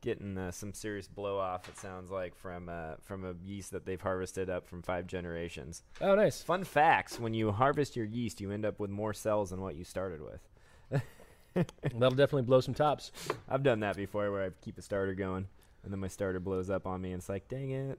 getting 0.00 0.36
uh, 0.38 0.50
some 0.50 0.72
serious 0.72 1.08
blow 1.08 1.38
off. 1.38 1.68
It 1.68 1.78
sounds 1.78 2.10
like 2.10 2.34
from 2.34 2.68
uh, 2.68 2.94
from 3.02 3.24
a 3.24 3.34
yeast 3.44 3.72
that 3.72 3.84
they've 3.84 4.00
harvested 4.00 4.50
up 4.50 4.68
from 4.68 4.82
five 4.82 5.06
generations. 5.06 5.82
Oh, 6.00 6.14
nice. 6.14 6.42
Fun 6.42 6.64
facts: 6.64 7.18
When 7.18 7.34
you 7.34 7.52
harvest 7.52 7.96
your 7.96 8.06
yeast, 8.06 8.40
you 8.40 8.50
end 8.50 8.64
up 8.64 8.80
with 8.80 8.90
more 8.90 9.12
cells 9.12 9.50
than 9.50 9.60
what 9.60 9.76
you 9.76 9.84
started 9.84 10.20
with. 10.20 11.02
That'll 11.82 12.10
definitely 12.10 12.42
blow 12.42 12.60
some 12.60 12.74
tops. 12.74 13.12
I've 13.48 13.62
done 13.62 13.80
that 13.80 13.96
before, 13.96 14.30
where 14.30 14.44
I 14.44 14.50
keep 14.64 14.78
a 14.78 14.82
starter 14.82 15.14
going, 15.14 15.46
and 15.82 15.92
then 15.92 16.00
my 16.00 16.08
starter 16.08 16.40
blows 16.40 16.70
up 16.70 16.86
on 16.86 17.00
me, 17.00 17.12
and 17.12 17.20
it's 17.20 17.28
like, 17.28 17.48
dang 17.48 17.70
it. 17.70 17.98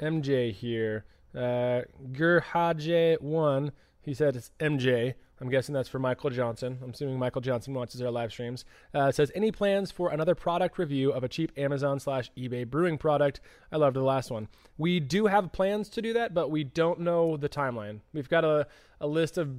MJ 0.00 0.52
here. 0.52 1.04
Uh, 1.34 1.82
Gurhaje1, 2.12 3.70
he 4.06 4.14
said 4.14 4.36
it's 4.36 4.52
MJ. 4.60 5.14
I'm 5.40 5.50
guessing 5.50 5.74
that's 5.74 5.88
for 5.88 5.98
Michael 5.98 6.30
Johnson. 6.30 6.78
I'm 6.82 6.90
assuming 6.90 7.18
Michael 7.18 7.40
Johnson 7.40 7.74
watches 7.74 8.00
our 8.00 8.10
live 8.10 8.30
streams. 8.30 8.64
Uh, 8.94 9.10
says, 9.10 9.32
any 9.34 9.50
plans 9.50 9.90
for 9.90 10.10
another 10.10 10.36
product 10.36 10.78
review 10.78 11.10
of 11.10 11.24
a 11.24 11.28
cheap 11.28 11.50
Amazon 11.58 11.98
slash 11.98 12.30
eBay 12.38 12.66
brewing 12.66 12.98
product? 12.98 13.40
I 13.72 13.76
loved 13.76 13.96
the 13.96 14.02
last 14.02 14.30
one. 14.30 14.46
We 14.78 15.00
do 15.00 15.26
have 15.26 15.50
plans 15.52 15.88
to 15.90 16.00
do 16.00 16.12
that, 16.12 16.32
but 16.32 16.52
we 16.52 16.62
don't 16.62 17.00
know 17.00 17.36
the 17.36 17.48
timeline. 17.48 17.98
We've 18.14 18.28
got 18.28 18.44
a, 18.44 18.68
a 19.00 19.08
list 19.08 19.38
of 19.38 19.50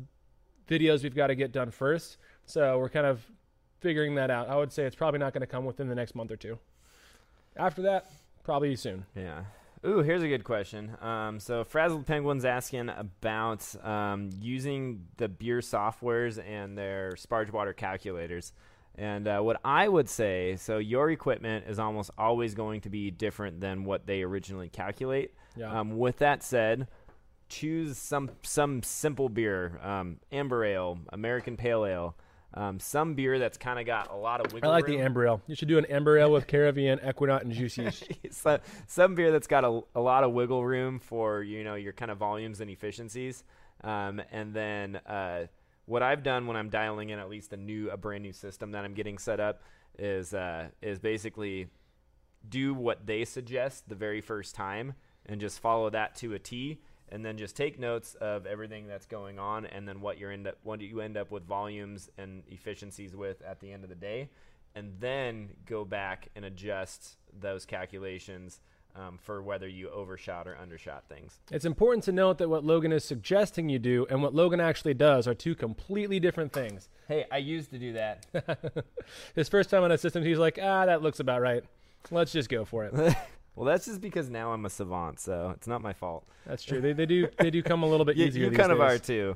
videos 0.67 1.03
we've 1.03 1.13
got 1.13 1.27
to 1.27 1.35
get 1.35 1.51
done 1.51 1.69
first. 1.69 2.17
So 2.45 2.79
we're 2.79 2.89
kind 2.89 3.05
of 3.05 3.29
figuring 3.81 4.15
that 4.15 4.31
out. 4.31 4.47
I 4.49 4.55
would 4.55 4.71
say 4.71 4.85
it's 4.85 4.95
probably 4.95 5.19
not 5.19 5.33
going 5.33 5.41
to 5.41 5.47
come 5.47 5.65
within 5.65 5.89
the 5.89 5.95
next 5.95 6.15
month 6.15 6.31
or 6.31 6.37
two. 6.37 6.57
After 7.57 7.81
that, 7.81 8.09
probably 8.45 8.77
soon. 8.77 9.05
Yeah. 9.13 9.41
Ooh, 9.85 9.99
here's 9.99 10.23
a 10.23 10.27
good 10.27 10.43
question. 10.43 10.97
Um, 11.01 11.39
so 11.39 11.63
Frazzled 11.63 12.05
Penguin's 12.05 12.45
asking 12.45 12.89
about 12.89 13.63
um, 13.85 14.31
using 14.41 15.05
the 15.17 15.27
beer 15.27 15.59
softwares 15.59 16.43
and 16.43 16.77
their 16.77 17.11
sparge 17.11 17.51
water 17.51 17.73
calculators. 17.73 18.53
And 18.95 19.27
uh, 19.27 19.39
what 19.41 19.59
I 19.63 19.87
would 19.87 20.09
say, 20.09 20.55
so 20.55 20.79
your 20.79 21.11
equipment 21.11 21.65
is 21.67 21.77
almost 21.77 22.09
always 22.17 22.55
going 22.55 22.81
to 22.81 22.89
be 22.89 23.11
different 23.11 23.61
than 23.61 23.83
what 23.83 24.07
they 24.07 24.23
originally 24.23 24.69
calculate. 24.69 25.35
Yeah. 25.55 25.79
Um, 25.79 25.97
with 25.99 26.17
that 26.17 26.41
said, 26.41 26.87
choose 27.47 27.97
some 27.97 28.31
some 28.41 28.81
simple 28.81 29.29
beer, 29.29 29.79
um, 29.83 30.17
amber 30.31 30.65
ale, 30.65 30.97
American 31.13 31.57
pale 31.57 31.85
ale, 31.85 32.15
um, 32.53 32.79
some 32.79 33.13
beer 33.13 33.39
that's 33.39 33.57
kind 33.57 33.79
of 33.79 33.85
got 33.85 34.11
a 34.11 34.15
lot 34.15 34.45
of 34.45 34.53
wiggle. 34.53 34.69
Room. 34.69 34.73
I 34.73 34.77
like 34.77 34.87
room. 34.87 34.97
the 34.97 35.03
amber 35.03 35.27
ale. 35.27 35.41
You 35.47 35.55
should 35.55 35.67
do 35.67 35.77
an 35.77 35.85
amber 35.85 36.17
ale 36.17 36.31
with 36.31 36.47
Caravienne, 36.47 37.03
Ekuanot, 37.03 37.41
and 37.41 37.51
Juice 37.51 37.77
yeast. 37.77 38.05
so, 38.31 38.59
some 38.87 39.15
beer 39.15 39.31
that's 39.31 39.47
got 39.47 39.63
a, 39.63 39.81
a 39.95 40.01
lot 40.01 40.23
of 40.23 40.31
wiggle 40.31 40.65
room 40.65 40.99
for 40.99 41.43
you 41.43 41.63
know 41.63 41.75
your 41.75 41.93
kind 41.93 42.11
of 42.11 42.17
volumes 42.17 42.61
and 42.61 42.69
efficiencies 42.69 43.43
um, 43.83 44.21
and 44.31 44.53
then 44.53 44.95
uh, 45.07 45.45
what 45.85 46.03
i've 46.03 46.23
done 46.23 46.47
when 46.47 46.57
i'm 46.57 46.69
dialing 46.69 47.09
in 47.09 47.19
at 47.19 47.29
least 47.29 47.53
a 47.53 47.57
new 47.57 47.89
a 47.89 47.97
brand 47.97 48.23
new 48.23 48.33
system 48.33 48.71
that 48.71 48.83
i'm 48.83 48.93
getting 48.93 49.17
set 49.17 49.39
up 49.39 49.61
is 49.97 50.33
uh, 50.33 50.67
is 50.81 50.99
basically 50.99 51.67
do 52.47 52.73
what 52.73 53.05
they 53.05 53.25
suggest 53.25 53.89
the 53.89 53.95
very 53.95 54.21
first 54.21 54.55
time 54.55 54.93
and 55.25 55.41
just 55.41 55.59
follow 55.59 55.89
that 55.89 56.15
to 56.15 56.33
a 56.33 56.39
T 56.39 56.79
and 57.09 57.23
then 57.23 57.37
just 57.37 57.55
take 57.55 57.79
notes 57.79 58.15
of 58.15 58.45
everything 58.45 58.87
that's 58.87 59.05
going 59.05 59.39
on 59.39 59.65
and 59.65 59.87
then 59.87 60.01
what 60.01 60.19
you 60.19 60.29
end 60.29 60.47
up 60.47 60.57
what 60.63 60.81
you 60.81 61.01
end 61.01 61.17
up 61.17 61.31
with 61.31 61.43
volumes 61.45 62.09
and 62.17 62.43
efficiencies 62.49 63.15
with 63.15 63.41
at 63.41 63.59
the 63.59 63.71
end 63.71 63.83
of 63.83 63.89
the 63.89 63.95
day 63.95 64.29
and 64.75 64.93
then 64.99 65.49
go 65.65 65.83
back 65.83 66.29
and 66.35 66.45
adjust 66.45 67.17
those 67.39 67.65
calculations 67.65 68.61
um, 68.95 69.17
for 69.21 69.41
whether 69.41 69.67
you 69.67 69.89
overshot 69.89 70.47
or 70.47 70.57
undershot 70.57 71.03
things. 71.07 71.39
It's 71.51 71.65
important 71.65 72.03
to 72.05 72.11
note 72.11 72.37
that 72.39 72.49
what 72.49 72.63
Logan 72.63 72.91
is 72.91 73.03
suggesting 73.03 73.69
you 73.69 73.79
do 73.79 74.07
and 74.09 74.21
what 74.21 74.33
Logan 74.33 74.59
actually 74.59 74.93
does 74.93 75.27
are 75.27 75.33
two 75.33 75.55
completely 75.55 76.19
different 76.19 76.51
things. 76.51 76.89
Hey, 77.07 77.25
I 77.31 77.37
used 77.37 77.69
to 77.71 77.79
do 77.79 77.93
that. 77.93 78.25
His 79.35 79.49
first 79.49 79.69
time 79.69 79.83
on 79.83 79.91
a 79.91 79.97
system, 79.97 80.23
he's 80.23 80.39
like, 80.39 80.59
ah, 80.61 80.85
that 80.85 81.01
looks 81.01 81.19
about 81.19 81.41
right. 81.41 81.63
Let's 82.11 82.31
just 82.31 82.49
go 82.49 82.65
for 82.65 82.85
it. 82.85 83.15
well, 83.57 83.65
that's 83.65 83.85
just 83.87 83.99
because 83.99 84.29
now 84.29 84.53
I'm 84.53 84.65
a 84.65 84.69
savant, 84.69 85.19
so 85.19 85.51
it's 85.55 85.67
not 85.67 85.81
my 85.81 85.91
fault. 85.91 86.25
That's 86.45 86.63
true. 86.63 86.79
They, 86.79 86.93
they 86.93 87.05
do 87.05 87.27
they 87.39 87.49
do 87.49 87.61
come 87.63 87.83
a 87.83 87.87
little 87.87 88.05
bit 88.05 88.15
You, 88.17 88.25
easier. 88.27 88.49
you 88.49 88.51
kind 88.57 88.71
of 88.71 88.79
are 88.79 88.97
too. 88.97 89.35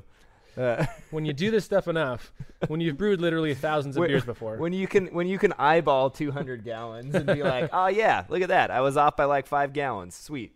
Uh, 0.56 0.86
When 1.10 1.24
you 1.26 1.32
do 1.32 1.50
this 1.50 1.64
stuff 1.64 1.88
enough, 1.88 2.32
when 2.68 2.80
you've 2.80 2.96
brewed 2.96 3.20
literally 3.20 3.54
thousands 3.54 3.96
of 3.96 4.02
Wait, 4.02 4.08
beers 4.08 4.24
before. 4.24 4.56
when 4.56 4.72
you 4.72 4.86
can 4.86 5.08
when 5.08 5.26
you 5.26 5.38
can 5.38 5.52
eyeball 5.58 6.08
200 6.10 6.64
gallons 6.64 7.14
and 7.14 7.26
be 7.26 7.42
like, 7.52 7.70
oh 7.72 7.88
yeah, 7.88 8.24
look 8.28 8.42
at 8.42 8.48
that, 8.48 8.70
I 8.70 8.80
was 8.80 8.96
off 8.96 9.16
by 9.16 9.24
like 9.24 9.46
five 9.46 9.72
gallons. 9.72 10.14
Sweet. 10.14 10.54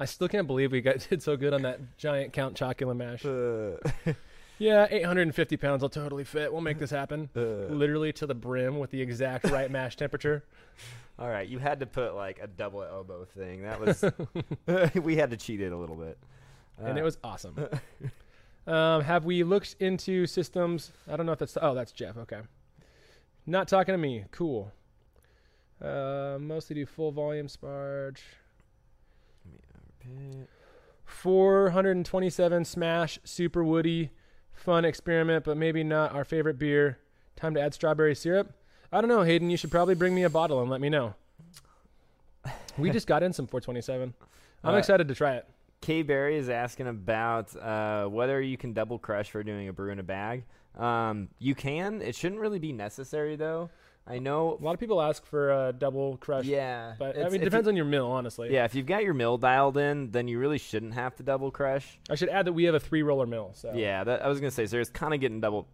I 0.00 0.04
still 0.04 0.28
can't 0.28 0.46
believe 0.46 0.70
we 0.72 0.80
got 0.80 1.06
did 1.10 1.22
so 1.22 1.36
good 1.36 1.52
on 1.52 1.62
that 1.62 1.80
giant 1.98 2.32
Count 2.32 2.54
Chocula 2.56 2.96
mash. 2.96 3.24
Uh, 3.24 4.12
Yeah, 4.58 4.86
850 4.90 5.56
pounds 5.56 5.82
will 5.82 5.88
totally 5.88 6.24
fit. 6.24 6.52
We'll 6.52 6.60
make 6.62 6.78
this 6.78 6.90
happen. 6.90 7.28
uh. 7.36 7.40
Literally 7.72 8.12
to 8.14 8.26
the 8.26 8.34
brim 8.34 8.78
with 8.78 8.90
the 8.90 9.00
exact 9.00 9.44
right 9.50 9.70
mash 9.70 9.96
temperature. 10.04 10.44
All 11.18 11.28
right, 11.28 11.48
you 11.48 11.58
had 11.58 11.80
to 11.80 11.86
put 11.86 12.14
like 12.14 12.38
a 12.42 12.46
double 12.46 12.82
elbow 12.82 13.24
thing. 13.24 13.62
That 13.62 13.80
was 13.80 14.04
we 15.02 15.16
had 15.16 15.30
to 15.30 15.36
cheat 15.36 15.60
it 15.60 15.72
a 15.72 15.76
little 15.76 15.96
bit. 15.96 16.18
and 16.78 16.96
Uh, 16.96 17.00
it 17.00 17.04
was 17.04 17.18
awesome. 17.24 17.56
um, 18.66 19.02
have 19.02 19.24
we 19.24 19.42
looked 19.42 19.76
into 19.80 20.26
systems? 20.26 20.92
I 21.10 21.16
don't 21.16 21.26
know 21.26 21.32
if 21.32 21.38
that's. 21.40 21.56
Oh, 21.60 21.74
that's 21.74 21.90
Jeff. 21.92 22.16
Okay. 22.18 22.40
Not 23.46 23.66
talking 23.68 23.94
to 23.94 23.98
me. 23.98 24.24
Cool. 24.30 24.70
Uh, 25.82 26.36
mostly 26.40 26.74
do 26.74 26.86
full 26.86 27.10
volume 27.12 27.46
sparge. 27.48 28.18
427 31.04 32.64
smash, 32.64 33.18
super 33.24 33.64
woody, 33.64 34.10
fun 34.58 34.84
experiment, 34.84 35.44
but 35.44 35.56
maybe 35.56 35.82
not 35.84 36.12
our 36.14 36.24
favorite 36.24 36.58
beer. 36.58 36.98
Time 37.36 37.54
to 37.54 37.60
add 37.60 37.74
strawberry 37.74 38.14
syrup. 38.14 38.52
I 38.92 39.00
don't 39.00 39.08
know, 39.08 39.22
Hayden. 39.22 39.50
You 39.50 39.56
should 39.56 39.70
probably 39.70 39.94
bring 39.94 40.14
me 40.14 40.24
a 40.24 40.30
bottle 40.30 40.60
and 40.60 40.70
let 40.70 40.80
me 40.80 40.88
know. 40.88 41.14
We 42.76 42.90
just 42.90 43.06
got 43.06 43.22
in 43.22 43.32
some 43.32 43.46
427. 43.46 44.14
I'm 44.64 44.74
Uh, 44.74 44.78
excited 44.78 45.08
to 45.08 45.14
try 45.14 45.34
it. 45.36 45.46
K 45.80 46.02
Barry 46.02 46.36
is 46.36 46.48
asking 46.48 46.86
about 46.88 47.54
uh, 47.56 48.06
whether 48.06 48.40
you 48.40 48.56
can 48.56 48.72
double 48.72 48.98
crush 48.98 49.30
for 49.30 49.42
doing 49.42 49.68
a 49.68 49.72
brew 49.72 49.90
in 49.90 49.98
a 49.98 50.02
bag. 50.02 50.44
Um, 50.76 51.28
you 51.38 51.54
can. 51.54 52.00
It 52.02 52.14
shouldn't 52.14 52.40
really 52.40 52.58
be 52.58 52.72
necessary 52.72 53.36
though. 53.36 53.70
I 54.08 54.18
know. 54.18 54.58
A 54.60 54.64
lot 54.64 54.74
of 54.74 54.80
people 54.80 55.00
ask 55.02 55.24
for 55.26 55.68
a 55.68 55.72
double 55.72 56.16
crush, 56.16 56.44
Yeah, 56.46 56.94
but 56.98 57.16
I 57.18 57.28
mean, 57.28 57.40
it 57.42 57.44
depends 57.44 57.66
you- 57.66 57.70
on 57.72 57.76
your 57.76 57.84
mill, 57.84 58.10
honestly. 58.10 58.52
Yeah, 58.52 58.64
if 58.64 58.74
you've 58.74 58.86
got 58.86 59.04
your 59.04 59.14
mill 59.14 59.36
dialed 59.38 59.76
in, 59.76 60.10
then 60.10 60.28
you 60.28 60.38
really 60.38 60.58
shouldn't 60.58 60.94
have 60.94 61.14
to 61.16 61.22
double 61.22 61.50
crush. 61.50 61.98
I 62.10 62.14
should 62.14 62.28
add 62.30 62.46
that 62.46 62.52
we 62.52 62.64
have 62.64 62.74
a 62.74 62.80
three 62.80 63.02
roller 63.02 63.26
mill. 63.26 63.50
So 63.54 63.72
Yeah, 63.74 64.04
that, 64.04 64.24
I 64.24 64.28
was 64.28 64.40
gonna 64.40 64.50
say. 64.50 64.66
So 64.66 64.78
it's 64.78 64.90
kind 64.90 65.12
of 65.14 65.20
getting 65.20 65.40
double. 65.40 65.68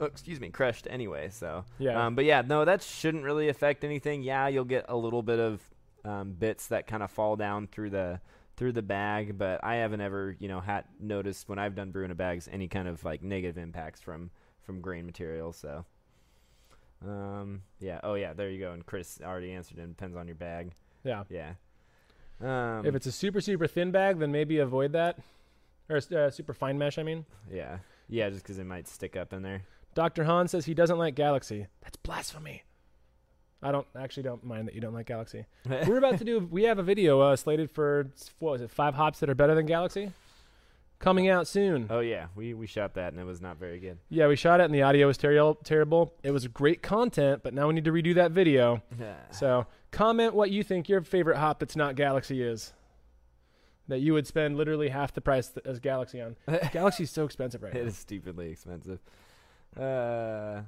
oh, 0.00 0.06
excuse 0.06 0.40
me, 0.40 0.48
crushed 0.50 0.86
anyway. 0.90 1.28
So 1.30 1.64
yeah. 1.78 2.06
Um, 2.06 2.14
but 2.14 2.24
yeah, 2.24 2.42
no, 2.46 2.64
that 2.64 2.82
shouldn't 2.82 3.22
really 3.24 3.48
affect 3.48 3.84
anything. 3.84 4.22
Yeah, 4.22 4.48
you'll 4.48 4.64
get 4.64 4.86
a 4.88 4.96
little 4.96 5.22
bit 5.22 5.38
of 5.38 5.62
um, 6.04 6.32
bits 6.32 6.66
that 6.68 6.86
kind 6.86 7.02
of 7.02 7.10
fall 7.10 7.36
down 7.36 7.66
through 7.68 7.90
the 7.90 8.20
through 8.56 8.72
the 8.72 8.82
bag, 8.82 9.36
but 9.36 9.64
I 9.64 9.76
haven't 9.76 10.00
ever, 10.00 10.36
you 10.38 10.46
know, 10.46 10.60
had 10.60 10.84
noticed 11.00 11.48
when 11.48 11.58
I've 11.58 11.74
done 11.74 11.90
brew 11.90 12.04
in 12.04 12.10
a 12.12 12.14
bags 12.14 12.48
any 12.52 12.68
kind 12.68 12.86
of 12.86 13.04
like 13.04 13.20
negative 13.22 13.58
impacts 13.58 14.00
from 14.00 14.30
from 14.62 14.80
grain 14.80 15.06
material. 15.06 15.52
So, 15.52 15.84
um, 17.02 17.62
yeah, 17.80 18.00
oh 18.02 18.14
yeah, 18.14 18.32
there 18.32 18.50
you 18.50 18.60
go. 18.60 18.72
And 18.72 18.84
Chris 18.84 19.20
already 19.22 19.52
answered. 19.52 19.78
It 19.78 19.88
depends 19.88 20.16
on 20.16 20.26
your 20.26 20.36
bag. 20.36 20.72
yeah. 21.04 21.24
Yeah. 21.28 21.52
Um, 22.42 22.84
if 22.84 22.94
it's 22.94 23.06
a 23.06 23.12
super 23.12 23.40
super 23.40 23.66
thin 23.66 23.90
bag, 23.92 24.18
then 24.18 24.32
maybe 24.32 24.58
avoid 24.58 24.92
that, 24.92 25.18
or 25.88 25.98
uh, 25.98 26.30
super 26.30 26.52
fine 26.52 26.76
mesh. 26.78 26.98
I 26.98 27.02
mean, 27.04 27.24
yeah, 27.50 27.78
yeah, 28.08 28.28
just 28.28 28.42
because 28.42 28.58
it 28.58 28.66
might 28.66 28.88
stick 28.88 29.16
up 29.16 29.32
in 29.32 29.42
there. 29.42 29.62
Doctor 29.94 30.24
Han 30.24 30.48
says 30.48 30.64
he 30.64 30.74
doesn't 30.74 30.98
like 30.98 31.14
Galaxy. 31.14 31.68
That's 31.82 31.96
blasphemy. 31.96 32.64
I 33.62 33.70
don't 33.72 33.86
actually 33.98 34.24
don't 34.24 34.44
mind 34.44 34.66
that 34.68 34.74
you 34.74 34.80
don't 34.80 34.92
like 34.92 35.06
Galaxy. 35.06 35.46
We're 35.86 35.98
about 35.98 36.18
to 36.18 36.24
do. 36.24 36.40
We 36.50 36.64
have 36.64 36.78
a 36.78 36.82
video 36.82 37.20
uh, 37.20 37.36
slated 37.36 37.70
for 37.70 38.10
what 38.40 38.52
was 38.52 38.60
it? 38.60 38.70
Five 38.70 38.94
hops 38.94 39.20
that 39.20 39.30
are 39.30 39.34
better 39.34 39.54
than 39.54 39.64
Galaxy. 39.66 40.10
Coming 40.98 41.28
out 41.28 41.46
soon. 41.46 41.86
Oh 41.90 42.00
yeah, 42.00 42.26
we 42.34 42.54
we 42.54 42.66
shot 42.66 42.94
that 42.94 43.12
and 43.12 43.20
it 43.20 43.24
was 43.26 43.40
not 43.40 43.58
very 43.58 43.78
good. 43.78 43.98
Yeah, 44.08 44.26
we 44.28 44.36
shot 44.36 44.60
it 44.60 44.64
and 44.64 44.74
the 44.74 44.82
audio 44.82 45.06
was 45.06 45.18
ter- 45.18 45.54
terrible. 45.64 46.14
It 46.22 46.30
was 46.30 46.46
great 46.48 46.82
content, 46.82 47.42
but 47.42 47.52
now 47.54 47.66
we 47.68 47.74
need 47.74 47.84
to 47.84 47.92
redo 47.92 48.14
that 48.14 48.30
video. 48.32 48.82
So 49.30 49.66
comment 49.90 50.34
what 50.34 50.50
you 50.50 50.62
think 50.62 50.88
your 50.88 51.02
favorite 51.02 51.36
hop 51.38 51.58
that's 51.60 51.76
not 51.76 51.94
Galaxy 51.96 52.42
is. 52.42 52.72
That 53.88 53.98
you 54.00 54.14
would 54.14 54.26
spend 54.26 54.56
literally 54.56 54.88
half 54.88 55.12
the 55.12 55.20
price 55.20 55.48
th- 55.48 55.66
as 55.66 55.78
Galaxy 55.78 56.18
on. 56.20 56.36
Galaxy's 56.72 57.10
so 57.10 57.24
expensive 57.26 57.62
right 57.62 57.74
it 57.74 57.82
now. 57.82 57.88
is 57.88 57.98
stupidly 57.98 58.48
expensive. 58.50 58.98
Uh, 59.78 60.62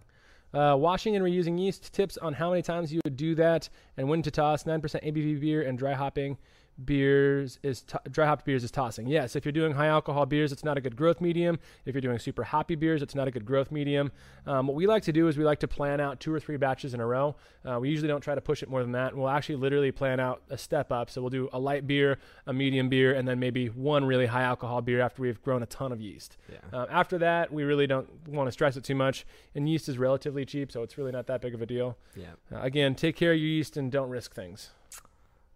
Uh, 0.54 0.74
washing 0.78 1.16
and 1.16 1.24
reusing 1.24 1.58
yeast 1.58 1.92
tips 1.92 2.16
on 2.18 2.32
how 2.32 2.50
many 2.50 2.62
times 2.62 2.92
you 2.92 3.00
would 3.04 3.16
do 3.16 3.34
that 3.34 3.68
and 3.96 4.08
when 4.08 4.22
to 4.22 4.30
toss. 4.30 4.64
9% 4.64 4.80
ABV 4.80 5.40
beer 5.40 5.62
and 5.62 5.76
dry 5.78 5.92
hopping 5.92 6.38
beers 6.84 7.58
is 7.62 7.82
to- 7.82 8.00
dry 8.10 8.26
hopped 8.26 8.44
beers 8.44 8.62
is 8.64 8.70
tossing. 8.70 9.06
Yes, 9.06 9.34
if 9.36 9.44
you're 9.44 9.52
doing 9.52 9.72
high 9.72 9.86
alcohol 9.86 10.26
beers, 10.26 10.52
it's 10.52 10.64
not 10.64 10.76
a 10.76 10.80
good 10.80 10.96
growth 10.96 11.20
medium. 11.20 11.58
If 11.84 11.94
you're 11.94 12.02
doing 12.02 12.18
super 12.18 12.44
hoppy 12.44 12.74
beers, 12.74 13.02
it's 13.02 13.14
not 13.14 13.26
a 13.28 13.30
good 13.30 13.44
growth 13.46 13.70
medium. 13.70 14.12
Um, 14.46 14.66
what 14.66 14.76
we 14.76 14.86
like 14.86 15.02
to 15.04 15.12
do 15.12 15.28
is 15.28 15.36
we 15.38 15.44
like 15.44 15.60
to 15.60 15.68
plan 15.68 16.00
out 16.00 16.20
two 16.20 16.32
or 16.32 16.40
three 16.40 16.56
batches 16.56 16.94
in 16.94 17.00
a 17.00 17.06
row. 17.06 17.36
Uh, 17.64 17.78
we 17.80 17.88
usually 17.88 18.08
don't 18.08 18.20
try 18.20 18.34
to 18.34 18.40
push 18.40 18.62
it 18.62 18.68
more 18.68 18.82
than 18.82 18.92
that. 18.92 19.16
We'll 19.16 19.28
actually 19.28 19.56
literally 19.56 19.90
plan 19.92 20.20
out 20.20 20.42
a 20.50 20.58
step 20.58 20.92
up. 20.92 21.10
So 21.10 21.20
we'll 21.20 21.30
do 21.30 21.48
a 21.52 21.58
light 21.58 21.86
beer, 21.86 22.18
a 22.46 22.52
medium 22.52 22.88
beer, 22.88 23.14
and 23.14 23.26
then 23.26 23.38
maybe 23.40 23.66
one 23.68 24.04
really 24.04 24.26
high 24.26 24.42
alcohol 24.42 24.82
beer 24.82 25.00
after 25.00 25.22
we've 25.22 25.40
grown 25.42 25.62
a 25.62 25.66
ton 25.66 25.92
of 25.92 26.00
yeast. 26.00 26.36
yeah. 26.50 26.58
Uh, 26.72 26.86
after 26.90 27.18
that, 27.18 27.52
we 27.52 27.64
really 27.64 27.86
don't 27.86 28.08
want 28.28 28.48
to 28.48 28.52
stress 28.52 28.76
it 28.76 28.84
too 28.84 28.94
much. 28.94 29.26
And 29.54 29.68
yeast 29.68 29.88
is 29.88 29.98
relatively 29.98 30.44
cheap, 30.44 30.70
so 30.70 30.82
it's 30.82 30.98
really 30.98 31.12
not 31.12 31.26
that 31.28 31.40
big 31.40 31.54
of 31.54 31.62
a 31.62 31.66
deal. 31.66 31.96
yeah. 32.14 32.26
Uh, 32.52 32.60
again, 32.60 32.94
take 32.94 33.16
care 33.16 33.32
of 33.32 33.38
your 33.38 33.48
yeast 33.48 33.76
and 33.76 33.90
don't 33.90 34.10
risk 34.10 34.34
things. 34.34 34.70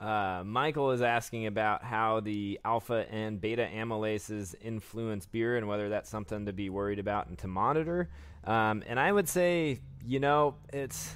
Uh, 0.00 0.42
Michael 0.46 0.92
is 0.92 1.02
asking 1.02 1.46
about 1.46 1.84
how 1.84 2.20
the 2.20 2.58
alpha 2.64 3.06
and 3.10 3.38
beta 3.38 3.68
amylases 3.70 4.54
influence 4.62 5.26
beer 5.26 5.58
and 5.58 5.68
whether 5.68 5.90
that's 5.90 6.08
something 6.08 6.46
to 6.46 6.54
be 6.54 6.70
worried 6.70 6.98
about 6.98 7.26
and 7.26 7.36
to 7.38 7.46
monitor. 7.46 8.08
Um, 8.44 8.82
and 8.86 8.98
I 8.98 9.12
would 9.12 9.28
say, 9.28 9.80
you 10.02 10.18
know, 10.18 10.54
it's 10.72 11.14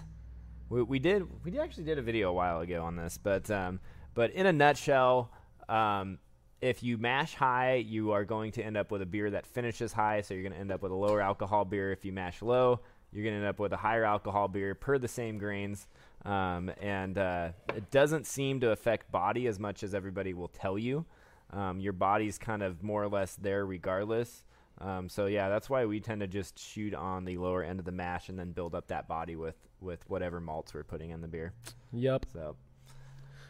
we, 0.68 0.82
we 0.82 0.98
did 0.98 1.26
we 1.44 1.58
actually 1.58 1.84
did 1.84 1.98
a 1.98 2.02
video 2.02 2.28
a 2.28 2.32
while 2.34 2.60
ago 2.60 2.82
on 2.82 2.94
this, 2.94 3.18
but 3.22 3.50
um, 3.50 3.80
but 4.12 4.32
in 4.32 4.44
a 4.44 4.52
nutshell, 4.52 5.32
um, 5.66 6.18
if 6.60 6.82
you 6.82 6.98
mash 6.98 7.34
high, 7.34 7.76
you 7.76 8.12
are 8.12 8.26
going 8.26 8.52
to 8.52 8.62
end 8.62 8.76
up 8.76 8.90
with 8.90 9.00
a 9.00 9.06
beer 9.06 9.30
that 9.30 9.46
finishes 9.46 9.94
high, 9.94 10.20
so 10.20 10.34
you're 10.34 10.42
going 10.42 10.52
to 10.52 10.58
end 10.58 10.72
up 10.72 10.82
with 10.82 10.92
a 10.92 10.94
lower 10.94 11.22
alcohol 11.22 11.64
beer. 11.64 11.90
If 11.90 12.04
you 12.04 12.12
mash 12.12 12.42
low, 12.42 12.80
you're 13.12 13.24
going 13.24 13.34
to 13.34 13.40
end 13.40 13.48
up 13.48 13.58
with 13.58 13.72
a 13.72 13.78
higher 13.78 14.04
alcohol 14.04 14.48
beer 14.48 14.74
per 14.74 14.98
the 14.98 15.08
same 15.08 15.38
grains. 15.38 15.86
Um, 16.24 16.70
and 16.80 17.18
uh, 17.18 17.50
it 17.74 17.90
doesn't 17.90 18.26
seem 18.26 18.60
to 18.60 18.70
affect 18.70 19.12
body 19.12 19.46
as 19.46 19.58
much 19.58 19.82
as 19.82 19.94
everybody 19.94 20.32
will 20.32 20.48
tell 20.48 20.78
you. 20.78 21.04
Um, 21.52 21.80
your 21.80 21.92
body's 21.92 22.38
kind 22.38 22.62
of 22.62 22.82
more 22.82 23.02
or 23.02 23.08
less 23.08 23.36
there 23.36 23.66
regardless. 23.66 24.44
Um, 24.80 25.08
so 25.08 25.26
yeah, 25.26 25.48
that's 25.48 25.70
why 25.70 25.84
we 25.84 26.00
tend 26.00 26.20
to 26.20 26.26
just 26.26 26.58
shoot 26.58 26.94
on 26.94 27.24
the 27.24 27.36
lower 27.36 27.62
end 27.62 27.78
of 27.78 27.84
the 27.84 27.92
mash 27.92 28.28
and 28.28 28.38
then 28.38 28.52
build 28.52 28.74
up 28.74 28.88
that 28.88 29.06
body 29.06 29.36
with 29.36 29.56
with 29.80 30.08
whatever 30.08 30.40
malts 30.40 30.72
we're 30.72 30.82
putting 30.82 31.10
in 31.10 31.20
the 31.20 31.28
beer. 31.28 31.52
Yep. 31.92 32.26
So 32.32 32.56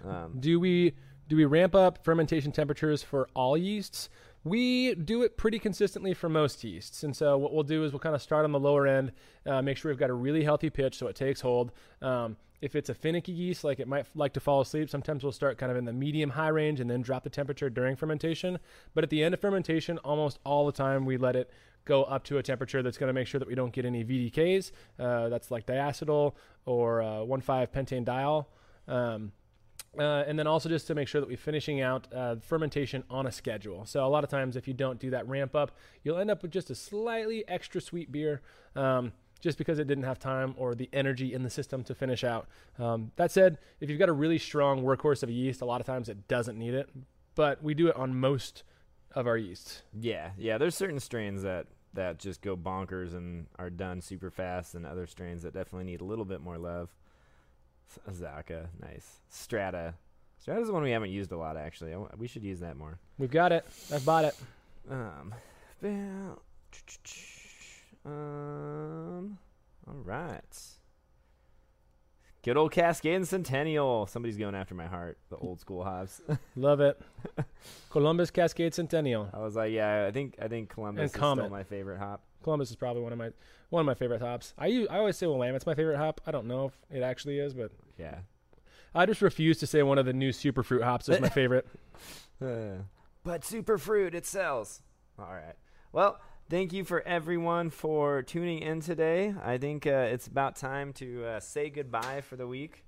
um, 0.04 0.36
Do 0.40 0.60
we 0.60 0.94
do 1.28 1.36
we 1.36 1.44
ramp 1.44 1.74
up 1.74 2.04
fermentation 2.04 2.52
temperatures 2.52 3.02
for 3.02 3.28
all 3.34 3.56
yeasts? 3.56 4.10
We 4.42 4.94
do 4.94 5.22
it 5.22 5.38
pretty 5.38 5.58
consistently 5.58 6.12
for 6.12 6.28
most 6.28 6.62
yeasts, 6.62 7.02
and 7.02 7.16
so 7.16 7.38
what 7.38 7.54
we'll 7.54 7.62
do 7.62 7.82
is 7.84 7.92
we'll 7.92 8.00
kind 8.00 8.14
of 8.14 8.20
start 8.20 8.44
on 8.44 8.52
the 8.52 8.60
lower 8.60 8.86
end, 8.86 9.12
uh, 9.46 9.62
make 9.62 9.78
sure 9.78 9.90
we've 9.90 9.98
got 9.98 10.10
a 10.10 10.14
really 10.14 10.44
healthy 10.44 10.68
pitch 10.68 10.98
so 10.98 11.06
it 11.06 11.16
takes 11.16 11.40
hold. 11.40 11.72
Um, 12.02 12.36
if 12.64 12.74
it's 12.74 12.88
a 12.88 12.94
finicky 12.94 13.30
yeast, 13.30 13.62
like 13.62 13.78
it 13.78 13.86
might 13.86 14.06
like 14.14 14.32
to 14.32 14.40
fall 14.40 14.62
asleep, 14.62 14.88
sometimes 14.88 15.22
we'll 15.22 15.32
start 15.32 15.58
kind 15.58 15.70
of 15.70 15.76
in 15.76 15.84
the 15.84 15.92
medium 15.92 16.30
high 16.30 16.48
range 16.48 16.80
and 16.80 16.88
then 16.88 17.02
drop 17.02 17.22
the 17.22 17.28
temperature 17.28 17.68
during 17.68 17.94
fermentation. 17.94 18.58
But 18.94 19.04
at 19.04 19.10
the 19.10 19.22
end 19.22 19.34
of 19.34 19.40
fermentation, 19.40 19.98
almost 19.98 20.38
all 20.46 20.64
the 20.64 20.72
time 20.72 21.04
we 21.04 21.18
let 21.18 21.36
it 21.36 21.50
go 21.84 22.04
up 22.04 22.24
to 22.24 22.38
a 22.38 22.42
temperature 22.42 22.82
that's 22.82 22.96
going 22.96 23.08
to 23.08 23.12
make 23.12 23.26
sure 23.26 23.38
that 23.38 23.46
we 23.46 23.54
don't 23.54 23.72
get 23.74 23.84
any 23.84 24.02
VDKs. 24.02 24.72
Uh, 24.98 25.28
that's 25.28 25.50
like 25.50 25.66
diacetyl 25.66 26.32
or 26.64 27.02
uh, 27.02 27.06
1,5 27.06 27.68
pentanedione. 27.68 28.46
Um, 28.88 29.32
uh, 29.98 30.24
and 30.26 30.38
then 30.38 30.46
also 30.46 30.70
just 30.70 30.86
to 30.86 30.94
make 30.94 31.06
sure 31.06 31.20
that 31.20 31.28
we're 31.28 31.36
finishing 31.36 31.82
out 31.82 32.08
uh, 32.12 32.36
fermentation 32.40 33.04
on 33.10 33.26
a 33.26 33.32
schedule. 33.32 33.84
So 33.84 34.04
a 34.04 34.08
lot 34.08 34.24
of 34.24 34.30
times, 34.30 34.56
if 34.56 34.66
you 34.66 34.74
don't 34.74 34.98
do 34.98 35.10
that 35.10 35.28
ramp 35.28 35.54
up, 35.54 35.72
you'll 36.02 36.18
end 36.18 36.30
up 36.30 36.42
with 36.42 36.50
just 36.50 36.70
a 36.70 36.74
slightly 36.74 37.46
extra 37.46 37.80
sweet 37.80 38.10
beer, 38.10 38.40
um, 38.74 39.12
just 39.44 39.58
because 39.58 39.78
it 39.78 39.86
didn't 39.86 40.04
have 40.04 40.18
time 40.18 40.54
or 40.56 40.74
the 40.74 40.88
energy 40.92 41.34
in 41.34 41.42
the 41.42 41.50
system 41.50 41.84
to 41.84 41.94
finish 41.94 42.24
out. 42.24 42.48
Um, 42.78 43.12
that 43.16 43.30
said, 43.30 43.58
if 43.78 43.90
you've 43.90 43.98
got 43.98 44.08
a 44.08 44.12
really 44.12 44.38
strong 44.38 44.82
workhorse 44.82 45.22
of 45.22 45.28
a 45.28 45.32
yeast, 45.32 45.60
a 45.60 45.66
lot 45.66 45.80
of 45.82 45.86
times 45.86 46.08
it 46.08 46.26
doesn't 46.26 46.58
need 46.58 46.72
it, 46.72 46.88
but 47.34 47.62
we 47.62 47.74
do 47.74 47.88
it 47.88 47.94
on 47.94 48.18
most 48.18 48.62
of 49.14 49.26
our 49.26 49.36
yeasts. 49.36 49.82
yeah, 50.00 50.30
yeah, 50.38 50.56
there's 50.58 50.74
certain 50.74 50.98
strains 50.98 51.42
that 51.42 51.66
that 51.92 52.18
just 52.18 52.40
go 52.40 52.56
bonkers 52.56 53.14
and 53.14 53.46
are 53.56 53.70
done 53.70 54.00
super 54.00 54.30
fast, 54.30 54.74
and 54.74 54.84
other 54.84 55.06
strains 55.06 55.42
that 55.42 55.54
definitely 55.54 55.84
need 55.84 56.00
a 56.00 56.04
little 56.04 56.24
bit 56.24 56.40
more 56.40 56.58
love. 56.58 56.88
Zaka, 58.10 58.68
nice. 58.80 59.20
Strata. 59.28 59.94
Strata's 60.38 60.66
the 60.66 60.72
one 60.72 60.82
we 60.82 60.90
haven't 60.90 61.10
used 61.10 61.30
a 61.30 61.36
lot 61.36 61.56
actually. 61.56 61.90
W- 61.92 62.10
we 62.18 62.26
should 62.26 62.42
use 62.42 62.60
that 62.60 62.76
more. 62.76 62.98
We've 63.18 63.30
got 63.30 63.52
it. 63.52 63.64
I've 63.92 64.04
bought 64.04 64.24
it. 64.24 64.34
Um, 64.90 65.34
um, 68.04 69.38
all 69.86 69.94
right. 70.04 70.42
Good 72.42 72.58
old 72.58 72.72
Cascade 72.72 73.14
and 73.16 73.26
Centennial. 73.26 74.06
Somebody's 74.06 74.36
going 74.36 74.54
after 74.54 74.74
my 74.74 74.86
heart. 74.86 75.16
The 75.30 75.36
old 75.36 75.60
school 75.60 75.82
hops. 75.82 76.20
Love 76.56 76.80
it. 76.80 77.00
Columbus 77.88 78.30
Cascade 78.30 78.74
Centennial. 78.74 79.30
I 79.32 79.38
was 79.38 79.56
like, 79.56 79.72
yeah, 79.72 80.04
I 80.06 80.10
think 80.10 80.36
I 80.40 80.48
think 80.48 80.68
Columbus 80.68 81.00
And 81.00 81.06
is 81.06 81.12
Comet. 81.16 81.44
still 81.44 81.50
my 81.50 81.64
favorite 81.64 81.98
hop. 81.98 82.22
Columbus 82.42 82.68
is 82.68 82.76
probably 82.76 83.02
one 83.02 83.12
of 83.12 83.18
my 83.18 83.30
one 83.70 83.80
of 83.80 83.86
my 83.86 83.94
favorite 83.94 84.20
hops. 84.20 84.52
I 84.58 84.66
u- 84.66 84.86
I 84.90 84.98
always 84.98 85.16
say 85.16 85.24
Willamette's 85.26 85.64
my 85.64 85.74
favorite 85.74 85.96
hop. 85.96 86.20
I 86.26 86.30
don't 86.32 86.46
know 86.46 86.66
if 86.66 86.78
it 86.94 87.02
actually 87.02 87.38
is, 87.38 87.54
but 87.54 87.70
Yeah. 87.98 88.18
I 88.94 89.06
just 89.06 89.22
refuse 89.22 89.58
to 89.58 89.66
say 89.66 89.82
one 89.82 89.96
of 89.98 90.04
the 90.06 90.12
new 90.12 90.30
superfruit 90.30 90.82
hops 90.84 91.08
is 91.08 91.20
my 91.20 91.28
favorite. 91.30 91.66
Uh, 92.44 92.82
but 93.24 93.42
super 93.44 93.78
fruit 93.78 94.14
it 94.14 94.26
sells. 94.26 94.82
All 95.18 95.24
right. 95.32 95.56
Well, 95.92 96.20
thank 96.48 96.72
you 96.72 96.84
for 96.84 97.02
everyone 97.02 97.70
for 97.70 98.22
tuning 98.22 98.60
in 98.60 98.80
today. 98.80 99.34
I 99.42 99.58
think 99.58 99.86
uh, 99.86 100.08
it's 100.10 100.26
about 100.26 100.56
time 100.56 100.92
to 100.94 101.24
uh, 101.24 101.40
say 101.40 101.70
goodbye 101.70 102.22
for 102.22 102.36
the 102.36 102.46
week. 102.46 102.84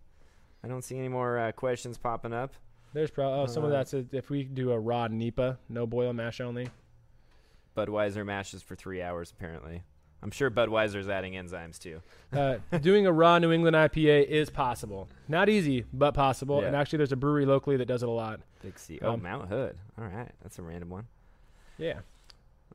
I 0.65 0.69
don't 0.69 0.83
see 0.83 0.99
any 0.99 1.09
more 1.09 1.39
uh, 1.39 1.53
questions 1.53 1.99
popping 1.99 2.33
up. 2.33 2.55
There's 2.93 3.11
probably 3.11 3.41
oh, 3.41 3.47
some 3.47 3.65
of 3.65 3.71
Uh, 3.71 3.77
that's 3.77 3.95
a, 3.95 4.07
if 4.13 4.31
we 4.31 4.45
do 4.45 4.73
a 4.73 4.79
raw 4.79 5.07
NEPA, 5.09 5.59
no 5.69 5.87
boil 5.87 6.13
mash 6.13 6.41
only. 6.41 6.69
Budweiser 7.77 8.25
mashes 8.25 8.63
for 8.63 8.75
three 8.75 9.03
hours 9.03 9.31
apparently. 9.31 9.83
I'm 10.23 10.31
sure 10.31 10.51
Budweiser's 10.51 11.09
adding 11.09 11.35
enzymes 11.35 11.79
too. 11.79 12.01
Uh, 12.33 12.57
doing 12.81 13.07
a 13.07 13.13
raw 13.13 13.39
New 13.39 13.53
England 13.53 13.77
IPA 13.77 14.27
is 14.27 14.49
possible. 14.49 15.09
Not 15.29 15.51
easy, 15.51 15.85
but 15.93 16.13
possible. 16.15 16.63
Yeah. 16.63 16.69
And 16.69 16.77
actually, 16.77 16.97
there's 16.97 17.13
a 17.13 17.17
brewery 17.17 17.45
locally 17.45 17.77
that 17.77 17.87
does 17.87 18.03
it 18.03 18.09
a 18.09 18.13
lot. 18.13 18.41
Big 18.63 18.79
C. 18.79 18.99
Oh, 19.03 19.13
Um, 19.13 19.23
Mount 19.23 19.49
Hood. 19.51 19.77
All 19.99 20.07
right, 20.07 20.31
that's 20.43 20.59
a 20.59 20.63
random 20.63 20.89
one. 20.89 21.07
Yeah. 21.77 21.99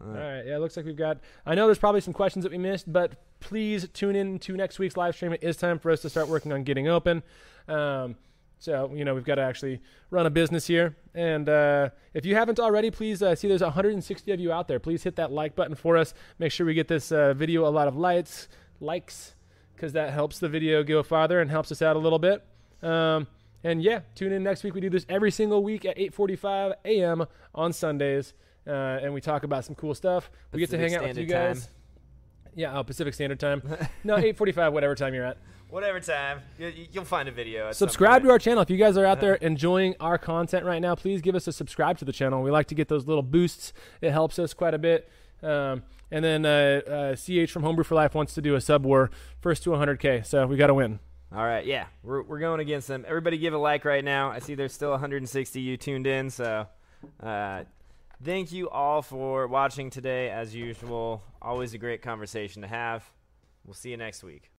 Uh, 0.02 0.08
All 0.08 0.14
right. 0.14 0.45
Yeah, 0.45 0.56
it 0.56 0.60
looks 0.60 0.78
like 0.78 0.86
we've 0.86 0.95
got. 0.95 1.20
I 1.45 1.56
know 1.56 1.66
there's 1.68 1.78
probably 1.78 2.02
some 2.02 2.14
questions 2.14 2.43
that 2.43 2.52
we 2.52 2.58
missed, 2.58 2.91
but 2.91 3.14
please 3.39 3.88
tune 3.93 4.16
in 4.16 4.39
to 4.39 4.56
next 4.58 4.80
week's 4.80 4.97
live 4.97 5.16
stream. 5.16 5.34
It 5.34 5.43
is 5.43 5.58
time 5.58 5.80
for 5.80 5.91
us 5.91 6.02
to 6.02 6.10
start 6.10 6.28
working 6.28 6.52
on 6.52 6.64
getting 6.64 6.88
open. 6.88 7.24
Um, 7.68 8.16
so 8.62 8.91
you 8.93 9.04
know 9.04 9.16
we've 9.16 9.26
got 9.26 9.36
to 9.36 9.41
actually 9.41 9.82
run 10.12 10.28
a 10.28 10.30
business 10.30 10.68
here, 10.68 10.95
and 11.16 11.49
uh, 11.49 11.89
if 12.14 12.26
you 12.26 12.36
haven't 12.36 12.60
already, 12.60 12.91
please 12.91 13.24
uh, 13.24 13.34
see 13.34 13.47
there's 13.47 13.62
160 13.62 14.32
of 14.32 14.39
you 14.39 14.52
out 14.52 14.68
there. 14.68 14.80
Please 14.80 15.02
hit 15.04 15.16
that 15.16 15.32
like 15.32 15.56
button 15.56 15.76
for 15.76 15.97
us. 15.97 16.14
Make 16.38 16.52
sure 16.52 16.66
we 16.66 16.76
get 16.76 16.88
this 16.88 17.12
uh, 17.12 17.34
video 17.34 17.68
a 17.68 17.70
lot 17.70 17.88
of 17.88 17.95
lights, 17.95 18.47
likes, 18.80 19.34
because 19.76 19.93
that 19.93 20.14
helps 20.14 20.38
the 20.38 20.47
video 20.47 20.84
go 20.84 21.02
farther 21.02 21.41
and 21.41 21.49
helps 21.49 21.72
us 21.72 21.82
out 21.82 21.95
a 21.95 21.99
little 21.99 22.20
bit. 22.20 22.45
Um, 22.84 23.26
and 23.64 23.82
yeah, 23.82 24.02
tune 24.14 24.32
in 24.32 24.43
next 24.43 24.64
week. 24.64 24.76
We 24.76 24.82
do 24.82 24.91
this 24.91 25.06
every 25.10 25.32
single 25.32 25.64
week 25.64 25.84
at 25.86 25.97
8:45 25.97 26.76
a.m. 26.86 27.26
on 27.56 27.74
Sundays, 27.74 28.34
uh, 28.68 28.99
and 29.01 29.14
we 29.14 29.22
talk 29.22 29.43
about 29.43 29.66
some 29.66 29.76
cool 29.76 29.95
stuff. 29.95 30.30
We 30.51 30.59
get 30.59 30.70
to 30.72 30.78
hang 30.78 30.95
out 30.95 31.03
with 31.03 31.18
you 31.18 31.26
guys. 31.26 31.68
Yeah, 32.55 32.78
oh, 32.78 32.84
Pacific 32.84 33.14
Standard 33.14 33.39
Time. 33.39 33.62
no, 34.03 34.18
8:45, 34.18 34.74
whatever 34.74 34.95
time 34.95 35.14
you're 35.14 35.26
at. 35.26 35.38
Whatever 35.70 36.01
time, 36.01 36.41
you, 36.59 36.74
you'll 36.91 37.05
find 37.05 37.30
a 37.30 37.32
video. 37.32 37.70
At 37.70 37.78
Subscribe 37.78 38.24
to 38.24 38.30
our 38.30 38.39
channel. 38.39 38.62
If 38.62 38.70
you 38.70 38.76
guys 38.76 38.97
are 38.97 39.05
out 39.05 39.22
there 39.22 39.36
enjoying 39.36 39.95
our 40.01 40.18
content 40.18 40.66
right 40.66 40.82
now, 40.82 40.95
please 40.95 41.22
give 41.22 41.34
us 41.34 41.47
a 41.47 41.53
subscribe 41.53 41.97
to 41.99 42.05
the 42.05 42.12
channel. 42.12 42.43
We 42.43 42.51
like 42.51 42.68
to 42.68 42.76
get 42.76 42.89
those 42.89 43.07
little 43.07 43.24
boosts. 43.24 43.72
It 44.01 44.12
helps 44.12 44.38
us 44.38 44.53
quite 44.53 44.74
a 44.74 44.78
bit. 44.78 45.09
Um, 45.41 45.84
and 46.12 46.26
then 46.26 46.45
uh, 46.45 46.82
uh, 46.86 47.16
CH 47.16 47.49
from 47.49 47.64
Homebrew 47.64 47.86
for 47.86 47.95
Life 47.95 48.14
wants 48.14 48.34
to 48.34 48.41
do 48.41 48.55
a 48.55 48.62
sub 48.62 48.86
war 48.86 49.12
first 49.39 49.64
to 49.64 49.70
100k. 49.70 50.26
So 50.26 50.45
we 50.45 50.57
got 50.57 50.68
to 50.68 50.74
win. 50.74 50.99
All 51.34 51.45
right, 51.45 51.66
yeah, 51.66 51.86
we're 52.03 52.24
we're 52.24 52.39
going 52.39 52.59
against 52.59 52.89
them. 52.89 53.05
Everybody, 53.07 53.38
give 53.38 53.53
a 53.53 53.57
like 53.57 53.86
right 53.86 54.03
now. 54.03 54.32
I 54.32 54.39
see 54.39 54.53
there's 54.53 54.74
still 54.74 54.91
160 54.91 55.62
you 55.62 55.78
tuned 55.78 56.05
in, 56.05 56.30
so 56.30 56.68
uh, 57.24 57.64
thank 58.24 58.51
you 58.51 58.69
all 58.69 59.01
for 59.01 59.47
watching 59.47 59.89
today. 59.89 60.30
As 60.30 60.55
usual, 60.55 61.22
always 61.41 61.74
a 61.74 61.78
great 61.78 62.01
conversation 62.01 62.61
to 62.61 62.67
have. 62.67 63.03
We'll 63.65 63.74
see 63.74 63.91
you 63.91 63.97
next 63.97 64.24
week. 64.24 64.49